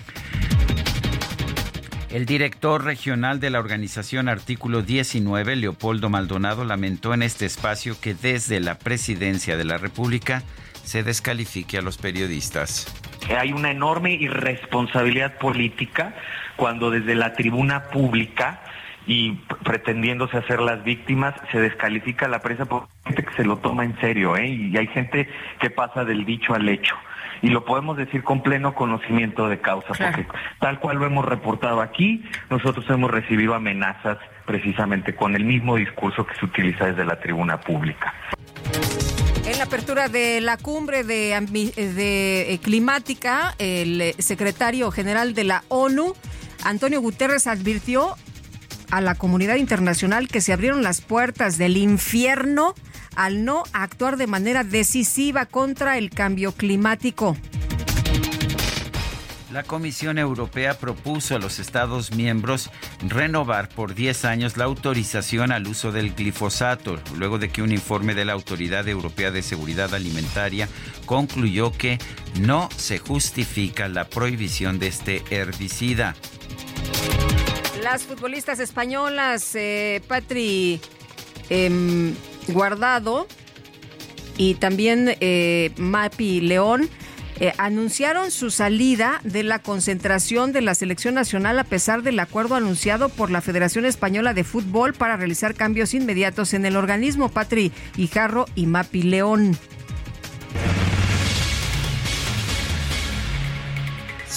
El 2.10 2.26
director 2.26 2.84
regional 2.84 3.38
de 3.38 3.50
la 3.50 3.60
organización 3.60 4.28
Artículo 4.28 4.82
19, 4.82 5.54
Leopoldo 5.54 6.10
Maldonado, 6.10 6.64
lamentó 6.64 7.14
en 7.14 7.22
este 7.22 7.46
espacio 7.46 7.96
que 8.00 8.14
desde 8.14 8.58
la 8.58 8.76
presidencia 8.76 9.56
de 9.56 9.64
la 9.64 9.78
República 9.78 10.42
se 10.84 11.04
descalifique 11.04 11.78
a 11.78 11.82
los 11.82 11.96
periodistas. 11.96 12.86
Hay 13.36 13.52
una 13.52 13.70
enorme 13.70 14.12
irresponsabilidad 14.12 15.38
política 15.38 16.14
cuando 16.56 16.90
desde 16.90 17.14
la 17.14 17.34
tribuna 17.34 17.84
pública 17.84 18.60
y 19.06 19.32
pretendiéndose 19.64 20.36
hacer 20.36 20.60
las 20.60 20.84
víctimas, 20.84 21.34
se 21.50 21.60
descalifica 21.60 22.26
a 22.26 22.28
la 22.28 22.40
prensa 22.40 22.66
por 22.66 22.88
gente 23.06 23.24
que 23.24 23.34
se 23.34 23.44
lo 23.44 23.56
toma 23.56 23.84
en 23.84 23.98
serio, 24.00 24.36
¿eh? 24.36 24.48
y 24.48 24.76
hay 24.76 24.86
gente 24.88 25.28
que 25.60 25.70
pasa 25.70 26.04
del 26.04 26.26
dicho 26.26 26.54
al 26.54 26.68
hecho. 26.68 26.94
Y 27.40 27.48
lo 27.48 27.64
podemos 27.64 27.96
decir 27.96 28.22
con 28.22 28.42
pleno 28.42 28.74
conocimiento 28.74 29.48
de 29.48 29.60
causa, 29.60 29.94
porque 29.94 30.26
tal 30.58 30.78
cual 30.78 30.98
lo 30.98 31.06
hemos 31.06 31.24
reportado 31.24 31.80
aquí, 31.80 32.22
nosotros 32.50 32.84
hemos 32.90 33.10
recibido 33.10 33.54
amenazas 33.54 34.18
precisamente 34.44 35.14
con 35.14 35.34
el 35.34 35.44
mismo 35.44 35.76
discurso 35.76 36.26
que 36.26 36.34
se 36.34 36.44
utiliza 36.44 36.86
desde 36.86 37.04
la 37.04 37.18
tribuna 37.20 37.60
pública. 37.60 38.12
En 39.58 39.62
la 39.62 39.66
apertura 39.66 40.08
de 40.08 40.40
la 40.40 40.56
cumbre 40.56 41.02
de, 41.02 41.36
de 41.74 42.52
eh, 42.52 42.58
climática, 42.58 43.56
el 43.58 44.00
eh, 44.00 44.14
secretario 44.20 44.92
general 44.92 45.34
de 45.34 45.42
la 45.42 45.64
ONU, 45.66 46.14
Antonio 46.62 47.00
Guterres, 47.00 47.48
advirtió 47.48 48.14
a 48.92 49.00
la 49.00 49.16
comunidad 49.16 49.56
internacional 49.56 50.28
que 50.28 50.40
se 50.40 50.52
abrieron 50.52 50.84
las 50.84 51.00
puertas 51.00 51.58
del 51.58 51.76
infierno 51.76 52.76
al 53.16 53.44
no 53.44 53.64
actuar 53.72 54.16
de 54.16 54.28
manera 54.28 54.62
decisiva 54.62 55.44
contra 55.44 55.98
el 55.98 56.10
cambio 56.10 56.52
climático. 56.52 57.36
La 59.52 59.62
Comisión 59.62 60.18
Europea 60.18 60.78
propuso 60.78 61.34
a 61.34 61.38
los 61.38 61.58
Estados 61.58 62.12
miembros 62.12 62.68
renovar 63.00 63.70
por 63.70 63.94
10 63.94 64.26
años 64.26 64.58
la 64.58 64.64
autorización 64.64 65.52
al 65.52 65.66
uso 65.66 65.90
del 65.90 66.14
glifosato, 66.14 66.98
luego 67.16 67.38
de 67.38 67.48
que 67.48 67.62
un 67.62 67.72
informe 67.72 68.14
de 68.14 68.26
la 68.26 68.34
Autoridad 68.34 68.86
Europea 68.86 69.30
de 69.30 69.40
Seguridad 69.40 69.94
Alimentaria 69.94 70.68
concluyó 71.06 71.72
que 71.72 71.98
no 72.38 72.68
se 72.76 72.98
justifica 72.98 73.88
la 73.88 74.04
prohibición 74.04 74.78
de 74.78 74.88
este 74.88 75.24
herbicida. 75.30 76.14
Las 77.82 78.02
futbolistas 78.02 78.60
españolas, 78.60 79.54
eh, 79.54 80.02
Patri 80.08 80.78
eh, 81.48 82.12
Guardado 82.48 83.26
y 84.36 84.54
también 84.54 85.16
eh, 85.20 85.72
Mapi 85.78 86.42
León, 86.42 86.90
eh, 87.40 87.52
anunciaron 87.58 88.30
su 88.30 88.50
salida 88.50 89.20
de 89.22 89.42
la 89.42 89.60
concentración 89.60 90.52
de 90.52 90.60
la 90.60 90.74
selección 90.74 91.14
nacional 91.14 91.58
a 91.58 91.64
pesar 91.64 92.02
del 92.02 92.18
acuerdo 92.18 92.56
anunciado 92.56 93.08
por 93.08 93.30
la 93.30 93.40
Federación 93.40 93.84
Española 93.84 94.34
de 94.34 94.44
Fútbol 94.44 94.92
para 94.92 95.16
realizar 95.16 95.54
cambios 95.54 95.94
inmediatos 95.94 96.52
en 96.54 96.66
el 96.66 96.76
organismo. 96.76 97.28
Patri 97.28 97.72
Hijarro 97.96 98.46
y 98.54 98.66
Mapi 98.66 99.02
León. 99.02 99.56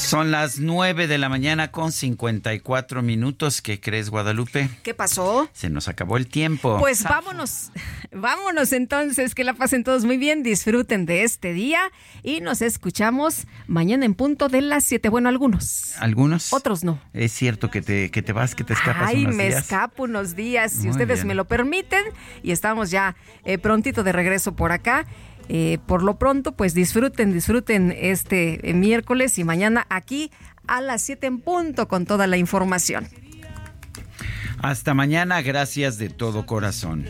Son 0.01 0.31
las 0.31 0.59
9 0.59 1.07
de 1.07 1.17
la 1.17 1.30
mañana 1.30 1.71
con 1.71 1.91
54 1.91 3.01
minutos. 3.01 3.61
¿Qué 3.61 3.80
crees, 3.80 4.09
Guadalupe? 4.09 4.67
¿Qué 4.83 4.93
pasó? 4.93 5.47
Se 5.53 5.69
nos 5.69 5.88
acabó 5.88 6.17
el 6.17 6.27
tiempo. 6.27 6.77
Pues 6.80 7.03
vámonos, 7.03 7.71
vámonos 8.11 8.73
entonces, 8.73 9.35
que 9.35 9.43
la 9.43 9.53
pasen 9.53 9.83
todos 9.83 10.03
muy 10.03 10.17
bien, 10.17 10.43
disfruten 10.43 11.05
de 11.05 11.23
este 11.23 11.53
día 11.53 11.80
y 12.23 12.41
nos 12.41 12.61
escuchamos 12.61 13.45
mañana 13.67 14.05
en 14.05 14.15
punto 14.15 14.49
de 14.49 14.61
las 14.61 14.83
7. 14.85 15.07
Bueno, 15.09 15.30
algunos. 15.30 15.93
¿Algunos? 15.99 16.51
Otros 16.51 16.83
no. 16.83 16.99
Es 17.13 17.31
cierto 17.31 17.69
que 17.71 17.81
te, 17.81 18.09
que 18.11 18.21
te 18.21 18.33
vas, 18.33 18.53
que 18.55 18.63
te 18.65 18.73
escapas 18.73 19.09
Ay, 19.09 19.23
unos 19.23 19.35
me 19.35 19.47
días. 19.49 19.63
escapo 19.63 20.03
unos 20.03 20.35
días, 20.35 20.71
si 20.73 20.80
Muy 20.88 20.89
ustedes 20.91 21.19
bien. 21.19 21.27
me 21.27 21.35
lo 21.35 21.45
permiten, 21.45 22.03
y 22.43 22.51
estamos 22.51 22.89
ya 22.91 23.15
eh, 23.45 23.57
prontito 23.59 24.03
de 24.03 24.11
regreso 24.11 24.55
por 24.55 24.71
acá. 24.73 25.05
Eh, 25.53 25.80
por 25.85 26.01
lo 26.01 26.17
pronto, 26.17 26.53
pues 26.53 26.73
disfruten, 26.73 27.33
disfruten 27.33 27.93
este 27.99 28.69
eh, 28.69 28.73
miércoles 28.73 29.38
y 29.38 29.43
mañana 29.43 29.85
aquí 29.89 30.31
a 30.65 30.80
las 30.80 31.01
7 31.01 31.27
en 31.27 31.39
punto 31.41 31.89
con 31.89 32.05
toda 32.05 32.25
la 32.25 32.38
información. 32.38 33.09
Hasta 34.61 34.93
mañana, 34.93 35.41
gracias 35.41 35.97
de 35.97 36.07
todo 36.07 36.45
corazón. 36.45 37.05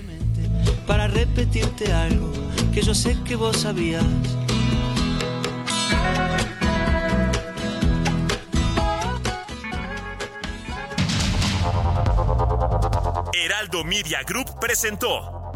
para 0.87 1.07
repetirte 1.07 1.93
algo 1.93 2.33
que 2.73 2.81
yo 2.81 2.95
sé 2.95 3.15
que 3.23 3.35
vos 3.35 3.57
sabías. 3.57 4.03
Heraldo 13.33 13.83
Media 13.83 14.23
Group 14.25 14.59
presentó 14.59 15.40